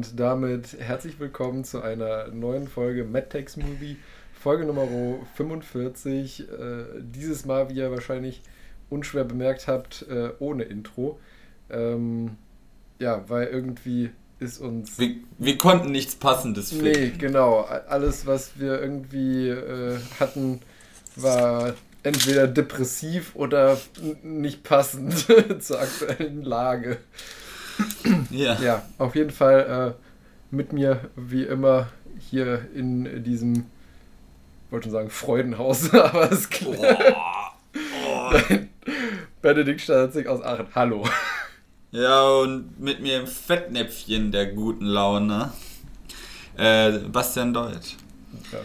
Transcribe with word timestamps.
und 0.00 0.18
damit 0.18 0.78
herzlich 0.78 1.20
willkommen 1.20 1.62
zu 1.62 1.82
einer 1.82 2.28
neuen 2.28 2.68
Folge 2.68 3.04
MadTex 3.04 3.58
Movie, 3.58 3.98
Folge 4.32 4.64
Nummer 4.64 4.88
45. 5.34 6.40
Äh, 6.40 6.84
dieses 7.02 7.44
Mal, 7.44 7.68
wie 7.68 7.74
ihr 7.74 7.90
wahrscheinlich 7.90 8.40
unschwer 8.88 9.24
bemerkt 9.24 9.68
habt, 9.68 10.06
äh, 10.08 10.30
ohne 10.38 10.62
Intro. 10.62 11.20
Ähm, 11.68 12.38
ja, 12.98 13.28
weil 13.28 13.48
irgendwie 13.48 14.08
ist 14.38 14.58
uns. 14.58 14.98
Wir, 14.98 15.16
wir 15.36 15.58
konnten 15.58 15.92
nichts 15.92 16.14
Passendes 16.14 16.70
finden. 16.70 16.84
Nee, 16.84 17.12
genau. 17.18 17.60
Alles, 17.60 18.24
was 18.24 18.58
wir 18.58 18.80
irgendwie 18.80 19.48
äh, 19.50 19.98
hatten, 20.18 20.60
war 21.14 21.74
entweder 22.02 22.48
depressiv 22.48 23.36
oder 23.36 23.78
nicht 24.22 24.62
passend 24.62 25.26
zur 25.62 25.78
aktuellen 25.78 26.40
Lage. 26.42 26.96
Ja. 28.30 28.56
Ja, 28.62 28.82
auf 28.98 29.14
jeden 29.14 29.30
Fall 29.30 29.96
äh, 29.98 30.54
mit 30.54 30.72
mir, 30.72 31.10
wie 31.16 31.44
immer, 31.44 31.88
hier 32.18 32.66
in 32.74 33.22
diesem, 33.24 33.54
ich 33.54 34.72
wollte 34.72 34.84
schon 34.84 34.92
sagen, 34.92 35.10
Freudenhaus, 35.10 35.92
aber 35.94 36.30
es 36.30 36.48
klingt. 36.48 36.78
Oh. 36.78 38.32
Benedikt 39.42 39.80
Statzig 39.80 40.26
aus 40.26 40.42
Aachen. 40.42 40.66
Hallo. 40.74 41.06
Ja, 41.92 42.28
und 42.28 42.78
mit 42.78 43.00
mir 43.00 43.20
im 43.20 43.26
Fettnäpfchen 43.26 44.30
der 44.30 44.46
guten 44.52 44.84
Laune. 44.84 45.52
Äh, 46.56 46.98
Bastian 46.98 47.52
Deutsch. 47.52 47.96
Ja. 48.52 48.58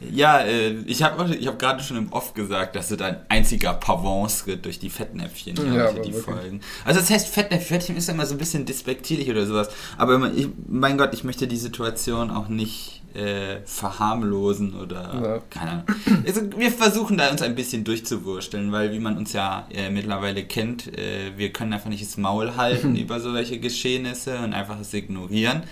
Ja, 0.00 0.40
äh, 0.40 0.72
ich 0.86 1.02
habe 1.02 1.34
ich 1.34 1.46
hab 1.46 1.58
gerade 1.58 1.82
schon 1.82 1.96
im 1.96 2.12
Off 2.12 2.34
gesagt, 2.34 2.76
dass 2.76 2.90
es 2.90 3.00
ein 3.00 3.16
einziger 3.28 3.72
Pavance-Ritt 3.74 4.64
durch 4.64 4.78
die 4.78 4.90
Fettnäpfchen 4.90 5.56
ja, 5.56 5.92
die 5.92 6.12
wirklich. 6.12 6.16
Folgen. 6.16 6.60
Also 6.84 7.00
das 7.00 7.10
heißt, 7.10 7.28
Fettnäpfchen, 7.28 7.68
Fettnäpfchen 7.68 7.96
ist 7.96 8.08
ja 8.08 8.14
immer 8.14 8.26
so 8.26 8.34
ein 8.34 8.38
bisschen 8.38 8.64
despektierlich 8.64 9.30
oder 9.30 9.46
sowas. 9.46 9.68
Aber 9.96 10.32
ich, 10.34 10.48
mein 10.68 10.98
Gott, 10.98 11.14
ich 11.14 11.24
möchte 11.24 11.46
die 11.46 11.56
Situation 11.56 12.30
auch 12.30 12.48
nicht 12.48 13.02
äh, 13.14 13.60
verharmlosen 13.64 14.74
oder 14.74 15.20
ja. 15.22 15.42
keine 15.50 15.70
Ahnung. 15.70 15.84
Also 16.26 16.42
wir 16.56 16.70
versuchen 16.70 17.16
da 17.16 17.30
uns 17.30 17.42
ein 17.42 17.54
bisschen 17.54 17.84
durchzuwursteln, 17.84 18.70
weil 18.70 18.92
wie 18.92 19.00
man 19.00 19.16
uns 19.16 19.32
ja 19.32 19.66
äh, 19.72 19.90
mittlerweile 19.90 20.44
kennt, 20.44 20.96
äh, 20.96 21.36
wir 21.36 21.52
können 21.52 21.72
einfach 21.72 21.88
nicht 21.88 22.04
das 22.04 22.16
Maul 22.16 22.54
halten 22.56 22.96
über 22.96 23.20
solche 23.20 23.58
Geschehnisse 23.58 24.38
und 24.38 24.52
einfach 24.52 24.78
es 24.80 24.92
ignorieren. 24.94 25.62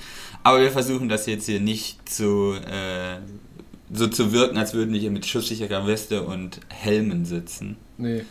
Aber 0.42 0.60
wir 0.60 0.70
versuchen 0.70 1.08
das 1.08 1.26
jetzt 1.26 1.46
hier 1.46 1.60
nicht 1.60 2.08
zu 2.08 2.54
äh, 2.54 3.18
so 3.92 4.06
zu 4.08 4.32
wirken, 4.32 4.58
als 4.58 4.74
würden 4.74 4.92
wir 4.92 5.00
hier 5.00 5.10
mit 5.10 5.26
schusssicherer 5.26 5.86
Weste 5.86 6.22
und 6.22 6.60
Helmen 6.68 7.24
sitzen. 7.24 7.76
Nee. 7.98 8.24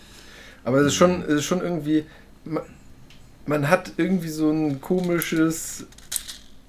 Aber 0.63 0.79
es 0.79 0.87
ist 0.87 0.95
schon, 0.95 1.21
es 1.21 1.35
ist 1.35 1.45
schon 1.45 1.61
irgendwie. 1.61 2.05
Man, 2.43 2.63
man 3.45 3.69
hat 3.69 3.93
irgendwie 3.97 4.29
so 4.29 4.49
ein 4.49 4.81
komisches 4.81 5.85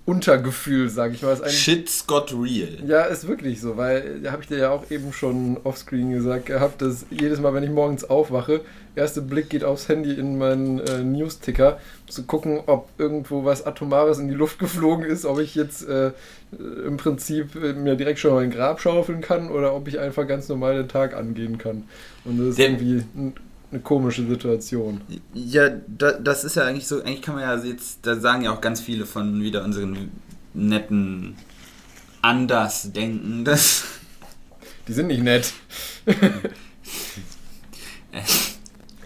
Untergefühl, 0.07 0.89
sag 0.89 1.13
ich 1.13 1.23
mal. 1.23 1.37
Shit's 1.49 2.07
got 2.07 2.33
real. 2.33 2.69
Ja, 2.87 3.03
ist 3.03 3.27
wirklich 3.27 3.61
so, 3.61 3.77
weil, 3.77 4.21
da 4.23 4.31
habe 4.31 4.43
ich 4.43 4.49
dir 4.49 4.59
ja 4.59 4.71
auch 4.71 4.89
eben 4.89 5.13
schon 5.13 5.59
offscreen 5.65 6.13
gesagt 6.13 6.47
gehabt, 6.47 6.81
dass 6.81 7.07
jedes 7.11 7.41
Mal, 7.41 7.53
wenn 7.55 7.65
ich 7.65 7.71
morgens 7.71 8.05
aufwache, 8.05 8.61
erste 8.95 9.21
Blick 9.21 9.51
geht 9.51 9.65
aufs 9.65 9.89
Handy 9.89 10.15
in 10.15 10.39
meinen 10.39 10.79
äh, 10.79 11.03
News-Ticker, 11.03 11.81
zu 12.07 12.23
gucken, 12.23 12.61
ob 12.67 12.89
irgendwo 12.99 13.45
was 13.45 13.67
Atomares 13.67 14.19
in 14.19 14.29
die 14.29 14.35
Luft 14.35 14.61
geflogen 14.61 15.05
ist, 15.05 15.25
ob 15.27 15.41
ich 15.41 15.57
jetzt 15.57 15.89
äh, 15.89 16.13
im 16.87 16.97
Prinzip 16.99 17.57
äh, 17.57 17.73
mir 17.73 17.97
direkt 17.97 18.21
schon 18.21 18.33
mal 18.33 18.45
ein 18.45 18.53
Grab 18.53 18.81
schaufeln 18.81 19.21
kann 19.21 19.51
oder 19.51 19.75
ob 19.75 19.89
ich 19.89 19.99
einfach 19.99 20.29
ganz 20.29 20.49
normal 20.49 20.77
den 20.77 20.89
Tag 20.89 21.15
angehen 21.17 21.59
kann. 21.59 21.83
Und 22.25 22.39
das 22.39 22.49
ist 22.51 22.59
Der 22.59 22.67
irgendwie 22.71 23.03
ein 23.17 23.35
eine 23.71 23.81
komische 23.81 24.27
Situation. 24.27 25.01
Ja, 25.35 25.71
da, 25.87 26.13
das 26.13 26.45
ist 26.45 26.57
ja 26.57 26.65
eigentlich 26.65 26.87
so, 26.87 27.03
eigentlich 27.03 27.23
kann 27.23 27.35
man 27.35 27.45
ja 27.45 27.57
jetzt, 27.65 28.07
da 28.07 28.17
sagen 28.17 28.43
ja 28.43 28.53
auch 28.53 28.61
ganz 28.61 28.81
viele 28.81 29.07
von 29.07 29.41
wieder 29.43 29.65
unseren 29.65 30.11
netten 30.55 31.37
Andersdenken, 32.23 33.45
dass. 33.45 33.85
Die 34.89 34.93
sind 34.93 35.09
nicht 35.09 35.23
nett. 35.23 35.53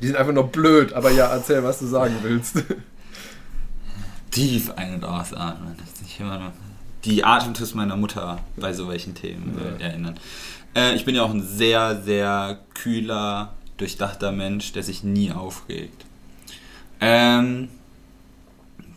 Die 0.00 0.06
sind 0.06 0.16
einfach 0.16 0.32
nur 0.32 0.48
blöd, 0.48 0.92
aber 0.92 1.10
ja, 1.10 1.26
erzähl, 1.26 1.62
was 1.62 1.78
du 1.78 1.86
sagen 1.86 2.16
willst. 2.22 2.62
Tief 4.30 4.70
ein- 4.76 4.94
und 4.94 5.04
ausatmen. 5.04 5.76
Die 7.04 7.24
Atemtus 7.24 7.74
meiner 7.74 7.96
Mutter 7.96 8.38
bei 8.56 8.72
so 8.72 8.88
welchen 8.88 9.14
Themen 9.14 9.58
ja. 9.78 9.86
erinnern. 9.86 10.18
Äh, 10.74 10.94
ich 10.94 11.04
bin 11.04 11.14
ja 11.14 11.22
auch 11.22 11.30
ein 11.30 11.42
sehr, 11.42 12.00
sehr 12.02 12.60
kühler, 12.74 13.54
durchdachter 13.80 14.32
Mensch, 14.32 14.72
der 14.72 14.82
sich 14.82 15.02
nie 15.02 15.32
aufregt. 15.32 16.04
Ähm, 17.00 17.68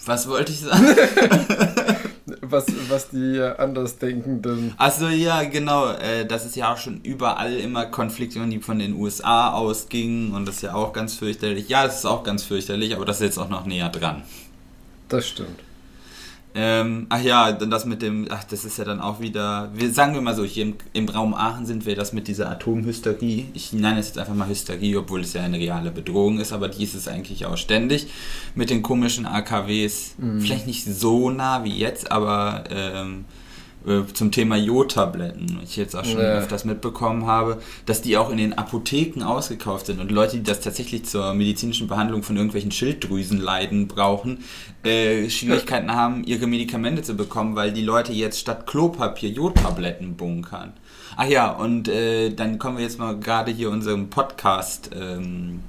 was 0.06 0.28
wollte 0.28 0.52
ich 0.52 0.60
sagen? 0.60 0.86
was, 2.42 2.66
was 2.90 3.10
die 3.10 3.40
Andersdenkenden. 3.42 4.74
Achso, 4.78 5.08
ja, 5.08 5.44
genau. 5.44 5.92
Äh, 5.92 6.26
das 6.26 6.46
ist 6.46 6.56
ja 6.56 6.74
auch 6.74 6.78
schon 6.78 7.02
überall 7.02 7.54
immer 7.54 7.86
Konflikte, 7.86 8.46
die 8.48 8.60
von 8.60 8.80
den 8.80 8.94
USA 8.96 9.52
ausgingen 9.52 10.34
und 10.34 10.46
das 10.48 10.58
ist 10.58 10.62
ja 10.64 10.74
auch 10.74 10.94
ganz 10.94 11.16
fürchterlich. 11.16 11.70
Ja, 11.70 11.86
das 11.86 12.00
ist 12.00 12.06
auch 12.06 12.24
ganz 12.24 12.44
fürchterlich, 12.44 12.96
aber 12.96 13.06
das 13.06 13.18
ist 13.18 13.24
jetzt 13.24 13.38
auch 13.38 13.50
noch 13.50 13.66
näher 13.66 13.90
dran. 13.90 14.24
Das 15.10 15.28
stimmt. 15.28 15.60
Ähm, 16.56 17.08
ach 17.10 17.22
ja, 17.22 17.52
dann 17.52 17.72
das 17.72 17.86
mit 17.86 18.02
dem, 18.02 18.28
ach, 18.30 18.44
das 18.44 18.64
ist 18.64 18.78
ja 18.78 18.84
dann 18.84 19.02
auch 19.02 19.20
wieder, 19.20 19.72
wir 19.74 19.92
sagen 19.92 20.14
wir 20.14 20.22
mal 20.22 20.36
so, 20.36 20.44
hier 20.44 20.64
im, 20.64 20.76
im 20.94 21.10
Raum 21.10 21.34
Aachen 21.34 21.66
sind 21.66 21.86
wir 21.86 21.96
das 21.96 22.14
mit 22.14 22.28
dieser 22.28 22.50
Atomhysterie. 22.52 23.46
Ich 23.54 23.74
nenne 23.74 24.00
es 24.00 24.08
jetzt 24.08 24.20
einfach 24.20 24.36
mal 24.36 24.48
Hysterie, 24.48 24.98
obwohl 24.98 25.22
es 25.22 25.34
ja 25.34 25.42
eine 25.42 25.58
reale 25.58 25.90
Bedrohung 25.90 26.40
ist, 26.40 26.54
aber 26.54 26.70
die 26.70 26.84
ist 26.84 26.94
es 26.94 27.08
eigentlich 27.08 27.46
auch 27.48 27.58
ständig. 27.58 28.08
Mit 28.54 28.70
den 28.70 28.84
komischen 28.84 29.26
AKWs, 29.26 30.14
mhm. 30.18 30.42
vielleicht 30.42 30.68
nicht 30.68 30.86
so 30.86 31.32
nah 31.32 31.64
wie 31.64 31.76
jetzt, 31.76 32.12
aber 32.12 32.66
ähm, 32.70 33.26
äh, 33.30 33.43
zum 34.14 34.32
Thema 34.32 34.56
Jodtabletten, 34.56 35.60
ich 35.62 35.76
jetzt 35.76 35.94
auch 35.96 36.06
schon 36.06 36.22
ja. 36.22 36.38
öfters 36.38 36.64
mitbekommen 36.64 37.26
habe, 37.26 37.62
dass 37.86 38.02
die 38.02 38.18
auch 38.18 38.30
in 38.30 38.38
den 38.38 38.54
Apotheken 38.54 39.24
ausgekauft 39.24 39.88
sind 39.88 40.00
und 40.00 40.10
Leute, 40.10 40.38
die 40.38 40.44
das 40.44 40.62
tatsächlich 40.62 41.04
zur 41.06 41.34
medizinischen 41.34 41.88
Behandlung 41.88 42.24
von 42.24 42.38
irgendwelchen 42.38 42.72
Schilddrüsenleiden 42.72 43.90
brauchen, 43.90 44.44
äh, 44.84 45.30
Schwierigkeiten 45.30 45.90
ja. 45.90 45.96
haben, 45.96 46.24
ihre 46.24 46.48
Medikamente 46.48 47.02
zu 47.02 47.16
bekommen, 47.16 47.58
weil 47.58 47.74
die 47.74 47.84
Leute 47.84 48.14
jetzt 48.14 48.40
statt 48.40 48.68
Klopapier 48.68 49.30
Jodtabletten 49.30 50.16
bunkern. 50.16 50.74
Ach 51.18 51.28
ja, 51.28 51.52
und 51.52 51.90
äh, 51.90 52.30
dann 52.30 52.60
kommen 52.60 52.78
wir 52.78 52.84
jetzt 52.84 53.00
mal 53.00 53.20
gerade 53.20 53.52
hier 53.52 53.70
unserem 53.70 54.10
Podcast 54.10 54.92
ähm, 54.96 55.60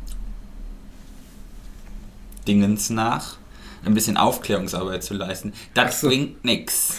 Dingens 2.47 2.91
nach, 2.91 3.39
ein 3.85 3.95
bisschen 3.95 4.17
Aufklärungsarbeit 4.17 5.03
zu 5.03 5.15
leisten. 5.15 5.53
Das 5.75 6.01
so. 6.01 6.09
bringt 6.09 6.45
nichts. 6.45 6.99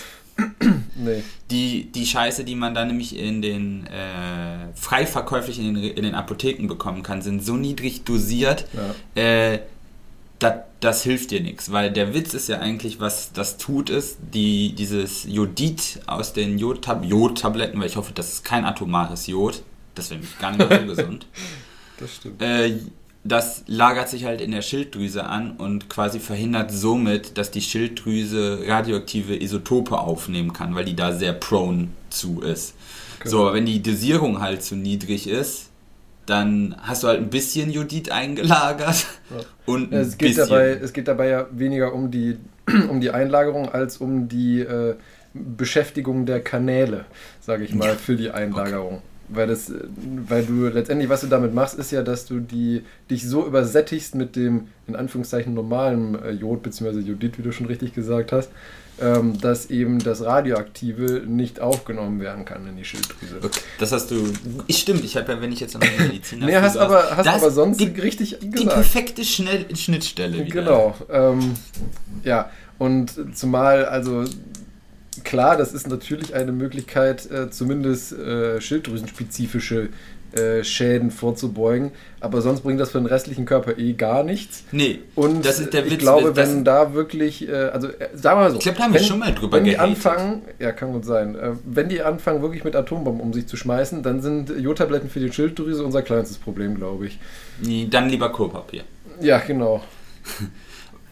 Nee. 0.95 1.23
Die, 1.51 1.91
die 1.91 2.05
Scheiße, 2.05 2.43
die 2.43 2.55
man 2.55 2.73
da 2.73 2.85
nämlich 2.85 3.17
in 3.17 3.41
den 3.41 3.85
äh, 3.87 4.73
frei 4.75 5.05
verkäuflich 5.05 5.59
in 5.59 5.73
den, 5.73 5.83
in 5.83 6.03
den 6.03 6.15
Apotheken 6.15 6.67
bekommen 6.67 7.03
kann, 7.03 7.21
sind 7.21 7.43
so 7.43 7.55
niedrig 7.55 8.03
dosiert, 8.03 8.65
ja. 8.73 9.21
äh, 9.21 9.59
dat, 10.39 10.65
das 10.79 11.03
hilft 11.03 11.31
dir 11.31 11.41
nichts. 11.41 11.71
Weil 11.71 11.91
der 11.91 12.13
Witz 12.13 12.33
ist 12.33 12.49
ja 12.49 12.59
eigentlich, 12.59 12.99
was 12.99 13.31
das 13.33 13.57
tut, 13.57 13.89
ist, 13.89 14.17
die, 14.33 14.73
dieses 14.73 15.25
Jodid 15.25 16.01
aus 16.07 16.33
den 16.33 16.57
Jodtab 16.57 17.03
Jodtabletten, 17.03 17.79
weil 17.79 17.87
ich 17.87 17.97
hoffe, 17.97 18.13
das 18.13 18.33
ist 18.33 18.43
kein 18.43 18.65
atomares 18.65 19.27
Jod, 19.27 19.63
das 19.95 20.09
wäre 20.09 20.19
nämlich 20.19 20.39
gar 20.39 20.51
nicht 20.51 20.69
mehr 20.69 20.79
so 20.81 20.85
gesund. 20.87 21.27
Das 21.97 22.13
stimmt. 22.13 22.41
Äh, 22.41 22.77
das 23.25 23.63
lagert 23.65 24.07
sich 24.07 24.25
halt 24.25 24.39
in 24.39 24.51
der 24.51 24.61
Schilddrüse 24.61 25.25
an 25.25 25.53
und 25.57 25.89
quasi 25.89 26.19
verhindert 26.19 26.71
somit, 26.71 27.39
dass 27.39 27.49
die 27.49 27.61
Schilddrüse 27.61 28.63
radioaktive 28.67 29.41
Isotope 29.41 29.97
aufnehmen 29.97 30.53
kann, 30.53 30.75
weil 30.75 30.85
die 30.85 30.95
da 30.95 31.11
sehr 31.11 31.33
prone 31.33 31.87
zu 32.11 32.41
ist. 32.41 32.75
Genau. 33.19 33.47
So, 33.47 33.53
wenn 33.53 33.65
die 33.65 33.81
Dosierung 33.81 34.41
halt 34.41 34.61
zu 34.61 34.75
niedrig 34.75 35.27
ist, 35.27 35.69
dann 36.27 36.75
hast 36.83 37.01
du 37.01 37.07
halt 37.07 37.19
ein 37.19 37.31
bisschen 37.31 37.71
Jodid 37.71 38.11
eingelagert 38.11 39.07
ja. 39.31 39.43
und 39.65 39.91
ein 39.91 40.01
es 40.01 40.19
geht 40.19 40.35
bisschen. 40.35 40.49
Dabei, 40.49 40.69
es 40.69 40.93
geht 40.93 41.07
dabei 41.07 41.29
ja 41.29 41.47
weniger 41.51 41.93
um 41.93 42.11
die, 42.11 42.37
um 42.89 43.01
die 43.01 43.09
Einlagerung 43.09 43.69
als 43.69 43.97
um 43.97 44.27
die 44.27 44.59
äh, 44.59 44.93
Beschäftigung 45.33 46.27
der 46.27 46.41
Kanäle, 46.41 47.05
sage 47.41 47.63
ich 47.63 47.73
mal, 47.73 47.95
für 47.95 48.15
die 48.15 48.29
Einlagerung. 48.29 48.97
Okay. 48.97 49.14
Weil, 49.27 49.47
das, 49.47 49.71
weil 50.27 50.45
du 50.45 50.67
letztendlich, 50.67 51.09
was 51.09 51.21
du 51.21 51.27
damit 51.27 51.53
machst, 51.53 51.79
ist 51.79 51.91
ja, 51.91 52.03
dass 52.03 52.25
du 52.25 52.39
die, 52.39 52.83
dich 53.09 53.27
so 53.27 53.45
übersättigst 53.45 54.13
mit 54.13 54.35
dem, 54.35 54.67
in 54.87 54.95
Anführungszeichen, 54.95 55.53
normalen 55.53 56.21
äh, 56.23 56.31
Jod, 56.31 56.61
beziehungsweise 56.61 57.05
Jodid, 57.05 57.37
wie 57.37 57.41
du 57.41 57.51
schon 57.51 57.65
richtig 57.65 57.93
gesagt 57.93 58.31
hast, 58.31 58.49
ähm, 59.01 59.39
dass 59.41 59.69
eben 59.69 59.99
das 59.99 60.23
Radioaktive 60.23 61.23
nicht 61.25 61.59
aufgenommen 61.59 62.19
werden 62.21 62.45
kann 62.45 62.67
in 62.67 62.77
die 62.77 62.85
Schilddrüse. 62.85 63.37
Okay. 63.43 63.59
Das 63.79 63.91
hast 63.91 64.11
du. 64.11 64.31
Ich 64.67 64.77
stimmt, 64.77 65.03
ich 65.03 65.17
habe 65.17 65.33
ja, 65.33 65.41
wenn 65.41 65.51
ich 65.51 65.59
jetzt 65.59 65.73
noch 65.73 65.81
Medizin 65.81 66.39
Nee, 66.45 66.55
hast 66.55 66.77
aber, 66.77 67.17
hast 67.17 67.27
aber 67.27 67.51
sonst 67.51 67.79
die, 67.79 67.87
richtig 67.87 68.39
gesagt. 68.39 68.59
Die 68.59 68.65
perfekte 68.65 69.23
Schnell 69.25 69.65
Schnittstelle 69.75 70.45
wieder. 70.45 70.61
Genau. 70.61 70.95
Ähm, 71.11 71.55
ja, 72.23 72.49
und 72.77 73.35
zumal, 73.35 73.85
also 73.85 74.23
klar, 75.23 75.57
das 75.57 75.73
ist 75.73 75.87
natürlich 75.87 76.33
eine 76.33 76.51
Möglichkeit, 76.51 77.29
äh, 77.29 77.49
zumindest 77.49 78.13
äh, 78.13 78.59
schilddrüsenspezifische 78.59 79.89
äh, 80.33 80.63
Schäden 80.63 81.11
vorzubeugen. 81.11 81.91
Aber 82.19 82.41
sonst 82.41 82.61
bringt 82.61 82.79
das 82.79 82.91
für 82.91 82.97
den 82.97 83.05
restlichen 83.05 83.45
Körper 83.45 83.77
eh 83.77 83.93
gar 83.93 84.23
nichts. 84.23 84.63
Nee, 84.71 84.99
und 85.15 85.45
das 85.45 85.59
ist 85.59 85.73
der 85.73 85.85
Witz. 85.85 85.93
Ich 85.93 85.99
glaube, 85.99 86.35
wenn 86.35 86.65
da 86.65 86.93
wirklich, 86.93 87.47
äh, 87.47 87.53
also 87.53 87.87
äh, 87.87 88.09
sagen 88.13 88.39
wir 88.39 88.43
mal 88.43 88.51
so. 88.51 88.57
Ich 88.57 88.63
glaube, 88.63 88.77
da 88.77 88.83
haben 88.83 88.93
wir 88.93 88.99
schon 88.99 89.19
mal 89.19 89.33
drüber 89.33 89.57
Wenn 89.57 89.63
die 89.63 89.77
anfangen, 89.77 90.41
ja, 90.59 90.71
kann 90.73 90.91
gut 90.91 91.05
sein, 91.05 91.37
wenn 91.63 91.87
die 91.87 92.01
anfangen, 92.01 92.41
wirklich 92.41 92.63
mit 92.63 92.75
Atombomben 92.75 93.21
um 93.21 93.31
sich 93.31 93.47
zu 93.47 93.55
schmeißen, 93.55 94.03
dann 94.03 94.21
sind 94.21 94.49
Jodtabletten 94.49 95.09
für 95.09 95.19
die 95.19 95.31
Schilddrüse 95.31 95.85
unser 95.85 96.01
kleinstes 96.01 96.37
Problem, 96.37 96.75
glaube 96.75 97.07
ich. 97.07 97.19
Nee, 97.61 97.87
dann 97.89 98.09
lieber 98.09 98.33
Klopapier. 98.33 98.83
Ja, 99.21 99.37
genau. 99.39 99.83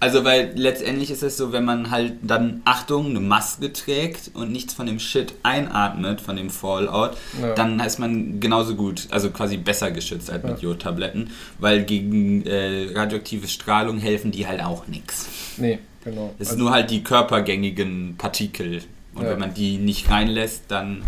Also, 0.04 0.26
weil 0.26 0.52
letztendlich 0.56 1.12
ist 1.12 1.24
es 1.24 1.38
so, 1.38 1.54
wenn 1.54 1.64
man 1.64 1.90
halt 1.90 2.16
dann, 2.24 2.62
Achtung, 2.66 3.06
eine 3.06 3.22
Maske 3.22 3.72
trägt 3.72 4.32
und 4.34 4.52
nichts 4.52 4.74
von 4.74 4.86
dem 4.86 5.00
Shit 5.00 5.34
einatmet, 5.44 6.20
von 6.20 6.36
dem 6.36 6.50
Fallout, 6.50 7.12
ja. 7.42 7.54
dann 7.54 7.80
ist 7.80 8.00
man 8.00 8.42
genauso 8.42 8.76
gut, 8.76 9.08
also 9.12 9.32
quasi 9.32 9.56
besser 9.56 9.92
geschützt 9.92 10.30
als 10.30 10.44
mit 10.44 10.58
ja. 10.62 10.70
Jodtabletten, 10.70 11.30
weil 11.58 11.86
gegen 11.86 12.46
äh, 12.46 12.90
radioaktive 12.94 13.48
Strahlung 13.48 13.98
helfen 13.98 14.32
die 14.32 14.46
halt 14.46 14.62
auch 14.62 14.88
nichts. 14.88 15.30
Nee, 15.56 15.80
genau. 16.04 16.34
Es 16.38 16.50
also, 16.50 16.52
ist 16.52 16.60
nur 16.60 16.72
halt 16.72 16.92
die 16.92 17.02
körpergängigen 17.02 18.16
Partikel. 18.18 18.82
Und 19.16 19.24
ja. 19.24 19.30
wenn 19.30 19.40
man 19.40 19.54
die 19.54 19.78
nicht 19.78 20.10
reinlässt, 20.10 20.64
dann. 20.68 21.02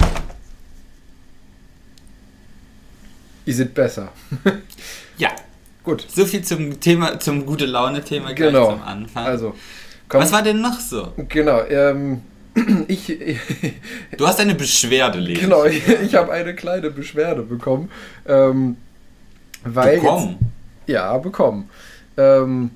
Is 3.44 3.59
it 3.59 3.74
besser? 3.74 4.13
ja, 5.18 5.31
Gut. 5.86 6.06
So 6.10 6.26
viel 6.26 6.44
zum 6.44 6.80
Thema, 6.80 7.20
zum 7.20 7.46
gute 7.46 7.68
Laune-Thema 7.68 8.34
genau. 8.34 8.72
am 8.72 8.82
Anfang. 8.82 9.26
Also, 9.26 9.54
komm. 10.10 10.22
Was 10.22 10.32
war 10.32 10.42
denn 10.42 10.60
noch 10.60 10.80
so? 10.80 11.14
Genau, 11.30 11.62
ähm, 11.62 12.22
ich, 12.88 13.10
ich, 13.22 13.40
Du 14.18 14.28
hast 14.28 14.40
eine 14.40 14.56
Beschwerde, 14.56 15.20
Leben. 15.20 15.42
Genau, 15.42 15.64
ich, 15.66 15.88
ich 16.04 16.16
habe 16.16 16.32
eine 16.32 16.56
kleine 16.56 16.90
Beschwerde 16.90 17.44
bekommen. 17.44 17.92
Ähm, 18.26 18.78
weil 19.64 20.00
bekommen? 20.00 20.38
Jetzt, 20.88 20.96
ja, 20.96 21.18
bekommen. 21.20 21.70
Ähm, 22.18 22.72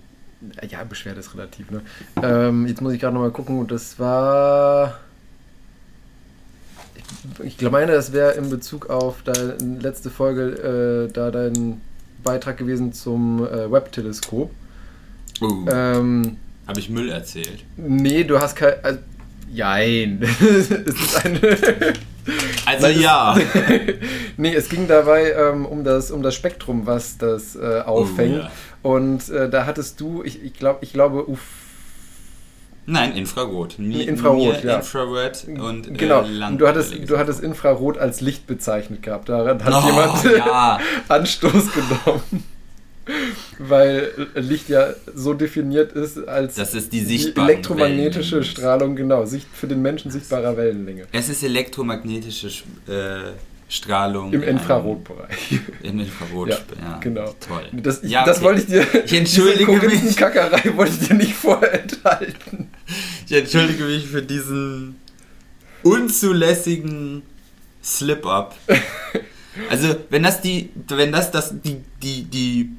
ja, 0.70 0.84
Beschwerde 0.84 1.20
ist 1.20 1.34
relativ, 1.34 1.72
ne? 1.72 1.82
Ähm, 2.22 2.68
jetzt 2.68 2.82
muss 2.82 2.94
ich 2.94 3.00
gerade 3.00 3.16
nochmal 3.16 3.32
gucken 3.32 3.60
und 3.60 3.72
das 3.72 3.98
war. 3.98 5.00
Ich, 7.44 7.60
ich 7.60 7.72
meine, 7.72 7.94
das 7.94 8.14
wäre 8.14 8.34
in 8.34 8.52
Bezug 8.52 8.90
auf 8.92 9.24
deine 9.24 9.58
letzte 9.82 10.12
Folge, 10.12 11.08
äh, 11.10 11.12
da 11.12 11.32
dein 11.32 11.82
Beitrag 12.24 12.57
gewesen 12.57 12.94
zum 12.94 13.45
äh, 13.45 13.71
Webb-Teleskop. 13.71 14.51
Uh, 15.42 15.66
ähm, 15.69 16.38
Habe 16.68 16.80
ich 16.80 16.89
Müll 16.89 17.10
erzählt? 17.10 17.63
Nee, 17.77 18.24
du 18.24 18.39
hast 18.39 18.56
kein. 18.56 18.74
Also, 18.83 19.00
jein. 19.51 20.21
es 20.42 20.69
ist 20.69 21.25
eine. 21.25 21.39
Also 22.68 22.86
Nein, 22.86 23.00
ja. 23.00 23.36
nee, 24.38 24.54
es 24.54 24.69
ging 24.69 24.88
dabei 24.88 25.31
ähm, 25.31 25.66
um, 25.66 25.83
das, 25.83 26.12
um 26.12 26.21
das 26.21 26.36
Spektrum, 26.36 26.86
was 26.86 27.18
das 27.18 27.56
äh, 27.56 27.81
auffängt. 27.83 28.36
Uh, 28.36 28.39
ja. 28.42 28.51
Und 28.83 29.30
äh, 29.30 29.50
da 29.50 29.65
hattest 29.65 30.00
du, 30.00 30.24
ich, 30.24 30.44
ich, 30.44 30.54
glaub, 30.54 30.83
ich 30.83 30.94
glaube, 30.94 31.27
UV 31.27 31.39
Nein, 32.89 33.15
Infrarot. 33.15 33.77
Mi 33.77 34.01
Infrarot, 34.01 34.63
ja. 34.63 34.77
Infrared 34.77 35.45
und 35.59 35.88
äh, 35.88 35.91
Genau. 35.91 36.24
Äh, 36.24 36.57
du, 36.57 36.68
hattest, 36.68 36.94
du 37.07 37.18
hattest 37.18 37.41
Infrarot 37.41 37.97
als 37.97 38.19
Licht 38.21 38.47
bezeichnet 38.47 39.03
gehabt. 39.03 39.30
Daran 39.30 39.63
hat 39.63 39.74
oh, 39.74 39.88
jemand 39.88 40.24
ja. 40.38 40.80
Anstoß 41.07 41.68
genommen. 41.71 42.44
Weil 43.57 44.12
Licht 44.36 44.69
ja 44.69 44.94
so 45.15 45.33
definiert 45.33 45.94
ist 45.94 46.27
als 46.27 46.56
das 46.56 46.75
ist 46.75 46.94
die, 46.94 47.03
die 47.03 47.33
elektromagnetische. 47.36 48.44
Strahlung, 48.44 48.95
genau, 48.95 49.25
Sicht 49.25 49.47
für 49.51 49.68
den 49.68 49.81
Menschen 49.81 50.12
sichtbarer 50.12 50.56
Wellenlänge. 50.57 51.07
Es 51.12 51.30
ist 51.30 51.44
elektromagnetische 51.44 52.50
äh, 52.88 53.31
Strahlung. 53.69 54.33
Im 54.33 54.42
Infrarotbereich. 54.42 55.60
Im 55.83 56.00
Infrarot, 56.00 56.50
ja, 56.50 56.57
ja, 56.81 56.98
Genau. 56.98 57.36
Toll. 57.39 57.66
Das, 57.71 58.04
ich, 58.04 58.10
ja, 58.10 58.21
okay. 58.21 58.30
das 58.31 58.42
wollte 58.42 58.62
ich 58.62 58.68
dir. 58.68 59.06
Ich 59.06 59.13
entschuldige 59.13 59.71
mich. 59.71 60.18
Kackerei 60.18 60.75
wollte 60.75 60.94
ich 61.00 61.07
dir 61.07 61.13
nicht 61.13 61.36
vorenthalten. 61.36 62.71
Ich 63.27 63.31
entschuldige 63.31 63.83
mich 63.83 64.07
für 64.07 64.24
diesen 64.24 64.95
unzulässigen 65.83 67.21
Slip-Up. 67.83 68.56
Also, 69.69 69.95
wenn 70.10 70.24
das 70.24 70.42
die, 70.42 70.72
wenn 70.88 71.12
das, 71.12 71.30
das 71.30 71.54
die, 71.62 71.81
die, 72.01 72.24
die 72.24 72.72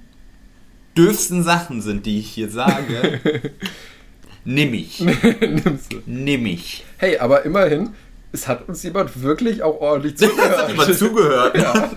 dürfsten 0.96 1.44
Sachen 1.44 1.82
sind, 1.82 2.04
die 2.04 2.18
ich 2.18 2.30
hier 2.30 2.50
sage, 2.50 3.52
nimm 4.44 4.74
ich. 4.74 4.98
Nimmst 5.00 5.92
du. 5.92 6.02
Nimm 6.06 6.46
ich. 6.46 6.84
Hey, 6.96 7.18
aber 7.18 7.44
immerhin, 7.44 7.90
es 8.32 8.48
hat 8.48 8.68
uns 8.68 8.82
jemand 8.82 9.22
wirklich 9.22 9.62
auch 9.62 9.80
ordentlich 9.80 10.16
zugehört. 10.16 10.52
Es 10.52 10.58
hat 10.58 10.68
jemand 10.70 10.94
zugehört. 10.98 11.56
Ja. 11.56 11.90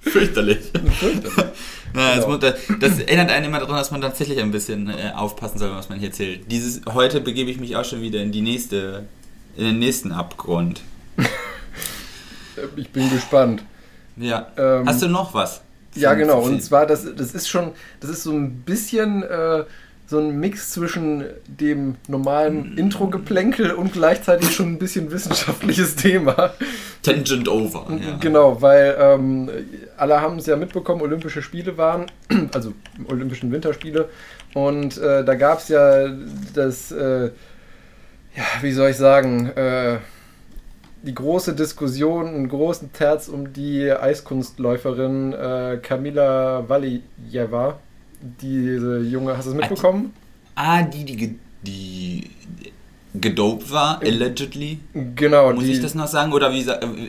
Fürchterlich. 0.00 0.58
Fürchterlich. 0.98 1.32
Ja, 1.94 2.14
genau. 2.14 2.36
das, 2.36 2.54
das, 2.80 2.98
erinnert 3.00 3.30
einen 3.30 3.46
immer 3.46 3.60
daran, 3.60 3.76
dass 3.76 3.90
man 3.90 4.00
tatsächlich 4.00 4.40
ein 4.40 4.50
bisschen 4.50 4.88
äh, 4.88 5.12
aufpassen 5.14 5.58
soll, 5.58 5.70
was 5.72 5.88
man 5.88 5.98
hier 5.98 6.08
erzählt. 6.08 6.50
Dieses, 6.50 6.80
heute 6.92 7.20
begebe 7.20 7.50
ich 7.50 7.60
mich 7.60 7.76
auch 7.76 7.84
schon 7.84 8.00
wieder 8.00 8.20
in 8.22 8.32
die 8.32 8.40
nächste, 8.40 9.04
in 9.56 9.64
den 9.64 9.78
nächsten 9.78 10.10
Abgrund. 10.10 10.80
ich 12.76 12.90
bin 12.90 13.10
gespannt. 13.10 13.62
Ja. 14.16 14.50
Ähm, 14.56 14.86
Hast 14.86 15.02
du 15.02 15.08
noch 15.08 15.34
was? 15.34 15.62
Ja, 15.94 16.14
genau. 16.14 16.40
Und 16.40 16.62
zwar, 16.62 16.86
das, 16.86 17.06
das 17.14 17.34
ist 17.34 17.48
schon, 17.48 17.72
das 18.00 18.10
ist 18.10 18.22
so 18.22 18.32
ein 18.32 18.62
bisschen 18.62 19.22
äh, 19.22 19.64
so 20.12 20.18
ein 20.18 20.38
Mix 20.38 20.70
zwischen 20.70 21.24
dem 21.46 21.96
normalen 22.06 22.76
Intro-Geplänkel 22.76 23.72
und 23.72 23.94
gleichzeitig 23.94 24.54
schon 24.54 24.66
ein 24.66 24.78
bisschen 24.78 25.10
wissenschaftliches 25.10 25.96
Thema. 25.96 26.52
Tangent 27.02 27.48
over. 27.48 27.86
Ja. 27.90 28.18
Genau, 28.20 28.60
weil 28.60 28.94
ähm, 29.00 29.50
alle 29.96 30.20
haben 30.20 30.36
es 30.36 30.44
ja 30.44 30.56
mitbekommen, 30.56 31.00
Olympische 31.00 31.40
Spiele 31.40 31.78
waren, 31.78 32.06
also 32.52 32.74
Olympischen 33.08 33.50
Winterspiele. 33.50 34.10
Und 34.52 34.98
äh, 34.98 35.24
da 35.24 35.34
gab 35.34 35.60
es 35.60 35.68
ja 35.68 36.10
das, 36.54 36.92
äh, 36.92 37.30
ja, 38.36 38.44
wie 38.60 38.72
soll 38.72 38.90
ich 38.90 38.98
sagen, 38.98 39.48
äh, 39.48 39.96
die 41.04 41.14
große 41.14 41.54
Diskussion, 41.54 42.28
einen 42.28 42.48
großen 42.50 42.92
Terz 42.92 43.28
um 43.28 43.54
die 43.54 43.90
Eiskunstläuferin 43.90 45.32
äh, 45.32 45.78
Kamila 45.82 46.68
Valijeva 46.68 47.78
diese 48.40 49.00
junge, 49.00 49.36
hast 49.36 49.46
du 49.46 49.50
es 49.50 49.56
mitbekommen? 49.56 50.12
Ah, 50.54 50.82
die, 50.82 51.04
die, 51.04 51.38
die 51.62 52.30
gedopt 53.14 53.70
war, 53.72 54.00
allegedly. 54.00 54.80
Genau. 55.16 55.52
Muss 55.52 55.64
die, 55.64 55.72
ich 55.72 55.80
das 55.80 55.94
noch 55.94 56.06
sagen? 56.06 56.32
Oder 56.32 56.52
wie 56.52 56.60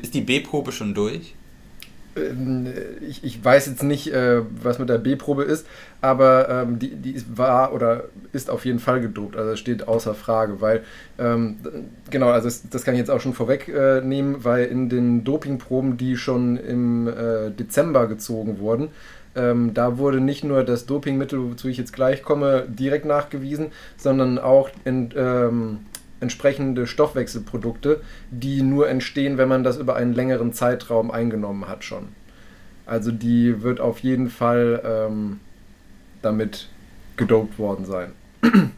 ist 0.01 0.13
die 0.13 0.22
B-Probe 0.22 0.72
schon 0.72 0.93
durch? 0.93 1.36
Ähm, 2.15 2.67
ich, 3.08 3.24
ich, 3.24 3.43
weiß 3.43 3.67
jetzt 3.67 3.84
nicht, 3.84 4.13
äh, 4.13 4.41
was 4.62 4.79
mit 4.79 4.89
der 4.89 4.98
B-Probe 4.98 5.43
ist, 5.43 5.65
aber 6.01 6.50
ähm, 6.50 6.79
die, 6.79 6.96
die 6.96 7.24
war 7.36 7.74
oder 7.74 8.05
ist 8.34 8.50
auf 8.50 8.65
jeden 8.65 8.79
Fall 8.79 9.01
gedopt. 9.01 9.36
Also 9.36 9.55
steht 9.55 9.88
außer 9.88 10.13
Frage, 10.13 10.62
weil, 10.62 10.84
ähm, 11.17 11.58
genau, 12.10 12.29
also 12.29 12.50
das, 12.70 12.84
kann 12.84 12.93
ich 12.93 13.00
jetzt 13.00 13.10
auch 13.10 13.22
schon 13.22 13.34
vorwegnehmen, 13.34 14.36
äh, 14.36 14.43
weil 14.43 14.65
in 14.65 14.89
den 14.89 15.24
Dopingproben, 15.24 15.98
die 15.98 16.17
schon 16.17 16.58
im 16.58 17.08
äh, 17.08 17.50
Dezember 17.51 18.08
gezogen 18.08 18.60
wurden, 18.60 18.89
ähm, 19.36 19.74
da 19.74 19.98
wurde 19.98 20.20
nicht 20.20 20.44
nur 20.44 20.63
das 20.63 20.86
Dopingmittel, 20.86 21.52
wozu 21.52 21.68
ich 21.68 21.78
jetzt 21.78 21.94
gleich 21.94 22.24
komme, 22.24 22.66
direkt 22.68 23.06
nachgewiesen, 23.06 23.72
sondern 23.98 24.38
auch 24.38 24.70
in, 24.86 25.10
ähm, 25.16 25.80
entsprechende 26.20 26.88
Stoffwechselprodukte, 26.88 28.02
die 28.32 28.62
nur 28.62 28.90
entstehen, 28.90 29.38
wenn 29.38 29.50
man 29.50 29.63
das 29.63 29.78
über 29.78 29.96
einen 29.96 30.13
längeren 30.13 30.54
Zeitraum 30.54 31.12
eingenommen 31.12 31.68
hat 31.68 31.84
schon. 31.84 32.10
Also 32.86 33.12
die 33.12 33.62
wird 33.62 33.80
auf 33.80 34.00
jeden 34.00 34.30
Fall 34.30 34.82
ähm, 34.86 35.40
damit 36.22 36.70
gedopt 37.18 37.60
worden 37.60 37.86
sein. 37.86 38.12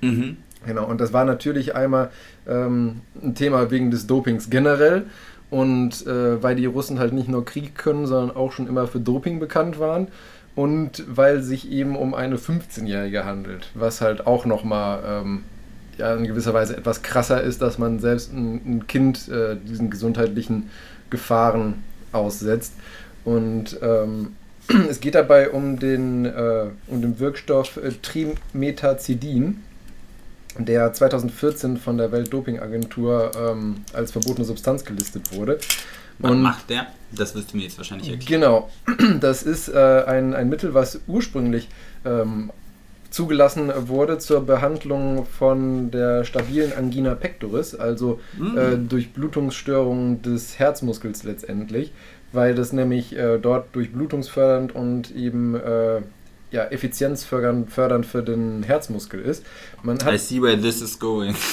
Mhm. 0.01 0.37
Genau, 0.65 0.85
und 0.85 0.99
das 0.99 1.13
war 1.13 1.25
natürlich 1.25 1.75
einmal 1.75 2.09
ähm, 2.47 3.01
ein 3.21 3.35
Thema 3.35 3.69
wegen 3.69 3.91
des 3.91 4.07
Dopings 4.07 4.49
generell 4.49 5.05
und 5.51 6.05
äh, 6.07 6.41
weil 6.41 6.55
die 6.55 6.65
Russen 6.65 6.97
halt 6.97 7.13
nicht 7.13 7.29
nur 7.29 7.45
Krieg 7.45 7.75
können, 7.75 8.07
sondern 8.07 8.35
auch 8.35 8.51
schon 8.51 8.67
immer 8.67 8.87
für 8.87 8.99
Doping 8.99 9.39
bekannt 9.39 9.79
waren 9.79 10.07
und 10.55 11.03
weil 11.07 11.41
sich 11.41 11.69
eben 11.69 11.95
um 11.95 12.13
eine 12.13 12.37
15-Jährige 12.37 13.25
handelt, 13.25 13.69
was 13.73 14.01
halt 14.01 14.25
auch 14.25 14.45
nochmal 14.45 15.03
ähm, 15.05 15.43
ja, 15.97 16.13
in 16.15 16.25
gewisser 16.25 16.53
Weise 16.53 16.77
etwas 16.77 17.01
krasser 17.01 17.41
ist, 17.41 17.61
dass 17.61 17.77
man 17.77 17.99
selbst 17.99 18.33
ein, 18.33 18.61
ein 18.65 18.87
Kind 18.87 19.27
äh, 19.27 19.55
diesen 19.55 19.89
gesundheitlichen 19.89 20.69
Gefahren 21.09 21.83
aussetzt. 22.11 22.73
Und 23.23 23.77
ähm, 23.81 24.35
es 24.89 24.99
geht 24.99 25.15
dabei 25.15 25.49
um 25.49 25.79
den, 25.79 26.25
äh, 26.25 26.67
um 26.87 27.01
den 27.01 27.19
Wirkstoff 27.19 27.77
äh, 27.77 27.91
Trimetazidin, 28.01 29.61
der 30.57 30.93
2014 30.93 31.77
von 31.77 31.97
der 31.97 32.13
Weltdopingagentur 32.13 33.31
ähm, 33.37 33.83
als 33.91 34.11
verbotene 34.11 34.45
Substanz 34.45 34.85
gelistet 34.85 35.35
wurde. 35.35 35.59
Was 36.19 36.31
und 36.31 36.41
macht 36.41 36.69
der? 36.69 36.87
Das 37.11 37.35
wirst 37.35 37.53
du 37.53 37.57
mir 37.57 37.63
jetzt 37.63 37.77
wahrscheinlich 37.77 38.09
erklären. 38.09 38.41
Genau, 38.41 38.69
das 39.19 39.43
ist 39.43 39.69
äh, 39.69 40.03
ein, 40.05 40.33
ein 40.33 40.49
Mittel, 40.49 40.73
was 40.73 40.99
ursprünglich 41.07 41.67
ähm, 42.03 42.51
zugelassen 43.09 43.71
wurde 43.87 44.17
zur 44.17 44.45
Behandlung 44.45 45.25
von 45.25 45.89
der 45.89 46.25
stabilen 46.25 46.73
Angina 46.73 47.15
pectoris, 47.15 47.73
also 47.73 48.19
mhm. 48.37 48.57
äh, 48.57 48.77
Durchblutungsstörungen 48.77 50.21
des 50.21 50.59
Herzmuskels 50.59 51.23
letztendlich, 51.23 51.93
weil 52.33 52.55
das 52.55 52.73
nämlich 52.73 53.15
äh, 53.15 53.37
dort 53.37 53.73
durchblutungsfördernd 53.73 54.75
und 54.75 55.15
eben 55.15 55.55
äh, 55.55 56.01
ja, 56.51 56.65
effizienzfördernd 56.65 57.71
fördernd 57.71 58.05
für 58.05 58.21
den 58.21 58.63
Herzmuskel 58.63 59.21
ist. 59.21 59.45
Man 59.81 59.97
hat, 60.03 60.13
I 60.13 60.17
see 60.17 60.41
where 60.41 60.59
this 60.59 60.81
is 60.81 60.99
going. 60.99 61.35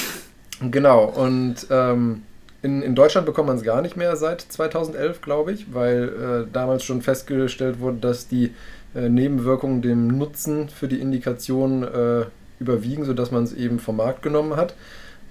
Genau, 0.71 1.07
und 1.07 1.67
ähm, 1.71 2.23
in, 2.63 2.81
in 2.83 2.95
Deutschland 2.95 3.27
bekommt 3.27 3.49
man 3.49 3.57
es 3.57 3.65
gar 3.65 3.83
nicht 3.83 3.97
mehr 3.97 4.17
seit 4.17 4.41
2011, 4.41 5.21
glaube 5.21 5.53
ich, 5.53 5.75
weil 5.75 6.47
äh, 6.49 6.53
damals 6.53 6.85
schon 6.85 7.03
festgestellt 7.03 7.81
wurde, 7.81 7.99
dass 7.99 8.29
die 8.29 8.55
äh, 8.95 9.09
Nebenwirkungen 9.09 9.83
dem 9.83 10.07
Nutzen 10.07 10.69
für 10.69 10.89
die 10.89 11.01
Indikation 11.01 11.83
äh, 11.83 12.25
überwiegen, 12.61 13.05
sodass 13.05 13.33
man 13.33 13.45
es 13.45 13.53
eben 13.53 13.81
vom 13.81 13.97
Markt 13.97 14.23
genommen 14.23 14.57
hat. 14.57 14.75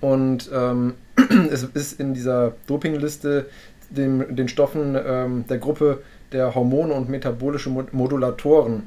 Und 0.02 0.50
ähm, 0.54 0.96
es 1.52 1.64
ist 1.64 2.00
in 2.00 2.14
dieser 2.14 2.54
Dopingliste 2.68 3.46
den 3.90 4.48
Stoffen 4.48 4.98
ähm, 5.06 5.46
der 5.50 5.58
Gruppe 5.58 6.02
der 6.32 6.56
Hormone 6.56 6.94
und 6.94 7.10
metabolische 7.10 7.70
Modulatoren 7.70 8.84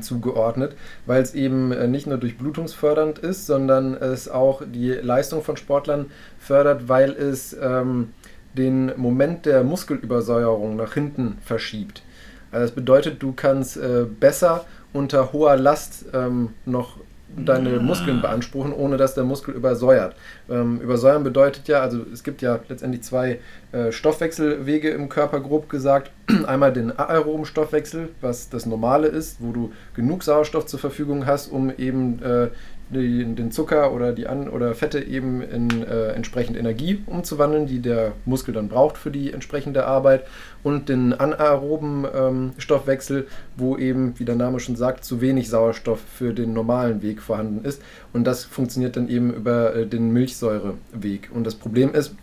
zugeordnet, 0.00 0.76
weil 1.06 1.22
es 1.22 1.34
eben 1.34 1.72
äh, 1.72 1.86
nicht 1.86 2.06
nur 2.06 2.18
durchblutungsfördernd 2.18 3.18
ist, 3.18 3.46
sondern 3.46 3.94
es 3.94 4.28
auch 4.28 4.62
die 4.64 4.90
Leistung 4.90 5.42
von 5.42 5.56
Sportlern 5.56 6.06
fördert, 6.38 6.88
weil 6.88 7.12
es 7.12 7.56
ähm, 7.60 8.12
den 8.54 8.92
Moment 8.96 9.46
der 9.46 9.64
Muskelübersäuerung 9.64 10.76
nach 10.76 10.94
hinten 10.94 11.38
verschiebt. 11.44 12.02
Also 12.50 12.66
das 12.66 12.74
bedeutet, 12.74 13.22
du 13.22 13.32
kannst 13.32 13.76
äh, 13.76 14.04
besser 14.04 14.64
unter 14.92 15.32
hoher 15.32 15.56
Last 15.56 16.06
ähm, 16.12 16.50
noch 16.64 16.98
deine 17.36 17.80
Muskeln 17.80 18.20
beanspruchen, 18.20 18.72
ohne 18.72 18.96
dass 18.96 19.14
der 19.14 19.24
Muskel 19.24 19.54
übersäuert. 19.54 20.14
Ähm, 20.48 20.80
übersäuern 20.80 21.24
bedeutet 21.24 21.68
ja, 21.68 21.80
also 21.80 22.04
es 22.12 22.22
gibt 22.22 22.42
ja 22.42 22.60
letztendlich 22.68 23.02
zwei 23.02 23.40
äh, 23.72 23.92
Stoffwechselwege 23.92 24.90
im 24.90 25.08
Körper, 25.08 25.40
grob 25.40 25.68
gesagt. 25.68 26.10
Einmal 26.46 26.72
den 26.72 26.96
aeroben 26.98 27.44
Stoffwechsel, 27.44 28.10
was 28.20 28.48
das 28.48 28.66
Normale 28.66 29.08
ist, 29.08 29.38
wo 29.40 29.52
du 29.52 29.72
genug 29.94 30.22
Sauerstoff 30.22 30.66
zur 30.66 30.78
Verfügung 30.78 31.26
hast, 31.26 31.48
um 31.48 31.72
eben 31.76 32.22
äh, 32.22 32.48
die, 32.90 33.24
den 33.24 33.50
Zucker 33.50 33.92
oder 33.92 34.12
die 34.12 34.26
An 34.26 34.48
oder 34.48 34.74
Fette 34.74 35.00
eben 35.00 35.42
in 35.42 35.82
äh, 35.82 36.08
entsprechend 36.12 36.56
Energie 36.56 37.02
umzuwandeln, 37.06 37.66
die 37.66 37.80
der 37.80 38.12
Muskel 38.24 38.54
dann 38.54 38.68
braucht 38.68 38.98
für 38.98 39.10
die 39.10 39.32
entsprechende 39.32 39.86
Arbeit. 39.86 40.24
Und 40.62 40.88
den 40.88 41.12
anaeroben 41.12 42.06
ähm, 42.14 42.52
Stoffwechsel, 42.58 43.26
wo 43.56 43.76
eben, 43.76 44.18
wie 44.18 44.24
der 44.24 44.36
Name 44.36 44.60
schon 44.60 44.76
sagt, 44.76 45.04
zu 45.04 45.20
wenig 45.20 45.48
Sauerstoff 45.48 46.00
für 46.00 46.32
den 46.32 46.52
normalen 46.52 47.02
Weg 47.02 47.20
vorhanden 47.20 47.64
ist. 47.64 47.82
Und 48.12 48.24
das 48.24 48.44
funktioniert 48.44 48.96
dann 48.96 49.08
eben 49.08 49.32
über 49.32 49.74
äh, 49.74 49.86
den 49.86 50.10
Milchsäureweg. 50.12 51.30
Und 51.32 51.44
das 51.44 51.54
Problem 51.54 51.94
ist, 51.94 52.14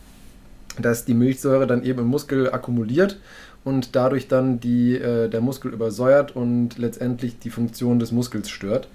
dass 0.79 1.05
die 1.05 1.13
Milchsäure 1.13 1.67
dann 1.67 1.83
eben 1.83 1.99
im 1.99 2.07
Muskel 2.07 2.51
akkumuliert 2.51 3.17
und 3.63 3.95
dadurch 3.95 4.27
dann 4.27 4.59
die, 4.59 4.95
äh, 4.95 5.29
der 5.29 5.41
Muskel 5.41 5.73
übersäuert 5.73 6.35
und 6.35 6.77
letztendlich 6.77 7.39
die 7.39 7.49
Funktion 7.49 7.99
des 7.99 8.11
Muskels 8.11 8.49
stört. 8.49 8.87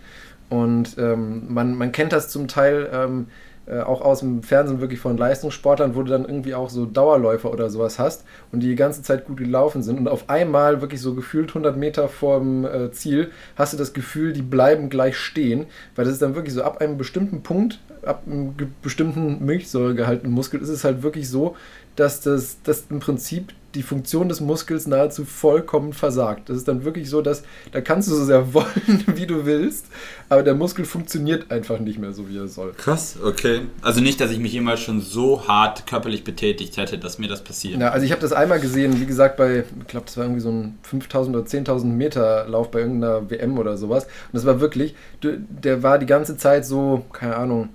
Und 0.49 0.97
ähm, 0.99 1.53
man, 1.53 1.75
man 1.77 1.93
kennt 1.93 2.13
das 2.13 2.29
zum 2.29 2.49
Teil 2.49 2.89
ähm, 2.93 3.27
äh, 3.67 3.81
auch 3.81 4.01
aus 4.01 4.21
dem 4.21 4.45
Fernsehen 4.45 4.81
wirklich 4.81 5.01
von 5.01 5.17
Leistungssportlern, 5.17 5.97
wo 5.97 6.03
du 6.05 6.11
dann 6.11 6.25
irgendwie 6.25 6.55
auch 6.55 6.71
so 6.71 6.87
Dauerläufer 6.87 7.53
oder 7.53 7.69
sowas 7.69 7.99
hast 7.99 8.25
und 8.53 8.61
die 8.61 8.69
die 8.69 8.77
ganze 8.77 9.03
Zeit 9.03 9.27
gut 9.27 9.39
gelaufen 9.39 9.83
sind. 9.83 9.99
Und 9.99 10.07
auf 10.07 10.31
einmal 10.31 10.81
wirklich 10.81 11.01
so 11.01 11.15
gefühlt 11.15 11.49
100 11.49 11.77
Meter 11.77 12.09
vorm 12.09 12.65
äh, 12.65 12.93
Ziel 12.93 13.33
hast 13.57 13.73
du 13.73 13.77
das 13.77 13.93
Gefühl, 13.93 14.33
die 14.33 14.43
bleiben 14.43 14.89
gleich 14.89 15.17
stehen, 15.17 15.67
weil 15.97 16.05
das 16.05 16.15
ist 16.15 16.23
dann 16.23 16.37
wirklich 16.37 16.55
so 16.55 16.63
ab 16.63 16.81
einem 16.81 16.97
bestimmten 16.97 17.43
Punkt, 17.43 17.81
ab 18.03 18.23
einem 18.27 18.55
bestimmten 18.83 19.45
Milchsäuregehaltenen 19.45 20.33
Muskel 20.33 20.61
ist 20.61 20.69
es 20.69 20.85
halt 20.85 21.03
wirklich 21.03 21.29
so, 21.29 21.57
dass 21.97 22.21
das 22.21 22.63
dass 22.63 22.85
im 22.89 23.01
Prinzip 23.01 23.53
die 23.77 23.83
Funktion 23.83 24.29
des 24.29 24.41
Muskels 24.41 24.87
nahezu 24.87 25.25
vollkommen 25.25 25.93
versagt. 25.93 26.49
Das 26.49 26.57
ist 26.57 26.67
dann 26.67 26.85
wirklich 26.85 27.09
so, 27.09 27.23
dass 27.23 27.43
da 27.73 27.81
kannst 27.81 28.09
du 28.09 28.15
so 28.15 28.25
sehr 28.25 28.55
wollen, 28.55 29.05
wie 29.15 29.27
du 29.27 29.45
willst, 29.45 29.87
aber 30.29 30.43
der 30.43 30.55
Muskel 30.55 30.85
funktioniert 30.85 31.51
einfach 31.51 31.79
nicht 31.79 31.99
mehr 31.99 32.13
so, 32.13 32.29
wie 32.29 32.39
er 32.39 32.49
soll. 32.49 32.73
Krass, 32.77 33.17
okay. 33.23 33.63
Also 33.83 34.01
nicht, 34.01 34.21
dass 34.21 34.31
ich 34.31 34.39
mich 34.39 34.53
jemals 34.53 34.81
schon 34.81 35.01
so 35.01 35.47
hart 35.47 35.87
körperlich 35.87 36.25
betätigt 36.25 36.77
hätte, 36.77 36.99
dass 36.99 37.19
mir 37.19 37.29
das 37.29 37.45
passiert. 37.45 37.81
Ja, 37.81 37.91
also 37.91 38.05
ich 38.05 38.13
habe 38.13 38.23
das 38.23 38.33
einmal 38.33 38.61
gesehen, 38.61 39.01
wie 39.01 39.07
gesagt, 39.07 39.37
bei, 39.37 39.65
ich 39.81 39.87
glaube, 39.87 40.07
das 40.07 40.17
war 40.17 40.25
irgendwie 40.25 40.41
so 40.41 40.51
ein 40.51 40.79
5000 40.83 41.37
oder 41.37 41.47
10.000 41.47 41.85
Meter 41.85 42.49
Lauf 42.49 42.71
bei 42.71 42.81
irgendeiner 42.81 43.31
WM 43.31 43.59
oder 43.59 43.77
sowas. 43.77 44.05
Und 44.05 44.35
das 44.35 44.47
war 44.47 44.61
wirklich, 44.61 44.95
der 45.23 45.83
war 45.83 45.99
die 45.99 46.07
ganze 46.07 46.37
Zeit 46.37 46.65
so, 46.65 47.05
keine 47.13 47.37
Ahnung, 47.37 47.69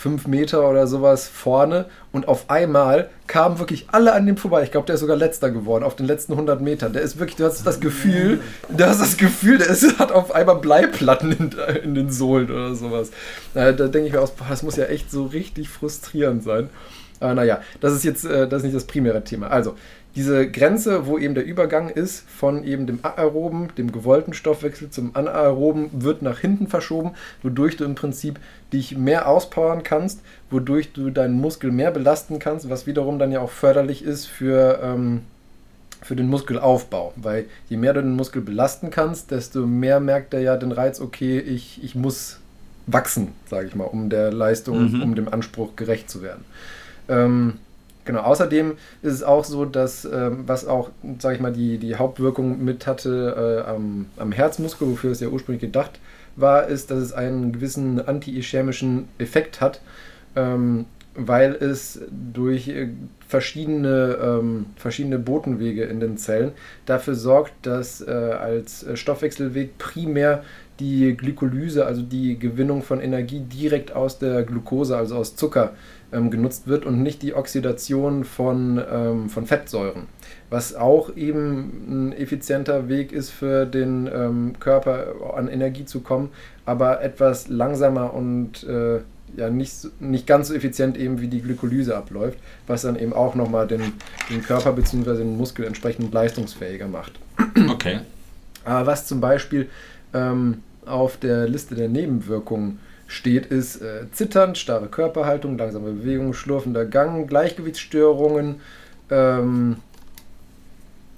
fünf 0.00 0.26
Meter 0.26 0.68
oder 0.68 0.86
sowas 0.86 1.28
vorne 1.28 1.84
und 2.10 2.26
auf 2.26 2.48
einmal 2.48 3.10
kamen 3.26 3.58
wirklich 3.58 3.86
alle 3.92 4.14
an 4.14 4.24
dem 4.24 4.38
vorbei. 4.38 4.62
Ich 4.62 4.70
glaube, 4.70 4.86
der 4.86 4.94
ist 4.94 5.02
sogar 5.02 5.16
letzter 5.16 5.50
geworden 5.50 5.84
auf 5.84 5.94
den 5.94 6.06
letzten 6.06 6.32
100 6.32 6.62
Metern. 6.62 6.94
Der 6.94 7.02
ist 7.02 7.18
wirklich, 7.18 7.36
du 7.36 7.44
hast 7.44 7.66
das 7.66 7.80
Gefühl, 7.80 8.40
du 8.70 8.86
hast 8.86 9.00
das 9.00 9.18
Gefühl, 9.18 9.58
der 9.58 9.68
ist, 9.68 9.98
hat 9.98 10.10
auf 10.10 10.34
einmal 10.34 10.56
Bleiplatten 10.56 11.32
in, 11.32 11.54
in 11.82 11.94
den 11.94 12.10
Sohlen 12.10 12.50
oder 12.50 12.74
sowas. 12.74 13.10
Da, 13.52 13.72
da 13.72 13.88
denke 13.88 14.08
ich 14.08 14.14
mir 14.14 14.22
aus, 14.22 14.32
das 14.48 14.62
muss 14.62 14.76
ja 14.76 14.86
echt 14.86 15.10
so 15.10 15.26
richtig 15.26 15.68
frustrierend 15.68 16.42
sein. 16.42 16.70
Aber 17.20 17.34
naja, 17.34 17.60
das 17.80 17.92
ist 17.92 18.02
jetzt 18.04 18.24
äh, 18.24 18.48
das 18.48 18.60
ist 18.60 18.64
nicht 18.64 18.76
das 18.76 18.86
primäre 18.86 19.22
Thema. 19.22 19.48
Also, 19.48 19.76
diese 20.16 20.50
Grenze, 20.50 21.06
wo 21.06 21.18
eben 21.18 21.34
der 21.34 21.44
Übergang 21.44 21.88
ist 21.88 22.28
von 22.28 22.64
eben 22.64 22.86
dem 22.86 22.98
aeroben, 23.02 23.68
dem 23.78 23.92
gewollten 23.92 24.32
Stoffwechsel 24.32 24.90
zum 24.90 25.14
anaeroben, 25.14 26.02
wird 26.02 26.22
nach 26.22 26.40
hinten 26.40 26.66
verschoben, 26.66 27.12
wodurch 27.42 27.76
du 27.76 27.84
im 27.84 27.94
Prinzip 27.94 28.40
dich 28.72 28.96
mehr 28.96 29.28
auspowern 29.28 29.82
kannst, 29.84 30.20
wodurch 30.50 30.92
du 30.92 31.10
deinen 31.10 31.40
Muskel 31.40 31.70
mehr 31.70 31.92
belasten 31.92 32.40
kannst, 32.40 32.68
was 32.68 32.86
wiederum 32.86 33.18
dann 33.18 33.30
ja 33.30 33.40
auch 33.40 33.50
förderlich 33.50 34.04
ist 34.04 34.26
für, 34.26 34.80
ähm, 34.82 35.22
für 36.02 36.16
den 36.16 36.26
Muskelaufbau. 36.26 37.12
Weil 37.16 37.46
je 37.68 37.76
mehr 37.76 37.92
du 37.92 38.02
den 38.02 38.16
Muskel 38.16 38.42
belasten 38.42 38.90
kannst, 38.90 39.30
desto 39.30 39.64
mehr 39.64 40.00
merkt 40.00 40.34
er 40.34 40.40
ja 40.40 40.56
den 40.56 40.72
Reiz, 40.72 41.00
okay, 41.00 41.38
ich, 41.38 41.82
ich 41.84 41.94
muss 41.94 42.40
wachsen, 42.88 43.28
sage 43.48 43.68
ich 43.68 43.76
mal, 43.76 43.84
um 43.84 44.10
der 44.10 44.32
Leistung, 44.32 44.92
mhm. 44.92 45.02
um 45.02 45.14
dem 45.14 45.32
Anspruch 45.32 45.76
gerecht 45.76 46.10
zu 46.10 46.22
werden. 46.22 46.44
Ähm, 47.08 47.54
Genau, 48.04 48.20
außerdem 48.20 48.72
ist 49.02 49.12
es 49.12 49.22
auch 49.22 49.44
so, 49.44 49.64
dass, 49.64 50.04
ähm, 50.04 50.44
was 50.46 50.66
auch, 50.66 50.90
sage 51.18 51.36
ich 51.36 51.40
mal, 51.40 51.52
die, 51.52 51.78
die 51.78 51.96
Hauptwirkung 51.96 52.64
mit 52.64 52.86
hatte 52.86 53.64
äh, 53.66 53.70
am, 53.70 54.06
am 54.16 54.32
Herzmuskel, 54.32 54.88
wofür 54.88 55.12
es 55.12 55.20
ja 55.20 55.28
ursprünglich 55.28 55.60
gedacht 55.60 56.00
war, 56.36 56.66
ist, 56.66 56.90
dass 56.90 56.98
es 56.98 57.12
einen 57.12 57.52
gewissen 57.52 58.00
anti-ischämischen 58.00 59.08
Effekt 59.18 59.60
hat, 59.60 59.80
ähm, 60.34 60.86
weil 61.14 61.54
es 61.54 62.00
durch 62.10 62.68
äh, 62.68 62.88
verschiedene, 63.28 64.16
ähm, 64.22 64.66
verschiedene 64.76 65.18
Botenwege 65.18 65.84
in 65.84 66.00
den 66.00 66.16
Zellen 66.16 66.52
dafür 66.86 67.14
sorgt, 67.14 67.52
dass 67.62 68.00
äh, 68.00 68.10
als 68.10 68.86
Stoffwechselweg 68.94 69.76
primär 69.78 70.42
die 70.78 71.14
Glykolyse, 71.14 71.84
also 71.84 72.02
die 72.02 72.38
Gewinnung 72.38 72.82
von 72.82 73.00
Energie 73.00 73.40
direkt 73.40 73.92
aus 73.92 74.18
der 74.18 74.42
Glucose, 74.44 74.96
also 74.96 75.16
aus 75.16 75.36
Zucker, 75.36 75.74
ähm, 76.12 76.30
genutzt 76.30 76.66
wird 76.66 76.84
und 76.84 77.02
nicht 77.02 77.22
die 77.22 77.34
Oxidation 77.34 78.24
von, 78.24 78.82
ähm, 78.90 79.28
von 79.28 79.46
Fettsäuren. 79.46 80.06
Was 80.48 80.74
auch 80.74 81.16
eben 81.16 82.08
ein 82.08 82.12
effizienter 82.12 82.88
Weg 82.88 83.12
ist 83.12 83.30
für 83.30 83.66
den 83.66 84.10
ähm, 84.12 84.54
Körper 84.58 85.34
an 85.36 85.48
Energie 85.48 85.84
zu 85.84 86.00
kommen, 86.00 86.30
aber 86.66 87.02
etwas 87.02 87.48
langsamer 87.48 88.14
und 88.14 88.64
äh, 88.64 89.00
ja 89.36 89.48
nicht, 89.48 90.00
nicht 90.00 90.26
ganz 90.26 90.48
so 90.48 90.54
effizient 90.54 90.96
eben 90.96 91.20
wie 91.20 91.28
die 91.28 91.40
Glykolyse 91.40 91.96
abläuft, 91.96 92.38
was 92.66 92.82
dann 92.82 92.96
eben 92.96 93.12
auch 93.12 93.34
nochmal 93.34 93.66
den, 93.66 93.92
den 94.28 94.42
Körper 94.42 94.72
bzw. 94.72 95.18
den 95.18 95.36
Muskel 95.36 95.64
entsprechend 95.64 96.12
leistungsfähiger 96.12 96.88
macht. 96.88 97.12
Okay. 97.68 98.00
Aber 98.64 98.86
was 98.86 99.06
zum 99.06 99.20
Beispiel 99.20 99.68
ähm, 100.12 100.62
auf 100.84 101.16
der 101.16 101.48
Liste 101.48 101.74
der 101.74 101.88
Nebenwirkungen 101.88 102.80
steht, 103.10 103.46
ist 103.46 103.82
äh, 103.82 104.06
Zittern, 104.12 104.54
starre 104.54 104.86
Körperhaltung, 104.86 105.58
langsame 105.58 105.90
Bewegung, 105.90 106.32
schlurfender 106.32 106.86
Gang, 106.86 107.26
Gleichgewichtsstörungen, 107.26 108.60
ähm, 109.10 109.76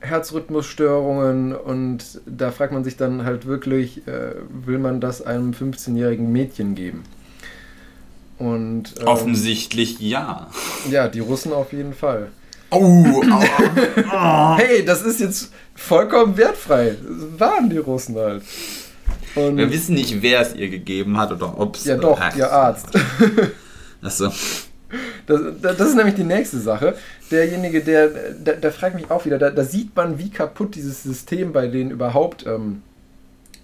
Herzrhythmusstörungen 0.00 1.54
und 1.54 2.22
da 2.24 2.50
fragt 2.50 2.72
man 2.72 2.82
sich 2.82 2.96
dann 2.96 3.24
halt 3.24 3.46
wirklich, 3.46 4.08
äh, 4.08 4.32
will 4.48 4.78
man 4.78 5.00
das 5.00 5.20
einem 5.20 5.52
15-jährigen 5.52 6.32
Mädchen 6.32 6.74
geben? 6.74 7.04
Und, 8.38 8.94
ähm, 8.98 9.06
Offensichtlich 9.06 10.00
ja. 10.00 10.48
Ja, 10.90 11.08
die 11.08 11.20
Russen 11.20 11.52
auf 11.52 11.74
jeden 11.74 11.92
Fall. 11.92 12.28
Oh, 12.70 13.22
hey, 14.56 14.82
das 14.82 15.02
ist 15.02 15.20
jetzt 15.20 15.52
vollkommen 15.74 16.38
wertfrei. 16.38 16.96
Das 17.06 17.38
waren 17.38 17.68
die 17.68 17.76
Russen 17.76 18.16
halt. 18.16 18.42
Und 19.34 19.56
Wir 19.56 19.70
wissen 19.70 19.94
nicht, 19.94 20.22
wer 20.22 20.40
es 20.40 20.54
ihr 20.54 20.68
gegeben 20.68 21.16
hat 21.16 21.32
oder 21.32 21.58
ob 21.58 21.76
es. 21.76 21.84
Ja, 21.84 21.96
doch, 21.96 22.18
ach, 22.20 22.36
ihr 22.36 22.50
Arzt. 22.50 22.88
Achso. 24.02 24.30
Das, 25.26 25.40
das, 25.62 25.80
ist 25.80 25.96
nämlich 25.96 26.16
die 26.16 26.24
nächste 26.24 26.58
Sache. 26.58 26.94
Derjenige, 27.30 27.82
der, 27.82 28.08
der, 28.08 28.56
der 28.56 28.72
fragt 28.72 28.94
mich 28.94 29.10
auch 29.10 29.24
wieder, 29.24 29.38
da, 29.38 29.50
da, 29.50 29.64
sieht 29.64 29.96
man, 29.96 30.18
wie 30.18 30.28
kaputt 30.28 30.74
dieses 30.74 31.02
System 31.02 31.52
bei 31.52 31.68
denen 31.68 31.90
überhaupt 31.90 32.44
ähm, 32.46 32.82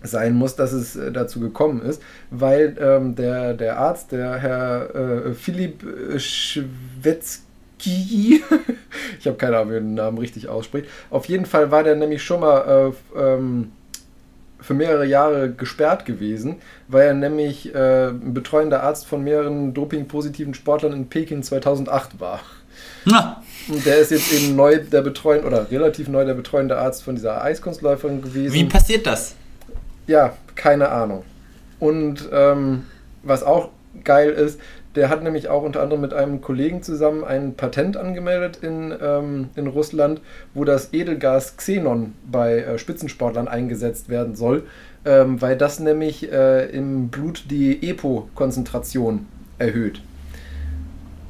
sein 0.03 0.35
muss, 0.35 0.57
dass 0.57 0.73
es 0.73 0.97
äh, 0.97 1.13
dazu 1.13 1.41
gekommen 1.41 1.83
ist, 1.83 2.01
weil 2.31 2.77
ähm, 2.81 3.15
der, 3.15 3.53
der 3.55 3.79
Arzt, 3.79 4.13
der 4.13 4.37
Herr 4.37 4.95
äh, 4.95 5.35
Philipp 5.35 5.85
Schwetzky, 6.19 7.43
Kiki. 7.79 8.43
ich 9.19 9.27
habe 9.27 9.37
keine 9.37 9.57
Ahnung, 9.57 9.71
wie 9.71 9.77
er 9.77 9.81
den 9.81 9.95
Namen 9.95 10.19
richtig 10.19 10.49
ausspricht. 10.49 10.89
Auf 11.11 11.27
jeden 11.27 11.47
Fall 11.47 11.71
war 11.71 11.85
der 11.85 11.97
nämlich 11.97 12.23
schon 12.23 12.41
mal 12.41 12.93
äh, 13.17 13.21
ähm, 13.21 13.73
für 14.61 14.75
mehrere 14.75 15.07
Jahre 15.07 15.51
gesperrt 15.51 16.05
gewesen, 16.05 16.57
weil 16.89 17.09
er 17.09 17.15
nämlich 17.15 17.75
äh, 17.75 18.09
ein 18.09 18.35
betreuender 18.35 18.83
Arzt 18.83 19.07
von 19.07 19.23
mehreren 19.23 19.75
dopingpositiven 19.75 20.55
Sportlern 20.55 20.93
in 20.93 21.09
Peking 21.09 21.43
2008 21.43 22.21
war. 22.21 22.41
Na. 23.05 23.43
Und 23.69 23.85
der 23.85 23.99
ist 23.99 24.11
jetzt 24.11 24.33
eben 24.33 24.57
neu 24.57 24.79
der 24.79 25.03
betreuende 25.03 25.47
oder 25.47 25.71
relativ 25.71 26.09
neu 26.09 26.25
der 26.25 26.35
betreuende 26.35 26.79
Arzt 26.79 27.03
von 27.03 27.15
dieser 27.15 27.43
Eiskunstläuferin 27.43 28.23
gewesen. 28.23 28.53
Wie 28.55 28.65
passiert 28.65 29.07
das? 29.07 29.35
Ja, 30.07 30.37
keine 30.55 30.89
Ahnung. 30.89 31.25
Und 31.79 32.29
ähm, 32.33 32.87
was 33.23 33.43
auch 33.43 33.71
geil 34.05 34.31
ist, 34.31 34.61
der 34.99 35.11
hat 35.11 35.23
nämlich 35.23 35.49
auch 35.49 35.63
unter 35.63 35.81
anderem 35.81 36.01
mit 36.01 36.13
einem 36.13 36.41
Kollegen 36.41 36.83
zusammen 36.83 37.23
ein 37.23 37.55
Patent 37.55 37.97
angemeldet 37.97 38.59
in, 38.63 38.93
ähm, 39.01 39.49
in 39.55 39.69
Russland, 39.69 40.21
wo 40.55 40.65
das 40.65 40.93
Edelgas 40.93 41.57
Xenon 41.57 42.15
bei 42.29 42.59
äh, 42.59 42.79
Spitzensportlern 42.79 43.47
eingesetzt 43.47 44.09
werden 44.09 44.35
soll, 44.35 44.65
ähm, 45.05 45.41
weil 45.41 45.57
das 45.57 45.79
nämlich 45.79 46.33
äh, 46.33 46.67
im 46.71 47.11
Blut 47.11 47.45
die 47.49 47.89
EPO-Konzentration 47.89 49.27
erhöht. 49.59 50.03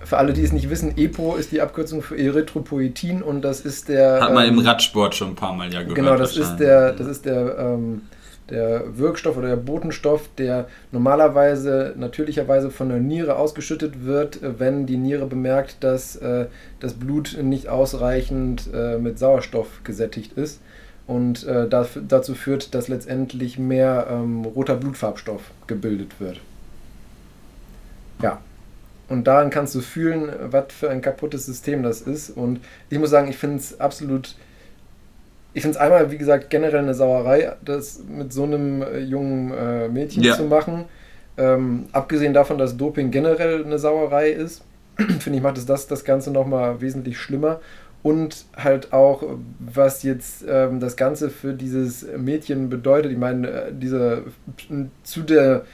Für 0.00 0.16
alle, 0.16 0.32
die 0.32 0.42
es 0.42 0.52
nicht 0.52 0.70
wissen, 0.70 0.96
EPO 0.96 1.36
ist 1.36 1.52
die 1.52 1.60
Abkürzung 1.60 2.00
für 2.00 2.16
Erythropoietin 2.16 3.22
und 3.22 3.42
das 3.42 3.60
ist 3.60 3.90
der. 3.90 4.22
Hat 4.22 4.32
man 4.32 4.46
ähm, 4.46 4.58
im 4.58 4.66
Radsport 4.66 5.14
schon 5.14 5.28
ein 5.28 5.34
paar 5.34 5.52
Mal 5.52 5.70
ja 5.70 5.82
gehört. 5.82 5.96
Genau, 5.96 6.16
das 6.16 6.38
ist 6.38 6.56
der, 6.56 6.92
das 6.94 7.06
ist 7.06 7.26
der 7.26 7.58
ähm, 7.58 8.00
der 8.50 8.98
Wirkstoff 8.98 9.36
oder 9.36 9.48
der 9.48 9.56
Botenstoff, 9.56 10.28
der 10.38 10.68
normalerweise 10.92 11.94
natürlicherweise 11.96 12.70
von 12.70 12.88
der 12.88 12.98
Niere 12.98 13.36
ausgeschüttet 13.36 14.04
wird, 14.04 14.42
äh, 14.42 14.58
wenn 14.58 14.86
die 14.86 14.96
Niere 14.96 15.26
bemerkt, 15.26 15.82
dass 15.84 16.16
äh, 16.16 16.46
das 16.80 16.94
Blut 16.94 17.38
nicht 17.42 17.68
ausreichend 17.68 18.68
äh, 18.72 18.98
mit 18.98 19.18
Sauerstoff 19.18 19.82
gesättigt 19.84 20.32
ist 20.34 20.60
und 21.08 21.46
äh, 21.46 21.66
das, 21.68 21.98
dazu 22.06 22.34
führt, 22.34 22.74
dass 22.74 22.88
letztendlich 22.88 23.58
mehr 23.58 24.06
ähm, 24.10 24.44
roter 24.44 24.76
Blutfarbstoff 24.76 25.42
gebildet 25.66 26.20
wird. 26.20 26.40
Ja. 28.22 28.40
Und 29.08 29.26
daran 29.26 29.48
kannst 29.48 29.74
du 29.74 29.80
fühlen, 29.80 30.30
was 30.50 30.66
für 30.68 30.90
ein 30.90 31.00
kaputtes 31.00 31.46
System 31.46 31.82
das 31.82 32.02
ist. 32.02 32.28
Und 32.28 32.60
ich 32.90 32.98
muss 32.98 33.08
sagen, 33.08 33.28
ich 33.28 33.38
finde 33.38 33.56
es 33.56 33.80
absolut 33.80 34.36
ich 35.58 35.62
finde 35.62 35.76
es 35.76 35.82
einmal, 35.82 36.12
wie 36.12 36.18
gesagt, 36.18 36.50
generell 36.50 36.78
eine 36.78 36.94
Sauerei, 36.94 37.52
das 37.64 38.00
mit 38.08 38.32
so 38.32 38.44
einem 38.44 38.80
äh, 38.80 39.00
jungen 39.00 39.52
äh, 39.52 39.88
Mädchen 39.88 40.22
ja. 40.22 40.36
zu 40.36 40.44
machen. 40.44 40.84
Ähm, 41.36 41.86
abgesehen 41.90 42.32
davon, 42.32 42.58
dass 42.58 42.76
Doping 42.76 43.10
generell 43.10 43.64
eine 43.64 43.76
Sauerei 43.76 44.30
ist, 44.30 44.62
finde 44.96 45.38
ich, 45.38 45.42
macht 45.42 45.58
es 45.58 45.66
das, 45.66 45.88
das 45.88 46.04
Ganze 46.04 46.30
nochmal 46.30 46.80
wesentlich 46.80 47.18
schlimmer. 47.18 47.58
Und 48.04 48.44
halt 48.56 48.92
auch, 48.92 49.24
was 49.58 50.04
jetzt 50.04 50.44
ähm, 50.48 50.78
das 50.78 50.96
Ganze 50.96 51.28
für 51.28 51.54
dieses 51.54 52.06
Mädchen 52.16 52.68
bedeutet. 52.68 53.10
Ich 53.10 53.18
meine, 53.18 53.50
äh, 53.50 53.72
diese 53.72 54.22
zu 55.02 55.22
der 55.22 55.64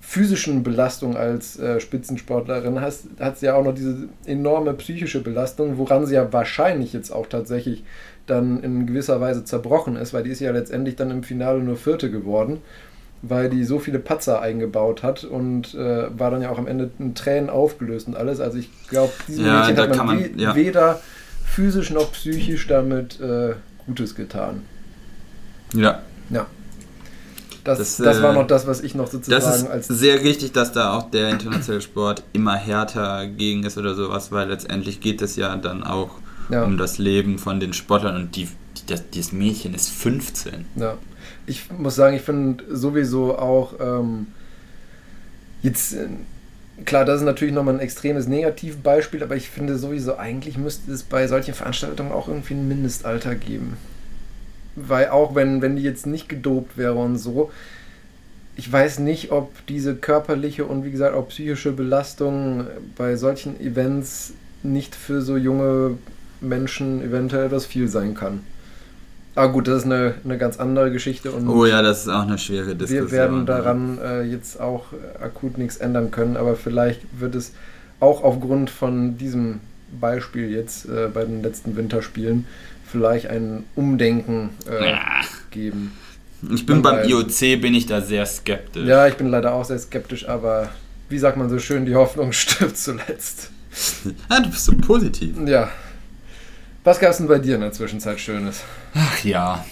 physischen 0.00 0.62
Belastung 0.62 1.14
als 1.14 1.58
äh, 1.58 1.78
Spitzensportlerin 1.78 2.80
hat, 2.80 2.94
hat 3.20 3.36
sie 3.36 3.46
ja 3.46 3.54
auch 3.54 3.64
noch 3.64 3.74
diese 3.74 4.08
enorme 4.24 4.72
psychische 4.72 5.20
Belastung, 5.20 5.76
woran 5.76 6.06
sie 6.06 6.14
ja 6.14 6.32
wahrscheinlich 6.32 6.94
jetzt 6.94 7.10
auch 7.10 7.26
tatsächlich 7.26 7.84
dann 8.26 8.62
in 8.62 8.86
gewisser 8.86 9.20
Weise 9.20 9.44
zerbrochen 9.44 9.96
ist, 9.96 10.12
weil 10.12 10.22
die 10.22 10.30
ist 10.30 10.40
ja 10.40 10.50
letztendlich 10.50 10.96
dann 10.96 11.10
im 11.10 11.22
Finale 11.22 11.60
nur 11.60 11.76
Vierte 11.76 12.10
geworden, 12.10 12.58
weil 13.22 13.48
die 13.48 13.64
so 13.64 13.78
viele 13.78 13.98
Patzer 13.98 14.40
eingebaut 14.40 15.02
hat 15.02 15.24
und 15.24 15.74
äh, 15.74 16.06
war 16.18 16.30
dann 16.30 16.42
ja 16.42 16.50
auch 16.50 16.58
am 16.58 16.66
Ende 16.66 16.90
in 16.98 17.14
Tränen 17.14 17.50
aufgelöst 17.50 18.08
und 18.08 18.16
alles. 18.16 18.40
Also 18.40 18.58
ich 18.58 18.70
glaube, 18.88 19.12
diesem 19.28 19.46
ja, 19.46 19.60
Mädchen 19.60 19.78
hat 19.78 19.96
man, 19.96 20.06
man 20.06 20.38
ja. 20.38 20.54
weder 20.54 21.00
physisch 21.44 21.90
noch 21.90 22.12
psychisch 22.12 22.66
damit 22.66 23.20
äh, 23.20 23.54
Gutes 23.86 24.14
getan. 24.14 24.62
Ja. 25.74 26.02
Ja. 26.30 26.46
Das, 27.64 27.78
das, 27.78 27.96
das, 27.96 28.22
war 28.22 28.30
äh, 28.30 28.34
noch 28.34 28.46
das, 28.46 28.66
was 28.68 28.80
ich 28.80 28.94
noch 28.94 29.08
sozusagen 29.08 29.42
das 29.42 29.62
ist 29.62 29.68
als. 29.68 29.88
Sehr 29.88 30.22
richtig, 30.22 30.52
dass 30.52 30.72
da 30.72 30.96
auch 30.96 31.10
der 31.10 31.30
internationale 31.30 31.80
Sport 31.80 32.22
immer 32.32 32.54
härter 32.54 33.26
gegen 33.26 33.64
ist 33.64 33.76
oder 33.76 33.94
sowas, 33.94 34.30
weil 34.30 34.48
letztendlich 34.48 35.00
geht 35.00 35.20
es 35.20 35.34
ja 35.34 35.56
dann 35.56 35.82
auch 35.82 36.10
ja. 36.48 36.64
um 36.64 36.76
das 36.76 36.98
Leben 36.98 37.38
von 37.38 37.60
den 37.60 37.72
Sportlern 37.72 38.16
und 38.16 38.36
die, 38.36 38.48
das, 38.86 39.10
dieses 39.10 39.32
Mädchen 39.32 39.74
ist 39.74 39.90
15. 39.90 40.64
Ja. 40.76 40.96
Ich 41.46 41.70
muss 41.70 41.94
sagen, 41.94 42.16
ich 42.16 42.22
finde 42.22 42.64
sowieso 42.70 43.38
auch 43.38 43.74
ähm, 43.80 44.28
jetzt. 45.62 45.94
Äh, 45.94 46.08
klar, 46.84 47.04
das 47.04 47.20
ist 47.20 47.24
natürlich 47.24 47.54
nochmal 47.54 47.74
ein 47.74 47.80
extremes 47.80 48.26
Negativbeispiel, 48.26 49.22
aber 49.22 49.36
ich 49.36 49.48
finde 49.48 49.78
sowieso, 49.78 50.16
eigentlich 50.16 50.58
müsste 50.58 50.92
es 50.92 51.02
bei 51.02 51.26
solchen 51.26 51.54
Veranstaltungen 51.54 52.12
auch 52.12 52.28
irgendwie 52.28 52.54
ein 52.54 52.68
Mindestalter 52.68 53.34
geben. 53.34 53.76
Weil 54.74 55.08
auch 55.08 55.34
wenn, 55.34 55.62
wenn 55.62 55.76
die 55.76 55.82
jetzt 55.82 56.06
nicht 56.06 56.28
gedopt 56.28 56.76
wäre 56.76 56.94
und 56.94 57.16
so, 57.16 57.50
ich 58.56 58.70
weiß 58.70 58.98
nicht, 59.00 59.32
ob 59.32 59.66
diese 59.66 59.94
körperliche 59.94 60.64
und 60.64 60.84
wie 60.84 60.90
gesagt 60.90 61.14
auch 61.14 61.28
psychische 61.28 61.72
Belastung 61.72 62.66
bei 62.96 63.16
solchen 63.16 63.60
Events 63.60 64.32
nicht 64.62 64.94
für 64.94 65.20
so 65.22 65.36
junge 65.36 65.98
Menschen 66.40 67.02
eventuell 67.02 67.46
etwas 67.46 67.66
viel 67.66 67.88
sein 67.88 68.14
kann. 68.14 68.40
Aber 69.34 69.52
gut, 69.52 69.68
das 69.68 69.80
ist 69.80 69.84
eine, 69.84 70.14
eine 70.24 70.38
ganz 70.38 70.58
andere 70.58 70.90
Geschichte. 70.90 71.30
Und 71.30 71.46
oh 71.48 71.66
ja, 71.66 71.82
das 71.82 72.02
ist 72.02 72.08
auch 72.08 72.22
eine 72.22 72.38
schwere 72.38 72.74
Diskussion. 72.74 73.10
Wir 73.10 73.12
werden 73.12 73.46
daran 73.46 73.98
äh, 74.02 74.22
jetzt 74.22 74.58
auch 74.60 74.86
akut 75.20 75.58
nichts 75.58 75.76
ändern 75.76 76.10
können, 76.10 76.38
aber 76.38 76.56
vielleicht 76.56 77.02
wird 77.18 77.34
es 77.34 77.52
auch 78.00 78.24
aufgrund 78.24 78.70
von 78.70 79.18
diesem 79.18 79.60
Beispiel 80.00 80.50
jetzt 80.50 80.86
äh, 80.86 81.08
bei 81.12 81.24
den 81.24 81.42
letzten 81.42 81.76
Winterspielen 81.76 82.46
vielleicht 82.90 83.26
ein 83.26 83.64
Umdenken 83.74 84.50
äh, 84.70 84.94
geben. 85.50 85.92
Ich 86.50 86.64
bin 86.64 86.82
beim 86.82 87.06
IOC, 87.08 87.60
bin 87.60 87.74
ich 87.74 87.86
da 87.86 88.00
sehr 88.00 88.24
skeptisch. 88.26 88.86
Ja, 88.86 89.06
ich 89.06 89.14
bin 89.14 89.28
leider 89.28 89.52
auch 89.52 89.64
sehr 89.64 89.78
skeptisch, 89.78 90.28
aber 90.28 90.70
wie 91.08 91.18
sagt 91.18 91.36
man 91.36 91.48
so 91.48 91.58
schön, 91.58 91.84
die 91.84 91.94
Hoffnung 91.94 92.32
stirbt 92.32 92.78
zuletzt. 92.78 93.50
ah, 94.28 94.40
du 94.40 94.50
bist 94.50 94.64
so 94.64 94.72
positiv. 94.72 95.36
Ja, 95.46 95.68
was 96.86 97.00
gab 97.00 97.10
es 97.10 97.16
denn 97.18 97.26
bei 97.26 97.40
dir 97.40 97.56
in 97.56 97.62
der 97.62 97.72
Zwischenzeit 97.72 98.20
Schönes? 98.20 98.60
Ach 98.94 99.24
ja. 99.24 99.64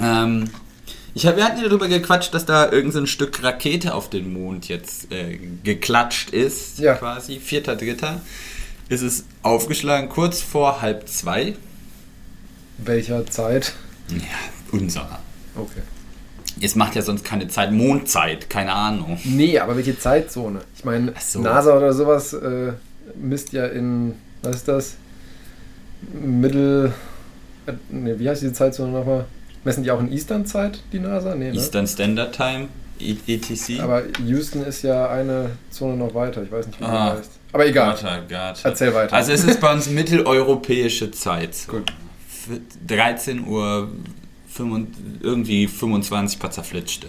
Ähm, 0.00 0.50
ich 1.14 1.26
hab, 1.26 1.36
wir 1.36 1.44
hatten 1.44 1.56
ja 1.56 1.64
darüber 1.64 1.88
gequatscht, 1.88 2.34
dass 2.34 2.44
da 2.44 2.70
irgendein 2.70 3.02
so 3.02 3.06
Stück 3.06 3.42
Rakete 3.42 3.94
auf 3.94 4.10
den 4.10 4.30
Mond 4.30 4.68
jetzt 4.68 5.10
äh, 5.10 5.38
geklatscht 5.64 6.30
ist, 6.30 6.78
ja. 6.78 6.94
quasi. 6.94 7.40
Vierter, 7.40 7.76
dritter. 7.76 8.20
Ist 8.90 9.00
es 9.00 9.24
aufgeschlagen, 9.42 10.10
kurz 10.10 10.42
vor 10.42 10.82
halb 10.82 11.08
zwei. 11.08 11.56
Welcher 12.76 13.24
Zeit? 13.26 13.72
Ja, 14.10 14.78
unserer. 14.78 15.18
Okay. 15.54 15.80
Es 16.60 16.74
macht 16.74 16.94
ja 16.94 17.02
sonst 17.02 17.24
keine 17.24 17.48
Zeit, 17.48 17.72
Mondzeit, 17.72 18.50
keine 18.50 18.72
Ahnung. 18.72 19.18
Nee, 19.24 19.58
aber 19.58 19.76
welche 19.76 19.98
Zeitzone? 19.98 20.60
Ich 20.76 20.84
meine, 20.84 21.14
so. 21.18 21.40
NASA 21.40 21.74
oder 21.74 21.94
sowas 21.94 22.34
äh, 22.34 22.74
misst 23.14 23.54
ja 23.54 23.66
in, 23.66 24.14
was 24.42 24.56
ist 24.56 24.68
das? 24.68 24.96
Mittel. 26.12 26.92
Ne, 27.90 28.18
wie 28.18 28.28
heißt 28.28 28.42
die 28.42 28.52
Zeitzone 28.52 28.92
nochmal? 28.92 29.24
Messen 29.64 29.82
die 29.82 29.90
auch 29.90 30.00
in 30.00 30.12
Eastern-Zeit, 30.12 30.80
die 30.92 31.00
NASA? 31.00 31.34
Nee, 31.34 31.50
ne? 31.50 31.56
Eastern 31.56 31.86
Standard 31.86 32.34
Time, 32.34 32.68
ETC. 33.00 33.80
Aber 33.80 34.02
Houston 34.24 34.62
ist 34.64 34.82
ja 34.82 35.08
eine 35.10 35.50
Zone 35.70 35.96
noch 35.96 36.14
weiter. 36.14 36.42
Ich 36.44 36.52
weiß 36.52 36.68
nicht, 36.68 36.80
wie 36.80 36.84
ah, 36.84 37.12
die 37.12 37.18
heißt. 37.18 37.30
Aber 37.52 37.66
egal. 37.66 37.94
Gata, 37.94 38.20
gata. 38.28 38.68
Erzähl 38.68 38.94
weiter. 38.94 39.14
Also, 39.14 39.32
es 39.32 39.42
ist 39.44 39.60
bei 39.60 39.72
uns 39.72 39.90
mitteleuropäische 39.90 41.10
Zeit. 41.10 41.56
Gut. 41.68 41.92
13 42.86 43.46
Uhr 43.46 43.88
irgendwie 45.20 45.66
25 45.66 46.38
paar 46.38 46.50
zerflitschte 46.52 47.08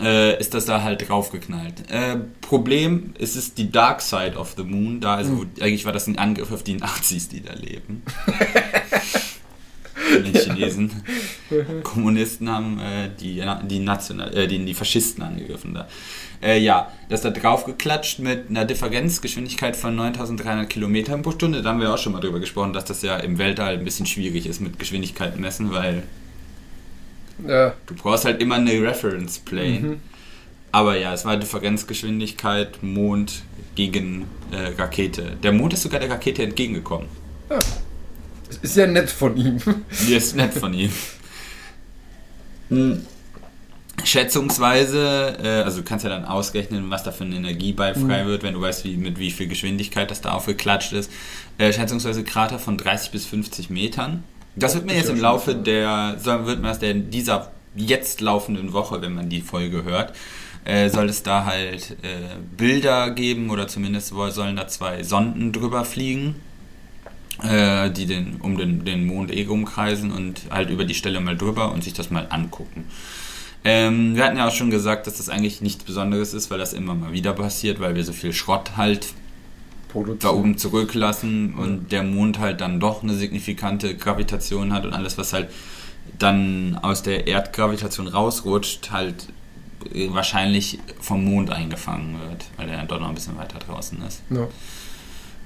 äh, 0.00 0.38
ist 0.38 0.54
das 0.54 0.66
da 0.66 0.82
halt 0.82 1.08
draufgeknallt. 1.08 1.90
Äh, 1.90 2.16
Problem 2.40 3.14
ist 3.18 3.36
es 3.36 3.54
die 3.54 3.70
Dark 3.70 4.00
Side 4.00 4.36
of 4.36 4.54
the 4.56 4.64
Moon. 4.64 5.00
Da 5.00 5.14
also, 5.14 5.32
mhm. 5.32 5.50
eigentlich 5.60 5.84
war 5.84 5.92
das 5.92 6.06
ein 6.06 6.18
Angriff 6.18 6.52
auf 6.52 6.62
die 6.62 6.74
Nazis, 6.74 7.28
die 7.28 7.42
da 7.42 7.54
leben. 7.54 8.02
die 10.24 10.38
Chinesen. 10.38 10.90
Kommunisten 11.82 12.50
haben 12.50 12.78
äh, 12.78 13.10
die, 13.20 13.42
die, 13.64 13.78
National, 13.78 14.36
äh, 14.36 14.46
die, 14.46 14.64
die 14.64 14.74
Faschisten 14.74 15.22
angegriffen 15.22 15.74
da. 15.74 15.88
Äh, 16.42 16.60
ja, 16.60 16.92
das 17.08 17.22
da 17.22 17.30
draufgeklatscht 17.30 18.18
mit 18.18 18.50
einer 18.50 18.64
Differenzgeschwindigkeit 18.64 19.76
von 19.76 19.96
9300 19.96 20.68
Kilometern 20.68 21.22
pro 21.22 21.32
Stunde. 21.32 21.62
Da 21.62 21.70
haben 21.70 21.80
wir 21.80 21.92
auch 21.92 21.98
schon 21.98 22.12
mal 22.12 22.20
drüber 22.20 22.40
gesprochen, 22.40 22.72
dass 22.72 22.84
das 22.84 23.02
ja 23.02 23.16
im 23.16 23.38
Weltall 23.38 23.74
ein 23.74 23.84
bisschen 23.84 24.06
schwierig 24.06 24.46
ist 24.46 24.60
mit 24.60 24.78
Geschwindigkeiten 24.78 25.40
messen, 25.40 25.72
weil 25.72 26.02
ja. 27.46 27.74
Du 27.86 27.94
brauchst 27.94 28.24
halt 28.24 28.40
immer 28.40 28.56
eine 28.56 28.72
Reference 28.82 29.38
Plane. 29.38 29.80
Mhm. 29.80 30.00
Aber 30.72 30.96
ja, 30.98 31.14
es 31.14 31.24
war 31.24 31.36
Differenzgeschwindigkeit, 31.36 32.82
Mond 32.82 33.42
gegen 33.74 34.26
äh, 34.50 34.78
Rakete. 34.78 35.36
Der 35.42 35.52
Mond 35.52 35.72
ist 35.72 35.82
sogar 35.82 36.00
der 36.00 36.10
Rakete 36.10 36.42
entgegengekommen. 36.42 37.08
Ja. 37.48 37.58
Ist 38.62 38.76
ja 38.76 38.86
nett 38.86 39.10
von 39.10 39.36
ihm. 39.36 39.58
Ja, 40.08 40.16
ist 40.16 40.36
nett 40.36 40.52
von 40.52 40.74
ihm. 40.74 40.90
Hm. 42.68 43.06
Schätzungsweise, 44.04 45.38
äh, 45.42 45.48
also 45.62 45.78
du 45.78 45.84
kannst 45.84 46.04
ja 46.04 46.10
dann 46.10 46.24
ausrechnen, 46.24 46.90
was 46.90 47.02
da 47.02 47.10
für 47.10 47.24
eine 47.24 47.36
Energieball 47.36 47.94
frei 47.94 48.24
mhm. 48.24 48.28
wird, 48.28 48.42
wenn 48.42 48.54
du 48.54 48.60
weißt, 48.60 48.84
wie, 48.84 48.96
mit 48.96 49.18
wie 49.18 49.30
viel 49.30 49.48
Geschwindigkeit 49.48 50.10
das 50.10 50.20
da 50.20 50.32
aufgeklatscht 50.32 50.92
ist. 50.92 51.10
Äh, 51.58 51.72
schätzungsweise 51.72 52.22
Krater 52.22 52.58
von 52.58 52.76
30 52.76 53.10
bis 53.10 53.26
50 53.26 53.70
Metern. 53.70 54.22
Das 54.56 54.74
wird 54.74 54.86
mir 54.86 54.94
jetzt 54.94 55.10
im 55.10 55.20
Laufe 55.20 55.54
der, 55.54 56.16
wird 56.22 56.60
mir 56.60 56.68
das 56.68 56.78
der 56.78 56.94
dieser 56.94 57.50
jetzt 57.74 58.22
laufenden 58.22 58.72
Woche, 58.72 59.02
wenn 59.02 59.14
man 59.14 59.28
die 59.28 59.42
Folge 59.42 59.84
hört, 59.84 60.14
äh, 60.64 60.88
soll 60.88 61.08
es 61.08 61.22
da 61.22 61.44
halt 61.44 61.90
äh, 62.02 62.36
Bilder 62.56 63.10
geben 63.10 63.50
oder 63.50 63.68
zumindest 63.68 64.08
sollen 64.08 64.56
da 64.56 64.66
zwei 64.66 65.02
Sonden 65.02 65.52
drüber 65.52 65.84
fliegen, 65.84 66.36
äh, 67.42 67.90
die 67.90 68.06
den, 68.06 68.36
um 68.40 68.56
den, 68.56 68.84
den 68.84 69.06
Mond 69.06 69.30
eh 69.30 69.46
umkreisen 69.46 70.10
und 70.10 70.42
halt 70.50 70.70
über 70.70 70.84
die 70.84 70.94
Stelle 70.94 71.20
mal 71.20 71.36
drüber 71.36 71.72
und 71.72 71.84
sich 71.84 71.92
das 71.92 72.10
mal 72.10 72.26
angucken. 72.30 72.86
Ähm, 73.62 74.16
wir 74.16 74.24
hatten 74.24 74.38
ja 74.38 74.48
auch 74.48 74.54
schon 74.54 74.70
gesagt, 74.70 75.06
dass 75.06 75.18
das 75.18 75.28
eigentlich 75.28 75.60
nichts 75.60 75.84
Besonderes 75.84 76.32
ist, 76.32 76.50
weil 76.50 76.58
das 76.58 76.72
immer 76.72 76.94
mal 76.94 77.12
wieder 77.12 77.32
passiert, 77.32 77.78
weil 77.78 77.94
wir 77.94 78.04
so 78.04 78.12
viel 78.12 78.32
Schrott 78.32 78.76
halt 78.76 79.08
da 80.20 80.30
oben 80.30 80.58
zurücklassen 80.58 81.54
und 81.54 81.92
der 81.92 82.02
Mond 82.02 82.38
halt 82.38 82.60
dann 82.60 82.80
doch 82.80 83.02
eine 83.02 83.14
signifikante 83.14 83.96
Gravitation 83.96 84.72
hat 84.72 84.84
und 84.84 84.92
alles, 84.92 85.16
was 85.18 85.32
halt 85.32 85.50
dann 86.18 86.78
aus 86.82 87.02
der 87.02 87.26
Erdgravitation 87.26 88.08
rausrutscht, 88.08 88.90
halt 88.90 89.28
wahrscheinlich 90.08 90.78
vom 91.00 91.24
Mond 91.24 91.50
eingefangen 91.50 92.18
wird, 92.28 92.46
weil 92.56 92.68
er 92.68 92.78
dann 92.78 92.88
doch 92.88 93.00
noch 93.00 93.08
ein 93.08 93.14
bisschen 93.14 93.36
weiter 93.36 93.58
draußen 93.58 94.02
ist. 94.06 94.22
Ja. 94.30 94.48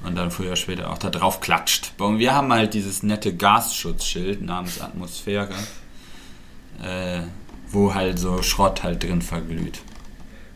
Und 0.03 0.16
dann 0.16 0.31
früher 0.31 0.48
oder 0.48 0.57
später 0.57 0.90
auch 0.90 0.98
da 0.98 1.11
drauf 1.11 1.40
klatscht. 1.40 1.92
Und 1.98 2.18
wir 2.18 2.35
haben 2.35 2.53
halt 2.53 2.72
dieses 2.72 3.03
nette 3.03 3.35
Gasschutzschild 3.35 4.40
namens 4.40 4.81
Atmosphäre, 4.81 5.55
äh, 6.83 7.20
wo 7.68 7.92
halt 7.92 8.18
so 8.18 8.42
Schrott 8.42 8.83
halt 8.83 9.03
drin 9.03 9.20
verglüht. 9.20 9.81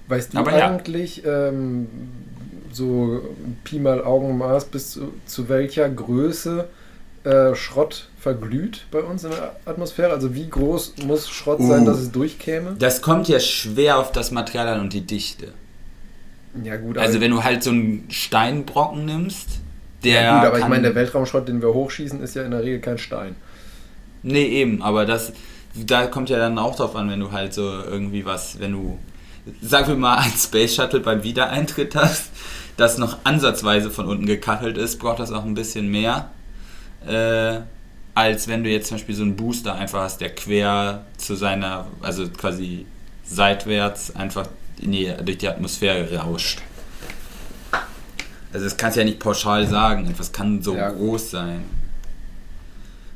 Weißt 0.09 0.33
du 0.33 0.39
Aber 0.39 0.53
eigentlich, 0.53 1.19
ja. 1.19 1.49
ähm, 1.49 1.89
so 2.75 3.23
Pi 3.65 3.79
mal 3.79 4.05
Augenmaß, 4.05 4.67
bis 4.67 4.93
zu, 4.93 5.13
zu 5.27 5.49
welcher 5.49 5.89
Größe 5.89 6.69
äh, 7.25 7.55
Schrott 7.55 8.09
verglüht 8.19 8.87
bei 8.91 9.01
uns 9.01 9.25
in 9.25 9.31
der 9.31 9.57
Atmosphäre? 9.65 10.13
Also 10.13 10.35
wie 10.35 10.49
groß 10.49 10.95
muss 11.07 11.29
Schrott 11.29 11.61
uh, 11.61 11.69
sein, 11.69 11.85
dass 11.85 11.99
es 11.99 12.13
durchkäme? 12.13 12.77
Das 12.79 13.03
kommt 13.03 13.29
ja 13.29 13.41
schwer 13.41 13.99
auf 13.99 14.13
das 14.13 14.31
Material 14.31 14.69
an 14.69 14.81
und 14.81 14.93
die 14.93 15.03
Dichte. 15.03 15.53
Ja 16.63 16.77
gut. 16.77 16.99
Also 16.99 17.21
wenn 17.21 17.31
du 17.31 17.43
halt 17.43 17.63
so 17.63 17.71
einen 17.71 18.07
Steinbrocken 18.11 19.05
nimmst, 19.05 19.49
der 20.05 20.23
ja 20.23 20.39
gut, 20.39 20.49
aber 20.49 20.59
ich 20.59 20.69
meine, 20.69 20.83
der 20.83 20.95
Weltraumschrott, 20.95 21.49
den 21.49 21.63
wir 21.63 21.73
hochschießen, 21.73 22.23
ist 22.23 22.35
ja 22.35 22.43
in 22.43 22.51
der 22.51 22.63
Regel 22.63 22.81
kein 22.81 22.99
Stein. 22.99 23.35
Nee, 24.23 24.47
eben, 24.47 24.83
aber 24.83 25.07
das, 25.07 25.33
da 25.75 26.07
kommt 26.07 26.31
ja 26.31 26.39
dann 26.39 26.59
auch 26.59 26.77
drauf 26.77 26.95
an, 26.95 27.11
wenn 27.11 27.21
du 27.21 27.33
halt 27.33 27.55
so 27.55 27.63
irgendwie 27.63 28.25
was, 28.25 28.61
wenn 28.61 28.73
du, 28.73 28.99
sagen 29.61 29.89
wir 29.89 29.97
mal, 29.97 30.19
ein 30.19 30.33
Space 30.37 30.75
Shuttle 30.75 31.01
beim 31.01 31.23
Wiedereintritt 31.23 31.95
hast, 31.95 32.31
das 32.77 32.99
noch 32.99 33.19
ansatzweise 33.25 33.91
von 33.91 34.07
unten 34.07 34.27
gekachelt 34.27 34.77
ist, 34.77 34.99
braucht 34.99 35.21
das 35.21 35.33
auch 35.33 35.45
ein 35.45 35.55
bisschen 35.55 35.89
mehr 35.89 36.31
äh, 37.07 37.61
als 38.15 38.47
wenn 38.49 38.63
du 38.63 38.71
jetzt 38.71 38.89
zum 38.89 38.97
Beispiel 38.97 39.15
so 39.15 39.23
einen 39.23 39.37
Booster 39.37 39.75
einfach 39.75 40.03
hast, 40.03 40.21
der 40.21 40.35
quer 40.35 41.05
zu 41.17 41.35
seiner, 41.35 41.87
also 42.01 42.29
quasi 42.29 42.87
seitwärts 43.25 44.15
einfach 44.15 44.47
die, 44.79 45.13
durch 45.25 45.39
die 45.39 45.49
Atmosphäre 45.49 46.17
rauscht. 46.17 46.61
Also 48.53 48.67
das 48.67 48.77
kannst 48.77 48.97
du 48.97 49.01
ja 49.01 49.05
nicht 49.05 49.19
pauschal 49.19 49.67
sagen, 49.67 50.09
etwas 50.09 50.31
kann 50.31 50.63
so 50.63 50.77
ja. 50.77 50.91
groß 50.91 51.31
sein. 51.33 51.65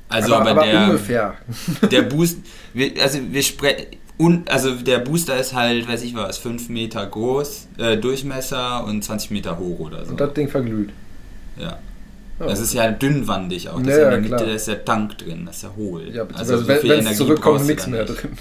Also 0.08 0.34
aber, 0.34 0.50
aber, 0.50 0.62
aber 0.62 0.70
der, 0.70 0.84
ungefähr. 0.84 1.34
der 1.90 2.02
Boost, 2.02 2.38
also 3.00 3.20
wir 3.30 3.42
sprechen, 3.42 3.86
also 4.46 4.74
der 4.74 4.98
Booster 4.98 5.38
ist 5.38 5.54
halt, 5.54 5.88
weiß 5.88 6.02
ich 6.02 6.14
was, 6.14 6.38
5 6.38 6.68
Meter 6.68 7.06
groß, 7.06 7.68
äh, 7.78 7.96
Durchmesser 7.96 8.84
und 8.84 9.02
20 9.02 9.30
Meter 9.30 9.58
hoch 9.58 9.78
oder 9.78 10.04
so. 10.04 10.10
Und 10.10 10.20
das 10.20 10.34
Ding 10.34 10.48
verglüht. 10.48 10.90
Ja. 11.56 11.78
Das 12.38 12.60
ist 12.60 12.72
ja 12.72 12.90
dünnwandig 12.90 13.68
auch. 13.68 13.82
Das 13.82 13.96
ja, 13.96 14.10
in 14.10 14.22
der 14.22 14.38
Mitte 14.38 14.50
ist 14.50 14.68
der 14.68 14.84
Tank 14.84 15.18
drin, 15.18 15.44
das 15.46 15.56
ist 15.56 15.62
ja 15.62 15.72
hohl. 15.76 16.08
Ja, 16.14 16.26
also 16.34 16.58
so 16.58 16.68
wenn 16.68 17.06
es 17.06 17.16
zurückkommt, 17.16 17.66
nichts 17.66 17.86
mehr 17.86 18.04
nicht. 18.04 18.22
drin. 18.22 18.32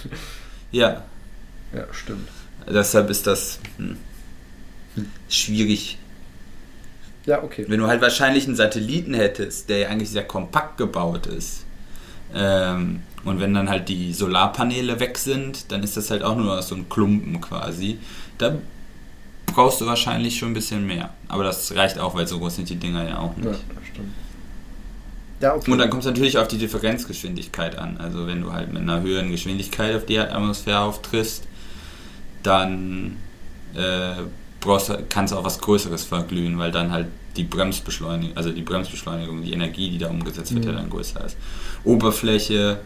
Ja. 0.72 1.04
Ja, 1.74 1.86
stimmt. 1.92 2.28
Deshalb 2.70 3.10
ist 3.10 3.26
das 3.26 3.60
hm, 3.78 3.98
schwierig. 5.30 5.98
Ja, 7.26 7.44
okay. 7.44 7.66
Wenn 7.68 7.80
du 7.80 7.88
halt 7.88 8.02
wahrscheinlich 8.02 8.46
einen 8.46 8.56
Satelliten 8.56 9.14
hättest, 9.14 9.70
der 9.70 9.80
ja 9.80 9.88
eigentlich 9.90 10.12
sehr 10.12 10.26
kompakt 10.26 10.78
gebaut 10.78 11.28
ist, 11.28 11.66
ähm, 12.34 13.02
und 13.28 13.40
wenn 13.40 13.54
dann 13.54 13.70
halt 13.70 13.90
die 13.90 14.14
Solarpaneele 14.14 15.00
weg 15.00 15.18
sind, 15.18 15.72
dann 15.72 15.84
ist 15.84 15.98
das 15.98 16.12
halt 16.12 16.24
auch 16.24 16.36
nur 16.36 16.62
so 16.62 16.76
ein 16.76 16.90
Klumpen 16.90 17.42
quasi. 17.42 18.00
Da 18.38 18.56
brauchst 19.46 19.82
du 19.82 19.86
wahrscheinlich 19.86 20.38
schon 20.38 20.50
ein 20.50 20.54
bisschen 20.54 20.86
mehr. 20.86 21.10
Aber 21.28 21.44
das 21.44 21.76
reicht 21.76 22.00
auch, 22.00 22.16
weil 22.16 22.28
so 22.28 22.40
groß 22.40 22.58
sind 22.58 22.70
die 22.70 22.76
Dinger 22.76 23.08
ja 23.08 23.20
auch 23.20 23.36
nicht. 23.36 23.46
Ja, 23.46 23.52
das 23.52 23.88
stimmt. 23.92 24.14
Ja, 25.40 25.56
okay. 25.56 25.72
Und 25.72 25.78
dann 25.78 25.90
kommt 25.90 26.04
es 26.04 26.08
natürlich 26.08 26.38
auf 26.38 26.48
die 26.48 26.58
Differenzgeschwindigkeit 26.58 27.78
an. 27.78 27.98
Also 27.98 28.26
wenn 28.28 28.42
du 28.42 28.54
halt 28.54 28.74
mit 28.74 28.82
einer 28.82 29.02
höheren 29.02 29.30
Geschwindigkeit 29.32 29.96
auf 29.96 30.06
die 30.06 30.20
Atmosphäre 30.20 30.80
auftriffst, 30.80 31.44
dann 32.44 33.18
äh, 33.76 34.14
brauchst, 34.60 34.92
kannst 35.10 35.34
du 35.34 35.38
auch 35.38 35.44
was 35.44 35.60
Größeres 35.60 36.04
verglühen, 36.06 36.58
weil 36.58 36.72
dann 36.72 36.92
halt 36.92 37.08
die 37.36 37.44
Bremsbeschleunigung, 37.44 38.36
also 38.36 38.52
die 38.52 38.64
Bremsbeschleunigung, 38.64 39.44
die 39.44 39.54
Energie, 39.54 39.92
die 39.92 40.00
da 40.00 40.10
umgesetzt 40.10 40.54
wird, 40.54 40.66
mhm. 40.66 40.72
ja 40.72 40.78
dann 40.78 40.90
größer 40.90 41.24
ist. 41.24 41.38
Oberfläche, 41.84 42.80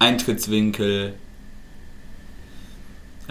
Eintrittswinkel, 0.00 1.14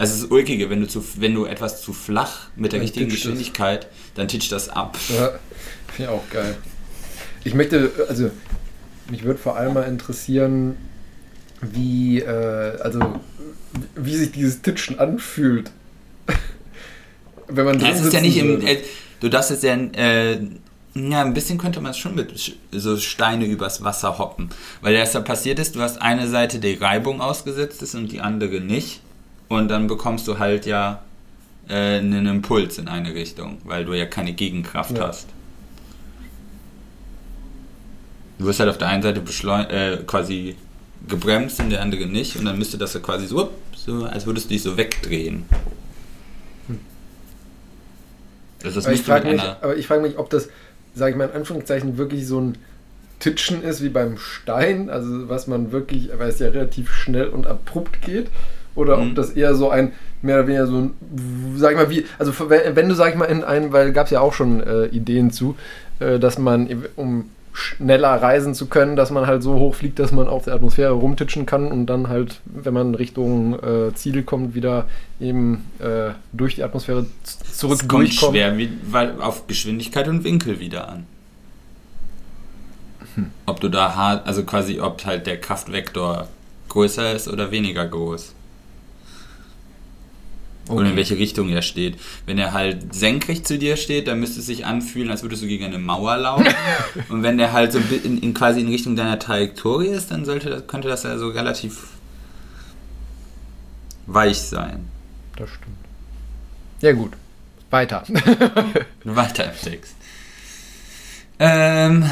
also 0.00 0.14
es 0.14 0.22
ist 0.22 0.30
ulkige, 0.30 0.70
wenn 0.70 0.80
du, 0.80 0.88
zu, 0.88 1.04
wenn 1.16 1.34
du 1.34 1.44
etwas 1.44 1.82
zu 1.82 1.92
flach 1.92 2.48
mit 2.56 2.72
der 2.72 2.80
richtigen 2.80 3.10
Geschwindigkeit, 3.10 3.82
das. 3.82 3.90
dann 4.14 4.28
titscht 4.28 4.50
das 4.50 4.70
ab. 4.70 4.98
Ja, 5.10 5.32
finde 5.88 6.02
ich 6.04 6.08
auch 6.08 6.30
geil. 6.30 6.56
Ich 7.44 7.52
möchte, 7.52 7.92
also 8.08 8.30
mich 9.10 9.24
würde 9.24 9.38
vor 9.38 9.56
allem 9.56 9.74
mal 9.74 9.82
interessieren, 9.82 10.76
wie, 11.60 12.20
äh, 12.20 12.78
also 12.80 13.20
wie 13.94 14.16
sich 14.16 14.32
dieses 14.32 14.62
Titschen 14.62 14.98
anfühlt. 14.98 15.70
wenn 17.48 17.66
man 17.66 17.78
das 17.78 18.00
ist 18.00 18.14
ja 18.14 18.22
nicht 18.22 18.38
im, 18.38 18.66
äh, 18.66 18.78
du 19.20 19.28
darfst 19.28 19.50
jetzt 19.50 19.64
ja, 19.64 19.74
äh, 19.74 20.38
ja, 20.94 21.22
ein 21.22 21.34
bisschen 21.34 21.58
könnte 21.58 21.80
man 21.80 21.92
es 21.92 21.98
schon 21.98 22.14
mit 22.14 22.52
so 22.72 22.96
Steine 22.96 23.44
übers 23.46 23.84
Wasser 23.84 24.18
hoppen. 24.18 24.50
Weil 24.80 24.96
das 24.96 25.12
da 25.12 25.20
passiert 25.20 25.58
ist, 25.58 25.76
du 25.76 25.80
hast 25.80 26.02
eine 26.02 26.26
Seite, 26.28 26.58
die 26.58 26.74
Reibung 26.74 27.20
ausgesetzt 27.20 27.82
ist 27.82 27.94
und 27.94 28.10
die 28.10 28.20
andere 28.20 28.60
nicht. 28.60 29.00
Und 29.48 29.68
dann 29.68 29.86
bekommst 29.86 30.26
du 30.26 30.38
halt 30.38 30.66
ja 30.66 31.02
äh, 31.68 31.98
einen 31.98 32.26
Impuls 32.26 32.78
in 32.78 32.88
eine 32.88 33.14
Richtung, 33.14 33.58
weil 33.64 33.84
du 33.84 33.92
ja 33.92 34.06
keine 34.06 34.32
Gegenkraft 34.32 34.96
ja. 34.96 35.08
hast. 35.08 35.28
Du 38.38 38.46
wirst 38.46 38.58
halt 38.58 38.70
auf 38.70 38.78
der 38.78 38.88
einen 38.88 39.02
Seite 39.02 39.20
äh, 39.20 39.98
quasi 40.04 40.56
gebremst 41.06 41.60
und 41.60 41.70
der 41.70 41.82
andere 41.82 42.06
nicht 42.06 42.36
und 42.36 42.44
dann 42.44 42.58
müsste 42.58 42.78
das 42.78 42.94
ja 42.94 43.00
quasi 43.00 43.26
so, 43.26 43.50
so 43.76 44.04
als 44.04 44.26
würdest 44.26 44.46
du 44.46 44.54
dich 44.54 44.62
so 44.62 44.76
wegdrehen. 44.76 45.44
Hm. 46.66 46.80
Also 48.64 48.76
das 48.76 48.86
aber, 48.86 48.94
ich 48.94 49.02
frage 49.02 49.30
mich, 49.30 49.42
aber 49.42 49.76
ich 49.76 49.86
frage 49.86 50.02
mich, 50.02 50.18
ob 50.18 50.30
das, 50.30 50.48
sage 50.94 51.12
ich 51.12 51.16
mal 51.16 51.28
in 51.28 51.36
Anführungszeichen, 51.36 51.98
wirklich 51.98 52.26
so 52.26 52.40
ein 52.40 52.58
Titschen 53.18 53.62
ist 53.62 53.82
wie 53.82 53.90
beim 53.90 54.16
Stein, 54.16 54.88
also 54.88 55.28
was 55.28 55.46
man 55.46 55.72
wirklich, 55.72 56.10
weil 56.16 56.30
es 56.30 56.38
ja 56.38 56.48
relativ 56.48 56.90
schnell 56.92 57.28
und 57.28 57.46
abrupt 57.46 58.02
geht, 58.02 58.28
oder 58.74 58.96
mhm. 58.96 59.08
ob 59.08 59.14
das 59.14 59.30
eher 59.30 59.54
so 59.54 59.70
ein, 59.70 59.92
mehr 60.22 60.36
oder 60.36 60.46
weniger 60.46 60.66
so 60.66 60.78
ein, 60.78 60.94
sag 61.56 61.72
ich 61.72 61.76
mal, 61.76 61.90
wie, 61.90 62.06
also 62.18 62.32
wenn 62.48 62.88
du, 62.88 62.94
sag 62.94 63.10
ich 63.10 63.16
mal, 63.16 63.26
in 63.26 63.44
einem, 63.44 63.72
weil 63.72 63.92
gab 63.92 64.06
es 64.06 64.12
ja 64.12 64.20
auch 64.20 64.32
schon 64.32 64.62
äh, 64.62 64.86
Ideen 64.86 65.30
zu, 65.30 65.56
äh, 65.98 66.18
dass 66.18 66.38
man, 66.38 66.68
um 66.96 67.30
schneller 67.52 68.10
reisen 68.10 68.54
zu 68.54 68.66
können, 68.66 68.96
dass 68.96 69.10
man 69.10 69.26
halt 69.26 69.42
so 69.42 69.54
hoch 69.54 69.74
fliegt, 69.74 69.98
dass 69.98 70.12
man 70.12 70.28
auf 70.28 70.44
der 70.44 70.54
Atmosphäre 70.54 70.92
rumtitschen 70.92 71.46
kann 71.46 71.66
und 71.66 71.86
dann 71.86 72.08
halt, 72.08 72.40
wenn 72.44 72.74
man 72.74 72.94
Richtung 72.94 73.58
äh, 73.62 73.94
Ziel 73.94 74.22
kommt, 74.22 74.54
wieder 74.54 74.86
eben 75.20 75.66
äh, 75.78 76.10
durch 76.32 76.54
die 76.56 76.62
Atmosphäre 76.62 77.06
zurück 77.24 77.78
das 77.80 77.88
kommt 77.88 78.12
schwer, 78.12 78.56
wie, 78.56 78.70
weil 78.90 79.20
auf 79.20 79.46
Geschwindigkeit 79.46 80.08
und 80.08 80.24
Winkel 80.24 80.60
wieder 80.60 80.88
an. 80.88 81.06
Hm. 83.14 83.26
Ob 83.46 83.60
du 83.60 83.68
da 83.68 83.94
hart, 83.94 84.26
also 84.26 84.44
quasi, 84.44 84.80
ob 84.80 85.04
halt 85.04 85.26
der 85.26 85.40
Kraftvektor 85.40 86.28
größer 86.68 87.12
ist 87.14 87.28
oder 87.28 87.50
weniger 87.50 87.86
groß. 87.86 88.34
Okay. 90.70 90.78
Oder 90.78 90.90
in 90.90 90.96
welche 90.96 91.18
Richtung 91.18 91.48
er 91.48 91.62
steht. 91.62 91.98
Wenn 92.26 92.38
er 92.38 92.52
halt 92.52 92.94
senkrecht 92.94 93.46
zu 93.46 93.58
dir 93.58 93.76
steht, 93.76 94.06
dann 94.06 94.20
müsste 94.20 94.38
es 94.38 94.46
sich 94.46 94.66
anfühlen, 94.66 95.10
als 95.10 95.22
würdest 95.22 95.42
du 95.42 95.48
gegen 95.48 95.64
eine 95.64 95.78
Mauer 95.78 96.16
laufen. 96.16 96.46
und 97.08 97.24
wenn 97.24 97.38
der 97.38 97.52
halt 97.52 97.72
so 97.72 97.80
in, 98.04 98.18
in, 98.18 98.34
quasi 98.34 98.60
in 98.60 98.68
Richtung 98.68 98.94
deiner 98.94 99.18
Trajektorie 99.18 99.88
ist, 99.88 100.12
dann 100.12 100.24
sollte, 100.24 100.62
könnte 100.62 100.86
das 100.86 101.02
ja 101.02 101.18
so 101.18 101.28
relativ 101.28 101.88
weich 104.06 104.40
sein. 104.40 104.88
Das 105.34 105.50
stimmt. 105.50 105.76
Ja, 106.82 106.92
gut. 106.92 107.14
Weiter. 107.70 108.04
Weiter 109.04 109.46
im 109.46 109.60
Text. 109.60 109.96
Ähm, 111.40 112.08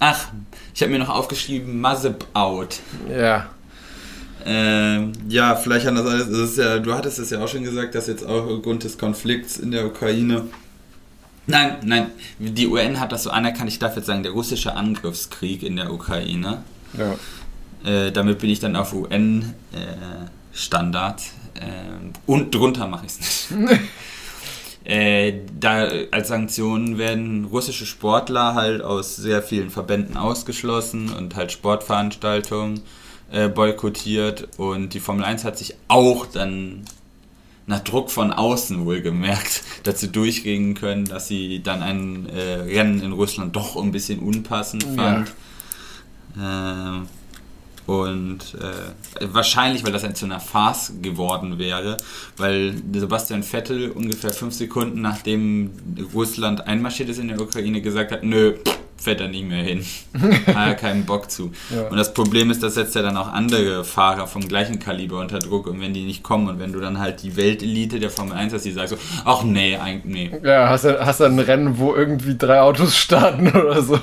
ach, 0.00 0.28
ich 0.74 0.80
habe 0.80 0.90
mir 0.90 1.00
noch 1.00 1.10
aufgeschrieben, 1.10 1.82
Mazep 1.82 2.24
out. 2.32 2.80
Ja. 3.10 3.50
Ähm, 4.46 5.12
ja, 5.28 5.56
vielleicht 5.56 5.86
an 5.86 5.94
das 5.94 6.06
alles. 6.06 6.28
Das 6.28 6.38
ist 6.38 6.58
ja, 6.58 6.78
du 6.78 6.92
hattest 6.94 7.18
es 7.18 7.30
ja 7.30 7.42
auch 7.42 7.48
schon 7.48 7.64
gesagt, 7.64 7.94
dass 7.94 8.06
jetzt 8.06 8.26
auch 8.26 8.46
aufgrund 8.46 8.84
des 8.84 8.98
Konflikts 8.98 9.56
in 9.56 9.70
der 9.70 9.86
Ukraine. 9.86 10.42
Nein, 11.46 11.76
nein, 11.84 12.10
die 12.38 12.66
UN 12.66 13.00
hat 13.00 13.12
das 13.12 13.24
so 13.24 13.30
anerkannt. 13.30 13.68
Ich 13.68 13.78
darf 13.78 13.96
jetzt 13.96 14.06
sagen, 14.06 14.22
der 14.22 14.32
russische 14.32 14.76
Angriffskrieg 14.76 15.62
in 15.62 15.76
der 15.76 15.92
Ukraine. 15.92 16.62
Ja. 16.96 17.16
Äh, 17.84 18.12
damit 18.12 18.38
bin 18.38 18.48
ich 18.50 18.60
dann 18.60 18.76
auf 18.76 18.94
UN-Standard. 18.94 21.22
Äh, 21.54 21.60
äh, 21.60 21.64
und 22.26 22.54
drunter 22.54 22.86
mache 22.86 23.06
ich 23.06 23.12
es 23.12 23.50
nicht. 23.50 23.70
Äh, 24.86 25.40
da 25.58 25.88
als 26.10 26.28
Sanktionen 26.28 26.98
werden 26.98 27.46
russische 27.46 27.86
Sportler 27.86 28.54
halt 28.54 28.82
aus 28.82 29.16
sehr 29.16 29.42
vielen 29.42 29.70
Verbänden 29.70 30.18
ausgeschlossen 30.18 31.08
und 31.08 31.36
halt 31.36 31.52
Sportveranstaltungen 31.52 32.82
äh, 33.32 33.48
boykottiert 33.48 34.48
und 34.58 34.94
die 34.94 35.00
Formel 35.00 35.24
1 35.24 35.44
hat 35.44 35.58
sich 35.58 35.74
auch 35.88 36.26
dann 36.26 36.84
nach 37.66 37.80
Druck 37.80 38.10
von 38.10 38.32
außen 38.32 38.84
wohlgemerkt 38.84 39.62
dazu 39.84 40.06
durchgehen 40.06 40.74
können, 40.74 41.04
dass 41.06 41.28
sie 41.28 41.62
dann 41.62 41.82
ein 41.82 42.28
äh, 42.28 42.54
Rennen 42.54 43.00
in 43.00 43.12
Russland 43.12 43.56
doch 43.56 43.76
ein 43.76 43.92
bisschen 43.92 44.20
unpassend 44.20 44.84
fand. 44.84 45.32
Ja. 46.36 46.98
Äh, 46.98 47.02
und 47.86 48.38
äh, 48.54 49.26
wahrscheinlich, 49.32 49.84
weil 49.84 49.92
das 49.92 50.02
dann 50.02 50.14
zu 50.14 50.24
einer 50.24 50.40
Farce 50.40 50.94
geworden 51.02 51.58
wäre, 51.58 51.98
weil 52.38 52.74
Sebastian 52.94 53.42
Vettel 53.42 53.90
ungefähr 53.90 54.32
fünf 54.32 54.54
Sekunden 54.54 55.02
nachdem 55.02 55.70
Russland 56.14 56.66
einmarschiert 56.66 57.10
ist 57.10 57.18
in 57.18 57.28
der 57.28 57.40
Ukraine 57.40 57.82
gesagt 57.82 58.10
hat, 58.12 58.24
nö, 58.24 58.54
fährt 58.96 59.20
er 59.20 59.28
nicht 59.28 59.44
mehr 59.44 59.62
hin. 59.62 59.84
Hat 60.46 60.68
er 60.68 60.74
keinen 60.74 61.04
Bock 61.04 61.30
zu. 61.30 61.52
Ja. 61.74 61.88
Und 61.88 61.96
das 61.96 62.14
Problem 62.14 62.50
ist, 62.50 62.62
das 62.62 62.74
setzt 62.74 62.94
ja 62.94 63.02
dann 63.02 63.16
auch 63.16 63.32
andere 63.32 63.84
Fahrer 63.84 64.26
vom 64.26 64.46
gleichen 64.46 64.78
Kaliber 64.78 65.20
unter 65.20 65.38
Druck 65.38 65.66
und 65.66 65.80
wenn 65.80 65.92
die 65.92 66.04
nicht 66.04 66.22
kommen 66.22 66.48
und 66.48 66.58
wenn 66.58 66.72
du 66.72 66.80
dann 66.80 66.98
halt 66.98 67.22
die 67.22 67.36
Weltelite 67.36 68.00
der 68.00 68.10
Formel 68.10 68.34
1 68.34 68.52
hast, 68.52 68.64
die 68.64 68.72
sagt 68.72 68.90
so, 68.90 68.96
ach 69.24 69.42
nee, 69.42 69.76
eigentlich 69.76 70.32
nee. 70.32 70.40
Ja, 70.42 70.68
hast 70.68 70.84
du 70.84 71.04
hast 71.04 71.20
ein 71.20 71.38
Rennen, 71.38 71.78
wo 71.78 71.94
irgendwie 71.94 72.36
drei 72.36 72.60
Autos 72.60 72.96
starten 72.96 73.48
oder 73.56 73.82
so. 73.82 73.98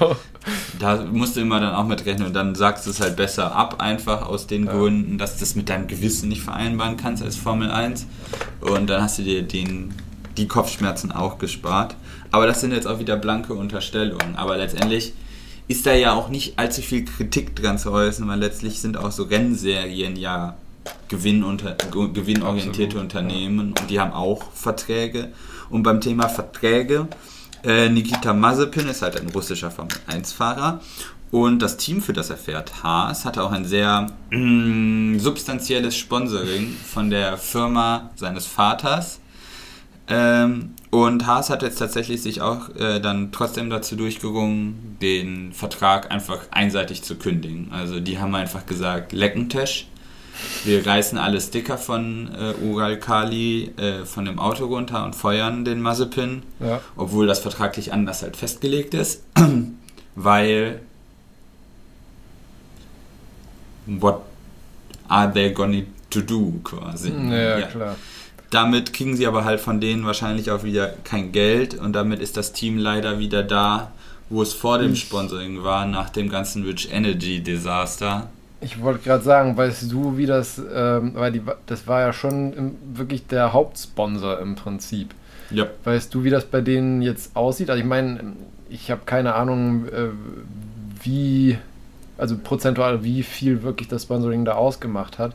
Da 0.80 1.04
musst 1.12 1.36
du 1.36 1.42
immer 1.42 1.60
dann 1.60 1.74
auch 1.74 1.86
mit 1.86 2.06
rechnen 2.06 2.28
und 2.28 2.34
dann 2.34 2.56
sagst 2.56 2.86
du 2.86 2.90
es 2.90 3.00
halt 3.00 3.16
besser 3.16 3.56
ab, 3.56 3.82
einfach 3.82 4.28
aus 4.28 4.48
den 4.48 4.66
ja. 4.66 4.74
Gründen, 4.74 5.18
dass 5.18 5.36
du 5.36 5.42
das 5.42 5.56
mit 5.56 5.70
deinem 5.70 5.88
Gewissen 5.88 6.30
nicht 6.30 6.42
vereinbaren 6.42 6.98
kannst 6.98 7.24
als 7.24 7.36
Formel 7.36 7.72
1 7.72 8.08
und 8.62 8.90
dann 8.90 9.02
hast 9.02 9.20
du 9.20 9.24
dir 9.24 9.44
den, 9.44 9.94
die 10.38 10.48
Kopfschmerzen 10.48 11.12
auch 11.12 11.38
gespart. 11.38 11.96
Aber 12.32 12.48
das 12.48 12.62
sind 12.62 12.72
jetzt 12.72 12.88
auch 12.88 13.00
wieder 13.00 13.18
blanke 13.18 13.54
Unterstellungen. 13.54 14.36
Aber 14.36 14.58
letztendlich 14.58 15.14
ist 15.68 15.86
da 15.86 15.94
ja 15.94 16.14
auch 16.14 16.30
nicht 16.30 16.58
allzu 16.58 16.82
viel 16.82 17.06
Kritik 17.06 17.56
dran 17.56 17.78
zu 17.78 17.92
äußern, 17.92 18.28
weil 18.28 18.40
letztlich 18.40 18.80
sind 18.80 18.98
auch 18.98 19.12
so 19.12 19.24
Rennserien 19.24 20.16
ja 20.16 20.56
Gewinnunter 21.10 21.76
gewinnorientierte 21.92 22.98
Absolut. 22.98 23.04
Unternehmen 23.04 23.60
und 23.80 23.90
die 23.90 24.00
haben 24.00 24.14
auch 24.14 24.52
Verträge. 24.54 25.32
Und 25.70 25.84
beim 25.84 26.02
Thema 26.02 26.28
Verträge, 26.28 27.08
äh, 27.64 27.90
Nikita 27.90 28.34
Mazepin 28.34 28.88
ist 28.88 29.02
halt 29.02 29.20
ein 29.20 29.30
russischer 29.30 29.70
Formel 29.72 29.96
1-Fahrer 30.10 30.82
und 31.32 31.62
das 31.62 31.78
Team, 31.78 32.02
für 32.02 32.12
das 32.12 32.30
er 32.30 32.38
fährt, 32.38 32.84
Haas, 32.84 33.24
hatte 33.24 33.44
auch 33.44 33.52
ein 33.52 33.66
sehr 33.66 34.08
mm, 34.32 35.18
substanzielles 35.20 35.96
Sponsoring 35.96 36.76
von 36.86 37.10
der 37.10 37.38
Firma 37.38 38.12
seines 38.16 38.46
Vaters. 38.46 39.20
Ähm, 40.08 40.74
und 40.92 41.26
Haas 41.26 41.50
hat 41.50 41.64
jetzt 41.64 41.80
tatsächlich 41.80 42.22
sich 42.22 42.42
auch 42.42 42.70
äh, 42.76 43.00
dann 43.00 43.32
trotzdem 43.32 43.70
dazu 43.70 43.96
durchgerungen, 43.96 44.98
den 45.02 45.54
Vertrag 45.54 46.12
einfach 46.12 46.40
einseitig 46.52 47.02
zu 47.02 47.16
kündigen. 47.16 47.70
Also 47.72 48.02
die 48.02 48.20
haben 48.20 48.36
einfach 48.36 48.66
gesagt, 48.66 49.14
Leckentisch, 49.14 49.88
wir 50.66 50.86
reißen 50.86 51.18
alle 51.18 51.40
Sticker 51.40 51.78
von 51.78 52.30
äh, 52.36 52.54
Ural 52.66 53.00
Kali 53.00 53.72
äh, 53.78 54.06
von 54.06 54.26
dem 54.26 54.38
Auto 54.38 54.66
runter 54.66 55.06
und 55.06 55.16
feuern 55.16 55.64
den 55.64 55.82
Mazepin, 55.82 56.44
ja. 56.60 56.82
obwohl 56.98 57.26
das 57.26 57.40
vertraglich 57.40 57.94
anders 57.94 58.22
halt 58.22 58.36
festgelegt 58.36 58.94
ist, 58.94 59.24
weil 60.16 60.82
what 63.86 64.24
are 65.08 65.32
they 65.32 65.52
going 65.52 65.86
to 66.10 66.22
do 66.22 66.60
quasi? 66.66 67.12
Ja, 67.12 67.60
ja. 67.60 67.68
klar. 67.68 67.96
Damit 68.52 68.92
kriegen 68.92 69.16
sie 69.16 69.26
aber 69.26 69.46
halt 69.46 69.62
von 69.62 69.80
denen 69.80 70.06
wahrscheinlich 70.06 70.52
auch 70.52 70.64
wieder 70.64 70.94
kein 71.06 71.32
Geld 71.32 71.74
und 71.74 71.94
damit 71.94 72.20
ist 72.20 72.36
das 72.36 72.52
Team 72.52 72.78
leider 72.78 73.18
wieder 73.18 73.44
da, 73.44 73.92
wo 74.30 74.42
es 74.42 74.54
vor 74.54 74.78
dem 74.78 74.96
Sponsoring 74.96 75.64
war, 75.64 75.86
nach 75.86 76.10
dem 76.10 76.30
ganzen 76.30 76.64
Rich 76.64 76.90
Energy 76.92 77.42
Desaster. 77.42 78.30
Ich 78.60 78.82
wollte 78.82 79.00
gerade 79.00 79.24
sagen, 79.24 79.58
weißt 79.58 79.92
du, 79.92 80.18
wie 80.18 80.26
das, 80.26 80.62
ähm, 80.74 81.14
weil 81.16 81.32
die, 81.32 81.42
das 81.66 81.88
war 81.88 82.02
ja 82.02 82.14
schon 82.14 82.54
im, 82.54 82.76
wirklich 82.94 83.26
der 83.26 83.54
Hauptsponsor 83.54 84.40
im 84.40 84.56
Prinzip. 84.56 85.16
Ja. 85.50 85.68
Weißt 85.84 86.14
du, 86.14 86.24
wie 86.24 86.30
das 86.30 86.46
bei 86.46 86.62
denen 86.62 87.02
jetzt 87.02 87.36
aussieht? 87.36 87.70
Also 87.70 87.82
ich 87.82 87.88
meine, 87.88 88.34
ich 88.70 88.92
habe 88.92 89.02
keine 89.06 89.36
Ahnung, 89.36 89.86
äh, 89.88 90.10
wie, 91.04 91.58
also 92.18 92.38
prozentual, 92.38 93.04
wie 93.04 93.24
viel 93.24 93.64
wirklich 93.64 93.88
das 93.88 94.04
Sponsoring 94.04 94.46
da 94.46 94.54
ausgemacht 94.54 95.20
hat. 95.20 95.34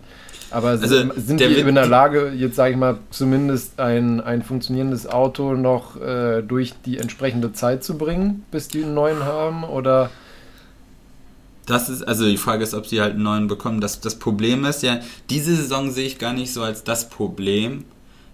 Aber 0.50 0.68
also 0.68 0.86
sind 1.16 1.40
die 1.40 1.44
in 1.44 1.74
der 1.74 1.86
Lage, 1.86 2.32
jetzt 2.34 2.56
sage 2.56 2.72
ich 2.72 2.76
mal, 2.76 2.98
zumindest 3.10 3.80
ein, 3.80 4.20
ein 4.20 4.42
funktionierendes 4.42 5.06
Auto 5.06 5.54
noch 5.54 6.00
äh, 6.00 6.42
durch 6.42 6.74
die 6.84 6.98
entsprechende 6.98 7.52
Zeit 7.52 7.82
zu 7.82 7.98
bringen, 7.98 8.44
bis 8.50 8.68
die 8.68 8.84
einen 8.84 8.94
neuen 8.94 9.24
haben? 9.24 9.64
Oder. 9.64 10.10
Das 11.66 11.88
ist, 11.88 12.06
also 12.06 12.26
die 12.26 12.36
Frage 12.36 12.62
ist, 12.62 12.74
ob 12.74 12.86
sie 12.86 13.00
halt 13.00 13.14
einen 13.14 13.24
neuen 13.24 13.48
bekommen. 13.48 13.80
Das, 13.80 14.00
das 14.00 14.16
Problem 14.16 14.64
ist 14.64 14.82
ja, 14.82 15.00
diese 15.30 15.56
Saison 15.56 15.90
sehe 15.90 16.06
ich 16.06 16.18
gar 16.18 16.32
nicht 16.32 16.52
so 16.52 16.62
als 16.62 16.84
das 16.84 17.08
Problem. 17.08 17.84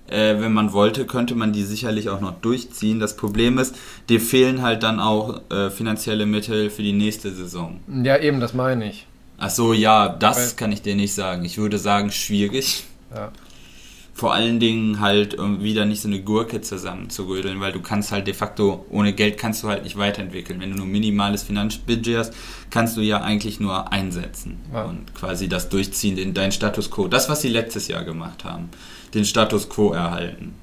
Äh, 0.09 0.40
wenn 0.40 0.53
man 0.53 0.75
wollte, 0.75 1.07
könnte 1.07 1.35
man 1.35 1.53
die 1.53 1.62
sicherlich 1.62 2.11
auch 2.11 2.20
noch 2.20 2.38
durchziehen. 2.40 3.01
Das 3.01 3.16
Problem 3.16 3.57
ist, 3.57 3.75
dir 4.11 4.20
fehlen 4.20 4.61
halt 4.61 4.83
dann 4.83 5.01
auch 5.01 5.40
äh, 5.51 5.70
finanzielle 5.70 6.27
Mittel 6.27 6.68
für 6.68 6.83
die 6.83 6.92
nächste 6.92 7.33
Saison. 7.33 7.81
Ja, 8.03 8.18
eben, 8.18 8.38
das 8.38 8.53
meine 8.53 8.90
ich. 8.90 9.07
Ach 9.44 9.50
so, 9.50 9.72
ja, 9.72 10.09
das 10.09 10.37
Weil, 10.37 10.57
kann 10.57 10.70
ich 10.70 10.83
dir 10.83 10.94
nicht 10.94 11.14
sagen. 11.14 11.44
Ich 11.44 11.59
würde 11.59 11.76
sagen, 11.76 12.12
schwierig. 12.12 12.85
Ja. 13.12 13.33
Vor 14.14 14.33
allen 14.33 14.61
Dingen 14.61 15.00
halt 15.00 15.37
wieder 15.37 15.85
nicht 15.85 16.00
so 16.00 16.07
eine 16.07 16.20
Gurke 16.20 16.61
zusammenzurödeln, 16.61 17.59
weil 17.59 17.72
du 17.72 17.81
kannst 17.81 18.12
halt 18.12 18.28
de 18.28 18.35
facto, 18.35 18.87
ohne 18.88 19.12
Geld 19.12 19.38
kannst 19.38 19.64
du 19.64 19.68
halt 19.68 19.83
nicht 19.83 19.98
weiterentwickeln. 19.98 20.61
Wenn 20.61 20.70
du 20.70 20.76
nur 20.76 20.87
minimales 20.87 21.42
Finanzbudget 21.42 22.18
hast, 22.18 22.35
kannst 22.70 22.96
du 22.96 23.00
ja 23.00 23.20
eigentlich 23.20 23.59
nur 23.59 23.92
einsetzen 23.92 24.61
ja. 24.72 24.85
und 24.85 25.12
quasi 25.12 25.48
das 25.48 25.68
durchziehen 25.68 26.18
in 26.18 26.35
deinen 26.35 26.52
Status 26.52 26.88
Quo. 26.88 27.09
Das, 27.09 27.28
was 27.28 27.42
sie 27.42 27.48
letztes 27.48 27.88
Jahr 27.88 28.05
gemacht 28.05 28.44
haben, 28.44 28.68
den 29.12 29.24
Status 29.24 29.68
Quo 29.68 29.90
erhalten. 29.90 30.55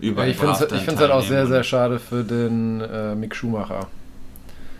Überall 0.00 0.28
ja, 0.28 0.32
ich 0.32 0.38
finde 0.38 0.52
es 0.54 0.96
halt 0.96 1.10
auch 1.10 1.26
sehr, 1.26 1.46
sehr 1.46 1.64
schade 1.64 1.98
für 1.98 2.24
den 2.24 2.80
äh, 2.80 3.14
Mick 3.14 3.36
Schumacher. 3.36 3.88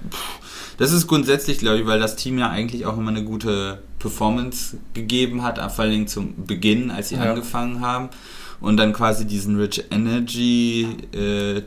Puh 0.08 0.41
das 0.78 0.92
ist 0.92 1.06
grundsätzlich, 1.06 1.58
glaube 1.58 1.80
ich, 1.80 1.86
weil 1.86 2.00
das 2.00 2.16
Team 2.16 2.38
ja 2.38 2.48
eigentlich 2.48 2.86
auch 2.86 2.96
immer 2.96 3.10
eine 3.10 3.24
gute 3.24 3.82
Performance 3.98 4.78
gegeben 4.94 5.42
hat, 5.42 5.58
vor 5.72 5.84
allem 5.84 6.06
zum 6.06 6.46
Beginn, 6.46 6.90
als 6.90 7.10
sie 7.10 7.16
ja. 7.16 7.22
angefangen 7.22 7.80
haben. 7.80 8.08
Und 8.60 8.76
dann 8.76 8.92
quasi 8.92 9.26
diesen 9.26 9.58
Rich 9.58 9.84
Energy 9.90 10.86
äh, 11.12 11.62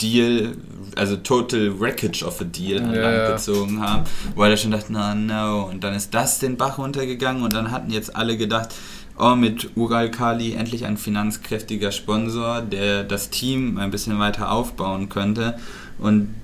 Deal, 0.00 0.56
also 0.96 1.16
Total 1.16 1.78
Wreckage 1.78 2.24
of 2.24 2.40
a 2.40 2.44
Deal 2.44 2.82
an 2.82 2.94
ja, 2.94 3.00
Land 3.00 3.36
gezogen 3.36 3.80
haben, 3.80 4.04
weil 4.34 4.50
er 4.50 4.56
schon 4.56 4.72
dachte, 4.72 4.92
na 4.92 5.14
no, 5.14 5.68
und 5.70 5.84
dann 5.84 5.94
ist 5.94 6.12
das 6.12 6.40
den 6.40 6.56
Bach 6.56 6.78
runtergegangen 6.78 7.42
und 7.42 7.52
dann 7.52 7.70
hatten 7.70 7.90
jetzt 7.90 8.16
alle 8.16 8.36
gedacht, 8.36 8.74
oh, 9.18 9.34
mit 9.34 9.76
Ural 9.76 10.10
Kali 10.10 10.54
endlich 10.54 10.84
ein 10.84 10.96
finanzkräftiger 10.96 11.92
Sponsor, 11.92 12.62
der 12.62 13.04
das 13.04 13.30
Team 13.30 13.78
ein 13.78 13.90
bisschen 13.90 14.18
weiter 14.18 14.50
aufbauen 14.50 15.08
könnte. 15.08 15.56
Und 15.98 16.34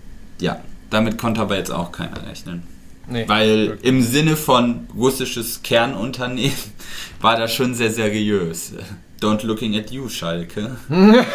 ja, 0.41 0.61
damit 0.91 1.19
konnte 1.19 1.41
aber 1.41 1.57
jetzt 1.57 1.71
auch 1.71 1.93
keiner 1.93 2.27
rechnen. 2.27 2.65
Nee, 3.07 3.25
Weil 3.27 3.69
wirklich. 3.69 3.89
im 3.89 4.03
Sinne 4.03 4.37
von 4.37 4.87
russisches 4.95 5.63
Kernunternehmen 5.63 6.53
war 7.21 7.37
das 7.37 7.53
schon 7.55 7.75
sehr 7.75 7.91
seriös. 7.91 8.73
Don't 9.21 9.45
looking 9.45 9.77
at 9.77 9.91
you, 9.91 10.09
Schalke. 10.09 10.77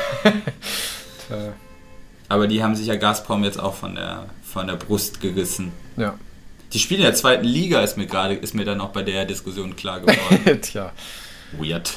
aber 2.30 2.48
die 2.48 2.64
haben 2.64 2.76
sich 2.76 2.88
ja 2.88 2.96
Gazprom 2.96 3.44
jetzt 3.44 3.60
auch 3.60 3.76
von 3.76 3.96
der, 3.96 4.28
von 4.44 4.68
der 4.68 4.76
Brust 4.76 5.20
gerissen. 5.20 5.72
Ja. 5.98 6.18
Die 6.74 6.80
spielen 6.80 7.02
in 7.02 7.06
der 7.06 7.14
zweiten 7.14 7.46
Liga, 7.46 7.82
ist 7.82 7.98
mir 7.98 8.08
gerade, 8.08 8.36
ist 8.36 8.56
mir 8.56 8.66
dann 8.66 8.82
auch 8.82 8.90
bei 8.90 9.04
der 9.04 9.26
Diskussion 9.26 9.76
klar 9.76 10.00
geworden. 10.00 10.62
Tja. 10.62 10.92
Weird. 11.60 11.94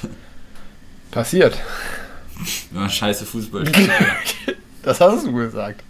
Passiert. 1.10 1.56
Wenn 2.70 2.82
man 2.82 2.90
scheiße 2.90 3.24
Fußball 3.24 3.66
spielt. 3.66 3.90
das 4.82 5.00
hast 5.00 5.26
du 5.26 5.32
gesagt 5.32 5.82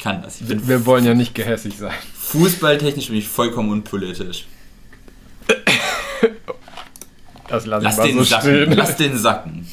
kann 0.00 0.22
das. 0.22 0.38
Wir 0.40 0.86
wollen 0.86 1.04
ja 1.04 1.14
nicht 1.14 1.34
gehässig 1.34 1.76
sein. 1.78 1.94
Fußballtechnisch 2.14 3.08
bin 3.08 3.16
ich 3.16 3.28
vollkommen 3.28 3.70
unpolitisch. 3.70 4.46
Das 7.48 7.66
lass, 7.66 7.82
lass 7.82 7.96
den 7.96 8.16
so 8.16 8.24
sacken. 8.24 8.48
Stehen. 8.48 8.72
Lass 8.72 8.96
den 8.96 9.18
sacken. 9.18 9.66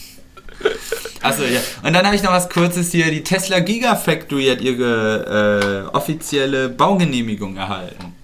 Achso, 1.21 1.43
ja. 1.43 1.59
Und 1.83 1.93
dann 1.93 2.05
habe 2.05 2.15
ich 2.15 2.23
noch 2.23 2.31
was 2.31 2.49
Kurzes 2.49 2.91
hier. 2.91 3.11
Die 3.11 3.23
Tesla 3.23 3.59
Gigafactory 3.59 4.47
hat 4.47 4.61
ihre 4.61 5.85
äh, 5.91 5.95
offizielle 5.95 6.69
Baugenehmigung 6.69 7.57
erhalten. 7.57 8.15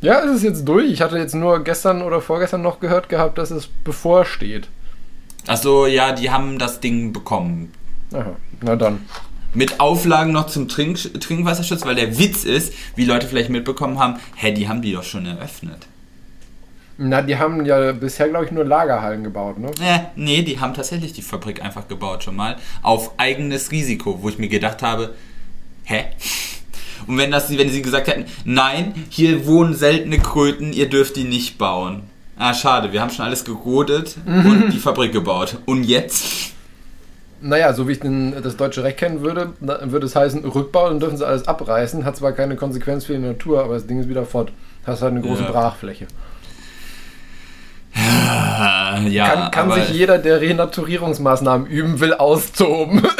Ja, 0.00 0.20
es 0.20 0.36
ist 0.36 0.42
jetzt 0.44 0.64
durch. 0.64 0.90
Ich 0.90 1.00
hatte 1.00 1.18
jetzt 1.18 1.34
nur 1.34 1.64
gestern 1.64 2.02
oder 2.02 2.20
vorgestern 2.20 2.62
noch 2.62 2.78
gehört 2.78 3.08
gehabt, 3.08 3.38
dass 3.38 3.50
es 3.50 3.66
bevorsteht. 3.66 4.68
Achso, 5.48 5.86
ja, 5.86 6.12
die 6.12 6.30
haben 6.30 6.58
das 6.58 6.80
Ding 6.80 7.12
bekommen. 7.12 7.72
Aha, 8.12 8.36
na 8.60 8.76
dann. 8.76 9.00
Mit 9.56 9.80
Auflagen 9.80 10.32
noch 10.32 10.48
zum 10.48 10.68
Trink 10.68 10.98
Trinkwasserschutz, 11.18 11.86
weil 11.86 11.94
der 11.94 12.18
Witz 12.18 12.44
ist, 12.44 12.74
wie 12.94 13.06
Leute 13.06 13.26
vielleicht 13.26 13.48
mitbekommen 13.48 13.98
haben, 13.98 14.20
hä, 14.34 14.52
die 14.52 14.68
haben 14.68 14.82
die 14.82 14.92
doch 14.92 15.02
schon 15.02 15.24
eröffnet. 15.24 15.86
Na, 16.98 17.22
die 17.22 17.38
haben 17.38 17.64
ja 17.64 17.92
bisher, 17.92 18.28
glaube 18.28 18.44
ich, 18.44 18.50
nur 18.50 18.66
Lagerhallen 18.66 19.24
gebaut, 19.24 19.58
ne? 19.58 19.70
Äh, 19.82 20.00
nee, 20.14 20.42
die 20.42 20.60
haben 20.60 20.74
tatsächlich 20.74 21.14
die 21.14 21.22
Fabrik 21.22 21.62
einfach 21.62 21.88
gebaut 21.88 22.22
schon 22.22 22.36
mal. 22.36 22.56
Auf 22.82 23.12
eigenes 23.16 23.70
Risiko, 23.70 24.22
wo 24.22 24.28
ich 24.28 24.36
mir 24.36 24.48
gedacht 24.48 24.82
habe, 24.82 25.14
hä? 25.84 26.04
Und 27.06 27.16
wenn, 27.16 27.30
das, 27.30 27.56
wenn 27.56 27.70
sie 27.70 27.80
gesagt 27.80 28.08
hätten, 28.08 28.26
nein, 28.44 28.92
hier 29.08 29.46
wohnen 29.46 29.74
seltene 29.74 30.18
Kröten, 30.18 30.74
ihr 30.74 30.90
dürft 30.90 31.16
die 31.16 31.24
nicht 31.24 31.56
bauen. 31.56 32.02
Ah, 32.36 32.52
schade, 32.52 32.92
wir 32.92 33.00
haben 33.00 33.10
schon 33.10 33.24
alles 33.24 33.44
gerodet 33.44 34.16
mhm. 34.26 34.46
und 34.46 34.70
die 34.72 34.78
Fabrik 34.78 35.12
gebaut. 35.12 35.58
Und 35.64 35.84
jetzt? 35.84 36.55
Naja, 37.40 37.72
so 37.74 37.86
wie 37.86 37.92
ich 37.92 38.00
den, 38.00 38.34
das 38.42 38.56
deutsche 38.56 38.82
Recht 38.82 38.98
kennen 38.98 39.20
würde, 39.20 39.52
würde 39.60 40.06
es 40.06 40.16
heißen, 40.16 40.44
Rückbau, 40.44 40.88
dann 40.88 41.00
dürfen 41.00 41.16
sie 41.16 41.26
alles 41.26 41.46
abreißen. 41.46 42.04
Hat 42.04 42.16
zwar 42.16 42.32
keine 42.32 42.56
Konsequenz 42.56 43.04
für 43.04 43.12
die 43.12 43.18
Natur, 43.18 43.62
aber 43.62 43.74
das 43.74 43.86
Ding 43.86 44.00
ist 44.00 44.08
wieder 44.08 44.24
fort. 44.24 44.52
Hast 44.86 45.02
halt 45.02 45.12
eine 45.12 45.20
große 45.20 45.42
ja. 45.42 45.50
Brachfläche. 45.50 46.06
Ja, 47.94 49.28
kann, 49.28 49.50
kann 49.50 49.72
sich 49.72 49.90
jeder, 49.90 50.18
der 50.18 50.40
Renaturierungsmaßnahmen 50.40 51.66
üben 51.66 52.00
will, 52.00 52.14
austoben. 52.14 53.06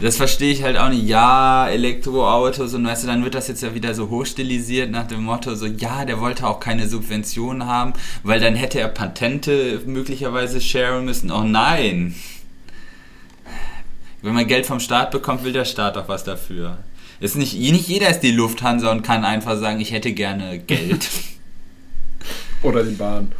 das 0.00 0.16
verstehe 0.16 0.52
ich 0.52 0.62
halt 0.62 0.76
auch 0.76 0.88
nicht. 0.88 1.06
Ja, 1.06 1.68
Elektroautos 1.68 2.74
und 2.74 2.86
weißt 2.86 3.04
du, 3.04 3.06
dann 3.06 3.24
wird 3.24 3.34
das 3.34 3.48
jetzt 3.48 3.62
ja 3.62 3.74
wieder 3.74 3.94
so 3.94 4.10
hochstilisiert 4.10 4.90
nach 4.90 5.06
dem 5.06 5.24
Motto, 5.24 5.54
so 5.54 5.66
ja, 5.66 6.04
der 6.04 6.20
wollte 6.20 6.46
auch 6.46 6.60
keine 6.60 6.88
Subventionen 6.88 7.66
haben, 7.66 7.94
weil 8.22 8.40
dann 8.40 8.54
hätte 8.54 8.80
er 8.80 8.88
Patente 8.88 9.80
möglicherweise 9.86 10.60
sharen 10.60 11.04
müssen. 11.04 11.30
Oh 11.30 11.42
nein! 11.42 12.14
Wenn 14.22 14.34
man 14.34 14.46
Geld 14.46 14.66
vom 14.66 14.80
Staat 14.80 15.10
bekommt, 15.12 15.44
will 15.44 15.52
der 15.52 15.64
Staat 15.64 15.96
auch 15.96 16.08
was 16.08 16.24
dafür. 16.24 16.78
Ist 17.20 17.36
nicht, 17.36 17.54
nicht 17.54 17.88
jeder 17.88 18.10
ist 18.10 18.20
die 18.20 18.32
Lufthansa 18.32 18.90
und 18.90 19.02
kann 19.02 19.24
einfach 19.24 19.58
sagen, 19.58 19.80
ich 19.80 19.92
hätte 19.92 20.12
gerne 20.12 20.58
Geld. 20.58 21.08
Oder 22.62 22.82
die 22.82 22.94
Bahn. 22.94 23.32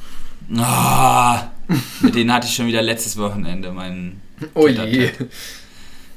Oh, 0.56 1.74
mit 2.00 2.14
denen 2.14 2.32
hatte 2.32 2.46
ich 2.46 2.54
schon 2.54 2.68
wieder 2.68 2.82
letztes 2.82 3.16
Wochenende 3.16 3.72
meinen. 3.72 4.22
Oh 4.54 4.68
je. 4.68 5.10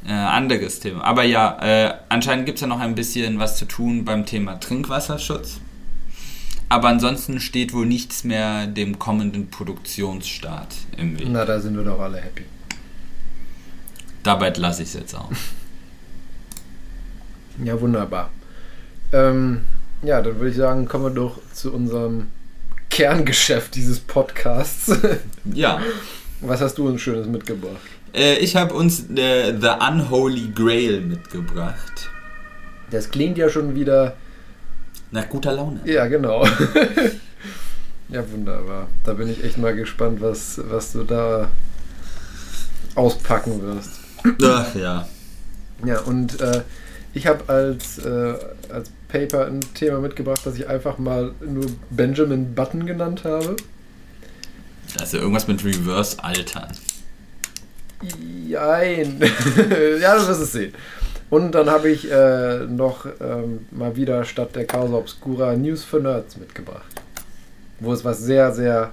Äh, 0.08 0.14
anderes 0.14 0.80
Thema. 0.80 1.04
Aber 1.04 1.24
ja, 1.24 1.58
äh, 1.62 1.94
anscheinend 2.08 2.46
gibt 2.46 2.58
es 2.58 2.62
ja 2.62 2.68
noch 2.68 2.80
ein 2.80 2.96
bisschen 2.96 3.40
was 3.40 3.58
zu 3.58 3.66
tun 3.66 4.06
beim 4.06 4.26
Thema 4.26 4.60
Trinkwasserschutz. 4.60 5.60
Aber 6.70 6.88
ansonsten 6.88 7.40
steht 7.40 7.74
wohl 7.74 7.86
nichts 7.86 8.24
mehr 8.24 8.68
dem 8.68 9.00
kommenden 9.00 9.50
Produktionsstart 9.50 10.76
im 10.98 11.20
Weg. 11.20 11.28
Na, 11.30 11.44
da 11.44 11.60
sind 11.60 11.76
wir 11.76 11.84
doch 11.84 12.00
alle 12.00 12.18
happy. 12.22 12.44
Dabei 14.24 14.50
lasse 14.50 14.84
ich 14.84 14.90
es 14.90 14.94
jetzt 14.94 15.16
auch. 15.16 15.32
Ja, 17.62 17.82
wunderbar. 17.82 18.30
Ähm, 19.12 19.66
ja, 20.02 20.22
dann 20.22 20.36
würde 20.38 20.50
ich 20.50 20.56
sagen, 20.56 20.88
kommen 20.88 21.04
wir 21.04 21.10
doch 21.10 21.40
zu 21.54 21.74
unserem 21.74 22.28
Kerngeschäft 22.90 23.76
dieses 23.76 24.00
Podcasts. 24.00 24.98
ja. 25.54 25.82
Was 26.40 26.62
hast 26.62 26.78
du 26.78 26.88
uns 26.88 27.02
Schönes 27.02 27.28
mitgebracht? 27.28 27.82
Äh, 28.14 28.38
ich 28.38 28.56
habe 28.56 28.74
uns 28.74 29.10
äh, 29.16 29.54
The 29.60 29.70
Unholy 29.90 30.52
Grail 30.54 31.02
mitgebracht. 31.02 32.10
Das 32.92 33.10
klingt 33.10 33.38
ja 33.38 33.50
schon 33.50 33.76
wieder. 33.76 34.16
Nach 35.12 35.28
guter 35.28 35.54
Laune. 35.54 35.80
Ja, 35.86 36.08
genau. 36.08 36.46
ja, 38.10 38.32
wunderbar. 38.32 38.88
Da 39.04 39.14
bin 39.14 39.30
ich 39.30 39.44
echt 39.44 39.58
mal 39.58 39.76
gespannt, 39.76 40.22
was, 40.22 40.62
was 40.70 40.94
du 40.94 41.04
da 41.04 41.50
auspacken 42.96 43.62
wirst. 43.62 43.92
Ach 44.44 44.76
ja. 44.76 45.08
Ja, 45.86 46.00
und 46.02 46.40
äh, 46.42 46.62
ich 47.14 47.26
habe 47.26 47.48
als, 47.48 47.98
äh, 48.00 48.36
als 48.72 48.92
Paper 49.08 49.48
ein 49.48 49.62
Thema 49.74 50.00
mitgebracht, 50.00 50.42
das 50.44 50.56
ich 50.56 50.68
einfach 50.68 50.98
mal 50.98 51.34
nur 51.42 51.66
Benjamin 51.90 52.54
Button 52.54 52.86
genannt 52.86 53.24
habe. 53.24 53.56
Also 55.00 55.18
irgendwas 55.18 55.48
mit 55.48 55.64
Reverse 55.64 56.24
Altern. 56.24 56.70
Jein. 58.48 59.20
ja, 60.02 60.16
du 60.18 60.28
wirst 60.28 60.42
es 60.42 60.52
sehen. 60.52 60.74
Und 61.30 61.52
dann 61.52 61.70
habe 61.70 61.90
ich 61.90 62.10
äh, 62.12 62.66
noch 62.66 63.06
ähm, 63.22 63.68
mal 63.72 63.96
wieder 63.96 64.26
statt 64.26 64.56
der 64.56 64.66
Causa 64.66 64.96
Obscura 64.96 65.56
News 65.56 65.84
für 65.84 66.00
Nerds 66.00 66.38
mitgebracht. 66.38 66.90
Wo 67.80 67.94
es 67.94 68.04
was 68.04 68.20
sehr, 68.20 68.52
sehr 68.52 68.92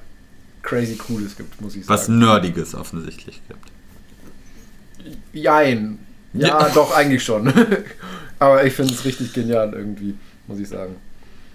crazy 0.63 0.97
Cooles 0.97 1.37
gibt, 1.37 1.61
muss 1.61 1.77
ich 1.77 1.87
sagen. 1.87 1.99
Was 1.99 2.09
Nerdiges 2.09 2.75
offensichtlich 2.75 3.41
gibt. 3.49 5.17
Jein. 5.33 5.99
Ja, 6.35 6.49
ja. 6.49 6.69
doch, 6.75 6.95
eigentlich 6.95 7.25
schon. 7.25 7.53
Aber 8.39 8.65
ich 8.65 8.75
finde 8.75 8.93
es 8.93 9.05
richtig 9.05 9.33
genial 9.33 9.73
irgendwie, 9.73 10.15
muss 10.47 10.59
ich 10.59 10.69
sagen. 10.69 10.97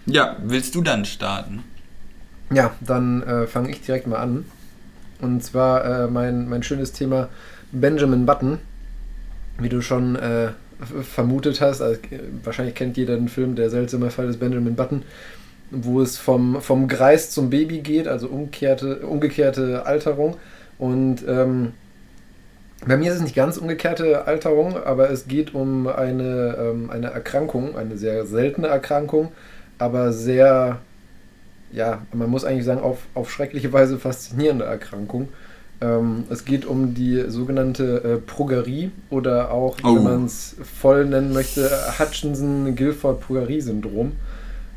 Ja, 0.07 0.37
willst 0.43 0.73
du 0.73 0.81
dann 0.81 1.05
starten? 1.05 1.63
Ja, 2.51 2.73
dann 2.81 3.21
äh, 3.21 3.47
fange 3.47 3.69
ich 3.69 3.81
direkt 3.81 4.07
mal 4.07 4.17
an. 4.17 4.45
Und 5.21 5.43
zwar 5.43 5.85
äh, 5.85 6.07
mein, 6.07 6.49
mein 6.49 6.63
schönes 6.63 6.91
Thema 6.91 7.29
Benjamin 7.71 8.25
Button. 8.25 8.59
Wie 9.59 9.69
du 9.69 9.81
schon 9.81 10.15
äh, 10.15 10.49
vermutet 11.03 11.61
hast, 11.61 11.81
also, 11.81 11.99
wahrscheinlich 12.43 12.75
kennt 12.75 12.97
jeder 12.97 13.15
den 13.15 13.27
Film 13.27 13.55
Der 13.55 13.69
seltsame 13.69 14.09
Fall 14.09 14.27
des 14.27 14.37
Benjamin 14.37 14.75
Button, 14.75 15.03
wo 15.69 16.01
es 16.01 16.17
vom, 16.17 16.61
vom 16.61 16.87
Greis 16.87 17.29
zum 17.31 17.49
Baby 17.49 17.79
geht, 17.79 18.07
also 18.07 18.27
umgekehrte, 18.27 19.05
umgekehrte 19.05 19.85
Alterung. 19.85 20.37
Und 20.79 21.23
ähm, 21.27 21.73
bei 22.85 22.97
mir 22.97 23.11
ist 23.11 23.17
es 23.17 23.23
nicht 23.23 23.35
ganz 23.35 23.57
umgekehrte 23.57 24.25
Alterung, 24.25 24.75
aber 24.75 25.11
es 25.11 25.27
geht 25.27 25.53
um 25.53 25.87
eine, 25.87 26.57
ähm, 26.59 26.89
eine 26.89 27.11
Erkrankung, 27.11 27.77
eine 27.77 27.97
sehr 27.97 28.25
seltene 28.25 28.67
Erkrankung, 28.67 29.31
aber 29.77 30.13
sehr, 30.13 30.79
ja, 31.71 32.05
man 32.13 32.29
muss 32.29 32.43
eigentlich 32.43 32.65
sagen, 32.65 32.81
auf, 32.81 32.99
auf 33.13 33.31
schreckliche 33.31 33.71
Weise 33.73 33.97
faszinierende 33.97 34.65
Erkrankung. 34.65 35.29
Ähm, 35.81 36.25
es 36.29 36.45
geht 36.45 36.65
um 36.65 36.93
die 36.93 37.23
sogenannte 37.27 38.03
äh, 38.03 38.17
Progerie 38.17 38.91
oder 39.09 39.51
auch, 39.51 39.77
oh. 39.83 39.95
wenn 39.95 40.03
man 40.03 40.25
es 40.25 40.55
voll 40.79 41.05
nennen 41.05 41.33
möchte, 41.33 41.69
Hutchinson-Gilford-Progerie-Syndrom. 41.97 44.11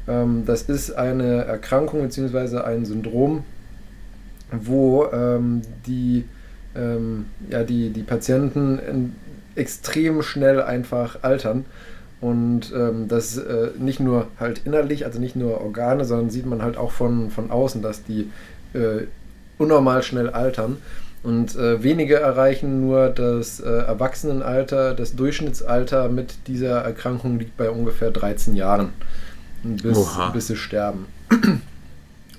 Ähm, 0.09 0.45
das 0.47 0.63
ist 0.63 0.93
eine 0.93 1.45
Erkrankung 1.45 2.03
bzw. 2.03 2.59
ein 2.59 2.85
Syndrom, 2.85 3.45
wo 4.51 5.07
ähm, 5.13 5.63
die 5.87 6.25
ähm, 6.77 7.27
ja, 7.51 7.63
die, 7.63 7.91
die 7.91 8.03
Patienten 8.03 9.13
extrem 9.55 10.23
schnell 10.23 10.61
einfach 10.63 11.23
altern. 11.23 11.65
Und 12.25 12.73
ähm, 12.75 13.07
das 13.07 13.37
äh, 13.37 13.73
nicht 13.79 14.01
nur 14.01 14.29
halt 14.41 14.63
innerlich, 14.65 15.05
also 15.05 15.21
nicht 15.21 15.37
nur 15.37 15.61
Organe, 15.61 16.07
sondern 16.07 16.31
sieht 16.31 16.47
man 16.47 16.63
halt 16.63 16.79
auch 16.79 16.91
von, 16.91 17.29
von 17.31 17.51
außen, 17.51 17.83
dass 17.83 18.03
die 18.03 18.31
äh, 18.73 19.03
unnormal 19.59 20.03
schnell 20.03 20.31
altern. 20.31 20.79
Und 21.23 21.55
äh, 21.55 21.83
wenige 21.83 22.15
erreichen 22.15 22.81
nur 22.81 23.11
das 23.11 23.61
äh, 23.61 23.69
Erwachsenenalter, 23.69 24.95
das 24.95 25.15
Durchschnittsalter 25.17 26.09
mit 26.09 26.47
dieser 26.47 26.79
Erkrankung 26.81 27.39
liegt 27.39 27.59
bei 27.59 27.69
ungefähr 27.69 28.11
13 28.11 28.55
Jahren, 28.55 28.95
bis, 29.63 29.99
bis 30.33 30.47
sie 30.47 30.57
sterben. 30.57 31.05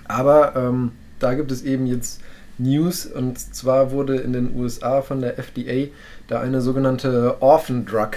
Aber 0.07 0.55
ähm, 0.55 0.93
da 1.19 1.35
gibt 1.35 1.51
es 1.51 1.61
eben 1.61 1.85
jetzt 1.85 2.21
News 2.57 3.05
und 3.05 3.37
zwar 3.37 3.91
wurde 3.91 4.15
in 4.15 4.33
den 4.33 4.55
USA 4.55 5.03
von 5.03 5.21
der 5.21 5.37
FDA 5.37 5.91
da 6.27 6.39
eine 6.39 6.61
sogenannte 6.61 7.39
Orphan 7.39 7.85
Drug 7.85 8.13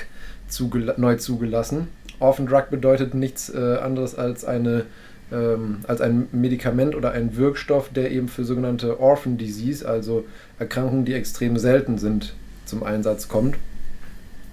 zugel 0.49 0.95
neu 0.97 1.17
zugelassen. 1.17 1.89
Orphan 2.21 2.47
Drug 2.47 2.71
bedeutet 2.71 3.15
nichts 3.15 3.49
äh, 3.51 3.77
anderes 3.77 4.17
als 4.17 4.45
eine 4.45 4.87
ähm, 5.31 5.81
als 5.87 6.01
ein 6.01 6.29
Medikament 6.33 6.95
oder 6.95 7.13
ein 7.13 7.37
Wirkstoff, 7.37 7.91
der 7.91 8.11
eben 8.11 8.29
für 8.29 8.45
sogenannte 8.45 8.99
Orphan 8.99 9.37
Disease, 9.37 9.87
also 9.87 10.25
Erkrankungen, 10.59 11.05
die 11.05 11.15
extrem 11.15 11.59
selten 11.59 11.99
sind, 11.99 12.35
zum 12.65 12.83
Einsatz 12.83 13.29
kommt. 13.29 13.57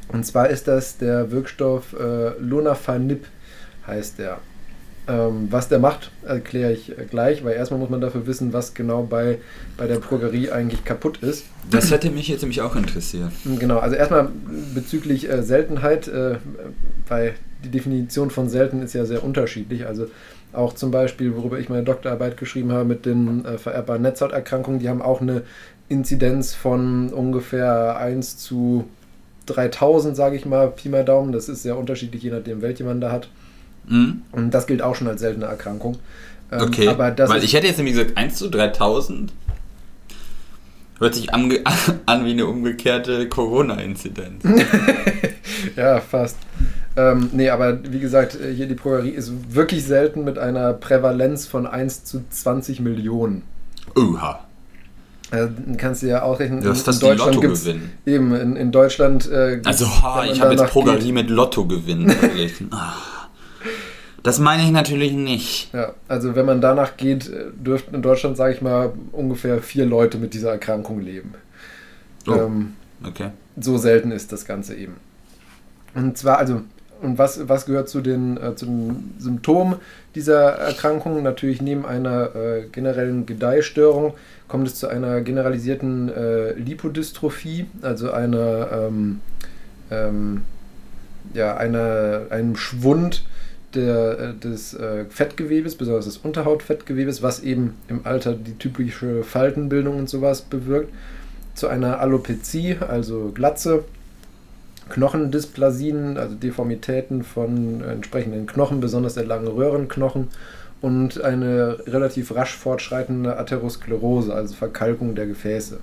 Und 0.10 0.26
zwar 0.26 0.50
ist 0.50 0.68
das 0.68 0.98
der 0.98 1.32
Wirkstoff 1.32 1.94
äh, 1.94 2.38
Lonafanib, 2.40 3.26
heißt 3.88 4.20
der. 4.20 4.40
Ähm, 5.08 5.50
was 5.52 5.68
der 5.68 5.78
macht, 5.78 6.10
erkläre 6.26 6.72
ich 6.72 6.92
gleich, 7.12 7.44
weil 7.44 7.56
erstmal 7.56 7.80
muss 7.80 7.92
man 7.92 8.02
dafür 8.02 8.26
wissen, 8.26 8.54
was 8.54 8.74
genau 8.74 9.04
bei, 9.04 9.38
bei 9.78 9.86
der 9.86 10.00
Drogerie 10.00 10.50
eigentlich 10.50 10.84
kaputt 10.84 11.20
ist. 11.22 11.46
Das 11.70 11.92
hätte 11.92 12.10
mich 12.10 12.28
jetzt 12.28 12.42
nämlich 12.42 12.62
auch 12.62 12.76
interessiert. 12.76 13.32
Genau, 13.60 13.78
also 13.78 13.96
erstmal 13.96 14.30
bezüglich 14.74 15.30
äh, 15.30 15.44
Seltenheit, 15.44 16.08
äh, 16.08 16.38
weil 17.08 17.36
die 17.64 17.70
Definition 17.70 18.32
von 18.32 18.50
selten 18.50 18.82
ist 18.82 18.94
ja 18.94 19.06
sehr 19.06 19.24
unterschiedlich. 19.24 19.86
Also 19.86 20.08
auch 20.54 20.74
zum 20.74 20.90
Beispiel, 20.90 21.36
worüber 21.36 21.60
ich 21.60 21.70
meine 21.70 21.84
Doktorarbeit 21.84 22.38
geschrieben 22.38 22.72
habe 22.72 22.86
mit 22.86 23.06
den 23.06 23.46
äh, 23.46 23.60
vererbbaren 23.60 24.02
Netzhauterkrankungen, 24.02 24.80
die 24.80 24.90
haben 24.90 25.04
auch 25.04 25.22
eine 25.22 25.44
Inzidenz 25.88 26.56
von 26.56 27.14
ungefähr 27.14 27.98
1 27.98 28.38
zu 28.38 28.86
3000, 29.46 30.16
sage 30.16 30.36
ich 30.36 30.48
mal, 30.48 30.72
Pi 30.72 30.90
mal 30.90 31.06
Daumen. 31.06 31.32
Das 31.32 31.48
ist 31.48 31.62
sehr 31.62 31.78
unterschiedlich, 31.78 32.24
je 32.24 32.32
nachdem, 32.32 32.64
welche 32.64 32.84
man 32.84 33.02
da 33.02 33.12
hat. 33.12 33.30
Mhm. 33.88 34.22
Und 34.32 34.52
das 34.52 34.68
gilt 34.68 34.82
auch 34.82 34.96
schon 34.96 35.08
als 35.08 35.22
seltene 35.22 35.46
Erkrankung. 35.46 35.98
Ähm, 36.52 36.62
okay, 36.62 36.92
weil 36.98 37.44
ich 37.44 37.54
hätte 37.54 37.68
jetzt 37.68 37.78
nämlich 37.78 37.96
gesagt 37.96 38.18
1 38.18 38.36
zu 38.36 38.50
3000. 38.50 39.34
Hört 41.00 41.16
sich 41.16 41.34
an, 41.34 41.52
an 42.06 42.26
wie 42.26 42.32
eine 42.32 42.46
umgekehrte 42.46 43.28
Corona-Inzidenz. 43.28 44.44
ja, 45.76 46.00
fast. 46.00 46.38
Ähm, 46.96 47.30
nee, 47.34 47.50
aber 47.50 47.80
wie 47.92 48.00
gesagt, 48.00 48.40
äh, 48.40 48.54
hier 48.54 48.68
die 48.68 48.76
Progerie 48.76 49.10
ist 49.10 49.54
wirklich 49.54 49.84
selten 49.84 50.24
mit 50.24 50.38
einer 50.38 50.74
Prävalenz 50.74 51.46
von 51.46 51.68
1 51.68 52.06
zu 52.06 52.24
20 52.30 52.80
Millionen. 52.80 53.42
Oha. 53.96 54.46
Äh, 55.32 55.48
kannst 55.78 56.04
du 56.04 56.08
ja 56.08 56.22
ausrechnen. 56.22 56.62
Du 56.62 56.70
hast 56.70 56.88
das 56.88 57.02
in 57.02 57.08
Deutschland 57.10 57.36
Lotto 57.36 57.50
gewinnen. 57.50 57.92
Eben, 58.06 58.34
in, 58.34 58.56
in 58.56 58.72
Deutschland. 58.72 59.30
Äh, 59.30 59.60
also, 59.66 59.88
ha, 59.88 60.24
ich 60.26 60.40
habe 60.40 60.54
jetzt 60.54 60.68
Progerie 60.68 61.12
mit 61.12 61.30
Lotto 61.30 61.66
gewinnen. 61.66 62.14
Ah. 62.72 62.94
Das 64.26 64.40
meine 64.40 64.64
ich 64.64 64.72
natürlich 64.72 65.14
nicht. 65.14 65.72
Ja, 65.72 65.94
also 66.08 66.36
wenn 66.36 66.48
man 66.48 66.60
danach 66.60 66.98
geht, 66.98 67.30
äh, 67.30 67.46
dürften 67.54 67.94
in 67.94 68.02
Deutschland, 68.02 68.36
sage 68.36 68.56
ich 68.56 68.62
mal, 68.62 68.92
ungefähr 69.12 69.62
vier 69.62 69.86
Leute 69.86 70.18
mit 70.18 70.34
dieser 70.34 70.50
Erkrankung 70.52 71.00
leben. 71.00 71.36
Oh, 72.28 72.34
ähm, 72.34 72.74
okay. 73.06 73.30
So 73.62 73.78
selten 73.78 74.10
ist 74.10 74.32
das 74.32 74.46
Ganze 74.46 74.74
eben. 74.74 74.96
Und 75.94 76.18
zwar, 76.18 76.40
also, 76.40 76.62
und 77.04 77.20
was, 77.20 77.48
was 77.48 77.68
gehört 77.68 77.88
zu 77.88 78.02
den, 78.02 78.38
äh, 78.38 78.56
zu 78.56 78.66
den 78.66 79.14
Symptomen 79.20 79.76
dieser 80.16 80.54
Erkrankung? 80.54 81.22
Natürlich 81.22 81.62
neben 81.62 81.86
einer 81.86 82.36
äh, 82.36 82.64
generellen 82.72 83.28
Gedeihstörung 83.28 84.16
kommt 84.48 84.68
es 84.68 84.74
zu 84.74 84.88
einer 84.88 85.22
generalisierten 85.22 86.10
äh, 86.10 86.54
Lipodystrophie, 86.54 87.68
also 87.84 88.12
einer, 88.12 88.70
ähm, 88.72 89.22
ähm, 89.92 90.42
ja, 91.36 91.56
einer, 91.58 92.24
einem 92.32 92.56
Schwund 92.56 93.24
der, 93.76 94.20
äh, 94.20 94.34
des 94.34 94.74
äh, 94.74 95.06
Fettgewebes, 95.10 95.76
besonders 95.76 96.06
des 96.06 96.18
Unterhautfettgewebes, 96.18 97.22
was 97.22 97.42
eben 97.42 97.76
im 97.88 98.02
Alter 98.06 98.34
die 98.34 98.58
typische 98.58 99.24
Faltenbildung 99.24 99.98
und 99.98 100.10
sowas 100.10 100.42
bewirkt, 100.42 100.94
zu 101.54 101.68
einer 101.68 102.00
Alopezie, 102.00 102.78
also 102.80 103.32
Glatze, 103.34 103.86
Knochendysplasien, 104.90 106.18
also 106.18 106.36
Deformitäten 106.36 107.24
von 107.24 107.82
entsprechenden 107.82 108.46
Knochen, 108.46 108.82
besonders 108.82 109.16
der 109.16 109.26
langen 109.26 109.48
Röhrenknochen 109.48 110.28
und 110.82 111.24
eine 111.24 111.78
relativ 111.88 112.36
rasch 112.36 112.56
fortschreitende 112.56 113.38
Atherosklerose, 113.38 114.34
also 114.34 114.54
Verkalkung 114.54 115.16
der 115.16 115.26
Gefäße. 115.26 115.80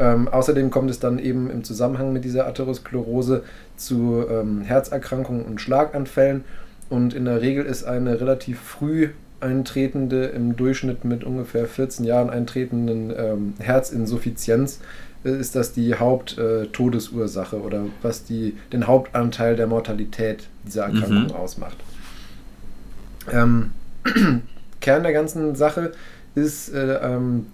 Ähm, 0.00 0.28
außerdem 0.28 0.70
kommt 0.70 0.90
es 0.90 1.00
dann 1.00 1.18
eben 1.18 1.50
im 1.50 1.64
Zusammenhang 1.64 2.12
mit 2.12 2.24
dieser 2.24 2.46
Atherosklerose 2.46 3.42
zu 3.76 4.24
ähm, 4.30 4.62
Herzerkrankungen 4.62 5.44
und 5.44 5.60
Schlaganfällen 5.60 6.44
und 6.88 7.14
in 7.14 7.24
der 7.24 7.40
Regel 7.40 7.64
ist 7.64 7.84
eine 7.84 8.20
relativ 8.20 8.60
früh 8.60 9.10
eintretende, 9.40 10.24
im 10.26 10.56
Durchschnitt 10.56 11.04
mit 11.04 11.24
ungefähr 11.24 11.66
14 11.66 12.04
Jahren 12.04 12.30
eintretenden 12.30 13.12
ähm, 13.16 13.54
Herzinsuffizienz, 13.58 14.80
äh, 15.24 15.30
ist 15.30 15.54
das 15.54 15.72
die 15.72 15.94
Haupttodesursache 15.94 17.56
äh, 17.56 17.60
oder 17.60 17.84
was 18.02 18.24
die, 18.24 18.56
den 18.72 18.86
Hauptanteil 18.86 19.56
der 19.56 19.66
Mortalität 19.66 20.48
dieser 20.66 20.84
Erkrankung 20.84 21.24
mhm. 21.24 21.32
ausmacht. 21.32 21.76
Ähm, 23.30 23.70
Kern 24.80 25.02
der 25.02 25.12
ganzen 25.12 25.54
Sache 25.54 25.92
ist 26.34 26.72
äh, 26.72 26.94
ähm, 27.02 27.46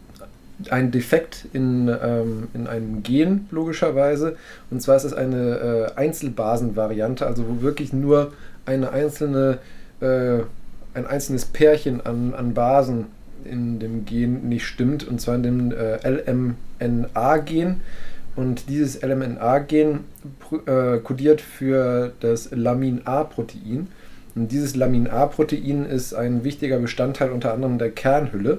ein 0.71 0.91
Defekt 0.91 1.47
in, 1.53 1.89
ähm, 1.89 2.49
in 2.55 2.67
einem 2.67 3.03
Gen, 3.03 3.47
logischerweise. 3.51 4.37
Und 4.71 4.81
zwar 4.81 4.97
ist 4.97 5.05
es 5.05 5.13
eine 5.13 5.91
äh, 5.97 5.99
Einzelbasenvariante, 5.99 7.27
also 7.27 7.45
wo 7.49 7.63
wirklich 7.63 7.93
nur 7.93 8.33
eine 8.67 8.91
einzelne, 8.91 9.59
äh, 10.01 10.41
ein 10.95 11.07
einzelnes 11.07 11.45
Pärchen 11.47 12.05
an, 12.05 12.35
an 12.35 12.55
Basen 12.55 13.07
in 13.45 13.79
dem 13.79 14.05
Gen 14.05 14.49
nicht 14.49 14.67
stimmt, 14.67 15.07
und 15.07 15.21
zwar 15.21 15.37
in 15.37 15.43
dem 15.43 15.73
äh, 15.73 15.99
LMNA-Gen. 16.09 17.81
Und 18.37 18.69
dieses 18.69 19.01
LMNA-Gen 19.03 20.01
äh, 20.67 20.99
kodiert 20.99 21.41
für 21.41 22.13
das 22.21 22.51
Lamin-A-Protein. 22.51 23.89
Und 24.35 24.51
dieses 24.51 24.75
Lamin-A-Protein 24.75 25.85
ist 25.85 26.15
ein 26.15 26.43
wichtiger 26.43 26.79
Bestandteil 26.79 27.31
unter 27.31 27.53
anderem 27.53 27.79
der 27.79 27.91
Kernhülle. 27.91 28.59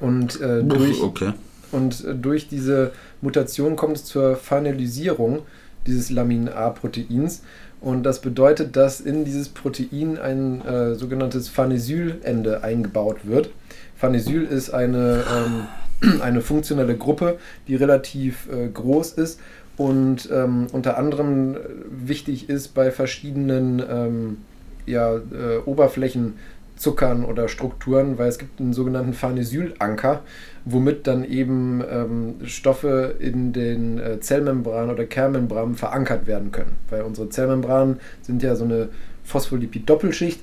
Und, 0.00 0.40
äh, 0.40 0.62
durch, 0.62 1.02
okay. 1.02 1.32
und 1.72 2.04
äh, 2.04 2.14
durch 2.14 2.48
diese 2.48 2.92
Mutation 3.22 3.76
kommt 3.76 3.96
es 3.96 4.04
zur 4.04 4.36
Phanylysierung 4.36 5.40
dieses 5.86 6.10
Lamin-A-Proteins. 6.10 7.42
Und 7.80 8.02
das 8.02 8.20
bedeutet, 8.20 8.76
dass 8.76 9.00
in 9.00 9.24
dieses 9.24 9.48
Protein 9.48 10.18
ein 10.18 10.64
äh, 10.66 10.94
sogenanntes 10.94 11.48
Phanesylende 11.48 12.62
eingebaut 12.62 13.20
wird. 13.24 13.50
Phanesyl 13.96 14.44
ist 14.44 14.70
eine, 14.70 15.24
ähm, 16.02 16.20
eine 16.22 16.40
funktionelle 16.42 16.96
Gruppe, 16.96 17.38
die 17.68 17.76
relativ 17.76 18.48
äh, 18.50 18.68
groß 18.68 19.12
ist 19.12 19.40
und 19.76 20.28
ähm, 20.30 20.66
unter 20.72 20.98
anderem 20.98 21.56
wichtig 21.90 22.50
ist 22.50 22.74
bei 22.74 22.90
verschiedenen 22.90 23.82
ähm, 23.88 24.36
ja, 24.84 25.14
äh, 25.16 25.58
Oberflächen 25.64 26.34
Zuckern 26.76 27.24
oder 27.24 27.48
Strukturen, 27.48 28.18
weil 28.18 28.28
es 28.28 28.38
gibt 28.38 28.60
einen 28.60 28.72
sogenannten 28.72 29.12
Phanesylanker, 29.12 30.22
womit 30.64 31.06
dann 31.06 31.24
eben 31.24 31.82
ähm, 31.90 32.34
Stoffe 32.44 33.14
in 33.18 33.52
den 33.52 33.98
äh, 33.98 34.20
Zellmembranen 34.20 34.90
oder 34.90 35.04
Kernmembranen 35.04 35.74
verankert 35.74 36.26
werden 36.26 36.52
können. 36.52 36.76
Weil 36.90 37.02
unsere 37.02 37.28
Zellmembranen 37.28 38.00
sind 38.22 38.42
ja 38.42 38.54
so 38.56 38.64
eine 38.64 38.88
Phospholipid-Doppelschicht. 39.24 40.40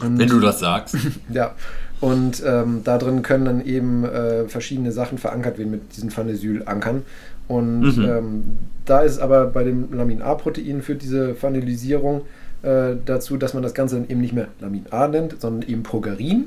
Wenn 0.00 0.28
du 0.28 0.40
das 0.40 0.60
sagst. 0.60 0.96
ja. 1.32 1.54
Und 2.00 2.42
ähm, 2.46 2.82
da 2.84 2.96
drin 2.96 3.22
können 3.22 3.44
dann 3.44 3.64
eben 3.64 4.04
äh, 4.04 4.46
verschiedene 4.46 4.92
Sachen 4.92 5.18
verankert 5.18 5.58
werden 5.58 5.72
mit 5.72 5.96
diesen 5.96 6.10
Phanesylankern. 6.10 7.02
Und 7.48 7.96
mhm. 7.96 8.04
ähm, 8.04 8.44
da 8.84 9.00
ist 9.00 9.18
aber 9.18 9.46
bei 9.46 9.64
dem 9.64 9.92
Lamin-A-Protein 9.92 10.82
führt 10.82 11.02
diese 11.02 11.34
Phanylysierung 11.34 12.22
äh, 12.62 12.94
dazu, 13.04 13.36
dass 13.36 13.54
man 13.54 13.62
das 13.62 13.74
Ganze 13.74 13.96
dann 13.96 14.08
eben 14.08 14.20
nicht 14.20 14.34
mehr 14.34 14.48
Lamin 14.60 14.84
A 14.90 15.08
nennt, 15.08 15.40
sondern 15.40 15.68
eben 15.68 15.82
Progerin. 15.82 16.46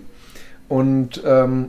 Und 0.69 1.22
ähm, 1.26 1.67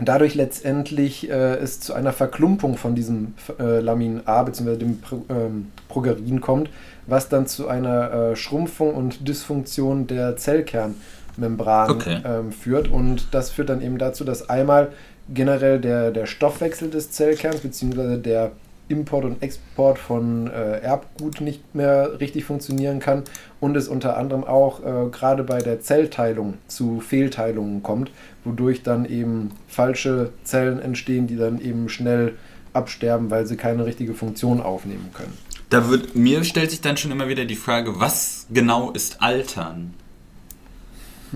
dadurch 0.00 0.34
letztendlich 0.34 1.30
äh, 1.30 1.54
es 1.56 1.80
zu 1.80 1.94
einer 1.94 2.12
Verklumpung 2.12 2.76
von 2.76 2.94
diesem 2.94 3.34
äh, 3.58 3.80
Lamin 3.80 4.22
A 4.24 4.42
bzw. 4.42 4.76
dem 4.76 5.00
Pro, 5.00 5.24
ähm, 5.28 5.70
Progerin 5.88 6.40
kommt, 6.40 6.70
was 7.06 7.28
dann 7.28 7.46
zu 7.46 7.68
einer 7.68 8.12
äh, 8.12 8.36
Schrumpfung 8.36 8.94
und 8.94 9.28
Dysfunktion 9.28 10.06
der 10.06 10.36
Zellkernmembran 10.36 11.90
okay. 11.90 12.20
ähm, 12.24 12.52
führt. 12.52 12.88
Und 12.88 13.28
das 13.32 13.50
führt 13.50 13.68
dann 13.68 13.82
eben 13.82 13.98
dazu, 13.98 14.24
dass 14.24 14.48
einmal 14.48 14.90
generell 15.32 15.80
der, 15.80 16.10
der 16.10 16.26
Stoffwechsel 16.26 16.90
des 16.90 17.10
Zellkerns 17.10 17.60
bzw. 17.60 18.18
der 18.18 18.52
Import 18.88 19.24
und 19.24 19.42
Export 19.42 19.98
von 19.98 20.48
äh, 20.48 20.80
Erbgut 20.80 21.40
nicht 21.40 21.74
mehr 21.74 22.20
richtig 22.20 22.44
funktionieren 22.44 23.00
kann 23.00 23.22
und 23.60 23.76
es 23.76 23.88
unter 23.88 24.16
anderem 24.16 24.44
auch 24.44 24.80
äh, 24.80 25.08
gerade 25.10 25.42
bei 25.42 25.60
der 25.60 25.80
Zellteilung 25.80 26.54
zu 26.68 27.00
Fehlteilungen 27.00 27.82
kommt, 27.82 28.10
wodurch 28.44 28.82
dann 28.82 29.06
eben 29.06 29.52
falsche 29.68 30.32
Zellen 30.44 30.80
entstehen, 30.80 31.26
die 31.26 31.36
dann 31.36 31.60
eben 31.60 31.88
schnell 31.88 32.34
absterben, 32.74 33.30
weil 33.30 33.46
sie 33.46 33.56
keine 33.56 33.86
richtige 33.86 34.14
Funktion 34.14 34.60
aufnehmen 34.60 35.10
können. 35.14 35.32
Da 35.70 35.88
wird 35.88 36.14
mir 36.14 36.44
stellt 36.44 36.70
sich 36.70 36.80
dann 36.80 36.96
schon 36.96 37.10
immer 37.10 37.28
wieder 37.28 37.46
die 37.46 37.56
Frage, 37.56 37.98
was 37.98 38.46
genau 38.50 38.90
ist 38.90 39.22
Altern? 39.22 39.94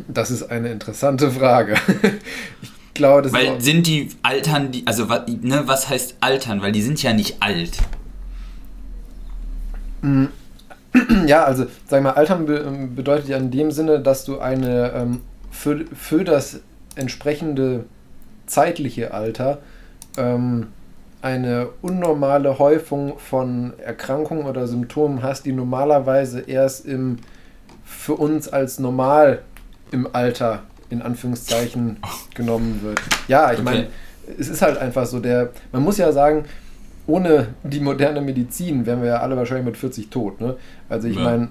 Das 0.07 0.31
ist 0.31 0.45
eine 0.51 0.71
interessante 0.71 1.31
Frage. 1.31 1.77
ich 2.63 2.71
glaube, 2.99 3.23
das 3.23 3.33
Weil 3.33 3.61
sind 3.61 3.87
die 3.87 4.11
Altern, 4.23 4.71
die, 4.71 4.87
also 4.87 5.07
ne, 5.07 5.63
was 5.65 5.89
heißt 5.89 6.17
Altern? 6.21 6.61
Weil 6.61 6.73
die 6.73 6.83
sind 6.83 7.03
ja 7.03 7.15
nicht 7.15 7.43
alt. 7.43 7.79
Mm. 10.03 10.27
Ja, 11.27 11.45
also 11.45 11.67
sag 11.87 12.03
mal, 12.03 12.13
Altern 12.13 12.47
be 12.47 12.89
bedeutet 12.95 13.29
ja 13.29 13.37
in 13.37 13.51
dem 13.51 13.71
Sinne, 13.71 14.01
dass 14.01 14.25
du 14.25 14.41
eine 14.41 14.93
ähm, 14.93 15.21
für, 15.51 15.85
für 15.95 16.25
das 16.25 16.61
entsprechende 16.97 17.85
zeitliche 18.47 19.13
Alter 19.13 19.59
ähm, 20.17 20.69
eine 21.21 21.69
unnormale 21.83 22.59
Häufung 22.59 23.19
von 23.19 23.75
Erkrankungen 23.79 24.47
oder 24.47 24.67
Symptomen 24.67 25.23
hast, 25.23 25.47
die 25.47 25.53
normalerweise 25.53 26.41
erst 26.41 26.87
im 26.87 27.19
für 27.85 28.15
uns 28.15 28.49
als 28.49 28.79
normal 28.79 29.43
im 29.91 30.09
Alter 30.13 30.63
in 30.91 31.03
Anführungszeichen 31.03 31.99
genommen 32.35 32.81
wird. 32.83 33.01
Ja, 33.29 33.53
ich 33.53 33.61
okay. 33.61 33.65
meine, 33.65 33.87
es 34.39 34.49
ist 34.49 34.63
halt 34.63 34.79
einfach 34.79 35.07
so, 35.07 35.21
der, 35.21 35.51
man 35.73 35.83
muss 35.83 35.99
ja 35.99 36.13
sagen, 36.13 36.45
ohne 37.07 37.49
die 37.63 37.81
moderne 37.81 38.21
Medizin 38.21 38.85
wären 38.87 39.01
wir 39.01 39.09
ja 39.09 39.21
alle 39.21 39.37
wahrscheinlich 39.37 39.67
mit 39.67 39.77
40 39.77 40.11
tot. 40.11 40.41
Ne? 40.41 40.57
Also 40.89 41.09
ich 41.09 41.17
ja. 41.17 41.23
meine, 41.23 41.49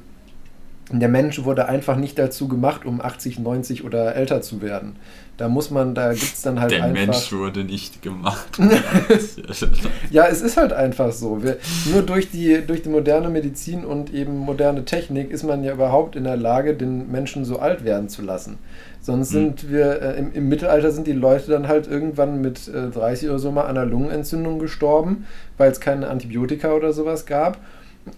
der 0.92 1.10
Mensch 1.10 1.44
wurde 1.44 1.68
einfach 1.68 1.98
nicht 1.98 2.18
dazu 2.18 2.48
gemacht, 2.48 2.86
um 2.86 3.02
80, 3.02 3.40
90 3.40 3.84
oder 3.84 4.16
älter 4.16 4.42
zu 4.42 4.62
werden. 4.62 4.96
Da 5.36 5.50
muss 5.50 5.70
man, 5.70 5.94
da 5.94 6.14
gibt 6.14 6.34
es 6.34 6.42
dann 6.42 6.60
halt 6.60 6.72
der 6.72 6.84
einfach. 6.84 6.96
Der 6.96 7.08
Mensch 7.08 7.32
wurde 7.34 7.64
nicht 7.64 8.02
gemacht. 8.02 8.58
ja, 10.12 10.28
es 10.28 10.42
ist 10.42 10.58
halt 10.58 10.74
einfach 10.74 11.12
so. 11.12 11.44
Wir, 11.44 11.58
nur 11.92 12.04
durch 12.04 12.32
die, 12.32 12.66
durch 12.66 12.84
die 12.84 12.90
moderne 12.90 13.30
Medizin 13.30 13.84
und 13.84 14.14
eben 14.14 14.38
moderne 14.38 14.86
Technik 14.86 15.30
ist 15.30 15.44
man 15.44 15.64
ja 15.64 15.74
überhaupt 15.74 16.16
in 16.16 16.24
der 16.24 16.38
Lage, 16.38 16.74
den 16.74 17.12
Menschen 17.12 17.44
so 17.46 17.60
alt 17.60 17.84
werden 17.84 18.08
zu 18.10 18.22
lassen. 18.22 18.58
Sonst 19.08 19.34
hm. 19.34 19.40
sind 19.40 19.72
wir, 19.72 20.02
äh, 20.02 20.20
im, 20.20 20.34
im, 20.34 20.50
Mittelalter 20.50 20.92
sind 20.92 21.08
die 21.08 21.14
Leute 21.14 21.50
dann 21.50 21.70
halt 21.70 21.88
irgendwann 21.88 22.42
mit 22.42 22.68
äh, 22.68 22.90
30 22.90 23.30
oder 23.30 23.40
so 23.40 23.52
mal 23.54 23.62
an 23.62 23.78
einer 23.78 23.86
Lungenentzündung 23.86 24.60
gestorben, 24.60 25.26
weil 25.58 25.72
es 25.72 25.80
keine 25.80 26.10
Antibiotika 26.10 26.74
oder 26.74 26.92
sowas 26.92 27.26
gab. 27.26 27.58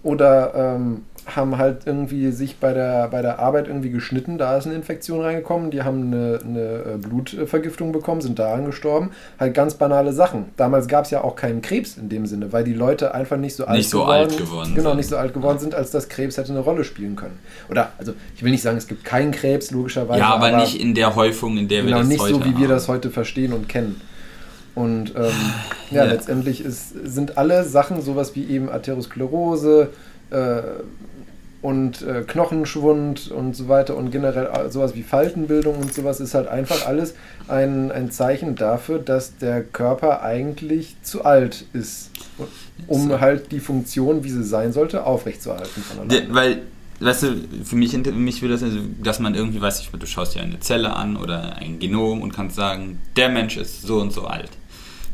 Oder 0.02 0.52
ähm, 0.54 1.02
haben 1.26 1.58
halt 1.58 1.82
irgendwie 1.86 2.30
sich 2.32 2.56
bei 2.56 2.72
der, 2.72 3.08
bei 3.08 3.22
der 3.22 3.38
Arbeit 3.38 3.68
irgendwie 3.68 3.90
geschnitten, 3.90 4.38
da 4.38 4.56
ist 4.56 4.66
eine 4.66 4.74
Infektion 4.74 5.20
reingekommen, 5.20 5.70
die 5.70 5.82
haben 5.82 6.12
eine, 6.12 6.40
eine 6.44 6.60
äh, 6.60 6.96
Blutvergiftung 6.98 7.92
bekommen, 7.92 8.20
sind 8.20 8.38
daran 8.38 8.64
gestorben. 8.64 9.10
Halt 9.38 9.54
ganz 9.54 9.74
banale 9.74 10.12
Sachen. 10.12 10.46
Damals 10.56 10.88
gab 10.88 11.04
es 11.04 11.10
ja 11.10 11.22
auch 11.22 11.36
keinen 11.36 11.62
Krebs 11.62 11.96
in 11.96 12.08
dem 12.08 12.26
Sinne, 12.26 12.52
weil 12.52 12.64
die 12.64 12.72
Leute 12.72 13.14
einfach 13.14 13.36
nicht 13.36 13.54
so, 13.56 13.64
nicht 13.64 13.70
alt, 13.70 13.84
so 13.84 14.00
geworden, 14.00 14.18
alt 14.18 14.36
geworden 14.38 14.74
Genau, 14.74 14.90
sind. 14.90 14.96
nicht 14.98 15.08
so 15.08 15.16
alt 15.16 15.34
geworden 15.34 15.58
sind, 15.58 15.74
als 15.74 15.90
dass 15.90 16.08
Krebs 16.08 16.36
hätte 16.36 16.50
eine 16.50 16.60
Rolle 16.60 16.84
spielen 16.84 17.16
können. 17.16 17.38
Oder, 17.68 17.92
also 17.98 18.12
ich 18.34 18.42
will 18.42 18.50
nicht 18.50 18.62
sagen, 18.62 18.76
es 18.76 18.88
gibt 18.88 19.04
keinen 19.04 19.32
Krebs, 19.32 19.70
logischerweise. 19.70 20.20
Ja, 20.20 20.34
aber, 20.34 20.48
aber 20.48 20.56
nicht 20.58 20.80
in 20.80 20.94
der 20.94 21.14
Häufung, 21.14 21.56
in 21.56 21.68
der 21.68 21.82
genau, 21.82 21.96
wir 21.96 21.98
das 22.00 22.08
nicht 22.08 22.20
heute 22.20 22.34
so, 22.34 22.44
wie 22.44 22.50
haben. 22.50 22.60
wir 22.60 22.68
das 22.68 22.88
heute 22.88 23.10
verstehen 23.10 23.52
und 23.52 23.68
kennen. 23.68 24.00
Und 24.74 25.14
ähm, 25.16 25.32
ja, 25.90 26.04
ja, 26.04 26.10
letztendlich 26.10 26.64
ist, 26.64 26.90
sind 27.04 27.38
alle 27.38 27.64
Sachen, 27.64 28.02
sowas 28.02 28.34
wie 28.34 28.44
eben 28.44 28.68
Atherosklerose, 28.70 29.90
äh, 30.30 30.62
und 31.62 32.02
äh, 32.02 32.22
Knochenschwund 32.26 33.30
und 33.30 33.54
so 33.54 33.68
weiter 33.68 33.96
und 33.96 34.10
generell 34.10 34.70
sowas 34.70 34.94
wie 34.94 35.02
Faltenbildung 35.02 35.76
und 35.76 35.92
sowas 35.92 36.20
ist 36.20 36.34
halt 36.34 36.48
einfach 36.48 36.86
alles 36.86 37.14
ein, 37.48 37.92
ein 37.92 38.10
Zeichen 38.10 38.56
dafür, 38.56 38.98
dass 38.98 39.36
der 39.36 39.62
Körper 39.62 40.22
eigentlich 40.22 40.96
zu 41.02 41.24
alt 41.24 41.66
ist, 41.72 42.10
um 42.86 43.20
halt 43.20 43.52
die 43.52 43.60
Funktion, 43.60 44.24
wie 44.24 44.30
sie 44.30 44.44
sein 44.44 44.72
sollte, 44.72 45.04
aufrechtzuerhalten 45.04 45.82
alleine. 45.98 46.34
Weil 46.34 46.62
weißt 47.00 47.22
du, 47.24 47.48
für 47.64 47.76
mich, 47.76 47.92
für 47.92 48.12
mich 48.12 48.42
will 48.42 48.50
das, 48.50 48.62
also, 48.62 48.78
dass 49.02 49.18
man 49.18 49.34
irgendwie, 49.34 49.60
weiß 49.60 49.80
ich, 49.80 49.90
du 49.90 50.06
schaust 50.06 50.34
dir 50.34 50.42
eine 50.42 50.60
Zelle 50.60 50.94
an 50.94 51.16
oder 51.16 51.56
ein 51.56 51.78
Genom 51.78 52.22
und 52.22 52.32
kannst 52.32 52.56
sagen, 52.56 52.98
der 53.16 53.30
Mensch 53.30 53.56
ist 53.56 53.82
so 53.82 54.00
und 54.00 54.12
so 54.12 54.26
alt. 54.26 54.50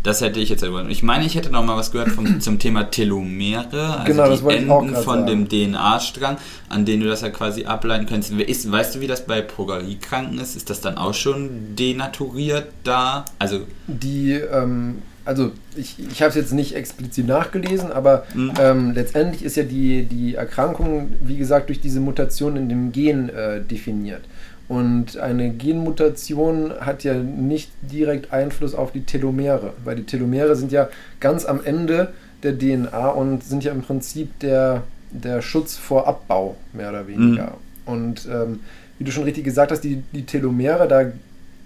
Das 0.07 0.21
hätte 0.21 0.39
ich 0.39 0.49
jetzt 0.51 0.63
wollen. 0.71 0.89
Ich 0.89 1.03
meine, 1.03 1.27
ich 1.27 1.35
hätte 1.35 1.51
noch 1.51 1.65
mal 1.65 1.77
was 1.77 1.91
gehört 1.91 2.11
vom, 2.11 2.41
zum 2.41 2.61
Thema 2.61 2.85
Telomere, 2.85 3.99
also 3.99 4.13
genau, 4.13 4.37
die 4.37 4.55
Enden 4.55 4.95
von 4.95 5.27
sagen. 5.27 5.49
dem 5.49 5.73
DNA-Strang, 5.73 6.37
an 6.69 6.85
denen 6.85 7.03
du 7.03 7.09
das 7.09 7.23
ja 7.23 7.31
quasi 7.31 7.65
ableiten 7.65 8.07
könntest. 8.07 8.33
Ist, 8.33 8.71
weißt 8.71 8.95
du, 8.95 9.01
wie 9.01 9.09
das 9.09 9.27
bei 9.27 9.43
Progariekranken 9.43 10.39
ist? 10.39 10.55
Ist 10.55 10.71
das 10.71 10.81
dann 10.81 10.97
auch 10.97 11.13
schon 11.13 11.75
denaturiert 11.75 12.69
da? 12.85 13.25
Also 13.41 13.63
die, 13.89 14.35
ähm, 14.35 15.03
also 15.25 15.51
ich, 15.75 15.97
ich 15.99 16.23
habe 16.23 16.29
es 16.29 16.37
jetzt 16.37 16.53
nicht 16.53 16.77
explizit 16.77 17.27
nachgelesen, 17.27 17.91
aber 17.91 18.27
mhm. 18.33 18.53
ähm, 18.61 18.93
letztendlich 18.93 19.43
ist 19.43 19.57
ja 19.57 19.65
die, 19.65 20.05
die 20.05 20.37
Erkrankung, 20.37 21.15
wie 21.21 21.37
gesagt, 21.37 21.69
durch 21.69 21.81
diese 21.81 21.99
Mutation 21.99 22.57
in 22.57 22.69
dem 22.69 22.93
Gen 22.93 23.29
äh, 23.29 23.61
definiert. 23.61 24.23
Und 24.69 25.17
eine 25.19 25.51
Genmutation 25.51 26.73
hat 26.81 27.05
ja 27.05 27.15
nicht 27.15 27.71
direkt 27.83 28.33
Einfluss 28.33 28.75
auf 28.75 28.91
die 28.91 29.05
Telomere, 29.05 29.73
weil 29.85 29.97
die 29.97 30.05
Telomere 30.05 30.57
sind 30.57 30.73
ja 30.73 30.89
ganz 31.21 31.45
am 31.45 31.65
Ende 31.65 32.13
der 32.43 32.59
DNA 32.59 33.09
und 33.09 33.45
sind 33.45 33.63
ja 33.63 33.73
im 33.73 33.83
Prinzip 33.83 34.39
der, 34.41 34.83
der 35.11 35.41
Schutz 35.41 35.77
vor 35.77 36.09
Abbau, 36.09 36.57
mehr 36.73 36.91
oder 36.91 37.07
weniger. 37.07 37.47
Mhm. 37.87 37.93
Und 37.93 38.29
ähm, 38.31 38.61
wie 38.99 39.05
du 39.05 39.13
schon 39.13 39.25
richtig 39.25 39.45
gesagt 39.45 39.71
hast, 39.71 39.83
die, 39.83 40.03
die 40.13 40.27
Telomere, 40.27 40.89
da 40.89 41.13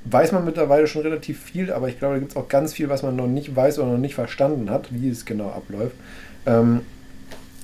weiß 0.05 0.33
man 0.33 0.45
mittlerweile 0.45 0.87
schon 0.87 1.03
relativ 1.03 1.41
viel, 1.41 1.73
aber 1.73 1.89
ich 1.89 1.99
glaube, 1.99 2.15
da 2.15 2.21
gibt 2.21 2.33
es 2.33 2.37
auch 2.37 2.49
ganz 2.49 2.73
viel, 2.73 2.89
was 2.89 3.03
man 3.03 3.17
noch 3.17 3.27
nicht 3.27 3.55
weiß 3.55 3.79
oder 3.79 3.93
noch 3.93 3.99
nicht 3.99 4.15
verstanden 4.15 4.71
hat, 4.71 4.89
wie 4.91 5.09
es 5.09 5.25
genau 5.25 5.49
abläuft. 5.49 5.95
Ähm, 6.47 6.81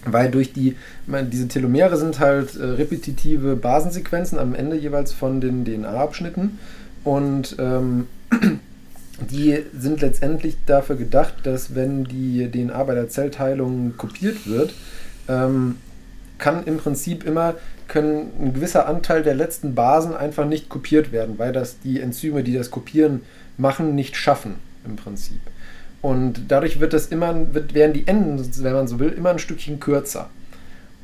weil 0.06 0.30
durch 0.30 0.52
die, 0.52 0.76
diese 1.06 1.48
Telomere 1.48 1.96
sind 1.96 2.20
halt 2.20 2.56
äh, 2.56 2.64
repetitive 2.64 3.56
Basensequenzen 3.56 4.38
am 4.38 4.54
Ende 4.54 4.76
jeweils 4.76 5.12
von 5.12 5.40
den 5.40 5.64
DNA-Abschnitten 5.64 6.58
und 7.04 7.56
ähm, 7.58 8.06
die 9.30 9.58
sind 9.78 10.00
letztendlich 10.00 10.56
dafür 10.66 10.96
gedacht, 10.96 11.34
dass 11.44 11.74
wenn 11.74 12.04
die 12.04 12.50
DNA 12.50 12.82
bei 12.84 12.94
der 12.94 13.08
Zellteilung 13.08 13.96
kopiert 13.96 14.46
wird, 14.46 14.74
ähm, 15.28 15.76
kann 16.38 16.64
im 16.64 16.78
Prinzip 16.78 17.24
immer 17.24 17.54
können 17.88 18.32
ein 18.40 18.54
gewisser 18.54 18.88
Anteil 18.88 19.22
der 19.22 19.34
letzten 19.34 19.74
Basen 19.74 20.14
einfach 20.14 20.44
nicht 20.44 20.68
kopiert 20.68 21.12
werden, 21.12 21.38
weil 21.38 21.52
das 21.52 21.78
die 21.80 22.00
Enzyme, 22.00 22.42
die 22.42 22.52
das 22.52 22.70
Kopieren 22.70 23.22
machen, 23.56 23.94
nicht 23.94 24.16
schaffen 24.16 24.56
im 24.84 24.96
Prinzip. 24.96 25.40
Und 26.06 26.42
dadurch 26.46 26.78
wird 26.78 26.92
das 26.92 27.08
immer, 27.08 27.52
wird, 27.52 27.74
werden 27.74 27.92
die 27.92 28.06
Enden, 28.06 28.38
wenn 28.62 28.72
man 28.72 28.86
so 28.86 29.00
will, 29.00 29.08
immer 29.08 29.30
ein 29.30 29.40
Stückchen 29.40 29.80
kürzer. 29.80 30.30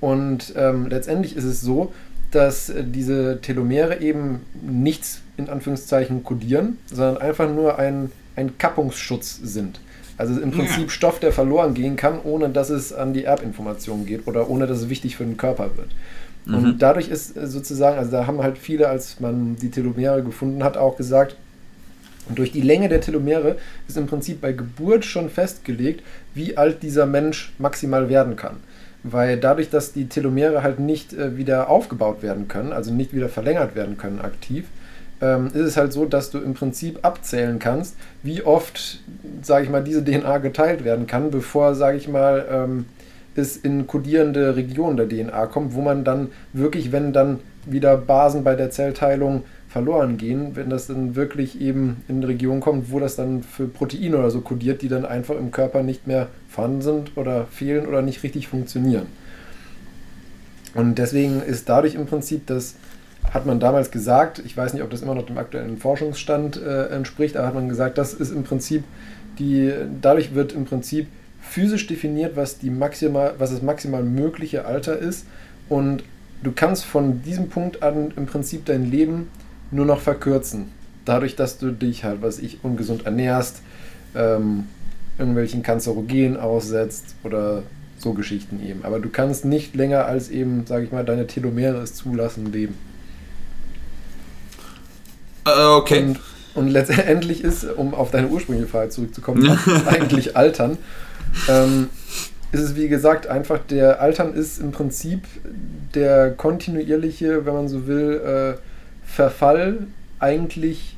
Und 0.00 0.54
ähm, 0.56 0.86
letztendlich 0.86 1.34
ist 1.34 1.42
es 1.42 1.60
so, 1.60 1.92
dass 2.30 2.68
äh, 2.68 2.84
diese 2.84 3.40
Telomere 3.40 4.00
eben 4.00 4.42
nichts 4.62 5.20
in 5.36 5.48
Anführungszeichen 5.48 6.22
kodieren, 6.22 6.78
sondern 6.86 7.20
einfach 7.20 7.52
nur 7.52 7.80
ein, 7.80 8.12
ein 8.36 8.58
Kappungsschutz 8.58 9.40
sind. 9.42 9.80
Also 10.18 10.40
im 10.40 10.52
Prinzip 10.52 10.84
ja. 10.84 10.88
Stoff, 10.90 11.18
der 11.18 11.32
verloren 11.32 11.74
gehen 11.74 11.96
kann, 11.96 12.20
ohne 12.22 12.50
dass 12.50 12.70
es 12.70 12.92
an 12.92 13.12
die 13.12 13.24
Erbinformation 13.24 14.06
geht 14.06 14.28
oder 14.28 14.48
ohne 14.48 14.68
dass 14.68 14.82
es 14.82 14.88
wichtig 14.88 15.16
für 15.16 15.24
den 15.24 15.36
Körper 15.36 15.76
wird. 15.76 15.88
Mhm. 16.44 16.54
Und 16.54 16.78
dadurch 16.80 17.08
ist 17.08 17.36
äh, 17.36 17.48
sozusagen, 17.48 17.98
also 17.98 18.12
da 18.12 18.28
haben 18.28 18.40
halt 18.40 18.56
viele, 18.56 18.86
als 18.88 19.18
man 19.18 19.56
die 19.56 19.72
Telomere 19.72 20.22
gefunden 20.22 20.62
hat, 20.62 20.76
auch 20.76 20.96
gesagt, 20.96 21.34
und 22.28 22.38
durch 22.38 22.52
die 22.52 22.60
Länge 22.60 22.88
der 22.88 23.00
Telomere 23.00 23.56
ist 23.88 23.96
im 23.96 24.06
Prinzip 24.06 24.40
bei 24.40 24.52
Geburt 24.52 25.04
schon 25.04 25.28
festgelegt, 25.28 26.02
wie 26.34 26.56
alt 26.56 26.82
dieser 26.82 27.06
Mensch 27.06 27.52
maximal 27.58 28.08
werden 28.08 28.36
kann. 28.36 28.58
Weil 29.02 29.38
dadurch, 29.38 29.70
dass 29.70 29.92
die 29.92 30.08
Telomere 30.08 30.62
halt 30.62 30.78
nicht 30.78 31.12
äh, 31.12 31.36
wieder 31.36 31.68
aufgebaut 31.68 32.22
werden 32.22 32.46
können, 32.46 32.72
also 32.72 32.92
nicht 32.92 33.12
wieder 33.12 33.28
verlängert 33.28 33.74
werden 33.74 33.98
können 33.98 34.20
aktiv, 34.20 34.66
ähm, 35.20 35.48
ist 35.48 35.54
es 35.54 35.76
halt 35.76 35.92
so, 35.92 36.04
dass 36.04 36.30
du 36.30 36.38
im 36.38 36.54
Prinzip 36.54 37.00
abzählen 37.02 37.58
kannst, 37.58 37.96
wie 38.22 38.42
oft, 38.42 39.00
sage 39.42 39.64
ich 39.64 39.70
mal, 39.70 39.82
diese 39.82 40.04
DNA 40.04 40.38
geteilt 40.38 40.84
werden 40.84 41.06
kann, 41.06 41.30
bevor, 41.30 41.74
sage 41.74 41.96
ich 41.96 42.08
mal, 42.08 42.46
ähm, 42.50 42.86
es 43.34 43.56
in 43.56 43.86
kodierende 43.86 44.56
Regionen 44.56 44.96
der 44.96 45.08
DNA 45.08 45.46
kommt, 45.46 45.74
wo 45.74 45.80
man 45.80 46.04
dann 46.04 46.28
wirklich, 46.52 46.92
wenn 46.92 47.12
dann 47.12 47.38
wieder 47.64 47.96
Basen 47.96 48.44
bei 48.44 48.56
der 48.56 48.70
Zellteilung 48.70 49.44
verloren 49.72 50.18
gehen, 50.18 50.54
wenn 50.54 50.68
das 50.68 50.86
dann 50.86 51.16
wirklich 51.16 51.58
eben 51.58 52.04
in 52.06 52.16
eine 52.16 52.28
Region 52.28 52.60
kommt, 52.60 52.92
wo 52.92 53.00
das 53.00 53.16
dann 53.16 53.42
für 53.42 53.66
Proteine 53.66 54.18
oder 54.18 54.30
so 54.30 54.42
kodiert, 54.42 54.82
die 54.82 54.88
dann 54.88 55.06
einfach 55.06 55.34
im 55.34 55.50
Körper 55.50 55.82
nicht 55.82 56.06
mehr 56.06 56.28
vorhanden 56.50 56.82
sind 56.82 57.16
oder 57.16 57.46
fehlen 57.46 57.86
oder 57.86 58.02
nicht 58.02 58.22
richtig 58.22 58.48
funktionieren. 58.48 59.06
Und 60.74 60.96
deswegen 60.96 61.40
ist 61.40 61.70
dadurch 61.70 61.94
im 61.94 62.04
Prinzip 62.04 62.46
das, 62.46 62.74
hat 63.32 63.46
man 63.46 63.60
damals 63.60 63.90
gesagt, 63.90 64.42
ich 64.44 64.54
weiß 64.54 64.74
nicht, 64.74 64.82
ob 64.82 64.90
das 64.90 65.00
immer 65.00 65.14
noch 65.14 65.24
dem 65.24 65.38
aktuellen 65.38 65.78
Forschungsstand 65.78 66.60
äh, 66.60 66.88
entspricht, 66.88 67.38
aber 67.38 67.46
hat 67.46 67.54
man 67.54 67.70
gesagt, 67.70 67.96
das 67.96 68.12
ist 68.12 68.30
im 68.30 68.44
Prinzip 68.44 68.84
die, 69.38 69.72
dadurch 70.02 70.34
wird 70.34 70.52
im 70.52 70.66
Prinzip 70.66 71.06
physisch 71.40 71.86
definiert, 71.86 72.36
was, 72.36 72.58
die 72.58 72.68
maximal, 72.68 73.34
was 73.38 73.52
das 73.52 73.62
maximal 73.62 74.02
mögliche 74.02 74.66
Alter 74.66 74.98
ist 74.98 75.24
und 75.70 76.04
du 76.42 76.52
kannst 76.52 76.84
von 76.84 77.22
diesem 77.22 77.48
Punkt 77.48 77.82
an 77.82 78.12
im 78.16 78.26
Prinzip 78.26 78.66
dein 78.66 78.90
Leben 78.90 79.28
nur 79.72 79.86
noch 79.86 80.00
verkürzen. 80.00 80.66
Dadurch, 81.04 81.34
dass 81.34 81.58
du 81.58 81.72
dich 81.72 82.04
halt, 82.04 82.22
was 82.22 82.38
ich, 82.38 82.62
ungesund 82.62 83.06
ernährst, 83.06 83.62
ähm, 84.14 84.68
irgendwelchen 85.18 85.62
Kanzerogenen 85.62 86.36
aussetzt 86.36 87.16
oder 87.24 87.62
so 87.98 88.12
Geschichten 88.12 88.64
eben. 88.64 88.84
Aber 88.84 88.98
du 88.98 89.08
kannst 89.08 89.44
nicht 89.44 89.74
länger 89.74 90.04
als 90.04 90.28
eben, 90.28 90.66
sage 90.66 90.84
ich 90.84 90.92
mal, 90.92 91.04
deine 91.04 91.26
Telomere 91.26 91.78
es 91.78 91.94
zulassen, 91.94 92.52
leben. 92.52 92.74
Uh, 95.46 95.76
okay. 95.76 96.04
Und, 96.04 96.20
und, 96.54 96.68
letztendlich 96.68 97.42
ist, 97.42 97.64
um 97.64 97.94
auf 97.94 98.10
deine 98.10 98.28
ursprüngliche 98.28 98.68
Frage 98.68 98.90
zurückzukommen, 98.90 99.58
was 99.64 99.86
eigentlich 99.86 100.36
Altern? 100.36 100.78
Ähm, 101.48 101.88
ist 102.52 102.60
es 102.60 102.76
wie 102.76 102.88
gesagt 102.88 103.26
einfach, 103.26 103.58
der 103.58 104.00
Altern 104.00 104.34
ist 104.34 104.58
im 104.60 104.72
Prinzip 104.72 105.24
der 105.94 106.30
kontinuierliche, 106.32 107.46
wenn 107.46 107.54
man 107.54 107.68
so 107.68 107.86
will, 107.86 108.20
äh, 108.58 108.71
Verfall 109.12 109.88
eigentlich, 110.20 110.96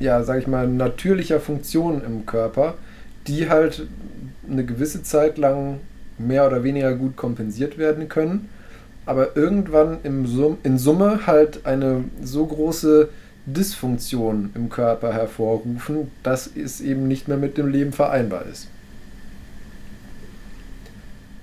ja, 0.00 0.24
sag 0.24 0.40
ich 0.40 0.48
mal, 0.48 0.66
natürlicher 0.66 1.38
Funktionen 1.38 2.02
im 2.04 2.26
Körper, 2.26 2.74
die 3.28 3.48
halt 3.48 3.86
eine 4.50 4.64
gewisse 4.64 5.04
Zeit 5.04 5.38
lang 5.38 5.78
mehr 6.18 6.46
oder 6.48 6.64
weniger 6.64 6.94
gut 6.94 7.16
kompensiert 7.16 7.78
werden 7.78 8.08
können, 8.08 8.48
aber 9.06 9.36
irgendwann 9.36 9.98
im 10.02 10.26
Sum 10.26 10.58
in 10.64 10.78
Summe 10.78 11.28
halt 11.28 11.64
eine 11.64 12.04
so 12.22 12.44
große 12.44 13.08
Dysfunktion 13.46 14.50
im 14.56 14.68
Körper 14.68 15.12
hervorrufen, 15.12 16.10
dass 16.24 16.50
es 16.56 16.80
eben 16.80 17.06
nicht 17.06 17.28
mehr 17.28 17.36
mit 17.36 17.56
dem 17.56 17.68
Leben 17.68 17.92
vereinbar 17.92 18.46
ist. 18.46 18.66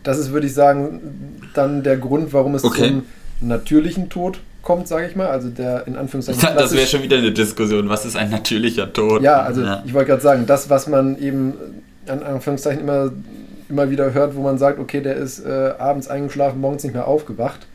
Das 0.03 0.19
ist, 0.19 0.31
würde 0.31 0.47
ich 0.47 0.53
sagen, 0.53 1.39
dann 1.53 1.83
der 1.83 1.97
Grund, 1.97 2.33
warum 2.33 2.55
es 2.55 2.65
okay. 2.65 2.89
zum 2.89 3.03
natürlichen 3.39 4.09
Tod 4.09 4.41
kommt, 4.67 4.89
sage 4.89 5.07
ich 5.07 5.15
mal, 5.15 5.27
also 5.27 5.47
der 5.47 5.87
in 5.87 5.95
Anführungszeichen. 5.95 6.41
Das 6.57 6.75
wäre 6.75 6.85
schon 6.85 7.01
wieder 7.01 7.17
eine 7.17 7.31
Diskussion. 7.31 7.87
Was 7.87 8.05
ist 8.05 8.17
ein 8.17 8.29
natürlicher 8.29 8.91
Tod? 8.91 9.21
Ja, 9.21 9.39
also 9.39 9.61
ja. 9.61 9.81
ich 9.85 9.93
wollte 9.93 10.09
gerade 10.09 10.21
sagen, 10.21 10.45
das, 10.45 10.69
was 10.69 10.87
man 10.87 11.17
eben 11.19 11.53
in 12.05 12.21
Anführungszeichen 12.21 12.81
immer, 12.81 13.13
immer 13.69 13.89
wieder 13.89 14.13
hört, 14.13 14.35
wo 14.35 14.41
man 14.41 14.57
sagt, 14.57 14.77
okay, 14.79 14.99
der 14.99 15.15
ist 15.15 15.39
äh, 15.39 15.71
abends 15.77 16.09
eingeschlafen, 16.09 16.59
morgens 16.59 16.83
nicht 16.83 16.91
mehr 16.91 17.07
aufgewacht. 17.07 17.65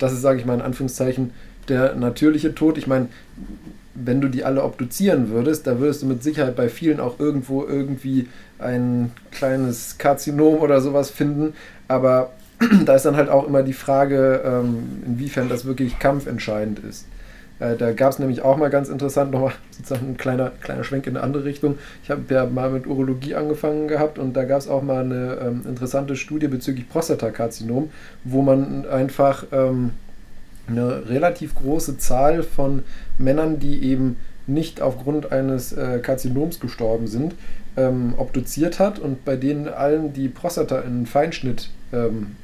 Das 0.00 0.12
ist, 0.12 0.22
sage 0.22 0.40
ich 0.40 0.44
mal, 0.44 0.54
in 0.54 0.62
Anführungszeichen 0.62 1.30
der 1.68 1.94
natürliche 1.94 2.52
Tod. 2.52 2.78
Ich 2.78 2.88
meine, 2.88 3.06
wenn 3.94 4.20
du 4.20 4.26
die 4.26 4.42
alle 4.42 4.64
obduzieren 4.64 5.30
würdest, 5.30 5.68
da 5.68 5.78
würdest 5.78 6.02
du 6.02 6.06
mit 6.06 6.24
Sicherheit 6.24 6.56
bei 6.56 6.68
vielen 6.68 6.98
auch 6.98 7.20
irgendwo 7.20 7.64
irgendwie 7.64 8.26
ein 8.58 9.12
kleines 9.30 9.98
Karzinom 9.98 10.58
oder 10.58 10.80
sowas 10.80 11.10
finden. 11.10 11.54
Aber 11.86 12.32
da 12.84 12.94
ist 12.94 13.04
dann 13.04 13.16
halt 13.16 13.28
auch 13.28 13.46
immer 13.46 13.62
die 13.62 13.72
Frage, 13.72 14.42
ähm, 14.44 15.02
inwiefern 15.06 15.48
das 15.48 15.64
wirklich 15.64 15.98
kampfentscheidend 15.98 16.78
ist. 16.80 17.06
Äh, 17.60 17.76
da 17.76 17.92
gab 17.92 18.12
es 18.12 18.18
nämlich 18.18 18.42
auch 18.42 18.56
mal 18.56 18.70
ganz 18.70 18.88
interessant, 18.88 19.30
nochmal 19.30 19.52
sozusagen 19.70 20.10
ein 20.10 20.16
kleiner, 20.16 20.50
kleiner 20.60 20.84
Schwenk 20.84 21.06
in 21.06 21.16
eine 21.16 21.24
andere 21.24 21.44
Richtung. 21.44 21.78
Ich 22.02 22.10
habe 22.10 22.22
ja 22.32 22.46
mal 22.46 22.70
mit 22.70 22.86
Urologie 22.86 23.34
angefangen 23.34 23.88
gehabt 23.88 24.18
und 24.18 24.34
da 24.34 24.44
gab 24.44 24.58
es 24.58 24.68
auch 24.68 24.82
mal 24.82 25.04
eine 25.04 25.38
ähm, 25.40 25.62
interessante 25.66 26.16
Studie 26.16 26.48
bezüglich 26.48 26.88
Prostatakarzinom, 26.88 27.90
wo 28.24 28.42
man 28.42 28.86
einfach 28.86 29.44
ähm, 29.52 29.90
eine 30.66 31.08
relativ 31.08 31.54
große 31.54 31.98
Zahl 31.98 32.42
von 32.42 32.82
Männern, 33.18 33.58
die 33.58 33.84
eben 33.84 34.16
nicht 34.46 34.82
aufgrund 34.82 35.32
eines 35.32 35.72
äh, 35.72 36.00
Karzinoms 36.00 36.60
gestorben 36.60 37.06
sind, 37.06 37.34
ähm, 37.76 38.14
obduziert 38.16 38.78
hat 38.78 38.98
und 38.98 39.24
bei 39.24 39.36
denen 39.36 39.68
allen 39.68 40.12
die 40.12 40.28
Prostata 40.28 40.80
in 40.80 41.06
Feinschnitt 41.06 41.70
ähm, 41.92 42.36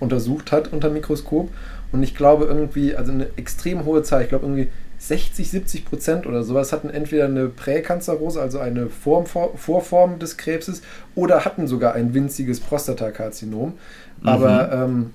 untersucht 0.00 0.52
hat 0.52 0.72
unter 0.72 0.90
Mikroskop. 0.90 1.50
Und 1.92 2.02
ich 2.02 2.14
glaube 2.14 2.44
irgendwie, 2.44 2.94
also 2.94 3.12
eine 3.12 3.28
extrem 3.36 3.84
hohe 3.84 4.02
Zahl, 4.02 4.22
ich 4.22 4.28
glaube 4.28 4.46
irgendwie 4.46 4.68
60, 4.98 5.50
70 5.50 5.84
Prozent 5.84 6.26
oder 6.26 6.42
sowas 6.42 6.72
hatten 6.72 6.88
entweder 6.88 7.26
eine 7.26 7.48
Präkanzerose, 7.48 8.40
also 8.40 8.58
eine 8.58 8.88
Form, 8.88 9.26
Vorform 9.26 10.18
des 10.18 10.36
Krebses, 10.36 10.82
oder 11.14 11.44
hatten 11.44 11.66
sogar 11.66 11.94
ein 11.94 12.14
winziges 12.14 12.60
Prostatakarzinom. 12.60 13.74
Mhm. 14.22 14.28
Aber 14.28 14.72
ähm, 14.72 15.10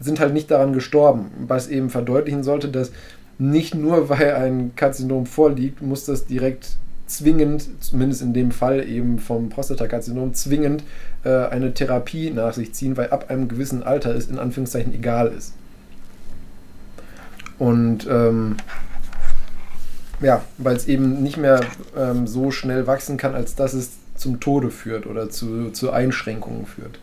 sind 0.00 0.18
halt 0.18 0.32
nicht 0.32 0.50
daran 0.50 0.72
gestorben, 0.72 1.30
was 1.46 1.68
eben 1.68 1.90
verdeutlichen 1.90 2.42
sollte, 2.42 2.68
dass 2.68 2.90
nicht 3.38 3.74
nur 3.74 4.08
weil 4.08 4.34
ein 4.34 4.72
Karzinom 4.74 5.26
vorliegt, 5.26 5.82
muss 5.82 6.04
das 6.04 6.26
direkt 6.26 6.76
zwingend, 7.06 7.66
zumindest 7.80 8.22
in 8.22 8.32
dem 8.32 8.52
Fall 8.52 8.88
eben 8.88 9.18
vom 9.18 9.48
Prostatakarzinom, 9.48 10.32
zwingend 10.34 10.84
äh, 11.24 11.46
eine 11.46 11.74
Therapie 11.74 12.30
nach 12.30 12.54
sich 12.54 12.72
ziehen, 12.74 12.96
weil 12.96 13.10
ab 13.10 13.26
einem 13.28 13.48
gewissen 13.48 13.82
Alter 13.82 14.14
es 14.14 14.28
in 14.28 14.38
Anführungszeichen 14.38 14.94
egal 14.94 15.28
ist. 15.28 15.54
Und 17.58 18.06
ähm, 18.08 18.56
ja, 20.20 20.42
weil 20.58 20.76
es 20.76 20.86
eben 20.88 21.22
nicht 21.22 21.36
mehr 21.36 21.60
ähm, 21.96 22.26
so 22.26 22.50
schnell 22.50 22.86
wachsen 22.86 23.16
kann, 23.16 23.34
als 23.34 23.54
dass 23.54 23.74
es 23.74 23.90
zum 24.16 24.40
Tode 24.40 24.70
führt 24.70 25.06
oder 25.06 25.30
zu, 25.30 25.70
zu 25.70 25.90
Einschränkungen 25.90 26.66
führt. 26.66 26.98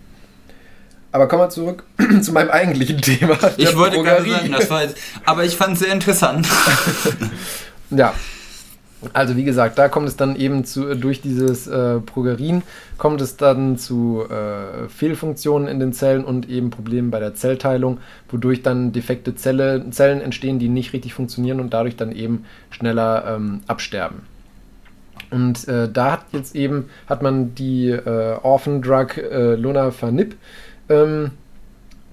Aber 1.12 1.28
kommen 1.28 1.44
wir 1.44 1.50
zurück 1.50 1.84
zu 2.22 2.32
meinem 2.32 2.52
eigentlichen 2.52 3.02
Thema. 3.02 3.38
Ich 3.58 3.76
wollte 3.76 4.02
gerade 4.04 4.30
sagen, 4.30 4.52
das 4.52 4.70
war 4.70 4.84
jetzt, 4.84 4.98
aber 5.26 5.44
ich 5.44 5.56
fand 5.56 5.74
es 5.74 5.80
sehr 5.80 5.92
interessant. 5.92 6.48
ja. 7.90 8.14
Also 9.14 9.36
wie 9.36 9.44
gesagt, 9.44 9.78
da 9.78 9.90
kommt 9.90 10.08
es 10.08 10.18
dann 10.18 10.36
eben 10.36 10.66
zu, 10.66 10.96
durch 10.96 11.22
dieses 11.22 11.68
äh, 11.68 12.00
Progerin, 12.00 12.64
kommt 12.98 13.22
es 13.22 13.38
dann 13.38 13.78
zu 13.78 14.24
äh, 14.28 14.90
Fehlfunktionen 14.90 15.68
in 15.68 15.80
den 15.80 15.94
Zellen 15.94 16.26
und 16.26 16.50
eben 16.50 16.72
Problemen 16.72 17.12
bei 17.12 17.20
der 17.20 17.36
Zellteilung, 17.36 18.00
wodurch 18.30 18.64
dann 18.64 18.94
defekte 18.94 19.36
Zelle, 19.36 19.88
Zellen 19.92 20.20
entstehen, 20.20 20.58
die 20.58 20.68
nicht 20.68 20.94
richtig 20.94 21.14
funktionieren 21.14 21.60
und 21.60 21.74
dadurch 21.74 21.96
dann 21.96 22.12
eben 22.12 22.46
schneller 22.72 23.36
ähm, 23.36 23.62
absterben. 23.68 24.22
Und 25.30 25.68
äh, 25.68 25.90
da 25.92 26.14
hat 26.14 26.26
jetzt 26.32 26.56
eben, 26.56 26.90
hat 27.08 27.22
man 27.22 27.54
die 27.54 27.90
äh, 27.90 28.38
Orphan 28.42 28.82
Drug 28.82 29.18
äh, 29.18 29.56
Lonafanib 29.56 30.36
ähm, 30.90 31.32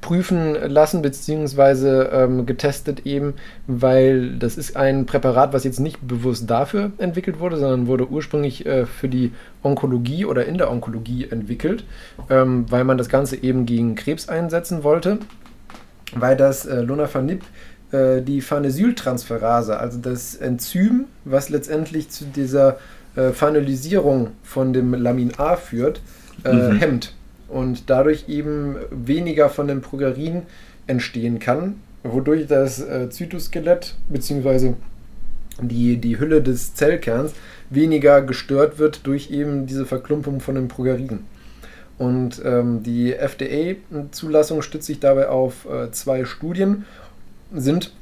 prüfen 0.04 0.54
lassen, 0.70 1.00
beziehungsweise 1.00 2.10
ähm, 2.12 2.44
getestet 2.44 3.06
eben, 3.06 3.32
weil 3.66 4.36
das 4.36 4.58
ist 4.58 4.76
ein 4.76 5.06
Präparat, 5.06 5.54
was 5.54 5.64
jetzt 5.64 5.80
nicht 5.80 6.06
bewusst 6.06 6.50
dafür 6.50 6.92
entwickelt 6.98 7.40
wurde, 7.40 7.56
sondern 7.56 7.86
wurde 7.86 8.10
ursprünglich 8.10 8.66
äh, 8.66 8.84
für 8.84 9.08
die 9.08 9.32
Onkologie 9.62 10.26
oder 10.26 10.44
in 10.44 10.58
der 10.58 10.70
Onkologie 10.70 11.28
entwickelt, 11.30 11.86
ähm, 12.28 12.66
weil 12.68 12.84
man 12.84 12.98
das 12.98 13.08
Ganze 13.08 13.42
eben 13.42 13.64
gegen 13.64 13.94
Krebs 13.94 14.28
einsetzen 14.28 14.84
wollte, 14.84 15.20
weil 16.14 16.36
das 16.36 16.66
äh, 16.66 16.82
Lonafanib 16.82 17.42
äh, 17.90 18.20
die 18.20 18.42
Phanesyltransferase, 18.42 19.80
also 19.80 19.98
das 19.98 20.34
Enzym, 20.34 21.06
was 21.24 21.48
letztendlich 21.48 22.10
zu 22.10 22.26
dieser 22.26 22.76
äh, 23.16 23.30
Phanelisierung 23.30 24.32
von 24.42 24.74
dem 24.74 24.92
Lamin 24.92 25.32
A 25.38 25.56
führt, 25.56 26.02
äh, 26.44 26.52
mhm. 26.52 26.76
hemmt 26.76 27.14
und 27.54 27.88
dadurch 27.88 28.28
eben 28.28 28.74
weniger 28.90 29.48
von 29.48 29.68
dem 29.68 29.80
Progerin 29.80 30.42
entstehen 30.88 31.38
kann, 31.38 31.76
wodurch 32.02 32.48
das 32.48 32.80
äh, 32.80 33.08
Zytoskelett 33.10 33.94
bzw. 34.08 34.72
Die, 35.62 35.98
die 35.98 36.18
Hülle 36.18 36.42
des 36.42 36.74
Zellkerns 36.74 37.32
weniger 37.70 38.22
gestört 38.22 38.80
wird 38.80 39.06
durch 39.06 39.30
eben 39.30 39.66
diese 39.66 39.86
Verklumpung 39.86 40.40
von 40.40 40.56
dem 40.56 40.66
Progerin. 40.66 41.20
Und 41.96 42.42
ähm, 42.44 42.82
die 42.82 43.14
FDA-Zulassung 43.14 44.60
stützt 44.62 44.88
sich 44.88 44.98
dabei 44.98 45.28
auf 45.28 45.64
äh, 45.66 45.92
zwei 45.92 46.24
Studien, 46.24 46.84
sind 47.52 47.92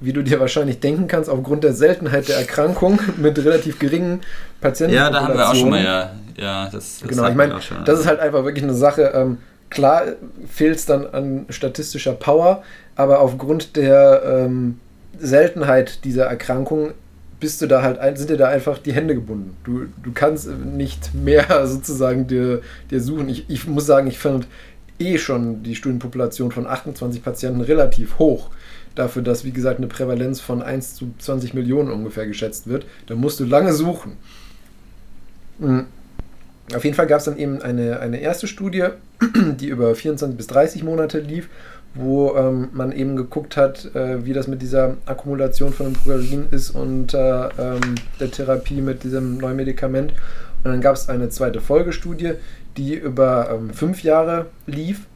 wie 0.00 0.12
du 0.12 0.22
dir 0.22 0.40
wahrscheinlich 0.40 0.80
denken 0.80 1.08
kannst, 1.08 1.28
aufgrund 1.28 1.62
der 1.62 1.74
Seltenheit 1.74 2.28
der 2.28 2.38
Erkrankung 2.38 3.00
mit 3.18 3.38
relativ 3.38 3.78
geringen 3.78 4.20
Patienten. 4.60 4.94
Ja, 4.94 5.10
da 5.10 5.24
haben 5.24 5.36
wir 5.36 5.50
auch 5.50 5.54
schon 5.54 5.70
mal, 5.70 5.84
ja. 5.84 6.12
Ja 6.40 6.68
das, 6.70 7.00
das 7.00 7.08
genau, 7.08 7.28
ich 7.28 7.34
meine, 7.34 7.58
das 7.84 8.00
ist 8.00 8.06
halt 8.06 8.20
einfach 8.20 8.44
wirklich 8.44 8.64
eine 8.64 8.74
Sache. 8.74 9.12
Ähm, 9.14 9.38
klar 9.68 10.02
fehlt 10.48 10.76
es 10.76 10.86
dann 10.86 11.06
an 11.06 11.46
statistischer 11.48 12.12
Power, 12.12 12.62
aber 12.96 13.20
aufgrund 13.20 13.76
der 13.76 14.22
ähm, 14.24 14.80
Seltenheit 15.18 16.04
dieser 16.04 16.24
Erkrankung 16.24 16.92
bist 17.38 17.62
du 17.62 17.66
da 17.66 17.82
halt 17.82 17.98
ein, 17.98 18.16
sind 18.16 18.30
dir 18.30 18.36
da 18.36 18.48
einfach 18.48 18.78
die 18.78 18.92
Hände 18.92 19.14
gebunden. 19.14 19.56
Du, 19.64 19.86
du 20.02 20.12
kannst 20.12 20.48
nicht 20.48 21.14
mehr 21.14 21.46
sozusagen 21.66 22.26
dir, 22.26 22.60
dir 22.90 23.00
suchen. 23.00 23.28
Ich, 23.28 23.48
ich 23.48 23.66
muss 23.66 23.86
sagen, 23.86 24.06
ich 24.08 24.18
fand 24.18 24.46
eh 24.98 25.16
schon 25.18 25.62
die 25.62 25.74
Studienpopulation 25.74 26.52
von 26.52 26.66
28 26.66 27.22
Patienten 27.22 27.62
relativ 27.62 28.18
hoch 28.18 28.50
dafür, 28.94 29.22
dass, 29.22 29.44
wie 29.44 29.52
gesagt, 29.52 29.78
eine 29.78 29.86
Prävalenz 29.86 30.40
von 30.40 30.62
1 30.62 30.94
zu 30.94 31.14
20 31.18 31.54
Millionen 31.54 31.90
ungefähr 31.90 32.26
geschätzt 32.26 32.66
wird, 32.66 32.84
dann 33.06 33.18
musst 33.18 33.40
du 33.40 33.44
lange 33.44 33.72
suchen. 33.72 34.18
Mhm. 35.58 35.86
Auf 36.74 36.84
jeden 36.84 36.94
Fall 36.94 37.06
gab 37.06 37.18
es 37.18 37.24
dann 37.24 37.38
eben 37.38 37.62
eine, 37.62 38.00
eine 38.00 38.20
erste 38.20 38.46
Studie, 38.46 38.88
die 39.60 39.68
über 39.68 39.94
24 39.94 40.36
bis 40.36 40.46
30 40.46 40.84
Monate 40.84 41.18
lief, 41.18 41.48
wo 41.94 42.36
ähm, 42.36 42.68
man 42.72 42.92
eben 42.92 43.16
geguckt 43.16 43.56
hat, 43.56 43.94
äh, 43.94 44.24
wie 44.24 44.32
das 44.32 44.46
mit 44.46 44.62
dieser 44.62 44.96
Akkumulation 45.06 45.72
von 45.72 45.86
dem 45.86 45.92
Progerin 45.94 46.46
ist 46.50 46.70
unter 46.70 47.50
ähm, 47.58 47.96
der 48.20 48.30
Therapie 48.30 48.80
mit 48.80 49.02
diesem 49.02 49.38
neuen 49.38 49.56
Medikament. 49.56 50.12
Und 50.62 50.70
dann 50.70 50.80
gab 50.80 50.94
es 50.94 51.08
eine 51.08 51.30
zweite 51.30 51.60
Folgestudie, 51.60 52.34
die 52.76 52.94
über 52.94 53.50
ähm, 53.50 53.70
fünf 53.70 54.02
Jahre 54.04 54.46
lief 54.66 55.06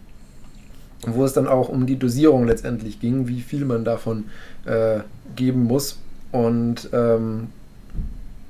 wo 1.06 1.24
es 1.24 1.32
dann 1.32 1.46
auch 1.46 1.68
um 1.68 1.86
die 1.86 1.98
Dosierung 1.98 2.46
letztendlich 2.46 3.00
ging, 3.00 3.28
wie 3.28 3.40
viel 3.40 3.64
man 3.64 3.84
davon 3.84 4.24
äh, 4.64 5.00
geben 5.36 5.64
muss. 5.64 5.98
Und 6.32 6.88
ähm, 6.92 7.48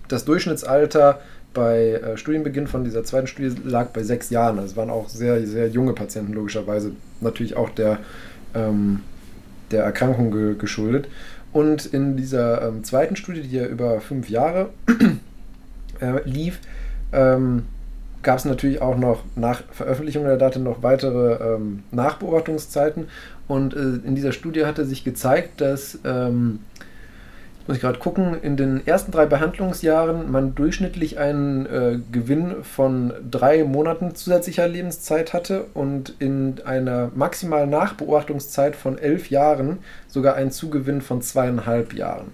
das 0.08 0.24
Durchschnittsalter 0.24 1.20
bei 1.54 1.92
äh, 1.92 2.16
Studienbeginn 2.16 2.66
von 2.66 2.84
dieser 2.84 3.04
zweiten 3.04 3.26
Studie 3.26 3.54
lag 3.64 3.88
bei 3.88 4.02
sechs 4.02 4.30
Jahren. 4.30 4.58
Also 4.58 4.72
es 4.72 4.76
waren 4.76 4.90
auch 4.90 5.08
sehr, 5.08 5.46
sehr 5.46 5.68
junge 5.68 5.92
Patienten, 5.92 6.32
logischerweise 6.32 6.92
natürlich 7.20 7.56
auch 7.56 7.70
der, 7.70 7.98
ähm, 8.54 9.00
der 9.70 9.84
Erkrankung 9.84 10.30
ge 10.30 10.56
geschuldet. 10.56 11.08
Und 11.52 11.86
in 11.86 12.16
dieser 12.16 12.68
ähm, 12.68 12.82
zweiten 12.82 13.16
Studie, 13.16 13.42
die 13.42 13.56
ja 13.56 13.66
über 13.66 14.00
fünf 14.00 14.28
Jahre 14.28 14.70
äh, 16.00 16.28
lief, 16.28 16.58
ähm, 17.12 17.62
gab 18.24 18.38
es 18.38 18.44
natürlich 18.44 18.82
auch 18.82 18.96
noch 18.96 19.22
nach 19.36 19.62
Veröffentlichung 19.70 20.24
der 20.24 20.36
Daten 20.36 20.64
noch 20.64 20.82
weitere 20.82 21.54
ähm, 21.54 21.84
Nachbeobachtungszeiten. 21.92 23.06
Und 23.46 23.74
äh, 23.74 24.00
in 24.04 24.16
dieser 24.16 24.32
Studie 24.32 24.64
hatte 24.64 24.84
sich 24.84 25.04
gezeigt, 25.04 25.60
dass, 25.60 25.98
ähm, 26.04 26.60
muss 27.66 27.76
ich 27.76 27.82
gerade 27.82 27.98
gucken, 27.98 28.36
in 28.42 28.56
den 28.56 28.86
ersten 28.86 29.10
drei 29.10 29.24
Behandlungsjahren 29.24 30.30
man 30.30 30.54
durchschnittlich 30.54 31.18
einen 31.18 31.64
äh, 31.64 31.98
Gewinn 32.12 32.62
von 32.62 33.12
drei 33.30 33.64
Monaten 33.64 34.14
zusätzlicher 34.14 34.68
Lebenszeit 34.68 35.32
hatte 35.32 35.64
und 35.72 36.14
in 36.18 36.60
einer 36.66 37.10
maximalen 37.14 37.70
Nachbeobachtungszeit 37.70 38.76
von 38.76 38.98
elf 38.98 39.30
Jahren 39.30 39.78
sogar 40.08 40.34
einen 40.34 40.50
Zugewinn 40.50 41.00
von 41.00 41.22
zweieinhalb 41.22 41.94
Jahren 41.94 42.32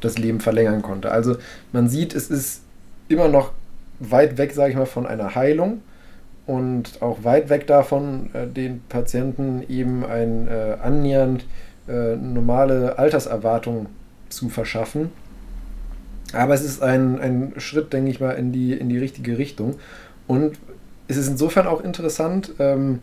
das 0.00 0.18
Leben 0.18 0.40
verlängern 0.40 0.82
konnte. 0.82 1.10
Also 1.10 1.36
man 1.72 1.88
sieht, 1.88 2.14
es 2.14 2.30
ist 2.30 2.62
immer 3.08 3.28
noch 3.28 3.52
weit 4.00 4.38
weg, 4.38 4.52
sage 4.52 4.70
ich 4.70 4.76
mal, 4.76 4.86
von 4.86 5.06
einer 5.06 5.34
Heilung. 5.34 5.82
und 6.46 7.02
auch 7.02 7.24
weit 7.24 7.50
weg 7.50 7.66
davon, 7.66 8.30
äh, 8.32 8.46
den 8.46 8.82
Patienten 8.88 9.62
eben 9.68 10.04
ein 10.04 10.48
äh, 10.48 10.76
annähernd 10.82 11.44
äh, 11.88 12.16
normale 12.16 12.98
Alterserwartung 12.98 13.86
zu 14.28 14.48
verschaffen. 14.48 15.10
Aber 16.32 16.54
es 16.54 16.62
ist 16.62 16.82
ein, 16.82 17.20
ein 17.20 17.52
Schritt, 17.56 17.92
denke 17.92 18.10
ich 18.10 18.20
mal, 18.20 18.32
in 18.32 18.52
die, 18.52 18.72
in 18.72 18.88
die 18.88 18.98
richtige 18.98 19.38
Richtung. 19.38 19.76
Und 20.26 20.56
es 21.08 21.16
ist 21.16 21.28
insofern 21.28 21.66
auch 21.66 21.82
interessant, 21.82 22.52
ähm, 22.58 23.00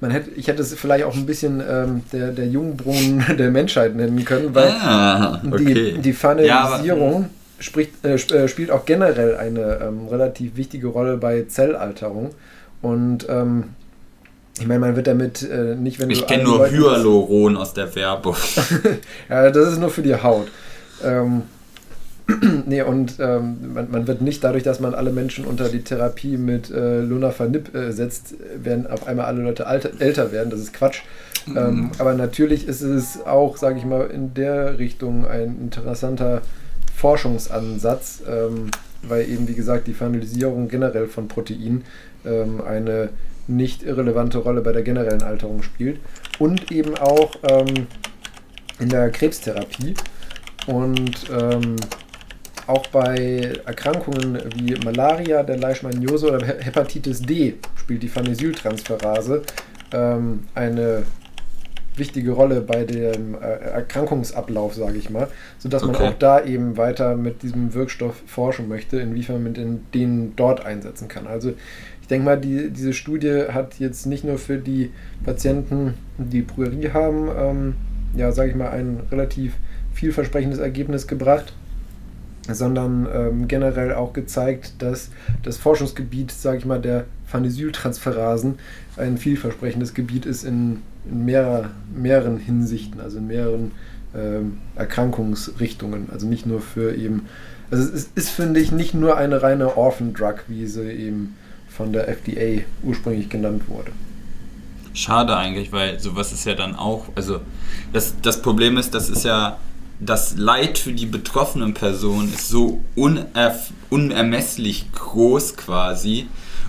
man 0.00 0.10
hätte, 0.10 0.30
ich 0.32 0.48
hätte 0.48 0.60
es 0.60 0.74
vielleicht 0.74 1.04
auch 1.04 1.14
ein 1.14 1.26
bisschen 1.26 1.62
ähm, 1.66 2.02
der, 2.12 2.32
der 2.32 2.46
Jungbrunnen 2.46 3.24
der 3.38 3.50
Menschheit 3.50 3.94
nennen 3.94 4.24
können, 4.24 4.54
weil 4.54 4.68
ah, 4.68 5.40
okay. 5.46 5.92
die, 5.94 5.98
die 5.98 6.12
Funnellisierung 6.12 7.22
ja, 7.22 7.28
spricht, 7.60 8.04
äh, 8.04 8.16
äh, 8.16 8.48
spielt 8.48 8.70
auch 8.70 8.84
generell 8.84 9.36
eine 9.36 9.78
ähm, 9.80 10.08
relativ 10.08 10.56
wichtige 10.56 10.88
Rolle 10.88 11.16
bei 11.16 11.44
Zellalterung. 11.44 12.32
Und 12.82 13.26
ähm, 13.30 13.70
ich 14.58 14.66
meine, 14.66 14.80
man 14.80 14.96
wird 14.96 15.06
damit 15.06 15.42
äh, 15.42 15.74
nicht, 15.74 15.98
wenn 15.98 16.10
ich 16.10 16.26
kenne 16.26 16.44
nur 16.44 16.70
Hyaluron 16.70 17.56
aus 17.56 17.74
der 17.74 17.94
Werbung. 17.96 18.36
ja, 19.28 19.50
das 19.50 19.72
ist 19.72 19.80
nur 19.80 19.90
für 19.90 20.02
die 20.02 20.14
Haut. 20.14 20.46
Ähm, 21.02 21.42
nee, 22.66 22.80
und 22.82 23.16
ähm, 23.18 23.74
man, 23.74 23.90
man, 23.90 24.06
wird 24.06 24.22
nicht 24.22 24.42
dadurch, 24.44 24.62
dass 24.62 24.80
man 24.80 24.94
alle 24.94 25.10
Menschen 25.10 25.44
unter 25.44 25.68
die 25.68 25.82
Therapie 25.82 26.36
mit 26.36 26.70
äh, 26.70 27.00
Lunafanib 27.00 27.74
äh, 27.74 27.92
setzt, 27.92 28.34
werden 28.56 28.86
auf 28.86 29.06
einmal 29.06 29.26
alle 29.26 29.42
Leute 29.42 29.66
alter, 29.66 29.90
älter 29.98 30.32
werden. 30.32 30.50
Das 30.50 30.60
ist 30.60 30.72
Quatsch. 30.72 31.02
Mhm. 31.46 31.56
Ähm, 31.56 31.90
aber 31.98 32.14
natürlich 32.14 32.66
ist 32.66 32.80
es 32.80 33.20
auch, 33.26 33.56
sage 33.56 33.78
ich 33.78 33.84
mal, 33.84 34.06
in 34.06 34.34
der 34.34 34.78
Richtung 34.78 35.26
ein 35.26 35.58
interessanter 35.60 36.42
Forschungsansatz, 36.96 38.22
ähm, 38.26 38.70
weil 39.02 39.28
eben, 39.28 39.48
wie 39.48 39.54
gesagt, 39.54 39.86
die 39.88 39.94
Familisierung 39.94 40.68
generell 40.68 41.08
von 41.08 41.28
Proteinen 41.28 41.84
ähm, 42.24 42.62
eine 42.66 43.10
nicht 43.46 43.82
irrelevante 43.82 44.38
Rolle 44.38 44.60
bei 44.60 44.72
der 44.72 44.82
generellen 44.82 45.22
Alterung 45.22 45.62
spielt. 45.62 46.00
Und 46.38 46.72
eben 46.72 46.96
auch 46.96 47.36
ähm, 47.42 47.86
in 48.78 48.88
der 48.88 49.10
Krebstherapie. 49.10 49.94
Und 50.66 51.30
ähm, 51.30 51.76
auch 52.66 52.86
bei 52.86 53.52
Erkrankungen 53.66 54.38
wie 54.56 54.74
Malaria, 54.84 55.42
der 55.42 55.58
Leishmaniose 55.58 56.32
oder 56.32 56.46
Hepatitis 56.46 57.20
D 57.20 57.56
spielt 57.76 58.02
die 58.02 58.08
Phanesyltransferase 58.08 59.42
ähm, 59.92 60.44
eine 60.54 61.04
wichtige 61.96 62.32
Rolle 62.32 62.60
bei 62.60 62.84
dem 62.84 63.34
äh, 63.34 63.38
Erkrankungsablauf, 63.38 64.74
sage 64.74 64.98
ich 64.98 65.10
mal, 65.10 65.28
sodass 65.58 65.82
okay. 65.82 65.92
man 65.92 66.02
auch 66.02 66.18
da 66.18 66.44
eben 66.44 66.76
weiter 66.76 67.16
mit 67.16 67.42
diesem 67.42 67.74
Wirkstoff 67.74 68.16
forschen 68.26 68.68
möchte, 68.68 68.98
inwiefern 68.98 69.42
man 69.42 69.54
den, 69.54 69.86
den 69.92 70.34
dort 70.36 70.64
einsetzen 70.64 71.06
kann. 71.08 71.26
Also 71.26 71.52
ich 72.04 72.08
denke 72.08 72.26
mal, 72.26 72.38
die, 72.38 72.68
diese 72.68 72.92
Studie 72.92 73.44
hat 73.50 73.78
jetzt 73.78 74.04
nicht 74.04 74.24
nur 74.24 74.36
für 74.36 74.58
die 74.58 74.90
Patienten, 75.24 75.94
die 76.18 76.42
Pruerie 76.42 76.90
haben, 76.90 77.30
ähm, 77.34 77.74
ja, 78.14 78.30
sage 78.30 78.50
ich 78.50 78.56
mal, 78.56 78.68
ein 78.68 79.00
relativ 79.10 79.54
vielversprechendes 79.94 80.58
Ergebnis 80.58 81.06
gebracht, 81.06 81.54
sondern 82.46 83.08
ähm, 83.10 83.48
generell 83.48 83.94
auch 83.94 84.12
gezeigt, 84.12 84.74
dass 84.80 85.08
das 85.44 85.56
Forschungsgebiet, 85.56 86.30
sage 86.30 86.58
ich 86.58 86.66
mal, 86.66 86.78
der 86.78 87.06
Phanesyltransferasen 87.24 88.56
ein 88.98 89.16
vielversprechendes 89.16 89.94
Gebiet 89.94 90.26
ist 90.26 90.44
in, 90.44 90.82
in 91.10 91.24
mehrer, 91.24 91.70
mehreren 91.96 92.36
Hinsichten, 92.36 93.00
also 93.00 93.16
in 93.16 93.28
mehreren 93.28 93.72
ähm, 94.14 94.58
Erkrankungsrichtungen. 94.76 96.10
Also 96.12 96.26
nicht 96.26 96.44
nur 96.44 96.60
für 96.60 96.94
eben, 96.94 97.28
also 97.70 97.82
es 97.82 97.90
ist, 97.94 98.10
ist, 98.14 98.28
finde 98.28 98.60
ich, 98.60 98.72
nicht 98.72 98.92
nur 98.92 99.16
eine 99.16 99.42
reine 99.42 99.78
Orphan-Drug, 99.78 100.44
wie 100.48 100.66
sie 100.66 100.92
eben 100.92 101.36
von 101.76 101.92
der 101.92 102.08
FDA 102.08 102.62
ursprünglich 102.82 103.28
genannt 103.28 103.68
wurde. 103.68 103.92
Schade 104.92 105.36
eigentlich, 105.36 105.72
weil 105.72 105.98
sowas 105.98 106.32
ist 106.32 106.44
ja 106.44 106.54
dann 106.54 106.76
auch, 106.76 107.06
also 107.14 107.40
das, 107.92 108.14
das 108.22 108.40
Problem 108.42 108.76
ist, 108.76 108.94
das 108.94 109.10
ist 109.10 109.24
ja 109.24 109.58
das 110.00 110.36
Leid 110.36 110.78
für 110.78 110.92
die 110.92 111.06
betroffenen 111.06 111.74
Personen 111.74 112.32
ist 112.32 112.48
so 112.48 112.80
uner 112.94 113.26
unermesslich 113.90 114.90
groß 114.92 115.56
quasi. 115.56 116.26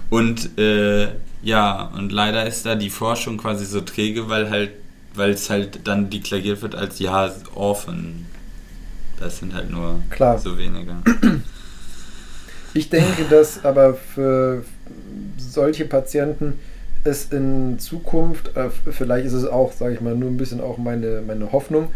Und 0.10 0.58
äh, 0.60 1.08
ja, 1.41 1.91
und 1.95 2.12
leider 2.12 2.45
ist 2.45 2.66
da 2.66 2.76
die 2.76 2.89
Forschung 2.89 3.38
quasi 3.38 3.66
so 3.66 3.82
träge, 3.82 4.30
weil 4.30 4.49
halt, 4.49 4.72
weil 5.16 5.32
es 5.32 5.49
halt 5.49 5.88
dann 5.88 6.10
deklariert 6.10 6.62
wird 6.62 6.76
als 6.76 6.99
ja, 6.99 7.32
Orphan. 7.56 8.26
Das 9.20 9.39
sind 9.39 9.53
halt 9.53 9.70
nur 9.72 10.01
Klar. 10.10 10.38
so 10.38 10.58
wenige. 10.58 10.95
Ich 12.74 12.89
denke, 12.89 13.24
dass 13.30 13.64
aber 13.64 13.93
für 13.93 14.66
solche 15.38 15.86
Patienten 15.86 16.53
es 17.03 17.32
in 17.32 17.78
Zukunft, 17.80 18.55
äh, 18.57 18.70
vielleicht 18.70 19.26
ist 19.26 19.34
es 19.34 19.45
auch, 19.45 19.74
sage 19.74 19.93
ich 19.93 20.01
mal, 20.01 20.16
nur 20.16 20.30
ein 20.30 20.38
bisschen 20.38 20.61
auch 20.61 20.78
meine, 20.78 21.22
meine 21.26 21.51
Hoffnung, 21.51 21.89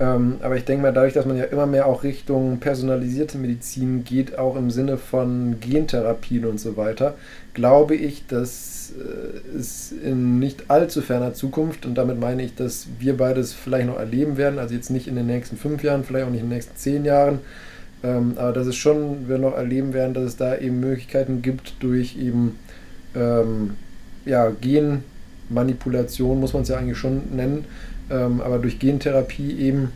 ähm, 0.00 0.36
aber 0.42 0.56
ich 0.56 0.64
denke 0.64 0.82
mal, 0.82 0.92
dadurch, 0.92 1.12
dass 1.12 1.26
man 1.26 1.36
ja 1.36 1.44
immer 1.44 1.66
mehr 1.66 1.86
auch 1.86 2.02
Richtung 2.02 2.58
personalisierte 2.58 3.38
Medizin 3.38 4.04
geht, 4.04 4.38
auch 4.38 4.56
im 4.56 4.70
Sinne 4.70 4.96
von 4.96 5.60
Gentherapien 5.60 6.44
und 6.46 6.58
so 6.58 6.76
weiter, 6.76 7.14
glaube 7.54 7.94
ich, 7.94 8.26
dass 8.26 8.94
äh, 8.98 9.56
es 9.56 9.92
in 9.92 10.38
nicht 10.38 10.70
allzu 10.70 11.02
ferner 11.02 11.34
Zukunft, 11.34 11.84
und 11.84 11.94
damit 11.96 12.18
meine 12.18 12.42
ich, 12.42 12.54
dass 12.54 12.86
wir 12.98 13.16
beides 13.16 13.52
vielleicht 13.52 13.86
noch 13.86 13.98
erleben 13.98 14.36
werden, 14.36 14.58
also 14.58 14.74
jetzt 14.74 14.90
nicht 14.90 15.08
in 15.08 15.16
den 15.16 15.26
nächsten 15.26 15.56
fünf 15.56 15.82
Jahren, 15.82 16.04
vielleicht 16.04 16.26
auch 16.26 16.30
nicht 16.30 16.42
in 16.42 16.48
den 16.48 16.56
nächsten 16.56 16.76
zehn 16.76 17.04
Jahren, 17.04 17.40
ähm, 18.02 18.34
aber 18.36 18.52
dass 18.52 18.66
es 18.66 18.76
schon, 18.76 19.28
wir 19.28 19.38
noch 19.38 19.56
erleben 19.56 19.92
werden, 19.92 20.14
dass 20.14 20.24
es 20.24 20.36
da 20.36 20.56
eben 20.56 20.80
Möglichkeiten 20.80 21.42
gibt, 21.42 21.74
durch 21.80 22.16
eben 22.16 22.58
ähm, 23.14 23.76
ja, 24.24 24.50
Genmanipulation, 24.50 26.40
muss 26.40 26.52
man 26.52 26.62
es 26.62 26.68
ja 26.68 26.76
eigentlich 26.76 26.98
schon 26.98 27.34
nennen, 27.34 27.64
ähm, 28.10 28.40
aber 28.40 28.58
durch 28.58 28.78
Gentherapie 28.78 29.58
eben 29.58 29.92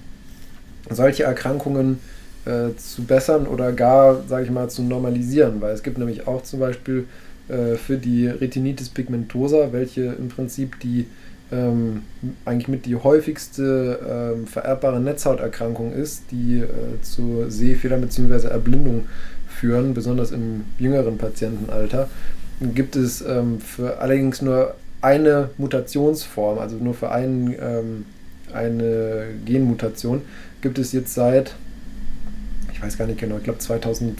solche 0.90 1.24
Erkrankungen 1.24 1.98
äh, 2.44 2.76
zu 2.76 3.04
bessern 3.04 3.46
oder 3.46 3.72
gar, 3.72 4.22
sage 4.28 4.44
ich 4.44 4.50
mal, 4.50 4.70
zu 4.70 4.82
normalisieren. 4.82 5.61
Weil 5.61 5.74
es 5.74 5.82
gibt 5.82 5.98
nämlich 5.98 6.26
auch 6.26 6.42
zum 6.42 6.61
Beispiel 6.61 7.07
äh, 7.48 7.74
für 7.74 7.96
die 7.96 8.28
Retinitis 8.28 8.88
pigmentosa, 8.88 9.72
welche 9.72 10.02
im 10.04 10.28
Prinzip 10.28 10.78
die 10.80 11.07
ähm, 11.53 12.03
eigentlich 12.44 12.68
mit 12.68 12.86
die 12.86 12.97
häufigste 12.97 14.34
ähm, 14.36 14.47
vererbbare 14.47 15.01
Netzhauterkrankung 15.01 15.92
ist, 15.92 16.24
die 16.30 16.59
äh, 16.59 17.01
zu 17.03 17.49
Sehfehler 17.49 17.99
bzw. 17.99 18.49
Erblindung 18.49 19.07
führen, 19.49 19.94
besonders 19.94 20.32
im 20.32 20.64
jüngeren 20.78 21.18
Patientenalter, 21.18 22.09
gibt 22.61 22.97
es 22.97 23.22
ähm, 23.22 23.61
für 23.61 24.01
allerdings 24.01 24.42
nur 24.42 24.74
eine 25.01 25.51
Mutationsform, 25.59 26.59
also 26.59 26.76
nur 26.76 26.94
für 26.94 27.11
einen, 27.12 27.55
ähm, 27.61 28.07
eine 28.53 29.26
Genmutation, 29.44 30.22
gibt 30.62 30.78
es 30.78 30.92
jetzt 30.92 31.14
seit, 31.14 31.55
ich 32.72 32.82
weiß 32.82 32.99
gar 32.99 33.07
nicht 33.07 33.20
genau, 33.20 33.36
ich 33.36 33.44
glaube 33.44 33.59
2015 33.61 34.16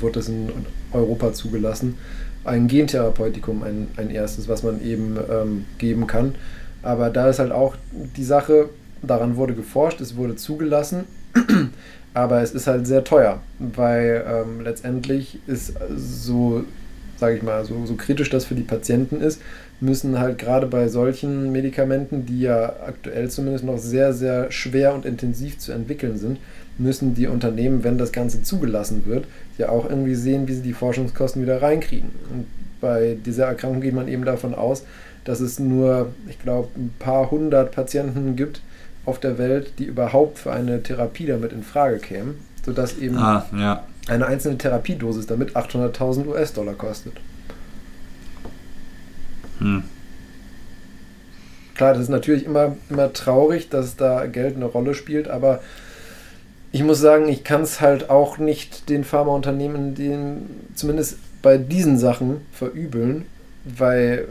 wurde 0.00 0.20
es 0.20 0.28
in 0.28 0.50
Europa 0.92 1.32
zugelassen, 1.32 1.96
ein 2.44 2.68
Gentherapeutikum, 2.68 3.62
ein, 3.62 3.88
ein 3.96 4.10
erstes, 4.10 4.48
was 4.48 4.62
man 4.62 4.82
eben 4.82 5.16
ähm, 5.30 5.64
geben 5.78 6.06
kann. 6.06 6.34
Aber 6.82 7.10
da 7.10 7.28
ist 7.28 7.38
halt 7.38 7.52
auch 7.52 7.76
die 7.92 8.24
Sache, 8.24 8.70
daran 9.02 9.36
wurde 9.36 9.54
geforscht, 9.54 10.00
es 10.00 10.16
wurde 10.16 10.36
zugelassen, 10.36 11.04
aber 12.14 12.42
es 12.42 12.52
ist 12.52 12.66
halt 12.66 12.86
sehr 12.86 13.04
teuer, 13.04 13.40
weil 13.58 14.24
ähm, 14.28 14.60
letztendlich 14.62 15.38
ist 15.46 15.74
so 15.94 16.64
sage 17.22 17.36
ich 17.36 17.42
mal, 17.44 17.64
so, 17.64 17.86
so 17.86 17.94
kritisch 17.94 18.30
das 18.30 18.44
für 18.44 18.56
die 18.56 18.64
Patienten 18.64 19.20
ist, 19.20 19.40
müssen 19.78 20.18
halt 20.18 20.38
gerade 20.38 20.66
bei 20.66 20.88
solchen 20.88 21.52
Medikamenten, 21.52 22.26
die 22.26 22.40
ja 22.40 22.74
aktuell 22.84 23.30
zumindest 23.30 23.64
noch 23.64 23.78
sehr, 23.78 24.12
sehr 24.12 24.50
schwer 24.50 24.92
und 24.92 25.06
intensiv 25.06 25.56
zu 25.58 25.70
entwickeln 25.70 26.18
sind, 26.18 26.38
müssen 26.78 27.14
die 27.14 27.26
Unternehmen, 27.26 27.84
wenn 27.84 27.98
das 27.98 28.12
Ganze 28.12 28.42
zugelassen 28.42 29.06
wird, 29.06 29.26
ja 29.58 29.68
auch 29.68 29.88
irgendwie 29.88 30.14
sehen, 30.14 30.48
wie 30.48 30.54
sie 30.54 30.62
die 30.62 30.72
Forschungskosten 30.72 31.42
wieder 31.42 31.62
reinkriegen. 31.62 32.10
Und 32.30 32.46
bei 32.80 33.16
dieser 33.24 33.46
Erkrankung 33.46 33.80
geht 33.80 33.94
man 33.94 34.08
eben 34.08 34.24
davon 34.24 34.54
aus, 34.54 34.84
dass 35.24 35.40
es 35.40 35.58
nur, 35.58 36.12
ich 36.28 36.38
glaube, 36.40 36.68
ein 36.76 36.92
paar 36.98 37.30
hundert 37.30 37.72
Patienten 37.72 38.34
gibt 38.36 38.60
auf 39.04 39.20
der 39.20 39.38
Welt, 39.38 39.74
die 39.78 39.84
überhaupt 39.84 40.38
für 40.38 40.52
eine 40.52 40.82
Therapie 40.82 41.26
damit 41.26 41.52
in 41.52 41.62
Frage 41.62 41.98
kämen, 41.98 42.36
sodass 42.64 42.98
eben 42.98 43.18
ah, 43.18 43.46
ja 43.56 43.84
eine 44.08 44.26
einzelne 44.26 44.58
Therapiedosis 44.58 45.26
damit 45.26 45.56
800.000 45.56 46.26
US-Dollar 46.26 46.74
kostet. 46.74 47.14
Hm. 49.58 49.84
Klar, 51.74 51.94
das 51.94 52.02
ist 52.02 52.08
natürlich 52.08 52.44
immer, 52.44 52.76
immer 52.90 53.12
traurig, 53.12 53.68
dass 53.68 53.96
da 53.96 54.26
Geld 54.26 54.56
eine 54.56 54.66
Rolle 54.66 54.94
spielt, 54.94 55.28
aber 55.28 55.60
ich 56.72 56.82
muss 56.82 57.00
sagen, 57.00 57.28
ich 57.28 57.44
kann 57.44 57.62
es 57.62 57.80
halt 57.80 58.10
auch 58.10 58.38
nicht 58.38 58.88
den 58.88 59.04
Pharmaunternehmen, 59.04 59.94
den, 59.94 60.48
zumindest 60.74 61.18
bei 61.42 61.58
diesen 61.58 61.98
Sachen, 61.98 62.40
verübeln, 62.52 63.26
weil 63.64 64.26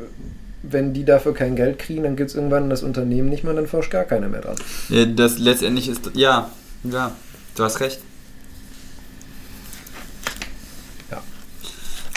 wenn 0.64 0.94
die 0.94 1.06
dafür 1.06 1.34
kein 1.34 1.56
Geld 1.56 1.80
kriegen, 1.80 2.04
dann 2.04 2.16
gibt 2.16 2.32
es 2.32 2.36
irgendwann 2.36 2.70
das 2.70 2.84
Unternehmen 2.84 3.30
nicht 3.30 3.44
mehr, 3.44 3.54
dann 3.54 3.68
forscht 3.68 3.92
gar 3.92 4.04
keiner 4.04 4.28
mehr 4.28 4.42
dran. 4.42 4.56
Das 5.16 5.38
letztendlich 5.40 5.88
ist, 5.88 6.12
ja, 6.14 6.50
ja, 6.84 7.12
du 7.56 7.64
hast 7.64 7.80
recht. 7.80 8.00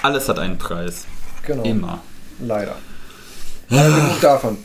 Alles 0.04 0.28
hat 0.28 0.38
einen 0.38 0.58
Preis. 0.58 1.06
Genau. 1.46 1.62
Immer. 1.62 2.02
Leider. 2.38 2.76
Aber 3.70 3.88
genug 3.88 4.20
davon. 4.20 4.58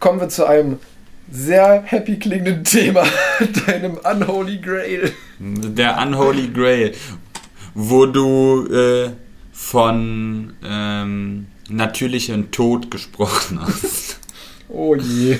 Kommen 0.00 0.18
wir 0.18 0.30
zu 0.30 0.46
einem 0.46 0.78
sehr 1.30 1.82
happy 1.82 2.18
klingenden 2.18 2.64
Thema, 2.64 3.04
deinem 3.66 3.98
Unholy 3.98 4.58
Grail. 4.58 5.12
Der 5.38 5.98
Unholy 5.98 6.48
Grail, 6.48 6.94
wo 7.74 8.06
du 8.06 8.66
äh, 8.66 9.10
von 9.52 10.54
ähm, 10.64 11.46
natürlichem 11.68 12.50
Tod 12.50 12.90
gesprochen 12.90 13.60
hast. 13.60 14.20
Oh 14.68 14.94
je. 14.94 15.38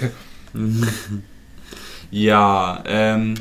ja, 2.10 2.82
ähm, 2.86 3.34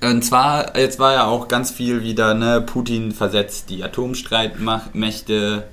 und 0.00 0.24
zwar, 0.24 0.76
jetzt 0.78 0.98
war 0.98 1.14
ja 1.14 1.24
auch 1.24 1.48
ganz 1.48 1.70
viel 1.70 2.02
wieder, 2.02 2.34
ne, 2.34 2.60
Putin 2.60 3.12
versetzt 3.12 3.70
die 3.70 3.82
Atomstreitmächte 3.82 5.66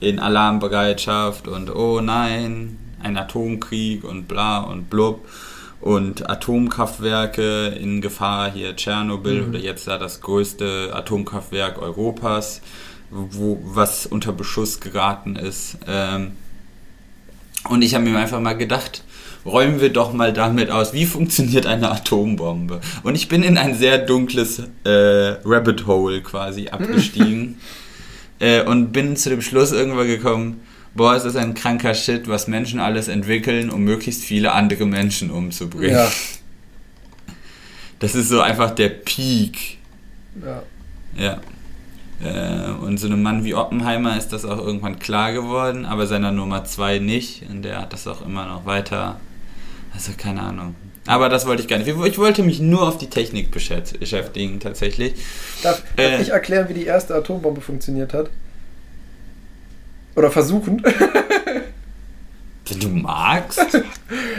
in 0.00 0.18
Alarmbereitschaft 0.18 1.48
und 1.48 1.74
oh 1.74 2.00
nein, 2.00 2.78
ein 3.04 3.16
Atomkrieg 3.16 4.04
und 4.04 4.26
bla 4.26 4.58
und 4.58 4.90
blub 4.90 5.26
und 5.80 6.30
Atomkraftwerke 6.30 7.66
in 7.68 8.00
Gefahr, 8.00 8.50
hier 8.50 8.74
Tschernobyl 8.74 9.42
mhm. 9.42 9.48
oder 9.50 9.58
jetzt 9.58 9.86
da 9.86 9.98
das 9.98 10.22
größte 10.22 10.90
Atomkraftwerk 10.94 11.80
Europas, 11.80 12.62
wo, 13.10 13.60
was 13.62 14.06
unter 14.06 14.32
Beschuss 14.32 14.80
geraten 14.80 15.36
ist. 15.36 15.76
Ähm, 15.86 16.32
und 17.68 17.82
ich 17.82 17.94
habe 17.94 18.04
mir 18.04 18.18
einfach 18.18 18.40
mal 18.40 18.54
gedacht, 18.54 19.04
räumen 19.44 19.80
wir 19.80 19.92
doch 19.92 20.12
mal 20.12 20.32
damit 20.32 20.70
aus, 20.70 20.92
wie 20.92 21.06
funktioniert 21.06 21.66
eine 21.66 21.90
Atombombe. 21.90 22.80
Und 23.02 23.14
ich 23.14 23.28
bin 23.28 23.42
in 23.42 23.58
ein 23.58 23.74
sehr 23.74 23.98
dunkles 23.98 24.62
äh, 24.84 25.36
Rabbit 25.44 25.86
Hole 25.86 26.22
quasi 26.22 26.68
abgestiegen 26.68 27.60
äh, 28.38 28.62
und 28.62 28.92
bin 28.92 29.16
zu 29.16 29.28
dem 29.28 29.42
Schluss 29.42 29.72
irgendwann 29.72 30.06
gekommen, 30.06 30.60
boah, 30.94 31.14
es 31.14 31.24
ist 31.24 31.36
ein 31.36 31.54
kranker 31.54 31.94
Shit, 31.94 32.28
was 32.28 32.48
Menschen 32.48 32.80
alles 32.80 33.08
entwickeln, 33.08 33.70
um 33.70 33.82
möglichst 33.82 34.22
viele 34.22 34.52
andere 34.52 34.86
Menschen 34.86 35.30
umzubringen. 35.30 35.96
Ja. 35.96 36.10
Das 38.00 38.14
ist 38.14 38.28
so 38.28 38.40
einfach 38.40 38.72
der 38.72 38.90
Peak. 38.90 39.78
Ja. 40.44 40.62
Ja. 41.16 41.40
Äh, 42.22 42.70
und 42.72 42.98
so 42.98 43.06
einem 43.06 43.22
Mann 43.22 43.44
wie 43.44 43.54
Oppenheimer 43.54 44.18
ist 44.18 44.28
das 44.28 44.44
auch 44.44 44.58
irgendwann 44.58 44.98
klar 44.98 45.32
geworden, 45.32 45.86
aber 45.86 46.06
seiner 46.06 46.30
Nummer 46.30 46.64
2 46.64 46.98
nicht. 46.98 47.48
Und 47.48 47.62
der 47.62 47.80
hat 47.80 47.92
das 47.94 48.06
auch 48.06 48.20
immer 48.26 48.46
noch 48.46 48.66
weiter. 48.66 49.20
Also 49.94 50.12
keine 50.18 50.42
Ahnung. 50.42 50.74
Aber 51.06 51.28
das 51.28 51.46
wollte 51.46 51.62
ich 51.62 51.68
gar 51.68 51.78
nicht. 51.78 51.88
Ich 51.88 52.18
wollte 52.18 52.42
mich 52.42 52.60
nur 52.60 52.88
auf 52.88 52.98
die 52.98 53.08
Technik 53.08 53.50
beschäftigen, 53.50 54.60
tatsächlich. 54.60 55.14
Darf, 55.62 55.82
darf 55.96 56.06
äh, 56.06 56.22
ich 56.22 56.30
erklären, 56.30 56.68
wie 56.68 56.74
die 56.74 56.86
erste 56.86 57.14
Atombombe 57.14 57.60
funktioniert 57.60 58.12
hat? 58.12 58.30
Oder 60.16 60.30
versuchen? 60.30 60.82
Wenn 62.68 62.80
du 62.80 62.88
magst. 62.88 63.60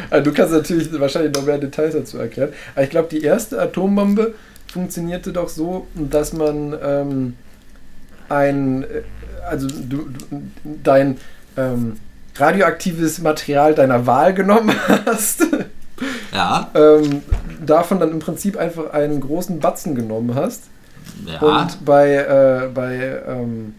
Also 0.10 0.24
du 0.24 0.34
kannst 0.34 0.54
natürlich 0.54 1.00
wahrscheinlich 1.00 1.34
noch 1.36 1.46
mehr 1.46 1.58
Details 1.58 1.94
dazu 1.94 2.18
erklären. 2.18 2.54
Aber 2.74 2.84
ich 2.84 2.90
glaube, 2.90 3.08
die 3.10 3.22
erste 3.22 3.62
Atombombe 3.62 4.34
funktionierte 4.72 5.32
doch 5.32 5.50
so, 5.50 5.88
dass 5.94 6.34
man 6.34 6.76
ähm, 6.84 7.36
ein, 8.30 8.84
äh, 8.84 9.04
also 9.48 9.68
du, 9.68 10.10
du 10.10 10.42
dein 10.84 11.18
ähm, 11.56 11.98
radioaktives 12.36 13.20
Material 13.20 13.76
deiner 13.76 14.06
Wahl 14.06 14.34
genommen 14.34 14.76
hast. 15.06 15.46
Ja. 16.34 16.72
Ähm, 16.76 17.22
davon 17.66 18.00
dann 18.00 18.12
im 18.12 18.20
Prinzip 18.20 18.58
einfach 18.58 18.92
einen 18.92 19.22
großen 19.22 19.60
Batzen 19.60 19.96
genommen 19.96 20.36
hast. 20.36 20.64
Ja. 21.26 21.40
Und 21.40 21.86
bei, 21.86 22.16
äh, 22.16 22.68
bei, 22.74 23.22
ähm, 23.28 23.76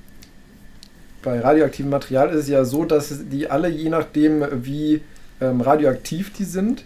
bei 1.26 1.40
radioaktivem 1.40 1.90
Material 1.90 2.30
ist 2.30 2.44
es 2.44 2.48
ja 2.48 2.64
so, 2.64 2.84
dass 2.84 3.12
die 3.28 3.50
alle, 3.50 3.68
je 3.68 3.90
nachdem, 3.90 4.44
wie 4.62 5.02
ähm, 5.40 5.60
radioaktiv 5.60 6.32
die 6.32 6.44
sind, 6.44 6.84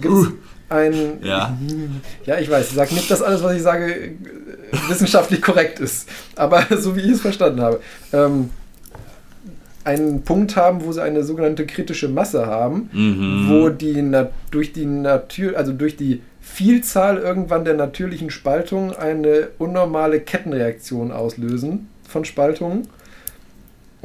gibt 0.00 0.12
es 0.12 0.26
uh. 0.26 0.32
ein. 0.68 0.94
Ja. 1.22 1.56
ja, 2.26 2.38
ich 2.40 2.50
weiß, 2.50 2.70
ich 2.70 2.74
sage 2.74 2.94
nicht, 2.94 3.08
dass 3.08 3.22
alles, 3.22 3.44
was 3.44 3.54
ich 3.54 3.62
sage, 3.62 4.16
wissenschaftlich 4.88 5.40
korrekt 5.40 5.78
ist. 5.78 6.08
Aber 6.34 6.66
so 6.76 6.96
wie 6.96 7.02
ich 7.02 7.12
es 7.12 7.20
verstanden 7.20 7.60
habe. 7.60 7.80
Ähm, 8.12 8.50
einen 9.84 10.22
Punkt 10.22 10.56
haben, 10.56 10.84
wo 10.84 10.90
sie 10.90 11.00
eine 11.00 11.22
sogenannte 11.22 11.64
kritische 11.64 12.08
Masse 12.08 12.46
haben, 12.46 12.90
mhm. 12.92 13.46
wo 13.48 13.68
die 13.68 14.04
durch 14.50 14.72
die 14.72 14.84
Natur, 14.84 15.56
also 15.56 15.72
durch 15.72 15.96
die 15.96 16.22
Vielzahl 16.40 17.18
irgendwann 17.18 17.64
der 17.64 17.74
natürlichen 17.74 18.30
Spaltung 18.30 18.92
eine 18.96 19.46
unnormale 19.58 20.18
Kettenreaktion 20.18 21.12
auslösen 21.12 21.86
von 22.08 22.24
Spaltungen. 22.24 22.88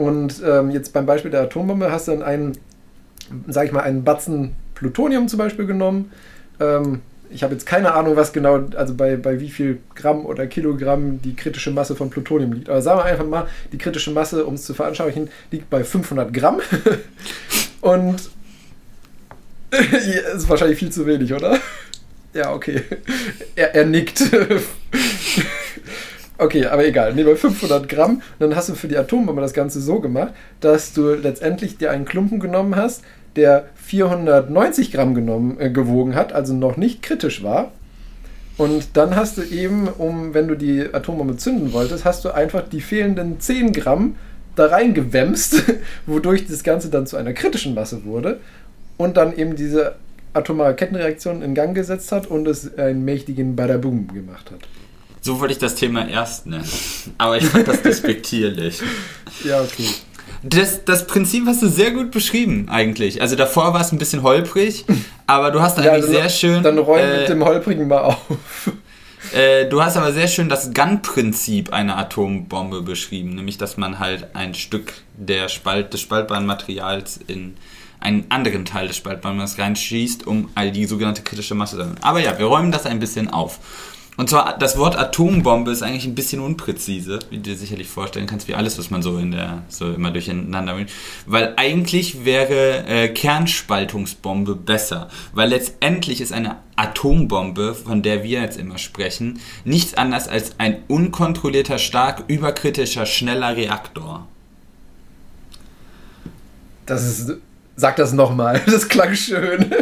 Und 0.01 0.41
ähm, 0.43 0.71
jetzt 0.71 0.93
beim 0.93 1.05
Beispiel 1.05 1.31
der 1.31 1.41
Atombombe 1.43 1.91
hast 1.91 2.07
du 2.07 2.11
dann 2.11 2.23
einen, 2.23 2.57
sag 3.47 3.65
ich 3.65 3.71
mal, 3.71 3.81
einen 3.81 4.03
Batzen 4.03 4.55
Plutonium 4.73 5.27
zum 5.27 5.37
Beispiel 5.37 5.67
genommen. 5.67 6.11
Ähm, 6.59 7.01
ich 7.29 7.43
habe 7.43 7.53
jetzt 7.53 7.65
keine 7.65 7.93
Ahnung, 7.93 8.15
was 8.15 8.33
genau, 8.33 8.63
also 8.75 8.95
bei, 8.95 9.15
bei 9.15 9.39
wie 9.39 9.49
viel 9.49 9.79
Gramm 9.95 10.25
oder 10.25 10.47
Kilogramm 10.47 11.21
die 11.21 11.35
kritische 11.35 11.71
Masse 11.71 11.95
von 11.95 12.09
Plutonium 12.09 12.51
liegt. 12.53 12.69
Aber 12.69 12.81
sagen 12.81 12.99
wir 12.99 13.05
einfach 13.05 13.25
mal, 13.25 13.47
die 13.71 13.77
kritische 13.77 14.11
Masse, 14.11 14.45
um 14.45 14.55
es 14.55 14.63
zu 14.63 14.73
veranschaulichen, 14.73 15.29
liegt 15.51 15.69
bei 15.69 15.83
500 15.83 16.33
Gramm. 16.33 16.59
Und 17.81 18.29
ist 20.35 20.49
wahrscheinlich 20.49 20.79
viel 20.79 20.91
zu 20.91 21.05
wenig, 21.05 21.31
oder? 21.31 21.57
Ja, 22.33 22.53
okay. 22.53 22.81
Er, 23.55 23.75
er 23.75 23.85
nickt. 23.85 24.21
Okay, 26.41 26.65
aber 26.65 26.83
egal. 26.87 27.13
Nehmen 27.13 27.27
wir 27.27 27.37
500 27.37 27.87
Gramm. 27.87 28.23
dann 28.39 28.55
hast 28.55 28.67
du 28.67 28.73
für 28.73 28.87
die 28.87 28.97
Atombombe 28.97 29.43
das 29.43 29.53
Ganze 29.53 29.79
so 29.79 29.99
gemacht, 29.99 30.33
dass 30.59 30.91
du 30.91 31.13
letztendlich 31.13 31.77
dir 31.77 31.91
einen 31.91 32.03
Klumpen 32.03 32.39
genommen 32.39 32.75
hast, 32.75 33.03
der 33.35 33.65
490 33.75 34.91
Gramm 34.91 35.13
genommen, 35.13 35.59
äh, 35.59 35.69
gewogen 35.69 36.15
hat, 36.15 36.33
also 36.33 36.55
noch 36.55 36.77
nicht 36.77 37.03
kritisch 37.03 37.43
war. 37.43 37.71
Und 38.57 38.97
dann 38.97 39.15
hast 39.15 39.37
du 39.37 39.43
eben, 39.43 39.87
um, 39.87 40.33
wenn 40.33 40.47
du 40.47 40.55
die 40.55 40.91
Atombombe 40.91 41.37
zünden 41.37 41.73
wolltest, 41.73 42.05
hast 42.05 42.25
du 42.25 42.31
einfach 42.31 42.67
die 42.67 42.81
fehlenden 42.81 43.39
10 43.39 43.71
Gramm 43.71 44.15
da 44.55 44.65
reingewämst, 44.65 45.61
wodurch 46.07 46.47
das 46.47 46.63
Ganze 46.63 46.89
dann 46.89 47.05
zu 47.05 47.17
einer 47.17 47.33
kritischen 47.33 47.75
Masse 47.75 48.03
wurde 48.03 48.39
und 48.97 49.15
dann 49.15 49.37
eben 49.37 49.55
diese 49.55 49.93
atomare 50.33 50.73
Kettenreaktion 50.73 51.43
in 51.43 51.53
Gang 51.53 51.75
gesetzt 51.75 52.11
hat 52.11 52.25
und 52.25 52.47
es 52.47 52.79
einen 52.79 53.05
mächtigen 53.05 53.55
Badaboom 53.55 54.07
gemacht 54.07 54.49
hat. 54.49 54.61
So 55.21 55.39
wollte 55.39 55.53
ich 55.53 55.59
das 55.59 55.75
Thema 55.75 56.07
erst 56.07 56.47
nennen. 56.47 56.67
Aber 57.17 57.37
ich 57.37 57.45
fand 57.45 57.67
das 57.67 57.81
despektierlich. 57.83 58.81
ja, 59.43 59.61
okay. 59.61 59.87
Das, 60.43 60.83
das 60.85 61.05
Prinzip 61.05 61.45
hast 61.45 61.61
du 61.61 61.67
sehr 61.67 61.91
gut 61.91 62.09
beschrieben, 62.09 62.67
eigentlich. 62.67 63.21
Also 63.21 63.35
davor 63.35 63.73
war 63.73 63.81
es 63.81 63.91
ein 63.91 63.99
bisschen 63.99 64.23
holprig, 64.23 64.85
aber 65.27 65.51
du 65.51 65.61
hast 65.61 65.77
ja, 65.77 65.83
eigentlich 65.83 66.05
also, 66.05 66.13
sehr 66.13 66.29
schön. 66.29 66.63
Dann 66.63 66.79
räum 66.79 66.97
äh, 66.97 67.19
mit 67.19 67.29
dem 67.29 67.45
Holprigen 67.45 67.87
mal 67.87 68.01
auf. 68.01 68.17
Äh, 69.33 69.69
du 69.69 69.81
hast 69.81 69.95
aber 69.95 70.11
sehr 70.11 70.27
schön 70.27 70.49
das 70.49 70.73
Gun-Prinzip 70.73 71.71
einer 71.71 71.97
Atombombe 71.97 72.81
beschrieben, 72.81 73.35
nämlich 73.35 73.57
dass 73.57 73.77
man 73.77 73.99
halt 73.99 74.35
ein 74.35 74.55
Stück 74.55 74.93
der 75.15 75.47
Spalt, 75.47 75.93
des 75.93 76.01
spaltbaren 76.01 76.45
Materials 76.45 77.19
in 77.27 77.55
einen 78.01 78.25
anderen 78.29 78.65
Teil 78.65 78.87
des 78.87 78.97
Materials 78.97 79.57
reinschießt, 79.57 80.25
um 80.27 80.49
all 80.55 80.71
die 80.71 80.85
sogenannte 80.85 81.21
kritische 81.21 81.55
Masse 81.55 81.77
zu 81.77 81.85
Aber 82.01 82.19
ja, 82.19 82.37
wir 82.39 82.47
räumen 82.47 82.71
das 82.71 82.85
ein 82.85 82.99
bisschen 82.99 83.29
auf. 83.29 83.59
Und 84.17 84.29
zwar, 84.29 84.57
das 84.57 84.77
Wort 84.77 84.97
Atombombe 84.97 85.71
ist 85.71 85.83
eigentlich 85.83 86.05
ein 86.05 86.15
bisschen 86.15 86.41
unpräzise, 86.41 87.19
wie 87.29 87.37
du 87.37 87.43
dir 87.43 87.55
sicherlich 87.55 87.87
vorstellen 87.87 88.27
kannst, 88.27 88.47
wie 88.47 88.55
alles, 88.55 88.77
was 88.77 88.89
man 88.91 89.01
so 89.01 89.17
in 89.17 89.31
der, 89.31 89.63
so 89.69 89.91
immer 89.91 90.11
durcheinander 90.11 90.73
bringt. 90.73 90.91
Weil 91.25 91.53
eigentlich 91.55 92.25
wäre 92.25 92.85
äh, 92.87 93.07
Kernspaltungsbombe 93.07 94.55
besser. 94.55 95.09
Weil 95.33 95.49
letztendlich 95.49 96.19
ist 96.19 96.33
eine 96.33 96.57
Atombombe, 96.75 97.73
von 97.73 98.01
der 98.01 98.23
wir 98.23 98.41
jetzt 98.41 98.59
immer 98.59 98.77
sprechen, 98.77 99.39
nichts 99.63 99.93
anderes 99.93 100.27
als 100.27 100.59
ein 100.59 100.83
unkontrollierter, 100.89 101.77
stark 101.77 102.25
überkritischer, 102.27 103.05
schneller 103.05 103.55
Reaktor. 103.55 104.27
Das 106.85 107.07
ist. 107.07 107.37
Sag 107.77 107.95
das 107.95 108.11
nochmal, 108.11 108.61
das 108.65 108.89
klang 108.89 109.15
schön 109.15 109.73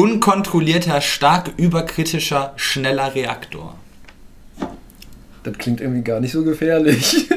unkontrollierter, 0.00 1.02
stark 1.02 1.52
überkritischer, 1.58 2.54
schneller 2.56 3.14
Reaktor. 3.14 3.76
Das 5.42 5.58
klingt 5.58 5.80
irgendwie 5.80 6.02
gar 6.02 6.20
nicht 6.20 6.32
so 6.32 6.42
gefährlich. 6.42 7.28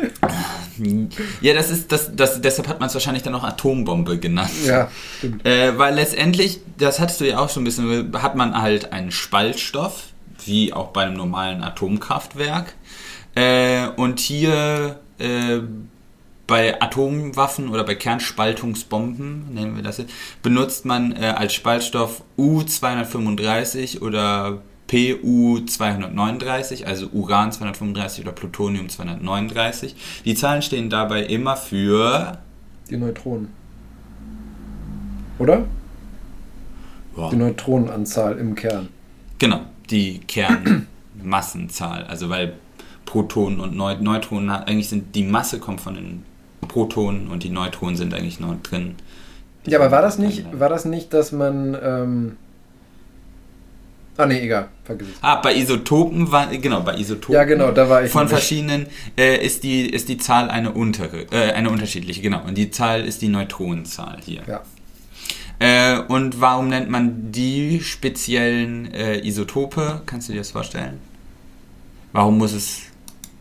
ja, 1.42 1.54
das 1.54 1.70
ist, 1.70 1.92
das, 1.92 2.16
das, 2.16 2.42
deshalb 2.42 2.70
hat 2.70 2.80
man 2.80 2.88
es 2.88 2.94
wahrscheinlich 2.94 3.24
dann 3.24 3.36
auch 3.36 3.44
Atombombe 3.44 4.18
genannt. 4.18 4.52
Ja, 4.66 4.90
stimmt. 5.18 5.46
Äh, 5.46 5.78
weil 5.78 5.96
letztendlich, 5.96 6.62
das 6.78 7.00
hattest 7.00 7.20
du 7.20 7.28
ja 7.28 7.40
auch 7.40 7.50
schon 7.50 7.64
ein 7.64 7.66
bisschen, 7.66 8.22
hat 8.22 8.36
man 8.36 8.62
halt 8.62 8.94
einen 8.94 9.12
Spaltstoff, 9.12 10.08
wie 10.46 10.72
auch 10.72 10.90
bei 10.90 11.04
einem 11.04 11.16
normalen 11.16 11.64
Atomkraftwerk. 11.64 12.76
Äh, 13.36 13.88
und 13.98 14.20
hier 14.20 15.00
äh, 15.20 15.60
bei 16.54 16.80
Atomwaffen 16.80 17.70
oder 17.70 17.84
bei 17.84 17.96
Kernspaltungsbomben, 17.96 19.56
nennen 19.56 19.76
wir 19.76 19.82
das 19.82 19.98
jetzt, 19.98 20.14
benutzt 20.44 20.86
man 20.86 21.12
äh, 21.14 21.34
als 21.36 21.56
Spaltstoff 21.56 22.22
U235 22.38 24.04
oder 24.04 24.62
Pu239, 24.88 26.84
also 26.84 27.08
Uran 27.08 27.52
235 27.52 28.24
oder 28.24 28.34
Plutonium 28.34 28.88
239. 28.88 29.96
Die 30.26 30.36
Zahlen 30.36 30.62
stehen 30.62 30.92
dabei 30.92 31.24
immer 31.24 31.58
für 31.58 32.38
die 32.88 32.98
Neutronen. 32.98 33.48
Oder? 35.40 35.66
Ja. 37.18 37.32
Die 37.32 37.36
Neutronenanzahl 37.36 38.38
im 38.38 38.54
Kern. 38.54 38.90
Genau, 39.40 39.62
die 39.90 40.20
Kernmassenzahl. 40.20 42.04
Also 42.04 42.30
weil 42.30 42.54
Protonen 43.06 43.60
und 43.60 43.76
Neutronen 43.76 44.52
eigentlich 44.52 44.90
sind, 44.90 45.16
die 45.16 45.24
Masse 45.24 45.58
kommt 45.58 45.82
von 45.82 45.96
den 45.96 46.26
Protonen 46.66 47.30
und 47.30 47.44
die 47.44 47.50
Neutronen 47.50 47.96
sind 47.96 48.14
eigentlich 48.14 48.40
noch 48.40 48.56
drin. 48.62 48.96
Ja, 49.66 49.80
aber 49.80 49.92
war 49.92 50.02
das 50.02 50.18
nicht, 50.18 50.46
war 50.60 50.70
das 50.70 50.86
nicht, 50.86 51.14
dass 51.14 51.32
man 51.32 51.78
ähm, 51.82 52.38
Ah, 54.16 54.28
nee, 54.28 54.42
egal. 54.42 54.68
Vergiss 54.84 55.08
es. 55.08 55.16
Ah, 55.22 55.38
bei 55.38 55.56
Isotopen 55.56 56.32
war, 56.32 56.48
genau, 56.48 56.82
bei 56.82 56.96
Isotopen. 56.98 57.34
Ja, 57.34 57.46
genau, 57.46 57.72
da 57.72 57.90
war 57.90 58.04
ich. 58.04 58.12
Von 58.12 58.28
verschiedenen 58.28 58.88
äh, 59.18 59.44
ist, 59.44 59.64
die, 59.64 59.90
ist 59.90 60.08
die 60.08 60.18
Zahl 60.18 60.50
eine 60.50 60.72
untere, 60.72 61.26
äh, 61.32 61.54
eine 61.54 61.72
unterschiedliche, 61.72 62.22
genau. 62.22 62.44
Und 62.46 62.56
die 62.56 62.70
Zahl 62.70 63.06
ist 63.06 63.24
die 63.24 63.28
Neutronenzahl 63.28 64.20
hier. 64.24 64.44
Ja. 64.48 64.62
Äh, 65.58 66.00
und 66.02 66.42
warum 66.42 66.68
nennt 66.68 66.90
man 66.90 67.32
die 67.32 67.82
speziellen 67.82 68.94
äh, 68.94 69.26
Isotope? 69.26 70.02
Kannst 70.06 70.30
du 70.30 70.34
dir 70.34 70.40
das 70.40 70.52
vorstellen? 70.52 71.00
Warum 72.12 72.38
muss 72.38 72.54
es 72.54 72.82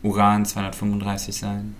Uran 0.02 0.46
235 0.46 1.36
sein? 1.36 1.74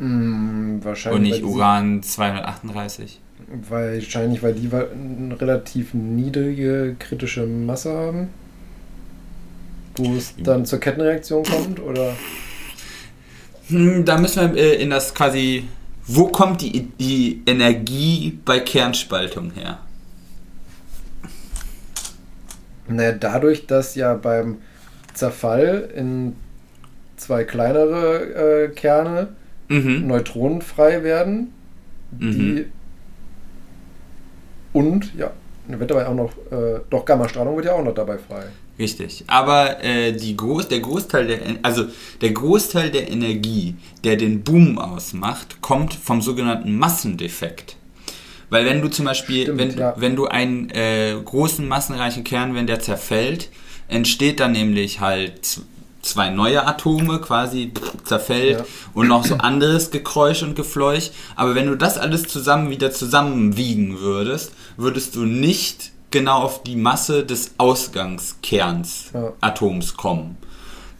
Mm, 0.00 0.82
wahrscheinlich. 0.82 1.34
Und 1.34 1.44
nicht 1.44 1.44
Uran 1.44 2.02
238? 2.02 3.20
Wahrscheinlich, 3.68 4.42
weil 4.42 4.54
die 4.54 4.70
eine 4.72 5.38
relativ 5.38 5.92
niedrige 5.92 6.96
kritische 6.98 7.46
Masse 7.46 7.92
haben. 7.92 8.28
Wo 9.96 10.14
es 10.14 10.34
dann 10.38 10.64
zur 10.64 10.80
Kettenreaktion 10.80 11.44
kommt, 11.44 11.80
oder? 11.80 12.16
Hm, 13.68 14.06
da 14.06 14.18
müssen 14.18 14.54
wir 14.54 14.62
äh, 14.62 14.82
in 14.82 14.88
das 14.88 15.14
quasi. 15.14 15.64
Wo 16.06 16.28
kommt 16.28 16.62
die, 16.62 16.88
die 16.98 17.42
Energie 17.46 18.38
bei 18.44 18.58
Kernspaltung 18.58 19.52
her? 19.52 19.80
Naja, 22.88 23.12
dadurch, 23.12 23.66
dass 23.66 23.94
ja 23.94 24.14
beim 24.14 24.58
Zerfall 25.12 25.90
in 25.94 26.34
zwei 27.16 27.44
kleinere 27.44 28.64
äh, 28.64 28.68
Kerne 28.68 29.28
mhm. 29.70 30.06
Neutronen 30.06 30.62
frei 30.62 31.02
werden, 31.02 31.52
die 32.10 32.26
mhm. 32.26 32.64
Und 34.72 35.12
ja, 35.16 35.32
wird 35.66 35.90
dabei 35.90 36.06
auch 36.06 36.14
noch, 36.14 36.32
äh, 36.50 36.80
doch 36.90 37.04
Gammastrahlung 37.04 37.56
wird 37.56 37.66
ja 37.66 37.72
auch 37.72 37.84
noch 37.84 37.94
dabei 37.94 38.18
frei. 38.18 38.44
Richtig. 38.78 39.24
Aber 39.26 39.82
äh, 39.84 40.12
die 40.12 40.36
Groß, 40.36 40.68
der 40.68 40.80
Großteil 40.80 41.26
der 41.26 41.38
also 41.62 41.84
der 42.20 42.30
Großteil 42.32 42.90
der 42.90 43.10
Energie, 43.10 43.74
der 44.04 44.16
den 44.16 44.42
Boom 44.42 44.78
ausmacht, 44.78 45.60
kommt 45.60 45.92
vom 45.92 46.22
sogenannten 46.22 46.76
Massendefekt. 46.76 47.76
Weil 48.48 48.64
wenn 48.64 48.80
du 48.80 48.88
zum 48.88 49.04
Beispiel, 49.04 49.42
Stimmt, 49.42 49.58
wenn, 49.58 49.78
ja. 49.78 49.94
wenn 49.96 50.16
du 50.16 50.26
einen 50.26 50.70
äh, 50.70 51.14
großen 51.24 51.68
massenreichen 51.68 52.24
Kern, 52.24 52.54
wenn 52.54 52.66
der 52.66 52.80
zerfällt, 52.80 53.48
entsteht 53.86 54.40
dann 54.40 54.52
nämlich 54.52 55.00
halt 55.00 55.60
zwei 56.02 56.30
neue 56.30 56.66
Atome 56.66 57.20
quasi 57.20 57.72
zerfällt 58.04 58.60
ja. 58.60 58.64
und 58.94 59.08
noch 59.08 59.24
so 59.24 59.36
anderes 59.36 59.90
Gekräusch 59.90 60.42
und 60.42 60.56
Gefleuch. 60.56 61.10
Aber 61.36 61.54
wenn 61.54 61.66
du 61.66 61.76
das 61.76 61.98
alles 61.98 62.24
zusammen 62.24 62.70
wieder 62.70 62.90
zusammenwiegen 62.92 64.00
würdest, 64.00 64.52
würdest 64.76 65.14
du 65.16 65.24
nicht 65.24 65.92
genau 66.10 66.42
auf 66.42 66.62
die 66.62 66.76
Masse 66.76 67.24
des 67.24 67.52
Ausgangskerns 67.58 69.10
ja. 69.14 69.32
Atoms 69.40 69.96
kommen. 69.96 70.36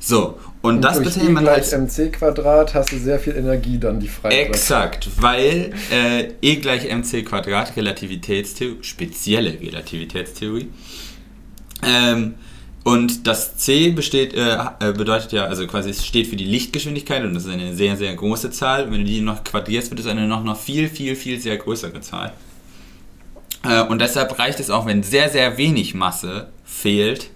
So, 0.02 0.38
und, 0.62 0.76
und 0.76 0.82
das 0.82 0.98
bezeichnet 0.98 1.28
e 1.28 1.32
man 1.32 1.48
als 1.48 1.72
mc 1.72 2.12
Quadrat 2.12 2.74
hast 2.74 2.92
du 2.92 2.98
sehr 2.98 3.18
viel 3.18 3.36
Energie 3.36 3.78
dann, 3.78 4.00
die 4.00 4.08
frei 4.08 4.30
Exakt, 4.30 5.10
weil 5.20 5.74
äh, 5.92 6.32
E 6.40 6.56
gleich 6.56 6.90
mc 6.90 7.22
Quadrat, 7.22 7.76
Relativitätstheorie, 7.76 8.78
spezielle 8.80 9.60
Relativitätstheorie, 9.60 10.70
ähm, 11.86 12.34
und 12.82 13.26
das 13.26 13.58
C 13.58 13.90
besteht, 13.90 14.32
äh, 14.32 14.56
äh, 14.80 14.92
bedeutet 14.92 15.32
ja, 15.32 15.44
also 15.44 15.66
quasi 15.66 15.90
es 15.90 16.06
steht 16.06 16.28
für 16.28 16.36
die 16.36 16.46
Lichtgeschwindigkeit 16.46 17.22
und 17.24 17.34
das 17.34 17.44
ist 17.44 17.50
eine 17.50 17.74
sehr, 17.74 17.96
sehr 17.96 18.14
große 18.14 18.50
Zahl. 18.50 18.84
Und 18.84 18.92
wenn 18.92 19.00
du 19.00 19.06
die 19.06 19.20
noch 19.20 19.44
quadrierst, 19.44 19.90
wird 19.90 20.00
es 20.00 20.06
eine 20.06 20.26
noch, 20.26 20.42
noch 20.42 20.58
viel, 20.58 20.88
viel, 20.88 21.14
viel 21.14 21.38
sehr 21.38 21.58
größere 21.58 22.00
Zahl. 22.00 22.32
Äh, 23.64 23.82
und 23.82 24.00
deshalb 24.00 24.38
reicht 24.38 24.60
es 24.60 24.70
auch, 24.70 24.86
wenn 24.86 25.02
sehr, 25.02 25.28
sehr 25.28 25.58
wenig 25.58 25.94
Masse 25.94 26.48
fehlt, 26.64 27.30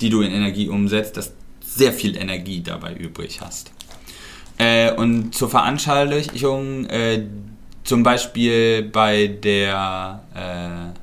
die 0.00 0.10
du 0.10 0.22
in 0.22 0.32
Energie 0.32 0.68
umsetzt, 0.68 1.16
dass 1.16 1.32
sehr 1.60 1.92
viel 1.92 2.16
Energie 2.16 2.60
dabei 2.60 2.94
übrig 2.94 3.40
hast. 3.40 3.70
Äh, 4.58 4.92
und 4.92 5.34
zur 5.34 5.50
Veranschaulichung, 5.50 6.86
äh, 6.86 7.24
zum 7.84 8.02
Beispiel 8.02 8.82
bei 8.82 9.28
der 9.28 10.22
äh, 10.34 10.98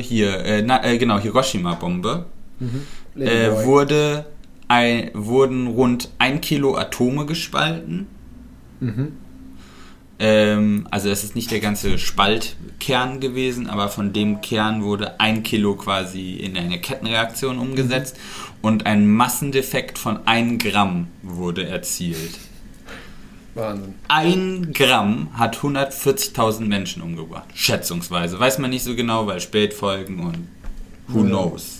hier, 0.00 0.44
äh, 0.44 0.62
na, 0.62 0.84
äh, 0.84 0.98
genau, 0.98 1.18
Hiroshima-Bombe, 1.18 2.26
mhm. 2.58 3.22
äh, 3.22 3.64
wurde 3.64 4.26
ein, 4.68 5.10
wurden 5.14 5.66
rund 5.66 6.10
ein 6.18 6.40
Kilo 6.40 6.76
Atome 6.76 7.26
gespalten. 7.26 8.06
Mhm. 8.80 9.12
Ähm, 10.18 10.86
also 10.90 11.08
das 11.08 11.24
ist 11.24 11.34
nicht 11.34 11.50
der 11.50 11.60
ganze 11.60 11.98
Spaltkern 11.98 13.20
gewesen, 13.20 13.68
aber 13.68 13.88
von 13.88 14.12
dem 14.12 14.42
Kern 14.42 14.82
wurde 14.82 15.18
ein 15.18 15.42
Kilo 15.42 15.76
quasi 15.76 16.34
in 16.34 16.56
eine 16.58 16.78
Kettenreaktion 16.78 17.58
umgesetzt 17.58 18.16
mhm. 18.16 18.54
und 18.60 18.86
ein 18.86 19.08
Massendefekt 19.08 19.98
von 19.98 20.26
1 20.26 20.62
Gramm 20.62 21.08
wurde 21.22 21.66
erzielt. 21.66 22.38
Wahnsinn. 23.54 23.94
Ein 24.08 24.72
Gramm 24.72 25.28
hat 25.34 25.58
140.000 25.58 26.60
Menschen 26.62 27.02
umgebracht. 27.02 27.48
Schätzungsweise. 27.54 28.38
Weiß 28.38 28.58
man 28.58 28.70
nicht 28.70 28.84
so 28.84 28.94
genau, 28.94 29.26
weil 29.26 29.40
Spätfolgen 29.40 30.20
und 30.20 30.48
who 31.08 31.22
knows. 31.22 31.78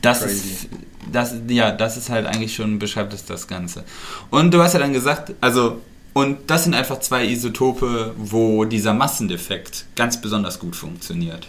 Das 0.00 0.22
ist, 0.22 0.68
das, 1.10 1.34
ja, 1.48 1.72
das 1.72 1.96
ist 1.96 2.10
halt 2.10 2.26
eigentlich 2.26 2.54
schon, 2.54 2.78
beschreibt 2.78 3.12
es 3.12 3.24
das 3.24 3.46
Ganze. 3.46 3.84
Und 4.30 4.52
du 4.52 4.62
hast 4.62 4.74
ja 4.74 4.78
dann 4.78 4.92
gesagt, 4.92 5.32
also, 5.40 5.80
und 6.12 6.48
das 6.48 6.64
sind 6.64 6.74
einfach 6.74 7.00
zwei 7.00 7.26
Isotope, 7.26 8.14
wo 8.16 8.64
dieser 8.64 8.94
Massendefekt 8.94 9.86
ganz 9.96 10.20
besonders 10.20 10.58
gut 10.58 10.76
funktioniert. 10.76 11.46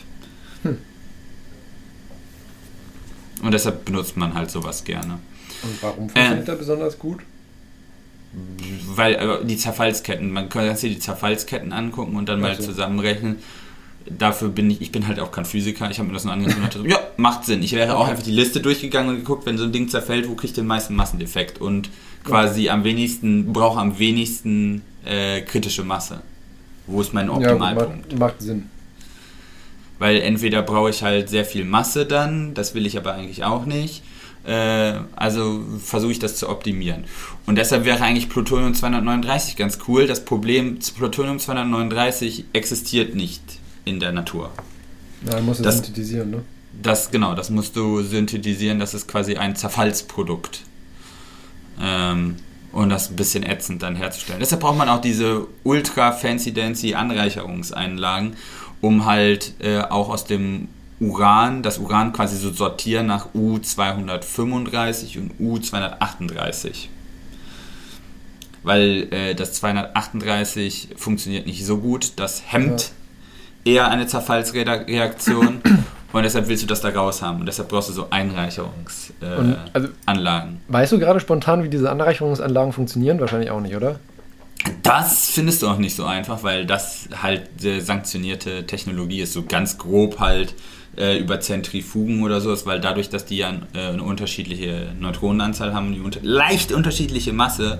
Hm. 0.64 0.78
Und 3.44 3.52
deshalb 3.52 3.86
benutzt 3.86 4.18
man 4.18 4.34
halt 4.34 4.50
sowas 4.50 4.84
gerne. 4.84 5.20
Und 5.62 5.82
warum 5.82 6.10
funktioniert 6.10 6.48
äh, 6.48 6.52
er 6.52 6.58
besonders 6.58 6.98
gut? 6.98 7.20
Weil 8.96 9.16
äh, 9.16 9.46
die 9.46 9.58
Zerfallsketten, 9.58 10.32
man 10.32 10.50
kann 10.50 10.76
sich 10.76 10.96
die 10.96 11.00
Zerfallsketten 11.00 11.74
angucken 11.74 12.16
und 12.16 12.28
dann 12.30 12.40
mal 12.40 12.60
zusammenrechnen. 12.60 13.38
Dafür 14.10 14.50
bin 14.50 14.72
ich, 14.72 14.82
ich 14.82 14.92
bin 14.92 15.08
halt 15.08 15.20
auch 15.20 15.32
kein 15.32 15.44
Physiker, 15.44 15.90
ich 15.92 16.00
habe 16.00 16.08
mir 16.08 16.14
das 16.14 16.24
nur 16.24 16.34
angeschaut 16.34 16.58
und 16.58 16.64
dachte 16.64 16.80
so, 16.80 16.86
ja, 16.86 17.00
macht 17.18 17.46
Sinn. 17.46 17.62
Ich 17.62 17.74
wäre 17.74 17.98
auch 17.98 18.08
einfach 18.08 18.24
die 18.24 18.32
Liste 18.32 18.62
durchgegangen 18.62 19.10
und 19.10 19.16
geguckt, 19.18 19.46
wenn 19.46 19.58
so 19.58 19.66
ein 19.66 19.74
Ding 19.74 19.90
zerfällt, 19.90 20.30
wo 20.30 20.36
kriegt 20.36 20.56
den 20.56 20.66
meisten 20.66 20.96
Massendefekt 20.96 21.60
und 21.60 21.90
quasi 22.24 22.70
am 22.70 22.84
wenigsten, 22.84 23.52
brauche 23.52 23.80
am 23.80 24.00
wenigsten 24.00 24.82
äh, 25.06 25.42
kritische 25.42 25.84
Masse. 25.84 26.22
Wo 26.86 27.02
ist 27.02 27.14
mein 27.14 27.30
Optimalpunkt? 27.30 28.14
Ja, 28.14 28.20
macht 28.20 28.42
Sinn. 28.42 28.70
Weil 30.00 30.22
entweder 30.22 30.62
brauche 30.62 30.90
ich 30.90 31.04
halt 31.04 31.28
sehr 31.28 31.44
viel 31.44 31.66
Masse 31.66 32.06
dann, 32.06 32.54
das 32.54 32.76
will 32.76 32.86
ich 32.86 32.98
aber 32.98 33.14
eigentlich 33.14 33.44
auch 33.44 33.66
nicht 33.66 34.04
äh, 34.48 34.94
also 35.16 35.62
versuche 35.84 36.14
ich 36.14 36.20
das 36.20 36.38
zu 36.38 36.50
optimieren. 36.50 37.04
Und 37.46 37.58
deshalb 37.58 37.86
wäre 37.86 38.02
eigentlich 38.02 38.30
Plutonium 38.30 38.74
239 38.74 39.58
ganz 39.58 39.80
cool. 39.88 40.08
Das 40.08 40.24
Problem, 40.24 40.80
Plutonium 40.98 41.38
239 41.38 42.46
existiert 42.54 43.14
nicht 43.14 43.42
in 43.84 44.00
der 44.00 44.14
Natur. 44.14 44.52
Ja, 45.30 45.42
musst 45.42 45.60
du 45.60 45.64
das, 45.64 45.76
synthetisieren, 45.76 46.32
ne? 46.32 46.44
Das, 46.82 47.12
genau, 47.12 47.36
das 47.36 47.50
musst 47.50 47.76
du 47.76 48.02
synthetisieren. 48.02 48.80
Das 48.80 48.94
ist 48.94 49.08
quasi 49.08 49.36
ein 49.36 49.56
Zerfallsprodukt. 49.56 50.62
Ähm, 51.82 52.38
und 52.72 52.90
das 52.90 53.10
ein 53.10 53.16
bisschen 53.16 53.44
ätzend 53.44 53.84
dann 53.84 53.96
herzustellen. 53.96 54.40
Deshalb 54.40 54.62
braucht 54.62 54.78
man 54.78 54.88
auch 54.88 55.02
diese 55.02 55.48
ultra 55.64 56.12
fancy 56.12 56.54
dancy 56.54 56.94
Anreicherungseinlagen, 56.94 58.36
um 58.82 59.06
halt 59.06 59.54
äh, 59.60 59.80
auch 59.80 60.10
aus 60.10 60.26
dem 60.26 60.68
Uran, 61.00 61.62
das 61.62 61.78
Uran 61.78 62.12
quasi 62.12 62.38
so 62.38 62.52
sortieren 62.52 63.06
nach 63.06 63.28
U235 63.36 65.20
und 65.20 65.40
U238. 65.40 66.88
Weil 68.64 69.08
äh, 69.12 69.36
das 69.36 69.54
238 69.54 70.90
funktioniert 70.96 71.46
nicht 71.46 71.66
so 71.66 71.78
gut, 71.78 72.14
das 72.16 72.42
hemmt 72.48 72.92
ja. 73.64 73.74
eher 73.74 73.88
eine 73.90 74.08
Zerfallsreaktion 74.08 75.62
und 76.12 76.24
deshalb 76.24 76.48
willst 76.48 76.64
du 76.64 76.68
das 76.68 76.82
da 76.82 76.90
raus 76.90 77.22
haben 77.22 77.42
und 77.42 77.46
deshalb 77.46 77.70
brauchst 77.70 77.90
du 77.90 77.94
so 77.94 78.08
Einreicherungsanlagen. 78.10 79.54
Äh, 79.54 79.68
also, 79.74 79.90
weißt 80.68 80.92
du 80.94 81.00
gerade 81.00 81.20
spontan, 81.20 81.64
wie 81.64 81.70
diese 81.70 81.92
Anreicherungsanlagen 81.92 82.74
funktionieren? 82.74 83.20
Wahrscheinlich 83.20 83.52
auch 83.52 83.62
nicht, 83.62 83.76
oder? 83.76 84.00
Das 84.82 85.30
findest 85.30 85.62
du 85.62 85.68
auch 85.68 85.78
nicht 85.78 85.96
so 85.96 86.06
einfach, 86.06 86.44
weil 86.44 86.66
das 86.66 87.08
halt 87.22 87.64
äh, 87.64 87.80
sanktionierte 87.80 88.66
Technologie 88.66 89.22
ist, 89.22 89.34
so 89.34 89.44
ganz 89.44 89.78
grob 89.78 90.20
halt 90.20 90.56
äh, 90.98 91.18
über 91.18 91.40
Zentrifugen 91.40 92.24
oder 92.24 92.42
sowas, 92.42 92.66
weil 92.66 92.82
dadurch, 92.82 93.10
dass 93.10 93.26
die 93.26 93.38
ja 93.38 93.54
äh, 93.74 93.90
eine 93.90 94.04
unterschiedliche 94.04 94.88
Neutronenanzahl 95.00 95.74
haben, 95.74 95.94
die 95.94 96.00
unter 96.00 96.20
leicht 96.24 96.72
unterschiedliche 96.72 97.34
Masse 97.34 97.80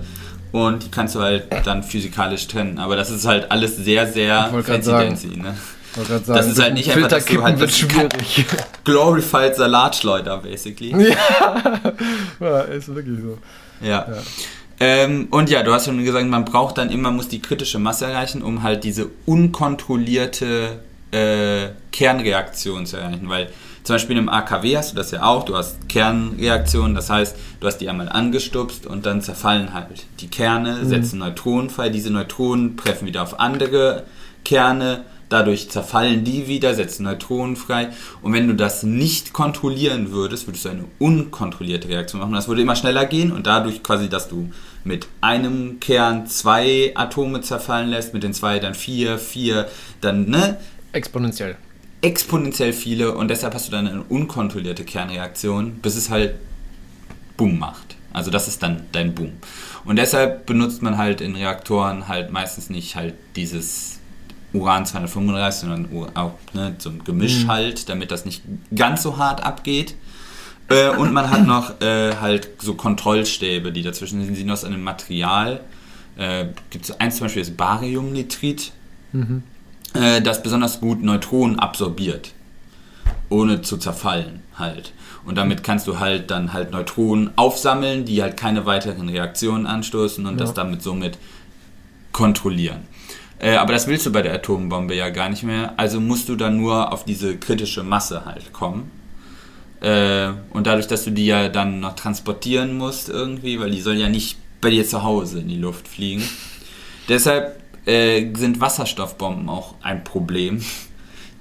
und 0.52 0.84
die 0.84 0.90
kannst 0.90 1.14
du 1.14 1.20
halt 1.20 1.44
dann 1.64 1.82
physikalisch 1.82 2.46
trennen. 2.46 2.78
Aber 2.78 2.96
das 2.96 3.10
ist 3.10 3.26
halt 3.26 3.50
alles 3.50 3.76
sehr, 3.76 4.06
sehr 4.06 4.50
fancy 4.62 4.90
ne? 5.36 5.54
Sagen, 5.94 6.22
das 6.26 6.46
ist 6.46 6.60
halt 6.60 6.74
nicht 6.74 6.90
einfach, 6.92 7.08
dass 7.08 7.24
du 7.24 7.42
halt 7.42 7.58
wird 7.58 7.72
schwierig. 7.72 8.46
Glorified 8.84 9.56
Salatschleuder, 9.56 10.38
basically. 10.38 10.92
Ja. 10.92 11.16
ja, 12.40 12.60
ist 12.60 12.94
wirklich 12.94 13.18
so. 13.20 13.38
Ja. 13.80 14.06
ja. 14.08 14.22
Ähm, 14.80 15.26
und 15.30 15.50
ja, 15.50 15.64
du 15.64 15.72
hast 15.72 15.86
schon 15.86 16.04
gesagt, 16.04 16.26
man 16.28 16.44
braucht 16.44 16.78
dann 16.78 16.90
immer, 16.90 17.10
muss 17.10 17.28
die 17.28 17.42
kritische 17.42 17.80
Masse 17.80 18.06
erreichen, 18.06 18.42
um 18.42 18.62
halt 18.62 18.84
diese 18.84 19.10
unkontrollierte 19.26 20.78
äh, 21.10 21.68
Kernreaktion 21.92 22.86
zu 22.86 22.96
erreichen. 22.96 23.28
Weil 23.28 23.48
zum 23.82 23.94
Beispiel 23.94 24.18
im 24.18 24.28
AKW 24.28 24.76
hast 24.76 24.92
du 24.92 24.96
das 24.96 25.10
ja 25.10 25.22
auch, 25.22 25.44
du 25.44 25.56
hast 25.56 25.88
Kernreaktionen, 25.88 26.94
das 26.94 27.08
heißt, 27.08 27.36
du 27.60 27.66
hast 27.66 27.78
die 27.78 27.88
einmal 27.88 28.08
angestupst 28.08 28.86
und 28.86 29.06
dann 29.06 29.22
zerfallen 29.22 29.72
halt 29.72 30.04
die 30.20 30.28
Kerne, 30.28 30.80
mhm. 30.82 30.88
setzen 30.88 31.18
Neutronen 31.20 31.70
frei, 31.70 31.88
diese 31.88 32.10
Neutronen 32.10 32.76
treffen 32.76 33.06
wieder 33.06 33.22
auf 33.22 33.40
andere 33.40 34.04
Kerne, 34.44 35.04
dadurch 35.28 35.70
zerfallen 35.70 36.24
die 36.24 36.48
wieder, 36.48 36.74
setzen 36.74 37.04
Neutronen 37.04 37.56
frei. 37.56 37.88
Und 38.22 38.32
wenn 38.32 38.48
du 38.48 38.54
das 38.54 38.82
nicht 38.82 39.32
kontrollieren 39.32 40.10
würdest, 40.10 40.46
würdest 40.46 40.64
du 40.64 40.68
eine 40.70 40.84
unkontrollierte 40.98 41.88
Reaktion 41.88 42.20
machen. 42.20 42.34
Das 42.34 42.48
würde 42.48 42.62
immer 42.62 42.76
schneller 42.76 43.06
gehen 43.06 43.32
und 43.32 43.46
dadurch 43.46 43.82
quasi, 43.82 44.08
dass 44.08 44.28
du 44.28 44.50
mit 44.84 45.06
einem 45.20 45.80
Kern 45.80 46.26
zwei 46.26 46.92
Atome 46.94 47.40
zerfallen 47.40 47.90
lässt, 47.90 48.14
mit 48.14 48.22
den 48.22 48.32
zwei 48.32 48.58
dann 48.58 48.74
vier, 48.74 49.18
vier, 49.18 49.68
dann, 50.00 50.28
ne? 50.28 50.58
Exponentiell. 50.92 51.56
Exponentiell 52.00 52.72
viele 52.72 53.16
und 53.16 53.28
deshalb 53.28 53.54
hast 53.54 53.66
du 53.68 53.72
dann 53.72 53.88
eine 53.88 54.02
unkontrollierte 54.02 54.84
Kernreaktion, 54.84 55.74
bis 55.74 55.96
es 55.96 56.10
halt 56.10 56.34
Boom 57.36 57.58
macht. 57.58 57.96
Also 58.12 58.30
das 58.30 58.48
ist 58.48 58.62
dann 58.62 58.86
dein 58.92 59.14
Boom. 59.14 59.32
Und 59.84 59.96
deshalb 59.96 60.46
benutzt 60.46 60.82
man 60.82 60.98
halt 60.98 61.20
in 61.20 61.34
Reaktoren 61.34 62.08
halt 62.08 62.32
meistens 62.32 62.70
nicht 62.70 62.96
halt 62.96 63.14
dieses 63.36 63.98
Uran 64.52 64.86
235, 64.86 65.60
sondern 65.60 66.08
auch 66.14 66.34
ne, 66.52 66.74
so 66.78 66.90
ein 66.90 67.04
Gemisch 67.04 67.44
mhm. 67.44 67.48
halt, 67.48 67.88
damit 67.88 68.10
das 68.10 68.24
nicht 68.24 68.42
ganz 68.74 69.02
so 69.02 69.18
hart 69.18 69.42
abgeht. 69.42 69.94
Äh, 70.68 70.90
und 70.90 71.12
man 71.12 71.30
hat 71.30 71.46
noch 71.46 71.80
äh, 71.80 72.16
halt 72.16 72.50
so 72.58 72.74
Kontrollstäbe, 72.74 73.72
die 73.72 73.82
dazwischen 73.82 74.24
sind, 74.24 74.36
die 74.36 74.50
aus 74.50 74.64
einem 74.64 74.82
Material. 74.82 75.60
Äh, 76.16 76.46
Gibt 76.70 76.86
es 76.86 77.00
eins 77.00 77.16
zum 77.16 77.26
Beispiel, 77.26 77.42
das 77.42 77.52
Bariumnitrit, 77.52 78.72
mhm. 79.12 79.42
Äh, 79.94 80.20
das 80.20 80.42
besonders 80.42 80.80
gut 80.80 81.02
Neutronen 81.02 81.58
absorbiert, 81.58 82.32
ohne 83.28 83.62
zu 83.62 83.76
zerfallen 83.76 84.42
halt. 84.56 84.92
Und 85.24 85.36
damit 85.36 85.62
kannst 85.62 85.86
du 85.86 85.98
halt 85.98 86.30
dann 86.30 86.52
halt 86.52 86.72
Neutronen 86.72 87.30
aufsammeln, 87.36 88.04
die 88.04 88.22
halt 88.22 88.36
keine 88.36 88.64
weiteren 88.66 89.08
Reaktionen 89.08 89.66
anstoßen 89.66 90.24
und 90.24 90.34
ja. 90.34 90.38
das 90.38 90.54
damit 90.54 90.82
somit 90.82 91.18
kontrollieren. 92.12 92.80
Äh, 93.38 93.56
aber 93.56 93.72
das 93.72 93.86
willst 93.86 94.06
du 94.06 94.12
bei 94.12 94.22
der 94.22 94.34
Atombombe 94.34 94.94
ja 94.94 95.10
gar 95.10 95.28
nicht 95.28 95.42
mehr. 95.42 95.74
Also 95.76 96.00
musst 96.00 96.28
du 96.28 96.36
dann 96.36 96.56
nur 96.56 96.92
auf 96.92 97.04
diese 97.04 97.36
kritische 97.36 97.82
Masse 97.82 98.24
halt 98.24 98.52
kommen. 98.52 98.90
Äh, 99.80 100.30
und 100.50 100.66
dadurch, 100.66 100.88
dass 100.88 101.04
du 101.04 101.10
die 101.10 101.26
ja 101.26 101.48
dann 101.48 101.80
noch 101.80 101.94
transportieren 101.94 102.76
musst 102.76 103.08
irgendwie, 103.08 103.60
weil 103.60 103.70
die 103.70 103.80
soll 103.80 103.96
ja 103.96 104.08
nicht 104.08 104.38
bei 104.60 104.70
dir 104.70 104.84
zu 104.84 105.04
Hause 105.04 105.40
in 105.40 105.48
die 105.48 105.58
Luft 105.58 105.86
fliegen. 105.86 106.22
Deshalb 107.08 107.57
äh, 107.88 108.32
sind 108.34 108.60
Wasserstoffbomben 108.60 109.48
auch 109.48 109.74
ein 109.82 110.04
Problem, 110.04 110.62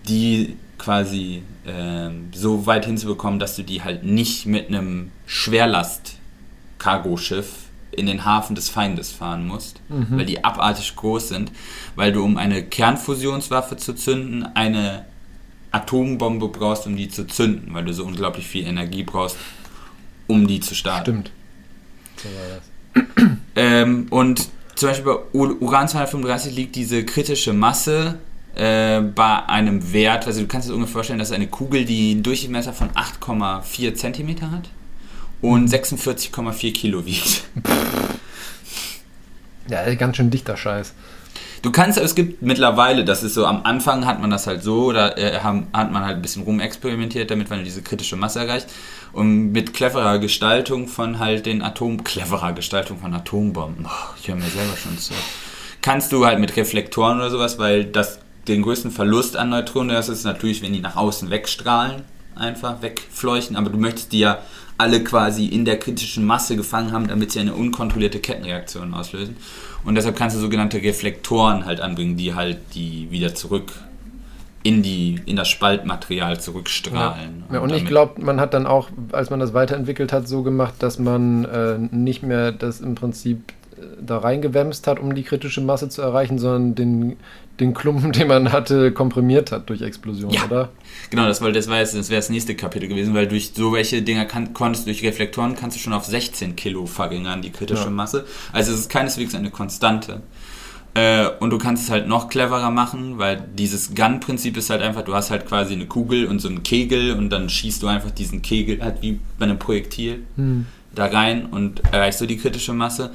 die 0.07 0.55
quasi 0.77 1.43
äh, 1.65 2.09
so 2.33 2.65
weit 2.65 2.85
hinzubekommen, 2.85 3.37
dass 3.39 3.57
du 3.57 3.63
die 3.63 3.83
halt 3.83 4.05
nicht 4.05 4.45
mit 4.45 4.69
einem 4.69 5.11
Schwerlast-Cargoschiff 5.25 7.49
in 7.91 8.05
den 8.05 8.23
Hafen 8.23 8.55
des 8.55 8.69
Feindes 8.69 9.11
fahren 9.11 9.45
musst, 9.45 9.81
mhm. 9.89 10.17
weil 10.17 10.25
die 10.25 10.41
abartig 10.43 10.95
groß 10.95 11.27
sind, 11.29 11.51
weil 11.95 12.11
du 12.13 12.23
um 12.23 12.37
eine 12.37 12.63
Kernfusionswaffe 12.63 13.75
zu 13.75 13.93
zünden 13.93 14.45
eine 14.55 15.05
Atombombe 15.71 16.47
brauchst, 16.47 16.87
um 16.87 16.95
die 16.95 17.09
zu 17.09 17.27
zünden, 17.27 17.73
weil 17.73 17.83
du 17.83 17.93
so 17.93 18.05
unglaublich 18.05 18.47
viel 18.47 18.65
Energie 18.65 19.03
brauchst, 19.03 19.35
um 20.27 20.47
die 20.47 20.61
zu 20.61 20.75
starten. 20.75 21.03
Stimmt. 21.03 21.29
So 22.17 22.29
war 22.29 22.45
das. 22.55 22.63
Ähm, 23.55 24.07
und 24.11 24.49
zum 24.77 24.89
Beispiel 24.89 25.05
bei 25.05 25.19
Uran 25.33 25.87
235 25.87 26.55
liegt 26.55 26.75
diese 26.75 27.03
kritische 27.03 27.51
Masse 27.51 28.19
äh, 28.55 29.01
bei 29.01 29.43
einem 29.47 29.91
Wert, 29.91 30.27
also 30.27 30.41
du 30.41 30.47
kannst 30.47 30.69
dir 30.69 30.73
ungefähr 30.73 30.93
vorstellen, 30.93 31.19
dass 31.19 31.31
eine 31.31 31.47
Kugel, 31.47 31.83
die 31.83 32.11
einen 32.11 32.23
Durchmesser 32.23 32.73
von 32.73 32.89
8,4 32.91 33.95
cm 33.95 34.51
hat, 34.51 34.69
und 35.41 35.69
46,4 35.69 36.73
Kilo 36.73 37.05
wiegt. 37.05 37.43
Ja, 39.69 39.93
ganz 39.95 40.15
schön 40.15 40.29
dichter 40.29 40.55
Scheiß. 40.55 40.93
Du 41.61 41.73
kannst, 41.73 41.97
es 41.97 42.15
gibt 42.15 42.41
mittlerweile, 42.41 43.03
das 43.03 43.21
ist 43.21 43.33
so, 43.33 43.45
am 43.45 43.63
Anfang 43.63 44.05
hat 44.05 44.21
man 44.21 44.29
das 44.29 44.47
halt 44.47 44.63
so, 44.63 44.93
da 44.93 45.09
äh, 45.17 45.39
hat 45.41 45.91
man 45.91 46.05
halt 46.05 46.15
ein 46.15 46.21
bisschen 46.21 46.43
rumexperimentiert 46.43 47.29
damit, 47.29 47.49
weil 47.49 47.57
du 47.57 47.63
diese 47.65 47.81
kritische 47.81 48.15
Masse 48.15 48.39
erreicht. 48.39 48.67
Und 49.13 49.51
mit 49.51 49.73
cleverer 49.73 50.19
Gestaltung 50.19 50.87
von 50.87 51.19
halt 51.19 51.45
den 51.45 51.61
Atom, 51.61 52.03
cleverer 52.03 52.53
Gestaltung 52.53 52.99
von 52.99 53.13
Atombomben, 53.13 53.85
oh, 53.85 54.13
ich 54.19 54.27
höre 54.27 54.35
mir 54.35 54.43
selber 54.43 54.77
schon 54.77 54.97
zu, 54.97 55.13
kannst 55.81 56.11
du 56.11 56.25
halt 56.25 56.39
mit 56.39 56.55
Reflektoren 56.55 57.17
oder 57.17 57.31
sowas, 57.31 57.57
weil 57.57 57.85
das 57.85 58.19
den 58.47 58.61
größten 58.61 58.91
Verlust 58.91 59.35
an 59.35 59.49
Neutronen, 59.49 59.95
das 59.95 60.09
ist 60.09 60.23
natürlich, 60.23 60.61
wenn 60.61 60.73
die 60.73 60.79
nach 60.79 60.95
außen 60.95 61.29
wegstrahlen, 61.29 62.03
einfach 62.35 62.81
wegfleuchen, 62.81 63.55
aber 63.55 63.69
du 63.69 63.77
möchtest 63.77 64.11
die 64.11 64.19
ja 64.19 64.39
alle 64.77 65.03
quasi 65.03 65.47
in 65.47 65.65
der 65.65 65.79
kritischen 65.79 66.25
Masse 66.25 66.55
gefangen 66.55 66.91
haben, 66.91 67.07
damit 67.07 67.31
sie 67.31 67.39
eine 67.39 67.55
unkontrollierte 67.55 68.19
Kettenreaktion 68.19 68.93
auslösen. 68.93 69.35
Und 69.83 69.95
deshalb 69.95 70.15
kannst 70.15 70.35
du 70.35 70.39
sogenannte 70.39 70.77
Reflektoren 70.77 71.65
halt 71.65 71.81
anbringen, 71.81 72.15
die 72.15 72.35
halt 72.35 72.59
die 72.75 73.09
wieder 73.09 73.33
zurück 73.33 73.73
in, 74.67 74.83
die, 74.83 75.21
in 75.25 75.37
das 75.37 75.47
Spaltmaterial 75.47 76.41
zurückstrahlen. 76.41 77.45
Ja, 77.47 77.55
ja 77.55 77.61
und, 77.61 77.71
und 77.71 77.77
ich 77.77 77.85
glaube, 77.85 78.21
man 78.21 78.41
hat 78.41 78.53
dann 78.53 78.67
auch, 78.67 78.89
als 79.13 79.29
man 79.29 79.39
das 79.39 79.53
weiterentwickelt 79.53 80.11
hat, 80.11 80.27
so 80.27 80.43
gemacht, 80.43 80.73
dass 80.79 80.99
man 80.99 81.45
äh, 81.45 81.77
nicht 81.95 82.21
mehr 82.21 82.51
das 82.51 82.81
im 82.81 82.93
Prinzip 82.93 83.53
äh, 83.77 83.83
da 84.05 84.17
reingewämst 84.17 84.85
hat, 84.87 84.99
um 84.99 85.15
die 85.15 85.23
kritische 85.23 85.61
Masse 85.61 85.87
zu 85.87 86.01
erreichen, 86.01 86.37
sondern 86.37 86.75
den, 86.75 87.15
den 87.61 87.73
Klumpen, 87.73 88.11
den 88.13 88.27
man 88.27 88.51
hatte, 88.51 88.91
komprimiert 88.91 89.53
hat 89.53 89.69
durch 89.69 89.81
Explosion, 89.81 90.31
ja. 90.31 90.43
oder? 90.43 90.69
Genau, 91.11 91.25
das, 91.27 91.41
weil 91.41 91.53
das, 91.53 91.69
war 91.69 91.77
jetzt, 91.77 91.95
das 91.95 92.09
wäre 92.09 92.19
das 92.19 92.29
nächste 92.29 92.53
Kapitel 92.53 92.89
gewesen, 92.89 93.13
weil 93.13 93.27
durch 93.27 93.53
so 93.55 93.71
welche 93.71 94.01
Dinger 94.01 94.25
kann, 94.25 94.53
konntest 94.53 94.85
durch 94.85 95.01
Reflektoren 95.01 95.55
kannst 95.55 95.77
du 95.77 95.79
schon 95.81 95.93
auf 95.93 96.03
16 96.03 96.57
Kilo 96.57 96.87
verringern, 96.87 97.41
die 97.41 97.51
kritische 97.51 97.85
ja. 97.85 97.89
Masse. 97.89 98.25
Also 98.51 98.73
es 98.73 98.79
ist 98.79 98.89
keineswegs 98.89 99.33
eine 99.33 99.49
Konstante. 99.49 100.23
Äh, 100.97 101.29
und 101.39 101.51
du 101.51 101.59
kannst 101.59 101.83
es 101.83 101.91
halt 101.91 102.07
noch 102.07 102.27
cleverer 102.27 102.71
machen, 102.71 103.19
weil 103.19 103.43
dieses 103.53 103.93
Gun-Prinzip 103.93 104.57
ist 104.57 104.71
halt 104.71 104.81
einfach, 104.81 105.03
du 105.03 105.13
hast 105.13 105.29
halt 105.29 105.45
quasi 105.45 105.73
eine 105.73 105.85
Kugel 105.85 106.25
und 106.25 106.39
so 106.39 106.47
einen 106.47 106.63
Kegel 106.63 107.11
und 107.11 107.29
dann 107.29 107.49
schießt 107.49 107.83
du 107.83 107.87
einfach 107.87 108.09
diesen 108.09 108.41
Kegel 108.41 108.81
halt 108.81 109.03
wie 109.03 109.19
bei 109.37 109.45
einem 109.45 109.59
Projektil 109.59 110.21
hm. 110.37 110.65
da 110.95 111.05
rein 111.05 111.45
und 111.45 111.83
erreichst 111.91 112.19
du 112.19 112.25
die 112.25 112.37
kritische 112.37 112.73
Masse. 112.73 113.11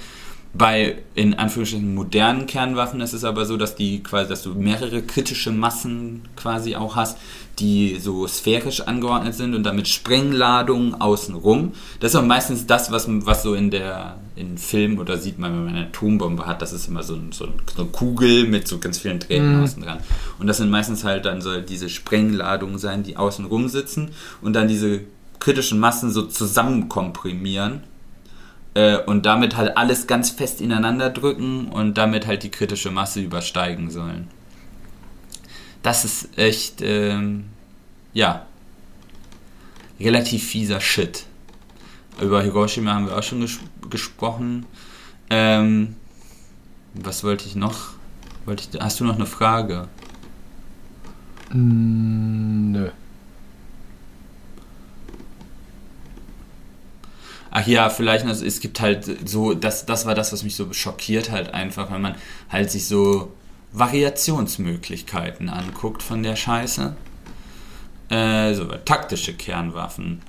Bei 0.54 0.98
in 1.14 1.34
Anführungsstrichen 1.34 1.94
modernen 1.94 2.46
Kernwaffen 2.46 3.00
ist 3.00 3.14
es 3.14 3.24
aber 3.24 3.46
so, 3.46 3.56
dass 3.56 3.74
die 3.74 4.02
quasi, 4.02 4.28
dass 4.28 4.42
du 4.42 4.54
mehrere 4.54 5.02
kritische 5.02 5.50
Massen 5.50 6.28
quasi 6.36 6.76
auch 6.76 6.94
hast, 6.94 7.16
die 7.58 7.98
so 7.98 8.26
sphärisch 8.26 8.82
angeordnet 8.82 9.34
sind 9.34 9.54
und 9.54 9.62
damit 9.62 9.88
Sprengladungen 9.88 11.00
außenrum. 11.00 11.72
Das 12.00 12.12
ist 12.12 12.20
auch 12.20 12.24
meistens 12.24 12.66
das, 12.66 12.90
was, 12.90 13.06
was 13.08 13.42
so 13.42 13.54
in 13.54 13.70
der 13.70 14.18
in 14.36 14.58
Film 14.58 14.98
oder 14.98 15.18
sieht 15.18 15.38
man, 15.38 15.52
wenn 15.52 15.64
man 15.64 15.74
eine 15.74 15.86
Atombombe 15.86 16.46
hat, 16.46 16.62
das 16.62 16.72
ist 16.72 16.88
immer 16.88 17.02
so, 17.02 17.14
ein, 17.14 17.32
so, 17.32 17.46
eine 17.46 17.86
Kugel 17.88 18.46
mit 18.46 18.66
so 18.66 18.78
ganz 18.78 18.98
vielen 18.98 19.20
Drähten 19.20 19.56
mhm. 19.56 19.62
außen 19.62 19.82
dran. 19.82 19.98
Und 20.38 20.46
das 20.46 20.56
sind 20.56 20.70
meistens 20.70 21.04
halt 21.04 21.24
dann 21.24 21.40
so 21.40 21.60
diese 21.60 21.88
Sprengladungen 21.88 22.78
sein, 22.78 23.02
die 23.02 23.16
außenrum 23.16 23.68
sitzen 23.68 24.10
und 24.40 24.54
dann 24.54 24.68
diese 24.68 25.00
kritischen 25.38 25.78
Massen 25.78 26.10
so 26.10 26.22
zusammenkomprimieren 26.22 27.82
äh, 28.74 28.98
und 28.98 29.26
damit 29.26 29.56
halt 29.56 29.76
alles 29.76 30.06
ganz 30.06 30.30
fest 30.30 30.60
ineinander 30.60 31.10
drücken 31.10 31.68
und 31.68 31.98
damit 31.98 32.26
halt 32.26 32.42
die 32.42 32.50
kritische 32.50 32.90
Masse 32.90 33.20
übersteigen 33.20 33.90
sollen. 33.90 34.28
Das 35.82 36.04
ist 36.04 36.38
echt, 36.38 36.80
ähm, 36.80 37.46
ja, 38.12 38.46
relativ 39.98 40.44
fieser 40.44 40.80
Shit. 40.80 41.26
Über 42.20 42.42
Hiroshima 42.42 42.94
haben 42.94 43.06
wir 43.06 43.16
auch 43.16 43.22
schon 43.22 43.40
ges 43.40 43.58
gesprochen. 43.90 44.66
Ähm, 45.28 45.96
was 46.94 47.24
wollte 47.24 47.46
ich 47.46 47.56
noch? 47.56 47.90
Wollte 48.44 48.68
ich, 48.70 48.80
hast 48.80 49.00
du 49.00 49.04
noch 49.04 49.16
eine 49.16 49.26
Frage? 49.26 49.88
Mm, 51.52 52.72
nö. 52.72 52.90
Ach 57.54 57.66
ja, 57.66 57.90
vielleicht, 57.90 58.24
also 58.24 58.46
es 58.46 58.60
gibt 58.60 58.80
halt 58.80 59.28
so, 59.28 59.52
das, 59.52 59.84
das 59.84 60.06
war 60.06 60.14
das, 60.14 60.32
was 60.32 60.42
mich 60.42 60.56
so 60.56 60.72
schockiert 60.72 61.30
halt 61.30 61.52
einfach, 61.52 61.92
wenn 61.92 62.00
man 62.00 62.14
halt 62.50 62.70
sich 62.70 62.88
so 62.88 63.30
Variationsmöglichkeiten 63.72 65.50
anguckt 65.50 66.02
von 66.02 66.22
der 66.22 66.34
Scheiße. 66.34 66.96
Äh, 68.08 68.54
so 68.54 68.64
taktische 68.64 69.34
Kernwaffen. 69.34 70.22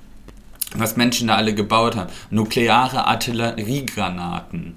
Was 0.74 0.96
Menschen 0.96 1.28
da 1.28 1.36
alle 1.36 1.54
gebaut 1.54 1.96
haben. 1.96 2.10
Nukleare 2.28 3.06
Artilleriegranaten. 3.06 4.74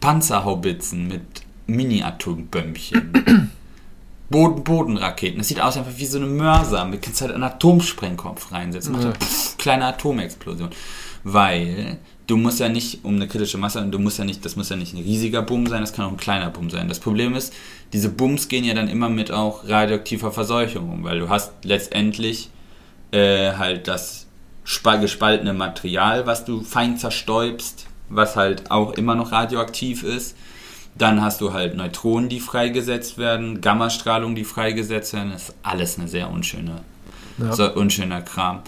Panzerhaubitzen 0.00 1.06
mit 1.06 1.22
Mini-Atombömmchen. 1.66 3.50
Boden-Boden-Raketen. 4.30 5.38
Das 5.38 5.48
sieht 5.48 5.60
aus 5.60 5.76
einfach 5.76 5.96
wie 5.98 6.06
so 6.06 6.16
eine 6.16 6.26
Mörser. 6.26 6.82
Man 6.86 7.00
kannst 7.00 7.20
halt 7.20 7.32
einen 7.32 7.42
Atomsprengkopf 7.42 8.52
reinsetzen. 8.52 8.92
Macht 8.92 9.04
ja. 9.04 9.12
pff, 9.12 9.58
kleine 9.58 9.84
Atomexplosion. 9.86 10.70
Weil 11.24 11.98
du 12.26 12.36
musst 12.36 12.60
ja 12.60 12.68
nicht 12.68 13.04
um 13.04 13.16
eine 13.16 13.26
kritische 13.26 13.58
Masse, 13.58 13.84
du 13.84 13.98
musst 13.98 14.18
ja 14.18 14.24
nicht, 14.24 14.44
das 14.44 14.54
muss 14.54 14.68
ja 14.68 14.76
nicht 14.76 14.94
ein 14.94 15.02
riesiger 15.02 15.42
Bumm 15.42 15.66
sein, 15.66 15.80
das 15.80 15.92
kann 15.92 16.04
auch 16.04 16.12
ein 16.12 16.16
kleiner 16.16 16.50
Bumm 16.50 16.70
sein. 16.70 16.88
Das 16.88 17.00
Problem 17.00 17.34
ist, 17.34 17.52
diese 17.92 18.10
Bums 18.10 18.48
gehen 18.48 18.64
ja 18.64 18.74
dann 18.74 18.88
immer 18.88 19.08
mit 19.08 19.30
auch 19.30 19.66
radioaktiver 19.66 20.30
Verseuchung 20.30 20.90
um, 20.90 21.04
weil 21.04 21.18
du 21.18 21.28
hast 21.28 21.52
letztendlich 21.64 22.50
äh, 23.10 23.52
halt 23.52 23.88
das 23.88 24.26
gespaltene 25.00 25.54
Material, 25.54 26.26
was 26.26 26.44
du 26.44 26.62
fein 26.62 26.98
zerstäubst, 26.98 27.86
was 28.10 28.36
halt 28.36 28.70
auch 28.70 28.92
immer 28.92 29.14
noch 29.14 29.32
radioaktiv 29.32 30.02
ist. 30.02 30.36
Dann 30.96 31.22
hast 31.22 31.40
du 31.40 31.52
halt 31.52 31.76
Neutronen, 31.76 32.28
die 32.28 32.40
freigesetzt 32.40 33.18
werden, 33.18 33.60
Gammastrahlung, 33.60 34.34
die 34.34 34.44
freigesetzt 34.44 35.14
werden. 35.14 35.30
Das 35.32 35.50
ist 35.50 35.54
alles 35.62 35.98
eine 35.98 36.08
sehr 36.08 36.28
unschöne, 36.30 36.80
ja. 37.38 37.52
so 37.52 37.72
unschöner 37.72 38.20
Kram. 38.20 38.62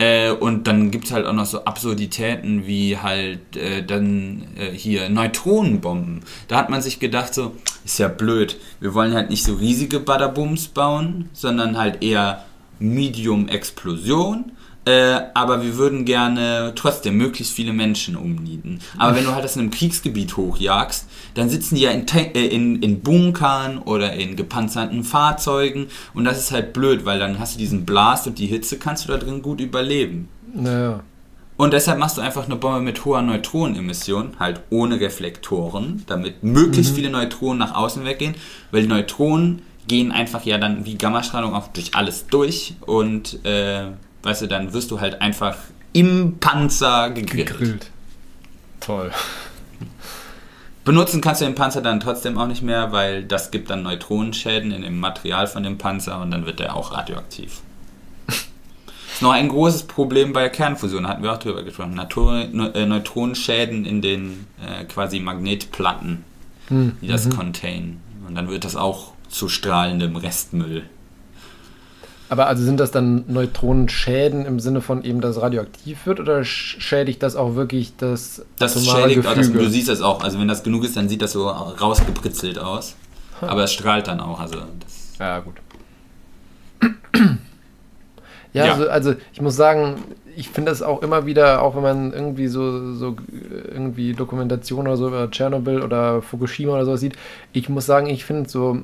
Äh, 0.00 0.30
und 0.30 0.66
dann 0.66 0.90
gibt 0.90 1.04
es 1.04 1.12
halt 1.12 1.26
auch 1.26 1.34
noch 1.34 1.44
so 1.44 1.66
Absurditäten 1.66 2.66
wie 2.66 2.96
halt 2.96 3.54
äh, 3.54 3.84
dann 3.84 4.46
äh, 4.56 4.70
hier 4.70 5.10
Neutronenbomben. 5.10 6.22
Da 6.48 6.56
hat 6.56 6.70
man 6.70 6.80
sich 6.80 7.00
gedacht, 7.00 7.34
so, 7.34 7.54
ist 7.84 7.98
ja 7.98 8.08
blöd. 8.08 8.58
Wir 8.80 8.94
wollen 8.94 9.12
halt 9.12 9.28
nicht 9.28 9.44
so 9.44 9.54
riesige 9.54 10.00
Badabums 10.00 10.68
bauen, 10.68 11.28
sondern 11.34 11.76
halt 11.76 12.02
eher 12.02 12.46
Medium-Explosion 12.78 14.52
äh, 14.86 15.20
aber 15.34 15.62
wir 15.62 15.76
würden 15.76 16.04
gerne 16.04 16.72
trotzdem 16.74 17.16
möglichst 17.16 17.52
viele 17.52 17.72
Menschen 17.72 18.16
umnieten. 18.16 18.80
Aber 18.96 19.14
wenn 19.14 19.24
du 19.24 19.34
halt 19.34 19.44
das 19.44 19.56
in 19.56 19.62
einem 19.62 19.70
Kriegsgebiet 19.70 20.36
hochjagst, 20.36 21.06
dann 21.34 21.50
sitzen 21.50 21.74
die 21.74 21.82
ja 21.82 21.90
in, 21.90 22.06
äh, 22.08 22.46
in, 22.46 22.82
in 22.82 23.00
Bunkern 23.00 23.78
oder 23.78 24.14
in 24.14 24.36
gepanzerten 24.36 25.04
Fahrzeugen 25.04 25.88
und 26.14 26.24
das 26.24 26.38
ist 26.38 26.50
halt 26.50 26.72
blöd, 26.72 27.04
weil 27.04 27.18
dann 27.18 27.38
hast 27.38 27.54
du 27.54 27.58
diesen 27.58 27.84
Blast 27.84 28.26
und 28.26 28.38
die 28.38 28.46
Hitze 28.46 28.78
kannst 28.78 29.04
du 29.04 29.12
da 29.12 29.18
drin 29.18 29.42
gut 29.42 29.60
überleben. 29.60 30.28
Naja. 30.54 31.00
Und 31.60 31.74
deshalb 31.74 31.98
machst 31.98 32.16
du 32.16 32.22
einfach 32.22 32.46
eine 32.46 32.56
Bombe 32.56 32.80
mit 32.80 33.04
hoher 33.04 33.20
Neutronenemission, 33.20 34.36
halt 34.38 34.62
ohne 34.70 34.98
Reflektoren, 34.98 36.04
damit 36.06 36.42
möglichst 36.42 36.92
mhm. 36.92 36.96
viele 36.96 37.10
Neutronen 37.10 37.58
nach 37.58 37.74
außen 37.74 38.02
weggehen, 38.06 38.34
weil 38.70 38.80
die 38.80 38.88
Neutronen 38.88 39.60
gehen 39.86 40.10
einfach 40.10 40.46
ja 40.46 40.56
dann 40.56 40.86
wie 40.86 40.96
Gammastrahlung 40.96 41.54
auch 41.54 41.68
durch 41.68 41.94
alles 41.94 42.26
durch 42.28 42.76
und 42.86 43.44
äh, 43.44 43.88
weißt 44.22 44.42
du, 44.42 44.46
dann 44.46 44.72
wirst 44.72 44.90
du 44.90 45.00
halt 45.00 45.20
einfach 45.20 45.56
im 45.92 46.38
Panzer 46.38 47.10
gegrillt. 47.10 47.48
gegrillt. 47.48 47.90
Toll. 48.80 49.10
Benutzen 50.84 51.20
kannst 51.20 51.40
du 51.40 51.44
den 51.44 51.54
Panzer 51.54 51.82
dann 51.82 52.00
trotzdem 52.00 52.38
auch 52.38 52.46
nicht 52.46 52.62
mehr, 52.62 52.90
weil 52.90 53.22
das 53.24 53.50
gibt 53.50 53.70
dann 53.70 53.82
Neutronenschäden 53.82 54.72
in 54.72 54.82
dem 54.82 54.98
Material 54.98 55.46
von 55.46 55.62
dem 55.62 55.78
Panzer 55.78 56.20
und 56.20 56.30
dann 56.30 56.46
wird 56.46 56.58
der 56.58 56.74
auch 56.74 56.92
radioaktiv. 56.92 57.60
ist 58.26 59.20
noch 59.20 59.32
ein 59.32 59.48
großes 59.48 59.82
Problem 59.84 60.32
bei 60.32 60.48
Kernfusion, 60.48 61.06
hatten 61.06 61.22
wir 61.22 61.32
auch 61.32 61.38
drüber 61.38 61.62
gesprochen. 61.62 61.94
Natur 61.94 62.46
äh, 62.74 62.86
Neutronenschäden 62.86 63.84
in 63.84 64.00
den 64.00 64.46
äh, 64.66 64.84
quasi 64.84 65.20
Magnetplatten, 65.20 66.24
hm. 66.68 66.96
die 67.02 67.08
das 67.08 67.26
mhm. 67.26 67.36
contain. 67.36 68.00
Und 68.26 68.34
dann 68.34 68.48
wird 68.48 68.64
das 68.64 68.74
auch 68.74 69.12
zu 69.28 69.48
strahlendem 69.48 70.16
Restmüll. 70.16 70.84
Aber 72.30 72.46
also 72.46 72.62
sind 72.62 72.78
das 72.78 72.92
dann 72.92 73.24
Neutronenschäden 73.26 74.46
im 74.46 74.60
Sinne 74.60 74.80
von 74.80 75.02
eben, 75.02 75.20
dass 75.20 75.40
radioaktiv 75.40 76.06
wird 76.06 76.20
oder 76.20 76.44
schädigt 76.44 77.24
das 77.24 77.34
auch 77.34 77.56
wirklich 77.56 77.96
das 77.96 78.46
Das 78.56 78.72
schädigt, 78.86 79.26
auch, 79.26 79.34
das, 79.34 79.52
du 79.52 79.68
siehst 79.68 79.88
das 79.88 80.00
auch. 80.00 80.22
Also 80.22 80.38
wenn 80.38 80.46
das 80.46 80.62
genug 80.62 80.84
ist, 80.84 80.96
dann 80.96 81.08
sieht 81.08 81.22
das 81.22 81.32
so 81.32 81.48
rausgepritzelt 81.48 82.60
aus. 82.60 82.94
Ha. 83.40 83.48
Aber 83.48 83.64
es 83.64 83.72
strahlt 83.72 84.06
dann 84.06 84.20
auch. 84.20 84.38
Also 84.38 84.58
ja, 85.18 85.40
gut. 85.40 85.56
Ja, 88.52 88.66
ja. 88.66 88.72
Also, 88.72 88.88
also, 88.88 89.14
ich 89.32 89.40
muss 89.40 89.54
sagen, 89.54 90.02
ich 90.36 90.48
finde 90.48 90.72
das 90.72 90.82
auch 90.82 91.02
immer 91.02 91.24
wieder, 91.24 91.62
auch 91.62 91.76
wenn 91.76 91.82
man 91.82 92.12
irgendwie 92.12 92.48
so, 92.48 92.94
so 92.94 93.14
irgendwie 93.72 94.12
Dokumentation 94.12 94.88
oder 94.88 94.96
so 94.96 95.06
über 95.06 95.30
Tschernobyl 95.30 95.82
oder 95.82 96.20
Fukushima 96.20 96.72
oder 96.72 96.84
so 96.84 96.96
sieht, 96.96 97.14
ich 97.52 97.68
muss 97.68 97.86
sagen, 97.86 98.08
ich 98.08 98.24
finde 98.24 98.50
so 98.50 98.82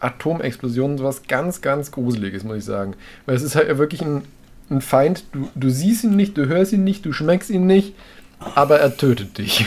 Atomexplosionen 0.00 1.02
was 1.02 1.26
ganz, 1.26 1.60
ganz 1.60 1.90
Gruseliges, 1.90 2.44
muss 2.44 2.58
ich 2.58 2.64
sagen. 2.64 2.94
Weil 3.26 3.36
es 3.36 3.42
ist 3.42 3.56
halt 3.56 3.76
wirklich 3.78 4.02
ein, 4.02 4.22
ein 4.70 4.80
Feind, 4.80 5.24
du, 5.32 5.48
du 5.54 5.70
siehst 5.70 6.04
ihn 6.04 6.16
nicht, 6.16 6.36
du 6.36 6.46
hörst 6.46 6.72
ihn 6.72 6.84
nicht, 6.84 7.04
du 7.04 7.12
schmeckst 7.12 7.50
ihn 7.50 7.66
nicht, 7.66 7.94
aber 8.54 8.78
er 8.78 8.96
tötet 8.96 9.38
dich. 9.38 9.66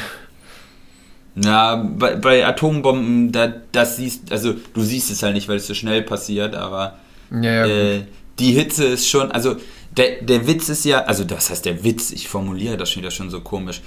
Ja, 1.35 1.75
bei, 1.75 2.15
bei 2.15 2.45
Atombomben, 2.45 3.31
da, 3.31 3.53
das 3.71 3.95
siehst, 3.97 4.31
also 4.31 4.53
du 4.73 4.81
siehst 4.81 5.11
es 5.11 5.23
halt 5.23 5.33
nicht, 5.33 5.47
weil 5.47 5.57
es 5.57 5.67
so 5.67 5.73
schnell 5.73 6.01
passiert, 6.01 6.55
aber 6.55 6.99
ja, 7.31 7.65
ja, 7.65 7.65
äh, 7.65 8.01
die 8.37 8.51
Hitze 8.51 8.85
ist 8.85 9.07
schon, 9.07 9.31
also 9.31 9.55
der, 9.95 10.21
der 10.21 10.47
Witz 10.47 10.67
ist 10.69 10.83
ja, 10.83 11.03
also 11.05 11.23
das 11.23 11.49
heißt 11.49 11.65
der 11.65 11.83
Witz, 11.83 12.11
ich 12.11 12.27
formuliere 12.27 12.75
das 12.75 12.91
schon 12.91 13.01
wieder 13.01 13.11
schon 13.11 13.29
so 13.29 13.39
komisch 13.41 13.81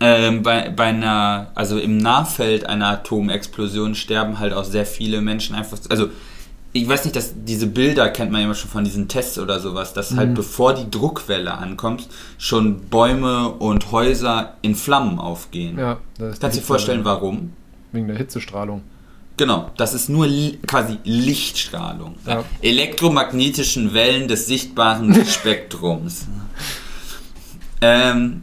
ähm, 0.00 0.42
bei, 0.42 0.70
bei 0.70 0.86
einer, 0.86 1.50
also 1.54 1.78
im 1.78 1.98
Nahfeld 1.98 2.66
einer 2.66 2.88
Atomexplosion 2.88 3.94
sterben 3.94 4.38
halt 4.38 4.52
auch 4.52 4.64
sehr 4.64 4.86
viele 4.86 5.20
Menschen 5.20 5.54
einfach, 5.54 5.78
also 5.88 6.08
ich 6.72 6.88
weiß 6.88 7.04
nicht, 7.04 7.16
dass 7.16 7.34
diese 7.34 7.66
Bilder 7.66 8.08
kennt 8.10 8.30
man 8.30 8.42
immer 8.42 8.54
schon 8.54 8.70
von 8.70 8.84
diesen 8.84 9.08
Tests 9.08 9.38
oder 9.38 9.58
sowas, 9.58 9.92
dass 9.92 10.14
halt 10.14 10.30
mhm. 10.30 10.34
bevor 10.34 10.72
die 10.72 10.88
Druckwelle 10.88 11.52
ankommt, 11.52 12.08
schon 12.38 12.82
Bäume 12.82 13.48
und 13.48 13.90
Häuser 13.90 14.54
in 14.62 14.76
Flammen 14.76 15.18
aufgehen. 15.18 15.78
Ja, 15.78 15.98
das 16.16 16.38
Kannst 16.38 16.56
du 16.56 16.60
dir 16.60 16.66
vorstellen, 16.66 17.04
warum? 17.04 17.52
Wegen 17.92 18.06
der 18.06 18.16
Hitzestrahlung. 18.16 18.82
Genau, 19.36 19.70
das 19.76 19.94
ist 19.94 20.08
nur 20.08 20.26
li 20.26 20.58
quasi 20.66 20.98
Lichtstrahlung. 21.02 22.14
Ja. 22.26 22.44
Elektromagnetischen 22.60 23.92
Wellen 23.92 24.28
des 24.28 24.46
sichtbaren 24.46 25.24
Spektrums. 25.26 26.26
ähm, 27.80 28.42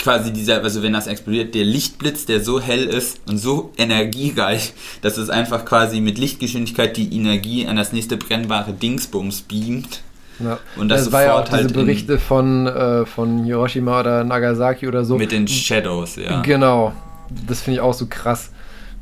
quasi 0.00 0.32
dieser, 0.32 0.62
also 0.62 0.82
wenn 0.82 0.92
das 0.92 1.06
explodiert, 1.06 1.54
der 1.54 1.64
Lichtblitz, 1.64 2.26
der 2.26 2.42
so 2.42 2.60
hell 2.60 2.84
ist 2.84 3.20
und 3.28 3.38
so 3.38 3.72
energiereich, 3.76 4.72
dass 5.02 5.18
es 5.18 5.30
einfach 5.30 5.64
quasi 5.64 6.00
mit 6.00 6.18
Lichtgeschwindigkeit 6.18 6.96
die 6.96 7.14
Energie 7.14 7.66
an 7.66 7.76
das 7.76 7.92
nächste 7.92 8.16
brennbare 8.16 8.72
Dingsbums 8.72 9.42
beamt. 9.42 10.02
Ja. 10.42 10.58
Und 10.76 10.88
das, 10.88 11.04
das 11.04 11.12
war 11.12 11.22
ja 11.22 11.38
auch 11.38 11.44
diese 11.44 11.56
halt 11.56 11.72
Berichte 11.74 12.18
von, 12.18 12.66
äh, 12.66 13.04
von 13.04 13.44
Hiroshima 13.44 14.00
oder 14.00 14.24
Nagasaki 14.24 14.88
oder 14.88 15.04
so. 15.04 15.18
Mit 15.18 15.32
den 15.32 15.46
Shadows, 15.46 16.16
ja. 16.16 16.40
Genau. 16.40 16.94
Das 17.46 17.60
finde 17.60 17.76
ich 17.76 17.80
auch 17.80 17.94
so 17.94 18.06
krass. 18.08 18.50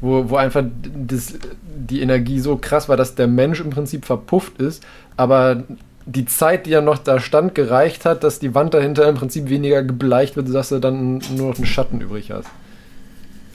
Wo, 0.01 0.31
wo 0.31 0.37
einfach 0.37 0.65
das, 1.07 1.35
die 1.65 2.03
Energie 2.03 2.41
so 2.41 2.57
krass 2.57 2.89
war, 2.89 2.97
dass 2.97 3.15
der 3.15 3.27
Mensch 3.29 3.61
im 3.61 3.71
Prinzip 3.71 4.05
verpufft 4.05 4.61
ist, 4.61 4.83
aber 5.17 5.63
die 6.09 6.25
Zeit, 6.25 6.65
die 6.65 6.71
ja 6.71 6.81
noch 6.81 6.99
da 6.99 7.21
stand, 7.21 7.55
gereicht 7.55 8.07
hat, 8.07 8.25
dass 8.25 8.39
die 8.39 8.55
Wand 8.55 8.73
dahinter 8.73 9.07
im 9.09 9.17
Prinzip 9.17 9.51
weniger 9.51 9.83
gebleicht 9.83 10.37
wird, 10.37 10.53
dass 10.55 10.71
du 10.71 10.79
dann 10.79 11.19
nur 11.37 11.51
noch 11.51 11.57
einen 11.57 11.67
Schatten 11.67 12.01
übrig 12.01 12.31
hast. 12.31 12.49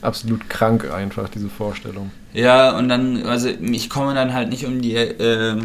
Absolut 0.02 0.48
krank 0.48 0.88
einfach, 0.92 1.28
diese 1.28 1.48
Vorstellung. 1.48 2.12
Ja, 2.32 2.76
und 2.78 2.88
dann, 2.88 3.26
also 3.26 3.48
ich 3.48 3.90
komme 3.90 4.14
dann 4.14 4.32
halt 4.34 4.50
nicht 4.50 4.66
um 4.66 4.80
die, 4.80 4.94
äh, 4.94 5.56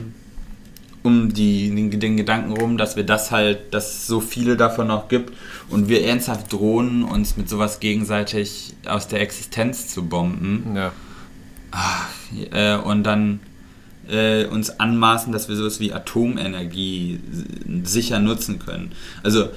um 1.04 1.32
die, 1.32 1.70
den, 1.76 2.00
den, 2.00 2.18
Gedanken 2.18 2.54
rum, 2.54 2.78
dass 2.78 2.96
wir 2.96 3.04
das 3.04 3.30
halt, 3.30 3.72
dass 3.74 3.90
es 3.90 4.08
so 4.08 4.20
viele 4.20 4.58
davon 4.58 4.88
noch 4.88 5.10
gibt 5.10 5.34
und 5.70 5.90
wir 5.90 6.06
ernsthaft 6.06 6.52
drohen, 6.52 7.04
uns 7.04 7.38
mit 7.38 7.50
sowas 7.50 7.80
gegenseitig 7.80 8.74
aus 8.88 9.08
der 9.08 9.22
Existenz 9.22 9.90
zu 9.90 10.08
bomben. 10.08 10.74
Ja. 10.76 10.92
Ach, 11.72 12.08
äh, 12.52 12.78
und 12.78 13.04
dann 13.04 13.42
äh, 14.10 14.46
uns 14.46 14.80
anmaßen, 14.80 15.32
dass 15.32 15.50
wir 15.50 15.56
sowas 15.56 15.80
wie 15.80 15.94
Atomenergie 15.94 17.20
sicher 17.84 18.20
nutzen 18.20 18.60
können. 18.60 18.92
Also 19.24 19.50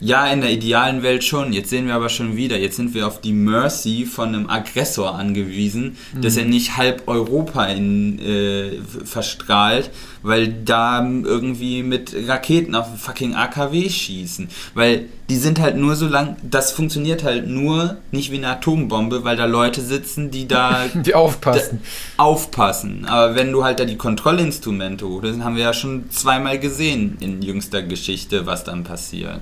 ja, 0.00 0.26
in 0.26 0.40
der 0.40 0.50
idealen 0.50 1.02
Welt 1.02 1.24
schon. 1.24 1.52
Jetzt 1.52 1.70
sehen 1.70 1.86
wir 1.86 1.94
aber 1.94 2.08
schon 2.08 2.36
wieder, 2.36 2.58
jetzt 2.58 2.76
sind 2.76 2.94
wir 2.94 3.06
auf 3.06 3.20
die 3.20 3.32
Mercy 3.32 4.06
von 4.06 4.30
einem 4.30 4.48
Aggressor 4.48 5.14
angewiesen, 5.14 5.96
mhm. 6.14 6.22
dass 6.22 6.36
er 6.36 6.46
nicht 6.46 6.78
halb 6.78 7.06
Europa 7.06 7.66
in, 7.66 8.18
äh, 8.18 8.72
verstrahlt, 9.04 9.90
weil 10.22 10.48
da 10.64 11.06
irgendwie 11.06 11.82
mit 11.82 12.14
Raketen 12.26 12.74
auf 12.74 12.98
fucking 12.98 13.34
AKW 13.34 13.88
schießen. 13.90 14.48
Weil 14.74 15.06
die 15.28 15.36
sind 15.36 15.60
halt 15.60 15.76
nur 15.76 15.96
so 15.96 16.08
lang, 16.08 16.36
das 16.42 16.72
funktioniert 16.72 17.22
halt 17.22 17.46
nur 17.46 17.98
nicht 18.10 18.32
wie 18.32 18.38
eine 18.38 18.48
Atombombe, 18.48 19.22
weil 19.22 19.36
da 19.36 19.44
Leute 19.44 19.82
sitzen, 19.82 20.30
die 20.30 20.48
da... 20.48 20.86
die 20.94 21.14
aufpassen. 21.14 21.80
Da, 22.16 22.24
aufpassen. 22.24 23.04
Aber 23.04 23.34
wenn 23.34 23.52
du 23.52 23.64
halt 23.64 23.80
da 23.80 23.84
die 23.84 23.96
Kontrollinstrumente 23.96 25.06
das 25.22 25.38
haben 25.40 25.56
wir 25.56 25.62
ja 25.62 25.74
schon 25.74 26.10
zweimal 26.10 26.58
gesehen 26.58 27.16
in 27.20 27.42
jüngster 27.42 27.82
Geschichte, 27.82 28.46
was 28.46 28.64
dann 28.64 28.84
passiert. 28.84 29.40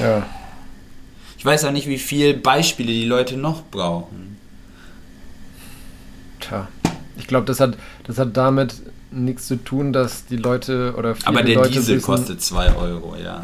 Ja. 0.00 0.26
Ich 1.38 1.44
weiß 1.44 1.64
auch 1.64 1.72
nicht, 1.72 1.88
wie 1.88 1.98
viele 1.98 2.34
Beispiele 2.34 2.92
die 2.92 3.04
Leute 3.04 3.36
noch 3.36 3.62
brauchen. 3.64 4.36
Tja, 6.40 6.68
ich 7.16 7.26
glaube, 7.26 7.46
das 7.46 7.60
hat, 7.60 7.76
das 8.04 8.18
hat 8.18 8.36
damit 8.36 8.74
nichts 9.10 9.46
zu 9.46 9.56
tun, 9.56 9.92
dass 9.92 10.26
die 10.26 10.36
Leute 10.36 10.94
oder 10.96 11.14
viele 11.14 11.28
Aber 11.28 11.42
der 11.42 11.54
Leute 11.56 11.70
Diesel 11.70 11.96
wissen, 11.96 12.06
kostet 12.06 12.42
2 12.42 12.74
Euro, 12.74 13.16
ja. 13.16 13.42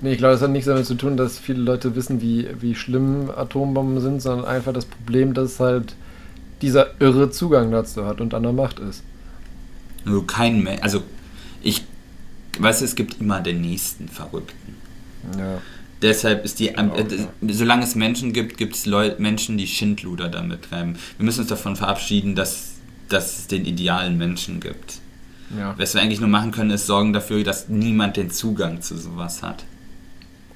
Nee, 0.00 0.12
ich 0.12 0.18
glaube, 0.18 0.34
das 0.34 0.42
hat 0.42 0.50
nichts 0.50 0.66
damit 0.66 0.86
zu 0.86 0.94
tun, 0.94 1.16
dass 1.16 1.38
viele 1.38 1.60
Leute 1.60 1.94
wissen, 1.94 2.20
wie, 2.20 2.48
wie 2.60 2.74
schlimm 2.74 3.30
Atombomben 3.34 4.00
sind, 4.00 4.20
sondern 4.20 4.46
einfach 4.46 4.72
das 4.72 4.84
Problem, 4.84 5.32
dass 5.34 5.60
halt 5.60 5.94
dieser 6.62 7.00
irre 7.00 7.30
Zugang 7.30 7.70
dazu 7.70 8.06
hat 8.06 8.20
und 8.20 8.34
an 8.34 8.42
der 8.42 8.52
Macht 8.52 8.78
ist. 8.78 9.02
Nur 10.04 10.26
kein 10.26 10.62
Mensch, 10.62 10.82
also 10.82 11.02
ich 11.62 11.84
weiß, 12.58 12.82
es 12.82 12.94
gibt 12.94 13.20
immer 13.20 13.40
den 13.40 13.60
nächsten 13.60 14.08
Verrückten. 14.08 14.65
Ja. 15.38 15.60
Deshalb 16.02 16.44
ist 16.44 16.58
die, 16.58 16.68
genau, 16.68 16.94
äh, 16.94 17.04
solange 17.48 17.84
es 17.84 17.94
Menschen 17.94 18.32
gibt, 18.32 18.58
gibt 18.58 18.76
es 18.76 18.86
Menschen, 19.18 19.56
die 19.56 19.66
Schindluder 19.66 20.28
damit 20.28 20.62
treiben. 20.62 20.98
Wir 21.16 21.24
müssen 21.24 21.40
uns 21.40 21.48
davon 21.48 21.74
verabschieden, 21.74 22.34
dass, 22.34 22.74
dass 23.08 23.38
es 23.38 23.46
den 23.46 23.64
idealen 23.64 24.18
Menschen 24.18 24.60
gibt. 24.60 25.00
Ja. 25.56 25.74
Was 25.78 25.94
wir 25.94 26.02
eigentlich 26.02 26.20
nur 26.20 26.28
machen 26.28 26.50
können, 26.50 26.70
ist 26.70 26.86
sorgen 26.86 27.12
dafür, 27.12 27.42
dass 27.44 27.68
niemand 27.68 28.16
den 28.16 28.30
Zugang 28.30 28.82
zu 28.82 28.98
sowas 28.98 29.42
hat. 29.42 29.64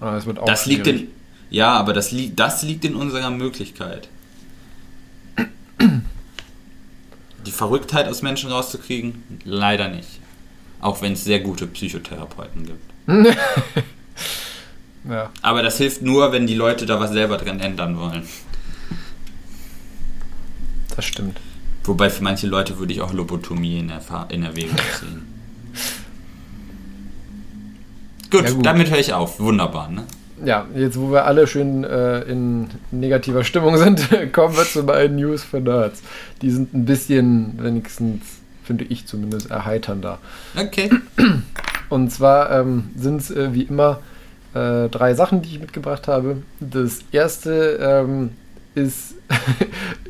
Ah, 0.01 0.13
das 0.13 0.27
wird 0.27 0.39
auch 0.39 0.47
das 0.47 0.67
liegt 0.67 0.87
in, 0.87 1.09
Ja, 1.49 1.73
aber 1.75 1.93
das, 1.93 2.11
li 2.11 2.33
das 2.35 2.63
liegt 2.63 2.85
in 2.85 2.95
unserer 2.95 3.31
Möglichkeit. 3.31 4.09
Die 7.47 7.51
Verrücktheit 7.53 8.09
aus 8.09 8.21
Menschen 8.21 8.51
rauszukriegen, 8.51 9.23
leider 9.45 9.89
nicht. 9.89 10.21
Auch 10.81 11.01
wenn 11.01 11.15
es 11.15 11.25
sehr 11.25 11.41
gute 11.41 11.67
Psychotherapeuten 11.67 12.67
gibt. 12.67 12.93
ja. 15.11 15.31
Aber 15.43 15.63
das 15.63 15.79
hilft 15.79 16.03
nur, 16.03 16.33
wenn 16.33 16.47
die 16.47 16.55
Leute 16.55 16.87
da 16.87 17.01
was 17.01 17.11
selber 17.11 17.37
dran 17.37 17.61
ändern 17.61 17.99
wollen. 17.99 18.23
Das 20.97 21.05
stimmt. 21.05 21.41
Wobei 21.85 22.11
für 22.11 22.23
manche 22.23 22.47
Leute 22.47 22.79
würde 22.79 22.93
ich 22.93 23.01
auch 23.01 23.13
Lobotomie 23.13 23.79
in, 23.79 23.91
Erf 23.91 24.11
in 24.29 24.43
Erwägung 24.43 24.77
ziehen. 24.99 25.27
gut, 28.31 28.45
ja, 28.45 28.51
gut, 28.51 28.67
damit 28.67 28.91
höre 28.91 28.99
ich 28.99 29.13
auf. 29.13 29.41
Wunderbar, 29.41 29.91
ne? 29.91 30.05
Ja, 30.45 30.67
jetzt 30.75 30.99
wo 30.99 31.13
wir 31.13 31.27
alle 31.27 31.47
schön 31.47 31.85
äh, 31.85 32.21
in 32.23 32.69
negativer 32.91 33.45
Stimmung 33.45 33.77
sind, 33.77 34.09
kommen 34.33 34.57
wir 34.57 34.65
zu 34.65 34.83
meinen 34.83 35.17
News 35.17 35.43
für 35.43 35.61
Nerds. 35.61 36.03
Die 36.41 36.51
sind 36.51 36.73
ein 36.73 36.85
bisschen, 36.87 37.59
wenigstens 37.63 38.23
finde 38.65 38.85
ich 38.85 39.07
zumindest, 39.07 39.51
erheiternder. 39.51 40.19
Okay. 40.57 40.91
Und 41.89 42.11
zwar 42.11 42.51
ähm, 42.53 42.91
sind 42.97 43.21
es 43.21 43.31
äh, 43.31 43.53
wie 43.53 43.63
immer 43.63 43.99
äh, 44.55 44.89
drei 44.89 45.15
Sachen, 45.15 45.43
die 45.43 45.51
ich 45.51 45.61
mitgebracht 45.61 46.09
habe. 46.09 46.43
Das 46.61 47.01
erste 47.13 47.79
ähm, 47.81 48.31
ist 48.75 49.15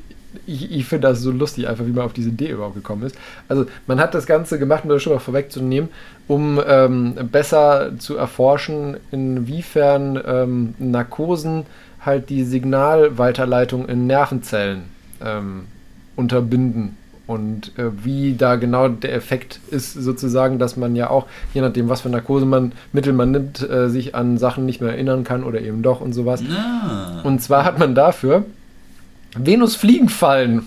ich, 0.46 0.70
ich 0.72 0.84
finde 0.84 1.08
das 1.08 1.20
so 1.20 1.30
lustig, 1.30 1.68
einfach 1.68 1.86
wie 1.86 1.92
man 1.92 2.04
auf 2.04 2.12
diese 2.12 2.30
Idee 2.30 2.50
überhaupt 2.50 2.74
gekommen 2.74 3.04
ist. 3.04 3.16
Also 3.48 3.66
man 3.86 4.00
hat 4.00 4.14
das 4.14 4.26
Ganze 4.26 4.58
gemacht, 4.58 4.84
um 4.84 4.90
das 4.90 5.02
schon 5.02 5.12
mal 5.12 5.18
vorwegzunehmen, 5.18 5.90
um 6.28 6.60
ähm, 6.66 7.14
besser 7.30 7.92
zu 7.98 8.16
erforschen, 8.16 8.96
inwiefern 9.10 10.20
ähm, 10.24 10.74
Narkosen 10.78 11.66
halt 12.04 12.30
die 12.30 12.44
Signalweiterleitung 12.44 13.88
in 13.88 14.06
Nervenzellen 14.06 14.84
ähm, 15.22 15.66
unterbinden 16.16 16.96
und 17.30 17.78
äh, 17.78 18.04
wie 18.04 18.34
da 18.34 18.56
genau 18.56 18.88
der 18.88 19.14
Effekt 19.14 19.60
ist, 19.70 19.94
sozusagen, 19.94 20.58
dass 20.58 20.76
man 20.76 20.96
ja 20.96 21.10
auch, 21.10 21.26
je 21.54 21.60
nachdem, 21.60 21.88
was 21.88 22.00
für 22.00 22.08
Narkosemittel 22.08 23.12
man 23.12 23.30
nimmt, 23.30 23.70
äh, 23.70 23.88
sich 23.88 24.16
an 24.16 24.36
Sachen 24.36 24.66
nicht 24.66 24.80
mehr 24.80 24.90
erinnern 24.90 25.22
kann 25.22 25.44
oder 25.44 25.60
eben 25.60 25.80
doch 25.80 26.00
und 26.00 26.12
sowas. 26.12 26.42
Ah. 26.50 27.20
Und 27.22 27.40
zwar 27.40 27.64
hat 27.64 27.78
man 27.78 27.94
dafür 27.94 28.46
Venusfliegenfallen 29.38 30.66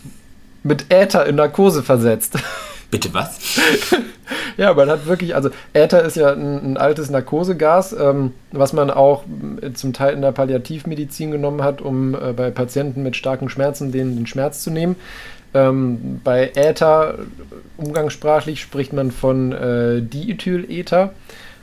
mit 0.63 0.85
Äther 0.87 1.25
in 1.25 1.35
Narkose 1.35 1.83
versetzt. 1.83 2.37
Bitte 2.91 3.13
was? 3.13 3.59
ja, 4.57 4.73
man 4.73 4.89
hat 4.89 5.05
wirklich, 5.05 5.35
also 5.35 5.49
Äther 5.73 6.03
ist 6.03 6.15
ja 6.15 6.31
ein, 6.31 6.63
ein 6.63 6.77
altes 6.77 7.09
Narkosegas, 7.09 7.91
ähm, 7.91 8.31
was 8.53 8.71
man 8.71 8.89
auch 8.89 9.25
zum 9.73 9.91
Teil 9.91 10.13
in 10.13 10.21
der 10.21 10.31
Palliativmedizin 10.31 11.31
genommen 11.31 11.61
hat, 11.61 11.81
um 11.81 12.15
äh, 12.15 12.31
bei 12.31 12.51
Patienten 12.51 13.03
mit 13.03 13.17
starken 13.17 13.49
Schmerzen 13.49 13.91
den, 13.91 14.15
den 14.15 14.27
Schmerz 14.27 14.63
zu 14.63 14.71
nehmen. 14.71 14.95
Ähm, 15.53 16.21
bei 16.23 16.51
Äther, 16.55 17.19
umgangssprachlich, 17.77 18.61
spricht 18.61 18.93
man 18.93 19.11
von 19.11 19.51
äh, 19.51 20.01
Diethylether. 20.01 21.13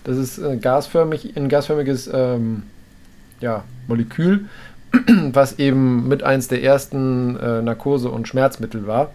Das 0.04 0.16
ist 0.16 0.38
äh, 0.38 0.56
gasförmig, 0.56 1.36
ein 1.36 1.48
gasförmiges 1.48 2.08
ähm, 2.12 2.64
ja, 3.40 3.64
Molekül, 3.88 4.46
was 5.32 5.58
eben 5.58 6.08
mit 6.08 6.22
eins 6.22 6.48
der 6.48 6.62
ersten 6.62 7.36
äh, 7.36 7.62
Narkose- 7.62 8.10
und 8.10 8.28
Schmerzmittel 8.28 8.86
war. 8.86 9.10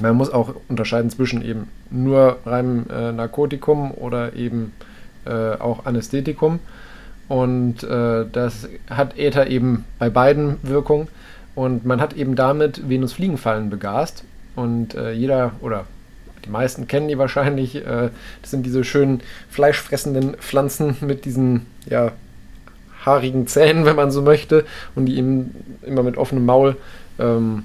Man 0.00 0.16
muss 0.16 0.30
auch 0.30 0.54
unterscheiden 0.68 1.10
zwischen 1.10 1.42
eben 1.42 1.68
nur 1.90 2.38
reinem 2.44 2.84
äh, 2.90 3.12
Narkotikum 3.12 3.92
oder 3.92 4.34
eben 4.34 4.72
äh, 5.24 5.54
auch 5.54 5.86
Anästhetikum. 5.86 6.60
Und 7.28 7.82
äh, 7.82 8.24
das 8.30 8.68
hat 8.88 9.18
Äther 9.18 9.48
eben 9.48 9.84
bei 9.98 10.10
beiden 10.10 10.58
Wirkung. 10.62 11.08
Und 11.56 11.84
man 11.84 12.00
hat 12.00 12.12
eben 12.12 12.36
damit 12.36 12.88
Venusfliegenfallen 12.88 13.70
begast. 13.70 14.22
Und 14.54 14.94
äh, 14.94 15.10
jeder 15.10 15.52
oder 15.60 15.86
die 16.44 16.50
meisten 16.50 16.86
kennen 16.86 17.08
die 17.08 17.18
wahrscheinlich. 17.18 17.74
Äh, 17.74 18.10
das 18.42 18.50
sind 18.50 18.64
diese 18.64 18.84
schönen 18.84 19.20
fleischfressenden 19.50 20.36
Pflanzen 20.36 20.96
mit 21.00 21.24
diesen 21.24 21.66
ja, 21.90 22.12
haarigen 23.04 23.46
Zähnen, 23.48 23.84
wenn 23.84 23.96
man 23.96 24.10
so 24.12 24.22
möchte, 24.22 24.64
und 24.94 25.06
die 25.06 25.16
ihm 25.16 25.50
immer 25.82 26.02
mit 26.02 26.16
offenem 26.16 26.44
Maul 26.46 26.76
ähm, 27.18 27.64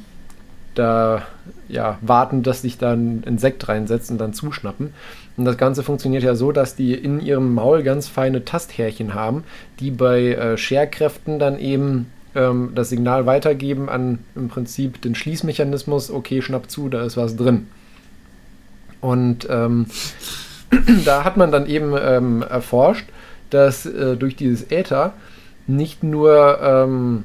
da 0.74 1.24
ja, 1.68 1.98
warten, 2.02 2.44
dass 2.44 2.62
sich 2.62 2.78
da 2.78 2.94
ein 2.94 3.24
Insekt 3.26 3.68
reinsetzt 3.68 4.10
und 4.10 4.18
dann 4.18 4.34
zuschnappen. 4.34 4.94
Und 5.38 5.46
das 5.46 5.58
Ganze 5.58 5.84
funktioniert 5.84 6.24
ja 6.24 6.36
so, 6.36 6.52
dass 6.52 6.76
die 6.76 6.94
in 6.94 7.20
ihrem 7.20 7.54
Maul 7.54 7.84
ganz 7.84 8.08
feine 8.08 8.46
Tasthärchen 8.46 9.14
haben, 9.14 9.44
die 9.80 9.92
bei 9.92 10.34
äh, 10.34 10.58
Scherkräften 10.58 11.40
dann 11.40 11.60
eben 11.60 12.08
ähm, 12.36 12.72
das 12.76 12.90
Signal 12.90 13.26
weitergeben 13.26 13.90
an 13.90 14.20
im 14.36 14.50
Prinzip 14.50 15.02
den 15.02 15.16
Schließmechanismus, 15.16 16.12
okay, 16.12 16.42
schnapp 16.42 16.70
zu, 16.70 16.90
da 16.90 17.04
ist 17.04 17.18
was 17.18 17.36
drin. 17.36 17.68
Und 19.02 19.48
ähm, 19.50 19.88
da 21.06 21.24
hat 21.24 21.38
man 21.38 21.52
dann 21.52 21.68
eben 21.68 21.94
ähm, 22.00 22.44
erforscht, 22.44 23.08
dass 23.50 23.86
äh, 23.86 24.16
durch 24.16 24.36
dieses 24.36 24.72
Äther 24.72 25.14
nicht 25.68 26.04
nur 26.04 26.60
ähm, 26.62 27.24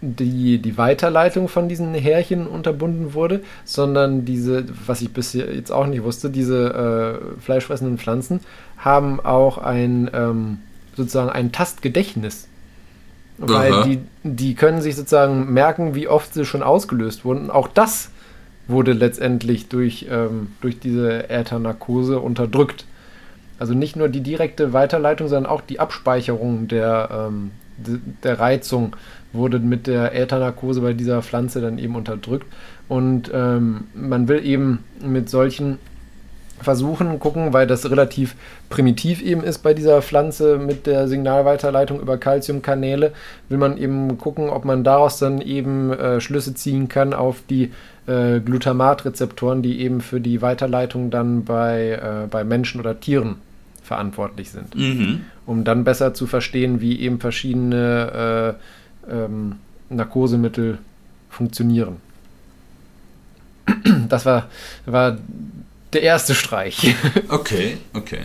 die, 0.00 0.58
die 0.58 0.76
Weiterleitung 0.76 1.48
von 1.48 1.68
diesen 1.68 1.94
Härchen 1.94 2.46
unterbunden 2.46 3.14
wurde, 3.14 3.40
sondern 3.64 4.24
diese, 4.24 4.64
was 4.86 5.00
ich 5.00 5.12
bis 5.12 5.32
jetzt 5.32 5.70
auch 5.70 5.86
nicht 5.86 6.02
wusste, 6.02 6.28
diese 6.28 7.20
äh, 7.38 7.40
fleischfressenden 7.40 7.98
Pflanzen 7.98 8.40
haben 8.78 9.20
auch 9.20 9.58
ein 9.58 10.10
ähm, 10.12 10.58
sozusagen 10.96 11.30
ein 11.30 11.52
Tastgedächtnis. 11.52 12.48
Weil 13.38 13.82
die, 13.84 13.98
die 14.22 14.54
können 14.54 14.80
sich 14.80 14.94
sozusagen 14.94 15.52
merken, 15.52 15.94
wie 15.94 16.06
oft 16.06 16.32
sie 16.34 16.44
schon 16.44 16.62
ausgelöst 16.62 17.24
wurden. 17.24 17.50
Auch 17.50 17.68
das 17.68 18.10
wurde 18.68 18.92
letztendlich 18.92 19.68
durch, 19.68 20.06
ähm, 20.10 20.48
durch 20.60 20.78
diese 20.78 21.28
Äthernarkose 21.28 22.20
unterdrückt. 22.20 22.84
Also 23.58 23.74
nicht 23.74 23.96
nur 23.96 24.08
die 24.08 24.20
direkte 24.20 24.72
Weiterleitung, 24.72 25.28
sondern 25.28 25.50
auch 25.50 25.60
die 25.60 25.80
Abspeicherung 25.80 26.68
der, 26.68 27.30
ähm, 27.30 27.50
der 28.22 28.38
Reizung 28.38 28.96
wurde 29.32 29.58
mit 29.58 29.86
der 29.86 30.14
Äthernarkose 30.14 30.80
bei 30.80 30.92
dieser 30.92 31.22
Pflanze 31.22 31.60
dann 31.60 31.78
eben 31.78 31.96
unterdrückt. 31.96 32.46
Und 32.88 33.30
ähm, 33.32 33.84
man 33.94 34.28
will 34.28 34.44
eben 34.44 34.84
mit 35.02 35.30
solchen 35.30 35.78
Versuchen 36.62 37.18
gucken, 37.18 37.52
weil 37.52 37.66
das 37.66 37.90
relativ 37.90 38.34
primitiv 38.68 39.22
eben 39.22 39.42
ist 39.42 39.58
bei 39.58 39.74
dieser 39.74 40.02
Pflanze 40.02 40.58
mit 40.58 40.86
der 40.86 41.08
Signalweiterleitung 41.08 42.00
über 42.00 42.18
Calciumkanäle, 42.18 43.12
will 43.48 43.58
man 43.58 43.76
eben 43.78 44.18
gucken, 44.18 44.48
ob 44.48 44.64
man 44.64 44.84
daraus 44.84 45.18
dann 45.18 45.40
eben 45.40 45.92
äh, 45.92 46.20
Schlüsse 46.20 46.54
ziehen 46.54 46.88
kann 46.88 47.14
auf 47.14 47.42
die 47.48 47.72
äh, 48.06 48.40
Glutamatrezeptoren, 48.40 49.62
die 49.62 49.80
eben 49.80 50.00
für 50.00 50.20
die 50.20 50.42
Weiterleitung 50.42 51.10
dann 51.10 51.44
bei, 51.44 51.90
äh, 51.92 52.26
bei 52.28 52.44
Menschen 52.44 52.80
oder 52.80 52.98
Tieren 52.98 53.36
verantwortlich 53.82 54.50
sind. 54.50 54.74
Mhm. 54.74 55.22
Um 55.46 55.64
dann 55.64 55.84
besser 55.84 56.14
zu 56.14 56.26
verstehen, 56.26 56.80
wie 56.80 57.00
eben 57.00 57.20
verschiedene 57.20 58.56
äh, 59.08 59.12
ähm, 59.12 59.56
Narkosemittel 59.90 60.78
funktionieren. 61.28 61.96
Das 64.08 64.26
war, 64.26 64.48
war 64.86 65.16
der 65.92 66.02
erste 66.02 66.34
Streich. 66.34 66.94
Okay, 67.28 67.78
okay. 67.94 68.20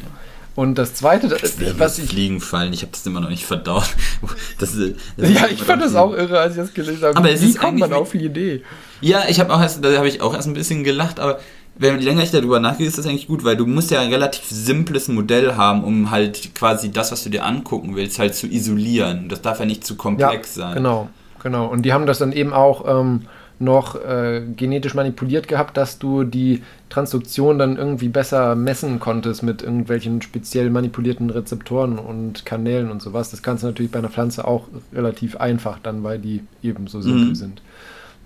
Und 0.55 0.75
das 0.75 0.95
zweite, 0.95 1.27
das, 1.27 1.57
was 1.77 1.99
ich. 1.99 2.09
Fliegen 2.09 2.41
fallen, 2.41 2.73
ich 2.73 2.81
habe 2.81 2.91
das 2.91 3.05
immer 3.05 3.19
noch 3.19 3.29
nicht 3.29 3.45
verdaut. 3.45 3.87
Das, 4.59 4.75
das 5.15 5.29
ja, 5.29 5.45
ich 5.47 5.61
fand 5.61 5.83
das 5.83 5.93
auch 5.93 6.13
irre, 6.13 6.39
als 6.39 6.53
ich 6.55 6.61
das 6.61 6.73
gelesen 6.73 7.03
habe. 7.03 7.15
Aber 7.15 7.29
wie 7.29 7.53
kommt 7.53 7.77
man 7.79 7.93
auf 7.93 8.11
die 8.11 8.25
Idee? 8.25 8.63
Ja, 9.01 9.25
ich 9.29 9.39
habe 9.39 9.53
auch 9.53 9.61
erst, 9.61 9.85
da 9.85 9.95
habe 9.95 10.07
ich 10.07 10.19
auch 10.21 10.33
erst 10.33 10.47
ein 10.47 10.55
bisschen 10.55 10.83
gelacht, 10.83 11.19
aber 11.19 11.39
wenn 11.77 11.99
länger 11.99 12.23
ich 12.23 12.31
darüber 12.31 12.59
nachdenke, 12.59 12.85
ist 12.85 12.97
das 12.97 13.05
eigentlich 13.05 13.27
gut, 13.27 13.43
weil 13.43 13.55
du 13.55 13.67
musst 13.67 13.91
ja 13.91 14.01
ein 14.01 14.11
relativ 14.11 14.45
simples 14.49 15.07
Modell 15.07 15.55
haben, 15.55 15.83
um 15.83 16.09
halt 16.09 16.55
quasi 16.55 16.91
das, 16.91 17.11
was 17.11 17.23
du 17.23 17.29
dir 17.29 17.45
angucken 17.45 17.95
willst, 17.95 18.17
halt 18.17 18.33
zu 18.33 18.47
isolieren. 18.47 19.29
Das 19.29 19.41
darf 19.41 19.59
ja 19.59 19.65
nicht 19.65 19.85
zu 19.85 19.95
komplex 19.95 20.55
ja, 20.55 20.63
sein. 20.63 20.75
Genau, 20.75 21.09
genau. 21.43 21.67
Und 21.67 21.83
die 21.83 21.93
haben 21.93 22.07
das 22.07 22.17
dann 22.17 22.31
eben 22.31 22.53
auch 22.53 22.85
ähm, 22.87 23.27
noch 23.59 23.95
äh, 23.95 24.41
genetisch 24.55 24.93
manipuliert 24.93 25.47
gehabt, 25.47 25.77
dass 25.77 25.97
du 25.97 26.23
die 26.23 26.61
Transduktion 26.89 27.57
dann 27.57 27.77
irgendwie 27.77 28.09
besser 28.09 28.55
messen 28.55 28.99
konntest 28.99 29.43
mit 29.43 29.63
irgendwelchen 29.63 30.21
speziell 30.21 30.69
manipulierten 30.69 31.29
Rezeptoren 31.29 31.97
und 31.97 32.45
Kanälen 32.45 32.91
und 32.91 33.01
sowas. 33.01 33.31
Das 33.31 33.41
kannst 33.41 33.63
du 33.63 33.67
natürlich 33.67 33.91
bei 33.91 33.99
einer 33.99 34.09
Pflanze 34.09 34.47
auch 34.47 34.67
relativ 34.93 35.37
einfach 35.37 35.79
dann, 35.81 36.03
weil 36.03 36.19
die 36.19 36.43
eben 36.61 36.87
so 36.87 37.01
simpel 37.01 37.29
mhm. 37.29 37.35
sind. 37.35 37.61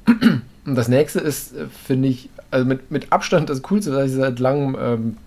Und 0.63 0.75
das 0.75 0.87
nächste 0.87 1.19
ist, 1.19 1.55
äh, 1.55 1.65
finde 1.85 2.09
ich, 2.09 2.29
also 2.51 2.65
mit, 2.65 2.91
mit 2.91 3.11
Abstand 3.11 3.49
das 3.49 3.63
Coolste, 3.63 3.95
was 3.95 4.11
ich 4.11 4.15
seit 4.15 4.39
langem 4.39 4.77
ähm, 4.79 5.17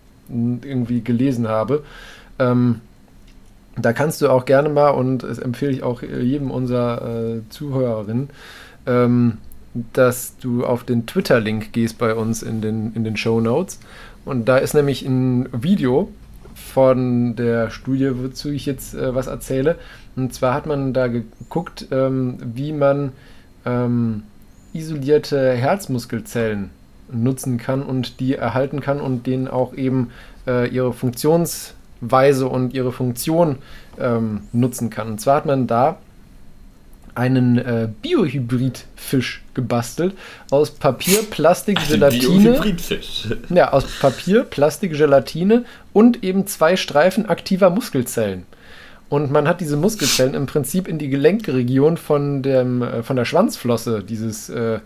irgendwie 0.63 1.01
gelesen 1.01 1.49
habe. 1.49 1.83
Ähm, 2.39 2.81
da 3.77 3.93
kannst 3.93 4.21
du 4.21 4.29
auch 4.29 4.45
gerne 4.45 4.69
mal, 4.69 4.91
und 4.91 5.25
das 5.25 5.39
empfehle 5.39 5.73
ich 5.73 5.83
auch 5.83 6.03
jedem 6.03 6.51
unserer 6.51 7.37
äh, 7.37 7.41
Zuhörerinnen, 7.49 8.31
ähm, 8.87 9.39
dass 9.75 10.37
du 10.39 10.65
auf 10.65 10.85
den 10.85 11.07
Twitter-Link 11.07 11.73
gehst 11.73 11.99
bei 11.99 12.15
uns 12.15 12.43
in 12.43 12.61
den, 12.61 12.93
in 12.95 13.05
den 13.05 13.17
Show 13.17 13.41
Notes. 13.41 13.81
Und 14.25 14.49
da 14.49 14.57
ist 14.57 14.75
nämlich 14.75 15.03
ein 15.03 15.49
Video 15.53 16.11
von 16.55 17.37
der 17.37 17.71
Studie, 17.71 18.11
wozu 18.15 18.51
ich 18.51 18.67
jetzt 18.67 18.95
äh, 18.95 19.15
was 19.15 19.27
erzähle. 19.27 19.77
Und 20.17 20.33
zwar 20.33 20.55
hat 20.55 20.67
man 20.67 20.93
da 20.93 21.09
geguckt, 21.09 21.89
ähm, 21.91 22.39
wie 22.41 22.73
man 22.73 23.13
ähm, 23.67 24.23
isolierte 24.73 25.53
Herzmuskelzellen 25.53 26.71
nutzen 27.13 27.59
kann 27.59 27.83
und 27.83 28.21
die 28.21 28.35
erhalten 28.35 28.81
kann 28.81 29.01
und 29.01 29.27
denen 29.27 29.49
auch 29.49 29.75
eben 29.75 30.11
äh, 30.47 30.69
ihre 30.69 30.93
Funktionsweise 30.93 32.49
und 32.49 32.75
ihre 32.75 32.93
Funktion 32.93 33.57
ähm, 33.99 34.43
nutzen 34.53 34.91
kann. 34.91 35.09
Und 35.09 35.21
zwar 35.21 35.37
hat 35.37 35.47
man 35.47 35.67
da 35.67 35.99
einen 37.15 37.59
äh, 37.59 37.89
Biohybridfisch 38.03 39.43
gebastelt 39.55 40.15
aus 40.51 40.71
Papier, 40.71 41.23
Plastik, 41.23 41.79
Gelatine. 41.89 42.77
Ja, 43.51 43.73
aus 43.73 43.85
Papier, 44.01 44.45
Plastik, 44.45 44.93
Gelatine 44.93 45.65
und 45.93 46.25
eben 46.25 46.47
zwei 46.47 46.77
Streifen 46.77 47.27
aktiver 47.27 47.71
Muskelzellen. 47.71 48.45
Und 49.09 49.31
man 49.31 49.47
hat 49.47 49.61
diese 49.61 49.77
Muskelzellen 49.77 50.35
im 50.35 50.47
Prinzip 50.47 50.89
in 50.89 50.99
die 50.99 51.09
Gelenkregion 51.09 51.97
von, 51.97 52.43
dem, 52.43 52.83
äh, 52.83 53.03
von 53.03 53.17
der 53.17 53.25
Schwanzflosse 53.25 54.03
dieses 54.03 54.49
äh, 54.49 54.81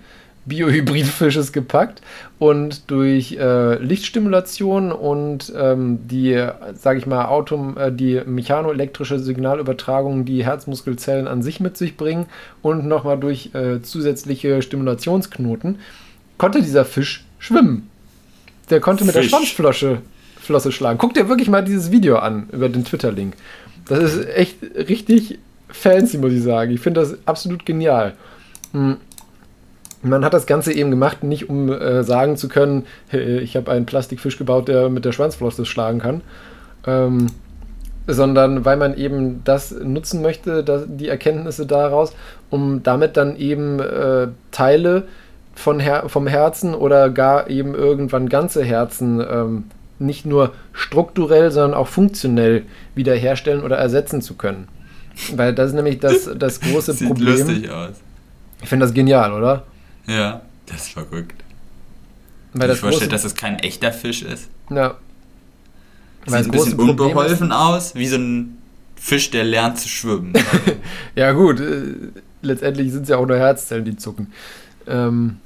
Biohybridfisches 0.49 1.53
gepackt 1.53 2.01
und 2.39 2.91
durch 2.91 3.37
äh, 3.39 3.75
Lichtstimulation 3.83 4.93
und 4.93 5.53
ähm, 5.57 6.01
die, 6.09 6.47
sage 6.75 6.99
ich 6.99 7.07
mal, 7.07 7.27
Autom 7.27 7.77
äh, 7.77 7.93
die 7.93 8.21
mechanoelektrische 8.25 9.19
Signalübertragung, 9.19 10.25
die 10.25 10.45
Herzmuskelzellen 10.45 11.29
an 11.29 11.43
sich 11.43 11.61
mit 11.61 11.77
sich 11.77 11.97
bringen 11.97 12.27
und 12.63 12.87
nochmal 12.87 13.19
durch 13.19 13.55
äh, 13.55 13.83
zusätzliche 13.83 14.63
Stimulationsknoten, 14.63 15.79
konnte 16.39 16.63
dieser 16.63 16.85
Fisch 16.85 17.25
schwimmen. 17.39 17.91
Der 18.71 18.81
konnte 18.81 19.05
Fisch. 19.05 19.15
mit 19.15 19.25
der 19.25 19.29
Schwanzflosse 19.29 19.99
Flosse 20.49 20.73
schlagen. 20.73 20.99
Guck 20.99 21.13
dir 21.13 21.29
wirklich 21.29 21.51
mal 21.51 21.63
dieses 21.63 21.91
Video 21.93 22.17
an 22.17 22.49
über 22.53 22.71
den 22.71 22.83
Twitter-Link. 22.83 23.35
Das 23.87 23.99
ist 24.15 24.27
echt 24.31 24.57
richtig 24.63 25.39
fancy, 25.69 26.17
muss 26.17 26.33
ich 26.33 26.43
sagen. 26.43 26.73
Ich 26.73 26.81
finde 26.81 27.01
das 27.01 27.19
absolut 27.27 27.67
genial. 27.67 28.15
Hm. 28.73 28.97
Man 30.03 30.25
hat 30.25 30.35
das 30.35 30.47
Ganze 30.47 30.73
eben 30.73 30.91
gemacht, 30.91 31.25
nicht 31.25 31.49
um 31.49 31.73
äh, 31.73 32.05
sagen 32.05 32.37
zu 32.37 32.49
können, 32.49 32.87
hey, 33.09 33.39
ich 33.39 33.57
habe 33.57 33.71
einen 33.71 33.87
Plastikfisch 33.87 34.39
gebaut, 34.39 34.69
der 34.69 34.89
mit 34.89 35.05
der 35.05 35.13
Schwanzflosse 35.13 35.65
schlagen 35.65 35.99
kann, 35.99 36.21
ähm, 36.87 37.27
sondern 38.07 38.65
weil 38.65 38.77
man 38.77 38.97
eben 38.97 39.43
das 39.45 39.73
nutzen 39.73 40.23
möchte, 40.23 40.63
dass, 40.63 40.85
die 40.87 41.09
Erkenntnisse 41.09 41.67
daraus, 41.67 42.15
um 42.49 42.83
damit 42.83 43.17
dann 43.17 43.37
eben 43.37 43.81
äh, 43.81 44.29
Teile 44.53 45.05
von 45.55 45.81
Her 45.81 46.05
vom 46.07 46.29
Herzen 46.29 46.75
oder 46.75 47.11
gar 47.11 47.51
eben 47.51 47.75
irgendwann 47.75 48.29
ganze 48.29 48.65
Herzen 48.65 49.21
ähm, 49.21 49.65
nicht 49.99 50.25
nur 50.25 50.53
strukturell, 50.73 51.51
sondern 51.51 51.75
auch 51.75 51.89
funktionell 51.89 52.63
wiederherstellen 52.95 53.63
oder 53.63 53.77
ersetzen 53.77 54.23
zu 54.23 54.35
können. 54.35 54.69
Weil 55.35 55.53
das 55.55 55.71
ist 55.71 55.75
nämlich 55.75 55.99
das, 55.99 56.31
das 56.39 56.61
große 56.61 56.93
Sieht 56.95 57.09
Problem. 57.09 57.37
Sieht 57.37 57.47
lustig 57.49 57.71
aus. 57.71 57.95
Ich 58.63 58.69
finde 58.69 58.87
das 58.87 58.95
genial, 58.95 59.33
oder? 59.33 59.65
Ja, 60.09 60.43
das 60.67 60.83
ist 60.83 60.93
verrückt. 60.93 61.45
Weil 62.55 62.71
ich 62.71 62.79
vorstelle, 62.79 63.11
dass 63.11 63.25
es 63.25 63.35
kein 63.35 63.59
echter 63.59 63.93
Fisch 63.93 64.23
ist. 64.23 64.49
Ja. 64.71 64.97
Sieht 66.27 66.35
ein 66.35 66.51
bisschen 66.51 66.79
unbeholfen 66.79 67.53
aus, 67.53 67.95
wie 67.95 68.07
so 68.07 68.17
ein 68.17 68.59
Fisch, 68.97 69.31
der 69.31 69.45
lernt 69.45 69.79
zu 69.79 69.89
schwimmen. 69.89 70.33
ja, 71.15 71.33
gut. 71.33 71.61
Äh, 71.61 71.95
letztendlich 72.43 72.93
sind 72.93 73.03
es 73.03 73.09
ja 73.09 73.17
auch 73.17 73.27
nur 73.27 73.37
Herzzellen, 73.37 73.85
die 73.85 73.97
zucken. 73.97 74.33
Ähm, 74.87 75.37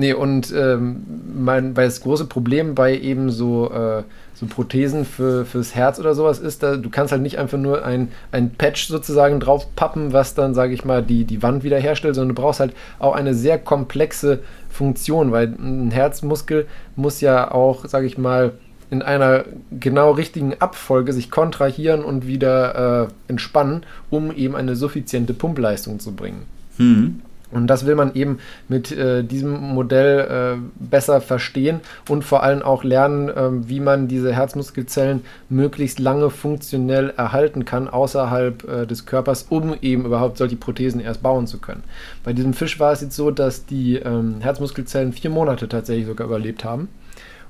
nee, 0.00 0.12
und 0.12 0.52
ähm, 0.56 1.04
mein, 1.34 1.76
weil 1.76 1.86
das 1.86 2.00
große 2.00 2.24
Problem 2.24 2.74
bei 2.74 2.98
eben 2.98 3.30
so, 3.30 3.70
äh, 3.70 4.02
so 4.34 4.46
Prothesen 4.46 5.04
für, 5.04 5.44
fürs 5.44 5.74
Herz 5.74 6.00
oder 6.00 6.14
sowas 6.14 6.38
ist, 6.38 6.62
da, 6.62 6.76
du 6.76 6.90
kannst 6.90 7.12
halt 7.12 7.22
nicht 7.22 7.38
einfach 7.38 7.58
nur 7.58 7.84
ein, 7.84 8.08
ein 8.32 8.50
Patch 8.50 8.88
sozusagen 8.88 9.38
drauf 9.38 9.76
pappen, 9.76 10.12
was 10.12 10.34
dann, 10.34 10.54
sage 10.54 10.74
ich 10.74 10.84
mal, 10.84 11.02
die, 11.02 11.24
die 11.24 11.42
Wand 11.42 11.62
wiederherstellt, 11.62 12.14
sondern 12.14 12.34
du 12.34 12.42
brauchst 12.42 12.60
halt 12.60 12.72
auch 12.98 13.14
eine 13.14 13.34
sehr 13.34 13.58
komplexe 13.58 14.40
Funktion, 14.70 15.30
weil 15.30 15.46
ein 15.46 15.90
Herzmuskel 15.90 16.66
muss 16.96 17.20
ja 17.20 17.50
auch, 17.52 17.86
sage 17.86 18.06
ich 18.06 18.18
mal, 18.18 18.52
in 18.90 19.02
einer 19.02 19.44
genau 19.78 20.10
richtigen 20.12 20.54
Abfolge 20.58 21.12
sich 21.12 21.30
kontrahieren 21.30 22.02
und 22.02 22.26
wieder 22.26 23.04
äh, 23.04 23.08
entspannen, 23.28 23.84
um 24.10 24.34
eben 24.34 24.56
eine 24.56 24.74
suffiziente 24.74 25.32
Pumpleistung 25.32 26.00
zu 26.00 26.12
bringen. 26.12 26.42
Mhm. 26.76 27.20
Und 27.50 27.66
das 27.66 27.86
will 27.86 27.94
man 27.94 28.14
eben 28.14 28.38
mit 28.68 28.92
äh, 28.92 29.24
diesem 29.24 29.52
Modell 29.60 30.56
äh, 30.56 30.58
besser 30.78 31.20
verstehen 31.20 31.80
und 32.08 32.22
vor 32.24 32.42
allem 32.42 32.62
auch 32.62 32.84
lernen, 32.84 33.28
äh, 33.28 33.68
wie 33.68 33.80
man 33.80 34.08
diese 34.08 34.32
Herzmuskelzellen 34.32 35.22
möglichst 35.48 35.98
lange 35.98 36.30
funktionell 36.30 37.12
erhalten 37.16 37.64
kann 37.64 37.88
außerhalb 37.88 38.68
äh, 38.68 38.86
des 38.86 39.06
Körpers, 39.06 39.46
um 39.48 39.74
eben 39.82 40.04
überhaupt 40.04 40.38
solche 40.38 40.56
Prothesen 40.56 41.00
erst 41.00 41.22
bauen 41.22 41.46
zu 41.46 41.58
können. 41.58 41.82
Bei 42.22 42.32
diesem 42.32 42.54
Fisch 42.54 42.78
war 42.78 42.92
es 42.92 43.00
jetzt 43.00 43.16
so, 43.16 43.30
dass 43.30 43.66
die 43.66 43.96
ähm, 43.96 44.36
Herzmuskelzellen 44.40 45.12
vier 45.12 45.30
Monate 45.30 45.68
tatsächlich 45.68 46.06
sogar 46.06 46.26
überlebt 46.28 46.64
haben. 46.64 46.88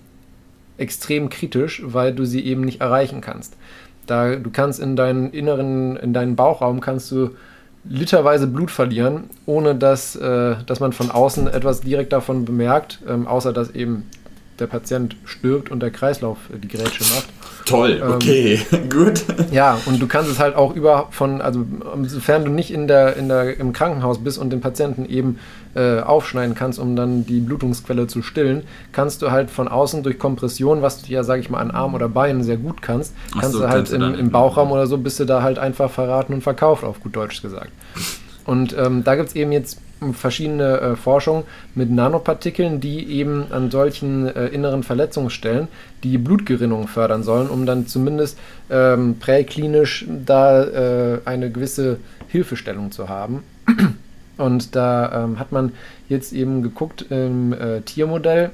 extrem 0.77 1.29
kritisch, 1.29 1.81
weil 1.85 2.13
du 2.13 2.25
sie 2.25 2.45
eben 2.45 2.61
nicht 2.61 2.81
erreichen 2.81 3.21
kannst. 3.21 3.57
Da 4.05 4.35
du 4.35 4.49
kannst 4.51 4.79
in 4.79 4.95
deinen 4.95 5.31
inneren, 5.31 5.97
in 5.97 6.13
deinen 6.13 6.35
Bauchraum 6.35 6.79
kannst 6.79 7.11
du 7.11 7.31
literweise 7.83 8.47
Blut 8.47 8.71
verlieren, 8.71 9.25
ohne 9.45 9.75
dass, 9.75 10.15
äh, 10.15 10.55
dass 10.65 10.79
man 10.79 10.93
von 10.93 11.11
außen 11.11 11.47
etwas 11.47 11.81
direkt 11.81 12.13
davon 12.13 12.45
bemerkt, 12.45 12.99
ähm, 13.07 13.27
außer 13.27 13.53
dass 13.53 13.71
eben 13.71 14.09
der 14.59 14.67
Patient 14.67 15.15
stirbt 15.25 15.69
und 15.71 15.81
der 15.81 15.91
Kreislauf 15.91 16.37
äh, 16.53 16.57
die 16.57 16.67
Grätsche 16.67 17.03
macht. 17.03 17.27
Toll, 17.65 18.01
ähm, 18.01 18.11
okay, 18.13 18.59
ähm, 18.71 18.89
gut. 18.89 19.23
Ja, 19.51 19.77
und 19.85 20.01
du 20.01 20.07
kannst 20.07 20.29
es 20.29 20.39
halt 20.39 20.55
auch 20.55 20.75
über 20.75 21.07
von, 21.11 21.41
also 21.41 21.65
sofern 22.03 22.45
du 22.45 22.51
nicht 22.51 22.71
in 22.71 22.87
der, 22.87 23.17
in 23.17 23.27
der, 23.27 23.59
im 23.59 23.73
Krankenhaus 23.73 24.23
bist 24.23 24.37
und 24.37 24.51
den 24.51 24.61
Patienten 24.61 25.05
eben 25.05 25.39
äh, 25.75 25.99
aufschneiden 25.99 26.55
kannst, 26.55 26.79
um 26.79 26.95
dann 26.95 27.25
die 27.25 27.39
Blutungsquelle 27.39 28.07
zu 28.07 28.21
stillen, 28.21 28.63
kannst 28.91 29.21
du 29.21 29.31
halt 29.31 29.49
von 29.49 29.67
außen 29.67 30.03
durch 30.03 30.19
Kompression, 30.19 30.81
was 30.81 31.01
du 31.01 31.11
ja, 31.11 31.23
sag 31.23 31.39
ich 31.39 31.49
mal, 31.49 31.59
an 31.59 31.71
Arm 31.71 31.95
oder 31.95 32.07
Beinen 32.07 32.43
sehr 32.43 32.57
gut 32.57 32.81
kannst, 32.81 33.13
kannst 33.33 33.53
so, 33.53 33.59
du 33.59 33.69
halt 33.69 33.91
im, 33.91 34.13
im 34.13 34.31
Bauchraum 34.31 34.71
oder 34.71 34.87
so, 34.87 34.97
bist 34.97 35.19
du 35.19 35.25
da 35.25 35.41
halt 35.41 35.59
einfach 35.59 35.89
verraten 35.89 36.33
und 36.33 36.41
verkauft, 36.41 36.83
auf 36.83 37.01
gut 37.01 37.15
Deutsch 37.15 37.41
gesagt. 37.41 37.71
Und 38.45 38.75
ähm, 38.77 39.03
da 39.03 39.15
gibt 39.15 39.29
es 39.29 39.35
eben 39.35 39.51
jetzt 39.51 39.79
verschiedene 40.13 40.79
äh, 40.79 40.95
Forschungen 40.95 41.43
mit 41.73 41.91
Nanopartikeln, 41.91 42.79
die 42.79 43.07
eben 43.09 43.45
an 43.51 43.71
solchen 43.71 44.27
äh, 44.27 44.47
inneren 44.47 44.83
Verletzungsstellen 44.83 45.67
die 46.03 46.17
Blutgerinnung 46.17 46.87
fördern 46.87 47.23
sollen, 47.23 47.49
um 47.49 47.65
dann 47.65 47.87
zumindest 47.87 48.37
ähm, 48.69 49.17
präklinisch 49.19 50.05
da 50.25 50.63
äh, 50.63 51.19
eine 51.25 51.51
gewisse 51.51 51.97
Hilfestellung 52.27 52.91
zu 52.91 53.09
haben. 53.09 53.43
Und 54.37 54.75
da 54.75 55.23
ähm, 55.23 55.39
hat 55.39 55.51
man 55.51 55.71
jetzt 56.09 56.33
eben 56.33 56.61
geguckt 56.61 57.05
im 57.09 57.53
äh, 57.53 57.81
Tiermodell 57.81 58.51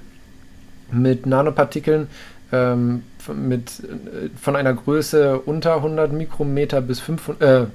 mit 0.91 1.25
Nanopartikeln 1.25 2.07
ähm, 2.51 3.03
mit, 3.33 3.79
äh, 3.79 4.29
von 4.39 4.55
einer 4.55 4.73
Größe 4.73 5.39
unter 5.39 5.75
100 5.75 6.11
Mikrometer 6.11 6.81
bis 6.81 6.99
500, 6.99 7.41
äh, 7.41 7.65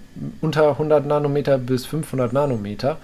unter 0.40 0.70
100 0.70 1.07
Nanometer 1.07 1.59
bis 1.59 1.86
500 1.86 2.32
Nanometer. 2.32 2.98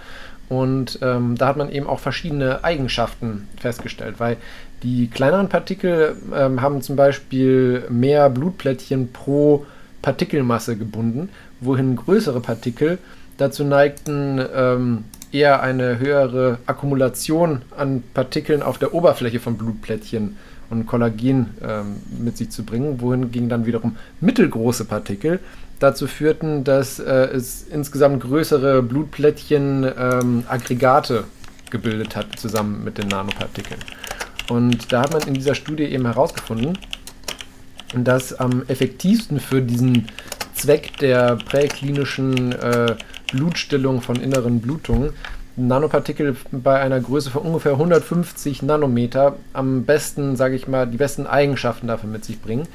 Und 0.52 0.98
ähm, 1.00 1.36
da 1.38 1.46
hat 1.46 1.56
man 1.56 1.72
eben 1.72 1.86
auch 1.86 1.98
verschiedene 1.98 2.62
Eigenschaften 2.62 3.48
festgestellt, 3.56 4.16
weil 4.18 4.36
die 4.82 5.08
kleineren 5.08 5.48
Partikel 5.48 6.14
ähm, 6.36 6.60
haben 6.60 6.82
zum 6.82 6.94
Beispiel 6.94 7.84
mehr 7.88 8.28
Blutplättchen 8.28 9.12
pro 9.14 9.64
Partikelmasse 10.02 10.76
gebunden, 10.76 11.30
wohin 11.60 11.96
größere 11.96 12.40
Partikel 12.40 12.98
dazu 13.38 13.64
neigten, 13.64 14.44
ähm, 14.54 15.04
eher 15.32 15.62
eine 15.62 15.98
höhere 15.98 16.58
Akkumulation 16.66 17.62
an 17.74 18.02
Partikeln 18.12 18.62
auf 18.62 18.76
der 18.76 18.92
Oberfläche 18.92 19.40
von 19.40 19.56
Blutplättchen 19.56 20.36
und 20.68 20.84
Kollagen 20.84 21.54
ähm, 21.66 21.96
mit 22.22 22.36
sich 22.36 22.50
zu 22.50 22.62
bringen, 22.62 23.00
wohingegen 23.00 23.48
dann 23.48 23.64
wiederum 23.64 23.96
mittelgroße 24.20 24.84
Partikel 24.84 25.40
dazu 25.82 26.06
führten, 26.06 26.64
dass 26.64 26.98
äh, 26.98 27.10
es 27.10 27.66
insgesamt 27.68 28.22
größere 28.22 28.82
Blutplättchen 28.82 29.90
ähm, 29.98 30.44
gebildet 31.70 32.16
hat, 32.16 32.38
zusammen 32.38 32.84
mit 32.84 32.98
den 32.98 33.08
Nanopartikeln. 33.08 33.80
Und 34.48 34.92
da 34.92 35.02
hat 35.02 35.12
man 35.12 35.22
in 35.22 35.34
dieser 35.34 35.54
Studie 35.54 35.84
eben 35.84 36.04
herausgefunden, 36.04 36.78
dass 37.94 38.32
am 38.34 38.62
effektivsten 38.68 39.40
für 39.40 39.62
diesen 39.62 40.08
Zweck 40.54 40.98
der 40.98 41.36
präklinischen 41.36 42.52
äh, 42.52 42.96
Blutstillung 43.32 44.02
von 44.02 44.16
inneren 44.16 44.60
Blutungen 44.60 45.10
Nanopartikel 45.56 46.36
bei 46.50 46.80
einer 46.80 47.00
Größe 47.00 47.30
von 47.30 47.42
ungefähr 47.42 47.72
150 47.72 48.62
Nanometer 48.62 49.36
am 49.52 49.84
besten, 49.84 50.36
sage 50.36 50.54
ich 50.54 50.66
mal, 50.66 50.86
die 50.86 50.96
besten 50.96 51.26
Eigenschaften 51.26 51.88
dafür 51.88 52.08
mit 52.08 52.24
sich 52.24 52.40
bringen. 52.40 52.66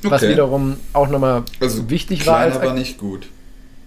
Okay. 0.00 0.10
Was 0.10 0.22
wiederum 0.22 0.76
auch 0.92 1.08
nochmal 1.08 1.44
also 1.60 1.88
wichtig 1.90 2.26
war. 2.26 2.38
Als, 2.38 2.56
aber 2.56 2.72
nicht 2.72 2.98
gut. 2.98 3.28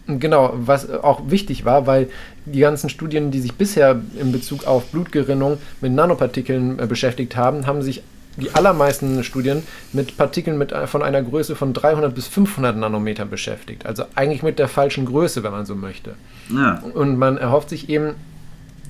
Genau, 0.07 0.53
was 0.55 0.89
auch 0.89 1.29
wichtig 1.29 1.65
war, 1.65 1.85
weil 1.85 2.07
die 2.45 2.59
ganzen 2.59 2.89
Studien, 2.89 3.29
die 3.29 3.41
sich 3.41 3.55
bisher 3.55 3.99
in 4.17 4.31
Bezug 4.31 4.65
auf 4.65 4.85
Blutgerinnung 4.85 5.57
mit 5.81 5.91
Nanopartikeln 5.91 6.79
äh, 6.79 6.87
beschäftigt 6.87 7.35
haben, 7.35 7.67
haben 7.67 7.81
sich 7.81 8.03
die 8.37 8.51
allermeisten 8.51 9.23
Studien 9.23 9.63
mit 9.91 10.15
Partikeln 10.15 10.57
mit, 10.57 10.71
äh, 10.71 10.87
von 10.87 11.03
einer 11.03 11.21
Größe 11.21 11.57
von 11.57 11.73
300 11.73 12.15
bis 12.15 12.27
500 12.27 12.77
Nanometer 12.77 13.25
beschäftigt. 13.25 13.85
Also 13.85 14.05
eigentlich 14.15 14.43
mit 14.43 14.59
der 14.59 14.69
falschen 14.69 15.05
Größe, 15.05 15.43
wenn 15.43 15.51
man 15.51 15.65
so 15.65 15.75
möchte. 15.75 16.15
Ja. 16.53 16.81
Und 16.93 17.17
man 17.17 17.37
erhofft 17.37 17.69
sich 17.69 17.89
eben 17.89 18.15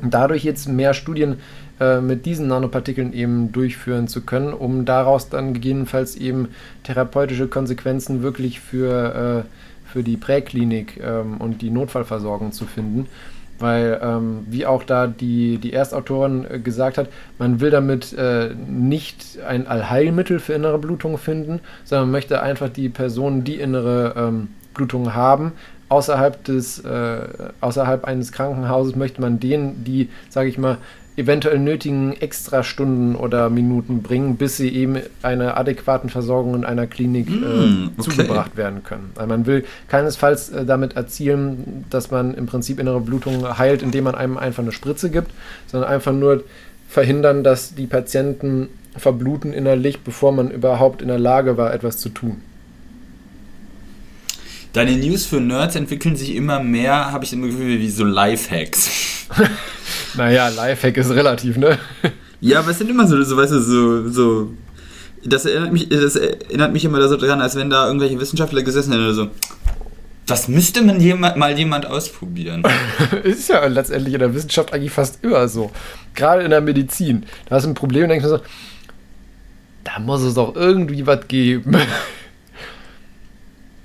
dadurch 0.01 0.43
jetzt 0.43 0.67
mehr 0.67 0.93
Studien 0.93 1.37
äh, 1.79 2.01
mit 2.01 2.25
diesen 2.25 2.47
Nanopartikeln 2.47 3.13
eben 3.13 3.51
durchführen 3.51 4.07
zu 4.07 4.21
können, 4.21 4.53
um 4.53 4.85
daraus 4.85 5.29
dann 5.29 5.53
gegebenenfalls 5.53 6.15
eben 6.15 6.49
therapeutische 6.83 7.47
Konsequenzen 7.47 8.23
wirklich 8.23 8.59
für, 8.59 9.45
äh, 9.45 9.87
für 9.87 10.03
die 10.03 10.17
Präklinik 10.17 10.99
ähm, 11.03 11.37
und 11.37 11.61
die 11.61 11.69
Notfallversorgung 11.69 12.51
zu 12.51 12.65
finden. 12.65 13.07
Weil, 13.59 13.99
ähm, 14.03 14.45
wie 14.47 14.67
auch 14.67 14.83
da 14.83 15.07
die, 15.07 15.57
die 15.57 15.73
Erstautorin 15.73 16.45
äh, 16.49 16.59
gesagt 16.59 16.97
hat, 16.97 17.09
man 17.39 17.59
will 17.59 17.71
damit 17.71 18.13
äh, 18.13 18.51
nicht 18.67 19.39
ein 19.47 19.65
Allheilmittel 19.65 20.39
für 20.39 20.53
innere 20.53 20.77
Blutung 20.77 21.17
finden, 21.17 21.59
sondern 21.83 22.11
möchte 22.11 22.41
einfach 22.41 22.69
die 22.69 22.89
Personen, 22.89 23.43
die 23.43 23.55
innere 23.55 24.13
ähm, 24.15 24.49
Blutung 24.75 25.15
haben, 25.15 25.53
außerhalb 25.89 26.43
des, 26.43 26.79
äh, 26.79 27.19
außerhalb 27.61 28.05
eines 28.05 28.31
Krankenhauses 28.31 28.95
möchte 28.95 29.21
man 29.21 29.39
denen, 29.39 29.83
die, 29.83 30.09
sage 30.29 30.49
ich 30.49 30.57
mal, 30.57 30.77
eventuell 31.17 31.57
nötigen 31.57 32.13
Extrastunden 32.13 33.15
oder 33.15 33.49
Minuten 33.49 34.03
bringen, 34.03 34.37
bis 34.37 34.57
sie 34.57 34.69
eben 34.69 34.97
einer 35.23 35.57
adäquaten 35.57 36.11
Versorgung 36.11 36.53
in 36.53 36.63
einer 36.63 36.85
Klinik 36.85 37.27
mm, 37.27 37.43
äh, 37.43 37.47
okay. 37.97 38.09
zugebracht 38.09 38.55
werden 38.55 38.83
können. 38.83 39.11
Weil 39.15 39.25
man 39.25 39.47
will 39.47 39.65
keinesfalls 39.87 40.49
äh, 40.49 40.63
damit 40.63 40.95
erzielen, 40.95 41.85
dass 41.89 42.11
man 42.11 42.35
im 42.35 42.45
Prinzip 42.45 42.79
innere 42.79 43.01
Blutung 43.01 43.57
heilt, 43.57 43.81
indem 43.81 44.03
man 44.03 44.13
einem 44.13 44.37
einfach 44.37 44.61
eine 44.61 44.71
Spritze 44.71 45.09
gibt, 45.09 45.31
sondern 45.65 45.89
einfach 45.89 46.13
nur 46.13 46.43
verhindern, 46.87 47.43
dass 47.43 47.73
die 47.73 47.87
Patienten 47.87 48.69
verbluten 48.95 49.53
innerlich, 49.53 50.01
bevor 50.01 50.31
man 50.31 50.51
überhaupt 50.51 51.01
in 51.01 51.07
der 51.07 51.19
Lage 51.19 51.57
war, 51.57 51.73
etwas 51.73 51.97
zu 51.97 52.09
tun. 52.09 52.41
Deine 54.77 54.95
News 54.95 55.25
für 55.25 55.41
Nerds 55.41 55.75
entwickeln 55.75 56.15
sich 56.15 56.35
immer 56.35 56.59
mehr, 56.59 57.11
habe 57.11 57.25
ich 57.25 57.33
immer 57.33 57.47
Gefühl, 57.47 57.79
wie 57.79 57.89
so 57.89 58.03
Lifehacks. 58.03 59.27
naja, 60.15 60.49
Lifehack 60.49 60.97
ist 60.97 61.09
relativ, 61.09 61.57
ne? 61.57 61.79
Ja, 62.41 62.59
aber 62.59 62.69
es 62.69 62.77
sind 62.77 62.87
immer 62.91 63.07
so, 63.07 63.19
so 63.23 63.35
weißt 63.35 63.53
du, 63.53 63.59
so, 63.59 64.07
so 64.07 64.53
das 65.25 65.45
erinnert 65.45 65.73
mich, 65.73 65.89
das 65.89 66.15
erinnert 66.15 66.73
mich 66.73 66.85
immer 66.85 67.07
so 67.07 67.17
daran, 67.17 67.41
als 67.41 67.55
wenn 67.55 67.71
da 67.71 67.87
irgendwelche 67.87 68.19
Wissenschaftler 68.19 68.61
gesessen 68.61 68.91
hätten 68.91 69.03
oder 69.03 69.15
so. 69.15 69.27
Das 70.27 70.47
müsste 70.47 70.83
man 70.83 71.01
jemand, 71.01 71.37
mal 71.37 71.57
jemand 71.57 71.87
ausprobieren. 71.87 72.61
ist 73.23 73.49
ja 73.49 73.65
letztendlich 73.65 74.13
in 74.13 74.19
der 74.19 74.35
Wissenschaft 74.35 74.75
eigentlich 74.75 74.91
fast 74.91 75.23
immer 75.23 75.47
so. 75.47 75.71
Gerade 76.13 76.43
in 76.43 76.51
der 76.51 76.61
Medizin. 76.61 77.25
Da 77.49 77.55
hast 77.55 77.63
du 77.63 77.71
ein 77.71 77.73
Problem 77.73 78.03
und 78.03 78.09
denkst 78.09 78.25
du 78.25 78.29
so, 78.29 78.39
da 79.83 79.97
muss 79.97 80.21
es 80.21 80.35
doch 80.35 80.55
irgendwie 80.55 81.07
was 81.07 81.27
geben. 81.27 81.77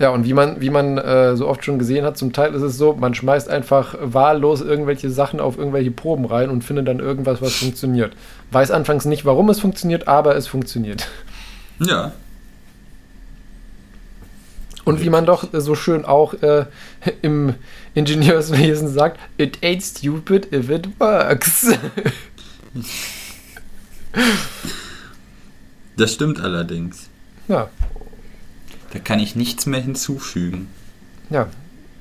Ja, 0.03 0.11
und 0.11 0.25
wie 0.25 0.33
man, 0.33 0.61
wie 0.61 0.71
man 0.71 0.99
äh, 0.99 1.37
so 1.37 1.47
oft 1.47 1.65
schon 1.65 1.79
gesehen 1.79 2.05
hat, 2.05 2.19
zum 2.19 2.33
Teil 2.33 2.55
ist 2.55 2.63
es 2.63 2.77
so, 2.77 2.93
man 2.95 3.15
schmeißt 3.15 3.49
einfach 3.49 3.95
wahllos 4.01 4.61
irgendwelche 4.61 5.11
Sachen 5.11 5.39
auf 5.39 5.57
irgendwelche 5.57 5.93
Proben 5.93 6.25
rein 6.25 6.51
und 6.51 6.65
findet 6.65 6.89
dann 6.89 6.99
irgendwas, 6.99 7.41
was 7.41 7.55
funktioniert. 7.55 8.17
Weiß 8.51 8.73
anfangs 8.73 9.05
nicht, 9.05 9.25
warum 9.25 9.49
es 9.49 9.61
funktioniert, 9.61 10.09
aber 10.09 10.35
es 10.35 10.49
funktioniert. 10.49 11.07
Ja. 11.79 12.11
Und 14.85 15.01
wie 15.03 15.09
man 15.09 15.25
doch 15.25 15.49
so 15.53 15.77
schön 15.77 16.05
auch 16.05 16.35
äh, 16.43 16.65
im 17.23 17.55
Ingenieurswesen 17.95 18.89
sagt, 18.89 19.21
it 19.37 19.59
ain't 19.63 19.83
stupid 19.83 20.53
if 20.53 20.69
it 20.69 20.89
works. 20.99 21.79
Das 25.97 26.15
stimmt 26.15 26.41
allerdings. 26.41 27.09
Ja. 27.47 27.69
Da 28.93 28.99
kann 28.99 29.19
ich 29.19 29.35
nichts 29.37 29.67
mehr 29.67 29.81
hinzufügen. 29.81 30.69
Ja, 31.31 31.49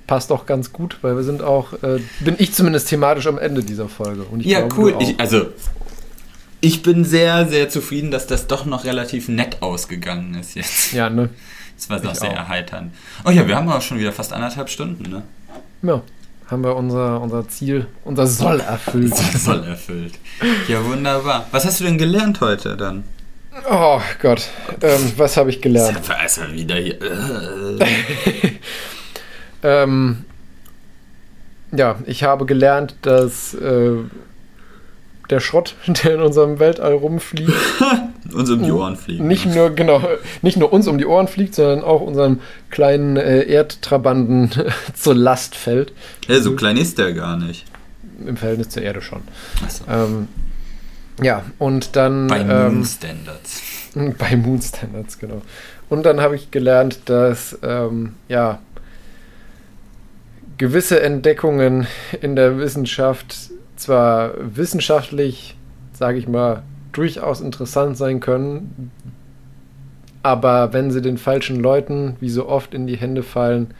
passt 0.08 0.32
auch 0.32 0.46
ganz 0.46 0.74
gut, 0.74 0.98
weil 1.02 1.16
wir 1.16 1.24
sind 1.24 1.42
auch, 1.42 1.72
äh, 1.84 2.02
bin 2.20 2.36
ich 2.38 2.54
zumindest 2.54 2.90
thematisch 2.90 3.28
am 3.28 3.38
Ende 3.38 3.64
dieser 3.64 3.88
Folge. 3.88 4.26
ja, 4.40 4.60
glaube, 4.60 4.76
cool. 4.78 4.96
Ich, 5.00 5.20
also, 5.20 5.48
ich 6.60 6.84
bin 6.84 7.06
sehr, 7.06 7.48
sehr 7.48 7.70
zufrieden, 7.70 8.12
dass 8.12 8.28
das 8.28 8.48
doch 8.48 8.66
noch 8.66 8.84
relativ 8.84 9.30
nett 9.30 9.62
ausgegangen 9.62 10.36
ist 10.36 10.56
jetzt. 10.56 10.92
Ja, 10.92 11.10
ne? 11.10 11.30
Das 11.78 11.90
war 11.90 12.00
doch 12.00 12.14
sehr 12.14 12.32
auch. 12.32 12.36
erheiternd. 12.36 12.94
Oh 13.26 13.32
ja, 13.32 13.48
wir 13.48 13.56
haben 13.56 13.70
auch 13.70 13.82
schon 13.82 13.98
wieder 14.00 14.12
fast 14.12 14.34
anderthalb 14.34 14.70
Stunden, 14.70 15.10
ne? 15.10 15.24
Ja, 15.82 16.04
haben 16.48 16.64
wir 16.64 16.76
unser, 16.76 17.22
unser 17.22 17.48
Ziel, 17.48 17.88
unser 18.04 18.28
Soll 18.28 18.60
erfüllt. 18.60 19.14
Unser 19.14 19.38
Soll 19.40 19.64
erfüllt. 19.64 20.14
Ja, 20.68 20.84
wunderbar. 20.86 21.48
Was 21.52 21.66
hast 21.66 21.80
du 21.80 21.86
denn 21.86 21.98
gelernt 21.98 22.42
heute 22.42 22.76
dann? 22.76 23.06
Oh 23.70 24.02
Gott, 24.22 24.50
ähm, 24.82 25.14
was 25.18 25.38
habe 25.38 25.50
ich 25.50 25.62
gelernt? 25.62 26.02
Das 26.08 26.38
ist 26.38 26.52
wieder 26.52 26.76
hier. 26.76 26.98
ähm, 29.64 30.26
ja, 31.72 31.98
ich 32.06 32.24
habe 32.24 32.46
gelernt, 32.46 32.96
dass 33.02 33.54
äh, 33.54 33.98
der 35.30 35.40
Schrott, 35.40 35.76
der 35.88 36.16
in 36.16 36.22
unserem 36.22 36.60
Weltall 36.60 36.94
rumfliegt, 36.94 37.54
uns 38.34 38.50
um 38.50 38.64
die 38.64 38.72
Ohren 38.72 38.96
fliegt. 38.96 39.22
Nicht 39.22 39.46
nur, 39.46 39.70
genau, 39.72 40.02
nicht 40.42 40.58
nur 40.58 40.72
uns 40.72 40.88
um 40.88 40.98
die 40.98 41.06
Ohren 41.06 41.28
fliegt, 41.28 41.56
sondern 41.56 41.84
auch 41.84 42.02
unserem 42.02 42.42
kleinen 42.70 43.18
äh, 43.18 43.44
Erdtrabanten 43.44 44.52
zur 44.94 45.16
Last 45.16 45.56
fällt. 45.56 45.94
Ja, 46.28 46.40
so 46.42 46.56
klein 46.56 46.78
ist 46.78 46.98
der 46.98 47.14
gar 47.14 47.38
nicht. 47.38 47.66
Im 48.26 48.38
Verhältnis 48.38 48.70
zur 48.70 48.84
Erde 48.84 49.02
schon. 49.02 49.22
So. 49.68 49.84
Ähm, 49.90 50.28
ja, 51.22 51.44
und 51.60 51.96
dann. 51.96 52.28
Bei 52.28 52.40
ähm, 52.40 52.76
Moon 52.76 52.86
Standards. 52.86 53.62
Bei 54.18 54.36
Moon 54.36 54.62
Standards, 54.62 55.20
genau. 55.20 55.42
Und 55.90 56.06
dann 56.06 56.22
habe 56.22 56.36
ich 56.36 56.52
gelernt, 56.52 57.02
dass, 57.06 57.58
ähm, 57.64 58.16
ja, 58.28 58.60
gewisse 60.58 61.02
Entdeckungen 61.02 61.88
in 62.22 62.36
der 62.36 62.58
Wissenschaft 62.58 63.36
zwar 63.76 64.34
wissenschaftlich, 64.38 65.58
sage 65.94 66.18
ich 66.18 66.28
mal, 66.28 66.64
durchaus 66.92 67.42
interessant 67.42 67.98
sein 67.98 68.20
können, 68.20 68.92
aber 70.24 70.74
wenn 70.74 70.92
sie 70.92 71.02
den 71.02 71.18
falschen 71.18 71.60
Leuten, 71.60 72.16
wie 72.20 72.30
so 72.30 72.48
oft, 72.48 72.74
in 72.74 72.86
die 72.86 72.98
Hände 72.98 73.24
fallen, 73.24 73.74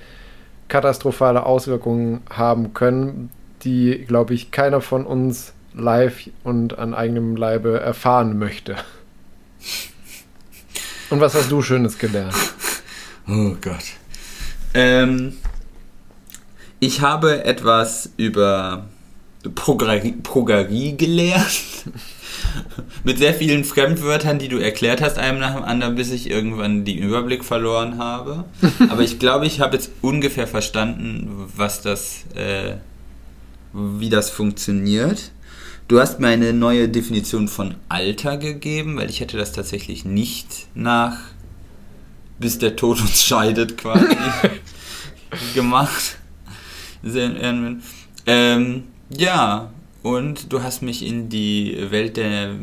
katastrophale 0.68 1.46
Auswirkungen 1.46 2.22
haben 2.30 2.74
können, 2.74 3.30
die, 3.64 4.06
glaube 4.08 4.34
ich, 4.34 4.52
keiner 4.52 4.82
von 4.82 5.06
uns 5.06 5.54
live 5.74 6.30
und 6.44 6.78
an 6.78 6.94
eigenem 6.94 7.36
Leibe 7.36 7.80
erfahren 7.80 8.38
möchte. 8.38 8.76
Und 11.10 11.20
was 11.20 11.36
hast 11.36 11.52
du 11.52 11.62
Schönes 11.62 11.98
gelernt? 11.98 12.36
Oh 13.28 13.56
Gott. 13.62 13.84
Ähm, 14.74 15.34
ich 16.80 17.02
habe 17.02 17.44
etwas 17.44 18.10
über 18.18 18.86
Progarie, 19.56 20.14
Progarie 20.24 20.96
gelernt. 20.96 21.86
Mit 23.04 23.18
sehr 23.18 23.34
vielen 23.34 23.64
Fremdwörtern, 23.64 24.40
die 24.40 24.48
du 24.48 24.58
erklärt 24.58 25.02
hast, 25.02 25.18
einem 25.18 25.40
nach 25.40 25.56
dem 25.56 25.64
anderen, 25.64 25.96
bis 25.96 26.12
ich 26.12 26.30
irgendwann 26.30 26.86
den 26.86 26.98
Überblick 26.98 27.44
verloren 27.44 27.98
habe. 27.98 28.46
Aber 28.90 29.02
ich 29.02 29.20
glaube, 29.20 29.46
ich 29.46 29.60
habe 29.60 29.76
jetzt 29.76 29.92
ungefähr 30.02 30.48
verstanden, 30.48 31.52
was 31.56 31.82
das, 31.82 32.24
äh, 32.36 32.76
wie 33.74 34.10
das 34.10 34.30
funktioniert. 34.30 35.32
Du 35.92 36.00
hast 36.00 36.22
mir 36.22 36.30
eine 36.30 36.54
neue 36.54 36.88
Definition 36.88 37.50
von 37.50 37.76
Alter 37.90 38.38
gegeben, 38.38 38.96
weil 38.96 39.10
ich 39.10 39.20
hätte 39.20 39.36
das 39.36 39.52
tatsächlich 39.52 40.06
nicht 40.06 40.68
nach 40.74 41.18
bis 42.40 42.60
der 42.60 42.78
Tod 42.78 43.02
uns 43.02 43.22
scheidet 43.26 43.78
quasi 43.78 44.06
gemacht. 45.54 46.18
Ähm, 48.26 48.84
ja, 49.10 49.74
und 50.02 50.54
du 50.54 50.64
hast 50.64 50.82
mich 50.82 51.06
in 51.06 51.28
die 51.28 51.76
Welt 51.90 52.16
der 52.16 52.56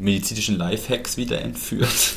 medizinischen 0.00 0.56
Lifehacks 0.56 1.18
wieder 1.18 1.42
entführt. 1.42 2.14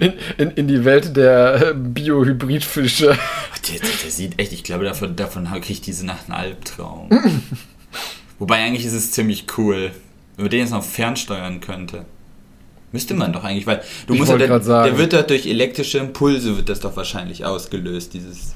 In, 0.00 0.14
in, 0.36 0.50
in 0.50 0.66
die 0.66 0.84
Welt 0.84 1.16
der 1.16 1.74
Biohybridfische. 1.74 3.06
Der, 3.06 3.78
der, 3.78 3.88
der, 4.02 4.10
sieht 4.10 4.40
echt, 4.40 4.52
ich 4.52 4.64
glaube, 4.64 4.84
davon, 4.84 5.14
davon 5.14 5.44
kriege 5.44 5.74
ich 5.74 5.80
diese 5.80 6.04
Nacht 6.04 6.24
einen 6.24 6.34
Albtraum. 6.40 7.08
Wobei 8.38 8.62
eigentlich 8.62 8.86
ist 8.86 8.92
es 8.92 9.12
ziemlich 9.12 9.46
cool, 9.56 9.92
wenn 10.36 10.44
man 10.44 10.50
den 10.50 10.60
jetzt 10.60 10.72
noch 10.72 10.84
fernsteuern 10.84 11.60
könnte. 11.60 12.04
Müsste 12.92 13.14
man 13.14 13.32
doch 13.32 13.44
eigentlich, 13.44 13.66
weil 13.66 13.82
du 14.06 14.14
ich 14.14 14.20
musst 14.20 14.32
ja, 14.32 14.38
der, 14.38 14.58
der 14.58 14.98
wird 14.98 15.12
da 15.12 15.22
durch 15.22 15.46
elektrische 15.46 15.98
Impulse 15.98 16.56
wird 16.56 16.68
das 16.68 16.80
doch 16.80 16.96
wahrscheinlich 16.96 17.44
ausgelöst, 17.44 18.14
dieses 18.14 18.54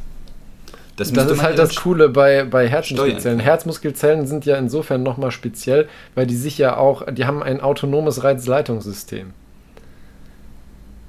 das, 1.00 1.12
das 1.14 1.30
ist 1.30 1.42
halt 1.42 1.58
das 1.58 1.76
Coole 1.76 2.10
bei, 2.10 2.44
bei 2.44 2.68
Herzmuskelzellen. 2.68 3.40
Herzmuskelzellen 3.40 4.26
sind 4.26 4.44
ja 4.44 4.56
insofern 4.56 5.02
nochmal 5.02 5.30
speziell, 5.30 5.88
weil 6.14 6.26
die 6.26 6.36
sich 6.36 6.58
ja 6.58 6.76
auch, 6.76 7.06
die 7.10 7.24
haben 7.24 7.42
ein 7.42 7.62
autonomes 7.62 8.22
Reizleitungssystem. 8.22 9.30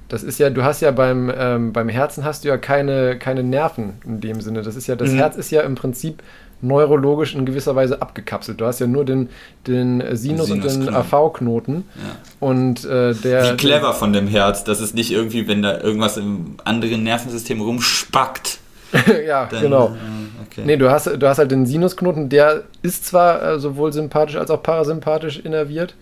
Das 0.08 0.22
ist 0.22 0.38
ja, 0.38 0.48
du 0.48 0.62
hast 0.62 0.80
ja 0.80 0.92
beim, 0.92 1.30
ähm, 1.36 1.74
beim 1.74 1.90
Herzen 1.90 2.24
hast 2.24 2.44
du 2.44 2.48
ja 2.48 2.56
keine, 2.56 3.18
keine 3.18 3.42
Nerven 3.42 3.94
in 4.06 4.20
dem 4.22 4.40
Sinne. 4.40 4.62
Das 4.62 4.76
ist 4.76 4.86
ja, 4.86 4.96
das 4.96 5.10
mhm. 5.10 5.16
Herz 5.16 5.36
ist 5.36 5.50
ja 5.50 5.60
im 5.60 5.74
Prinzip 5.74 6.22
neurologisch 6.62 7.34
in 7.34 7.44
gewisser 7.44 7.76
Weise 7.76 8.00
abgekapselt. 8.00 8.60
Du 8.60 8.66
hast 8.66 8.78
ja 8.78 8.86
nur 8.86 9.04
den, 9.04 9.28
den 9.66 10.02
Sinus, 10.16 10.50
und 10.50 10.64
den 10.64 10.88
AV-Knoten. 10.88 11.84
Ja. 11.94 12.02
Und 12.40 12.84
äh, 12.84 13.14
der. 13.14 13.52
Wie 13.52 13.56
clever 13.56 13.92
von 13.92 14.12
dem 14.12 14.28
Herz, 14.28 14.64
dass 14.64 14.80
es 14.80 14.94
nicht 14.94 15.10
irgendwie, 15.10 15.48
wenn 15.48 15.62
da 15.62 15.80
irgendwas 15.80 16.16
im 16.16 16.56
anderen 16.64 17.02
Nervensystem 17.02 17.60
rumspackt, 17.60 18.58
ja, 19.26 19.46
Dann, 19.46 19.62
genau. 19.62 19.88
Äh, 19.88 20.46
okay. 20.46 20.62
Nee, 20.64 20.76
du 20.76 20.90
hast, 20.90 21.06
du 21.06 21.28
hast 21.28 21.38
halt 21.38 21.50
den 21.50 21.66
Sinusknoten, 21.66 22.28
der 22.28 22.64
ist 22.82 23.06
zwar 23.06 23.42
äh, 23.42 23.58
sowohl 23.58 23.92
sympathisch 23.92 24.36
als 24.36 24.50
auch 24.50 24.62
parasympathisch 24.62 25.38
innerviert, 25.38 25.94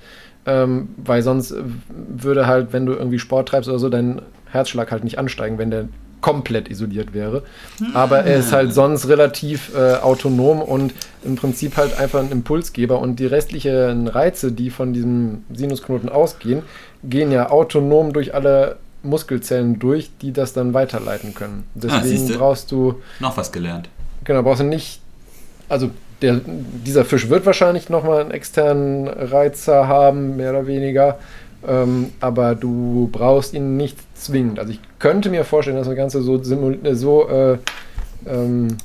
ähm, 0.46 0.88
weil 0.96 1.22
sonst 1.22 1.54
würde 1.88 2.46
halt, 2.46 2.72
wenn 2.72 2.86
du 2.86 2.92
irgendwie 2.92 3.18
Sport 3.18 3.48
treibst 3.48 3.68
oder 3.68 3.78
so, 3.78 3.88
dein 3.88 4.22
Herzschlag 4.46 4.90
halt 4.90 5.04
nicht 5.04 5.18
ansteigen, 5.18 5.58
wenn 5.58 5.70
der 5.70 5.88
komplett 6.20 6.70
isoliert 6.70 7.14
wäre. 7.14 7.42
Aber 7.94 8.24
er 8.24 8.38
ist 8.38 8.52
halt 8.52 8.72
sonst 8.74 9.08
relativ 9.08 9.74
äh, 9.74 9.94
autonom 9.94 10.60
und 10.62 10.92
im 11.24 11.36
Prinzip 11.36 11.76
halt 11.76 11.98
einfach 11.98 12.20
ein 12.20 12.30
Impulsgeber 12.30 12.98
und 12.98 13.16
die 13.16 13.26
restlichen 13.26 14.08
Reize, 14.08 14.52
die 14.52 14.70
von 14.70 14.92
diesem 14.92 15.44
Sinusknoten 15.52 16.08
ausgehen, 16.08 16.62
gehen 17.02 17.32
ja 17.32 17.50
autonom 17.50 18.12
durch 18.12 18.34
alle 18.34 18.76
Muskelzellen 19.02 19.78
durch, 19.78 20.10
die 20.20 20.32
das 20.32 20.52
dann 20.52 20.74
weiterleiten 20.74 21.34
können. 21.34 21.64
Ah, 21.74 22.00
Deswegen 22.02 22.34
ah, 22.34 22.38
brauchst 22.38 22.70
du. 22.70 23.00
Noch 23.18 23.36
was 23.36 23.50
gelernt. 23.50 23.88
Genau, 24.24 24.42
brauchst 24.42 24.60
du 24.60 24.64
nicht. 24.64 25.00
Also 25.68 25.90
der, 26.20 26.40
dieser 26.44 27.04
Fisch 27.04 27.28
wird 27.30 27.46
wahrscheinlich 27.46 27.88
nochmal 27.88 28.20
einen 28.20 28.30
externen 28.30 29.08
Reizer 29.08 29.88
haben, 29.88 30.36
mehr 30.36 30.50
oder 30.50 30.66
weniger. 30.66 31.18
Ähm, 31.66 32.12
aber 32.20 32.54
du 32.54 33.08
brauchst 33.12 33.52
ihn 33.52 33.76
nicht 33.76 33.98
zwingend. 34.16 34.58
Also 34.58 34.72
ich 34.72 34.80
könnte 34.98 35.30
mir 35.30 35.44
vorstellen, 35.44 35.76
dass 35.76 35.86
das 35.86 35.96
Ganze 35.96 36.22
so, 36.22 36.42
so 36.42 37.28
äh, 37.28 37.58
ähm, 38.26 38.76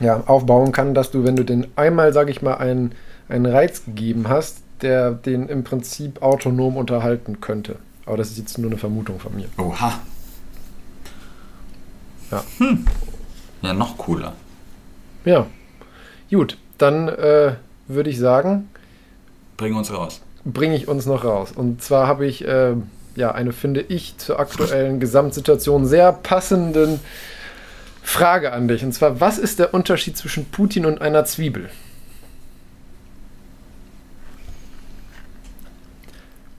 ja, 0.00 0.22
aufbauen 0.26 0.72
kann, 0.72 0.94
dass 0.94 1.10
du, 1.10 1.24
wenn 1.24 1.36
du 1.36 1.44
den 1.44 1.66
einmal, 1.76 2.12
sage 2.12 2.30
ich 2.30 2.42
mal, 2.42 2.54
einen, 2.54 2.92
einen 3.28 3.46
Reiz 3.46 3.84
gegeben 3.84 4.28
hast, 4.28 4.62
der 4.80 5.12
den 5.12 5.48
im 5.48 5.64
Prinzip 5.64 6.22
autonom 6.22 6.76
unterhalten 6.76 7.40
könnte. 7.40 7.76
Aber 8.06 8.16
das 8.16 8.30
ist 8.30 8.38
jetzt 8.38 8.58
nur 8.58 8.70
eine 8.70 8.78
Vermutung 8.78 9.18
von 9.18 9.34
mir. 9.34 9.46
Oha. 9.58 10.00
Ja. 12.30 12.44
Hm. 12.58 12.84
Ja, 13.62 13.72
noch 13.72 13.96
cooler. 13.96 14.32
Ja. 15.24 15.46
Gut, 16.30 16.58
dann 16.78 17.08
äh, 17.08 17.54
würde 17.86 18.10
ich 18.10 18.18
sagen. 18.18 18.68
Bring 19.56 19.74
uns 19.74 19.92
raus. 19.92 20.20
Bringe 20.44 20.76
ich 20.76 20.88
uns 20.88 21.06
noch 21.06 21.24
raus. 21.24 21.52
Und 21.54 21.82
zwar 21.82 22.06
habe 22.06 22.26
ich 22.26 22.46
äh, 22.46 22.74
ja 23.16 23.32
eine, 23.32 23.52
finde 23.52 23.80
ich, 23.80 24.16
zur 24.18 24.38
aktuellen 24.38 25.00
Gesamtsituation 25.00 25.86
sehr 25.86 26.12
passenden 26.12 27.00
Frage 28.02 28.52
an 28.52 28.68
dich. 28.68 28.84
Und 28.84 28.92
zwar, 28.92 29.20
was 29.20 29.38
ist 29.38 29.58
der 29.58 29.74
Unterschied 29.74 30.16
zwischen 30.16 30.44
Putin 30.46 30.86
und 30.86 31.00
einer 31.00 31.24
Zwiebel? 31.24 31.70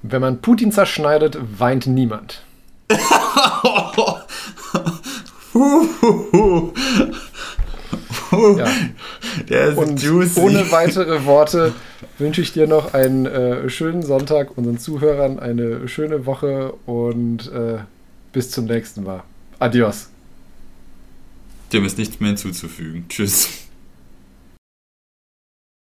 Wenn 0.01 0.21
man 0.21 0.41
Putin 0.41 0.71
zerschneidet, 0.71 1.37
weint 1.57 1.87
niemand. 1.87 2.43
ja. 8.57 8.67
Der 9.49 9.67
ist 9.69 9.77
Und 9.77 10.01
juicy. 10.01 10.39
ohne 10.39 10.71
weitere 10.71 11.25
Worte 11.25 11.73
wünsche 12.17 12.41
ich 12.41 12.53
dir 12.53 12.67
noch 12.67 12.93
einen 12.93 13.25
äh, 13.25 13.69
schönen 13.69 14.03
Sonntag, 14.03 14.57
unseren 14.57 14.77
Zuhörern 14.77 15.39
eine 15.39 15.87
schöne 15.87 16.25
Woche 16.25 16.73
und 16.85 17.51
äh, 17.51 17.79
bis 18.33 18.51
zum 18.51 18.65
nächsten 18.65 19.03
Mal. 19.03 19.23
Adios. 19.59 20.09
Dem 21.73 21.85
ist 21.85 21.97
nichts 21.97 22.19
mehr 22.19 22.29
hinzuzufügen. 22.29 23.05
Tschüss. 23.09 23.64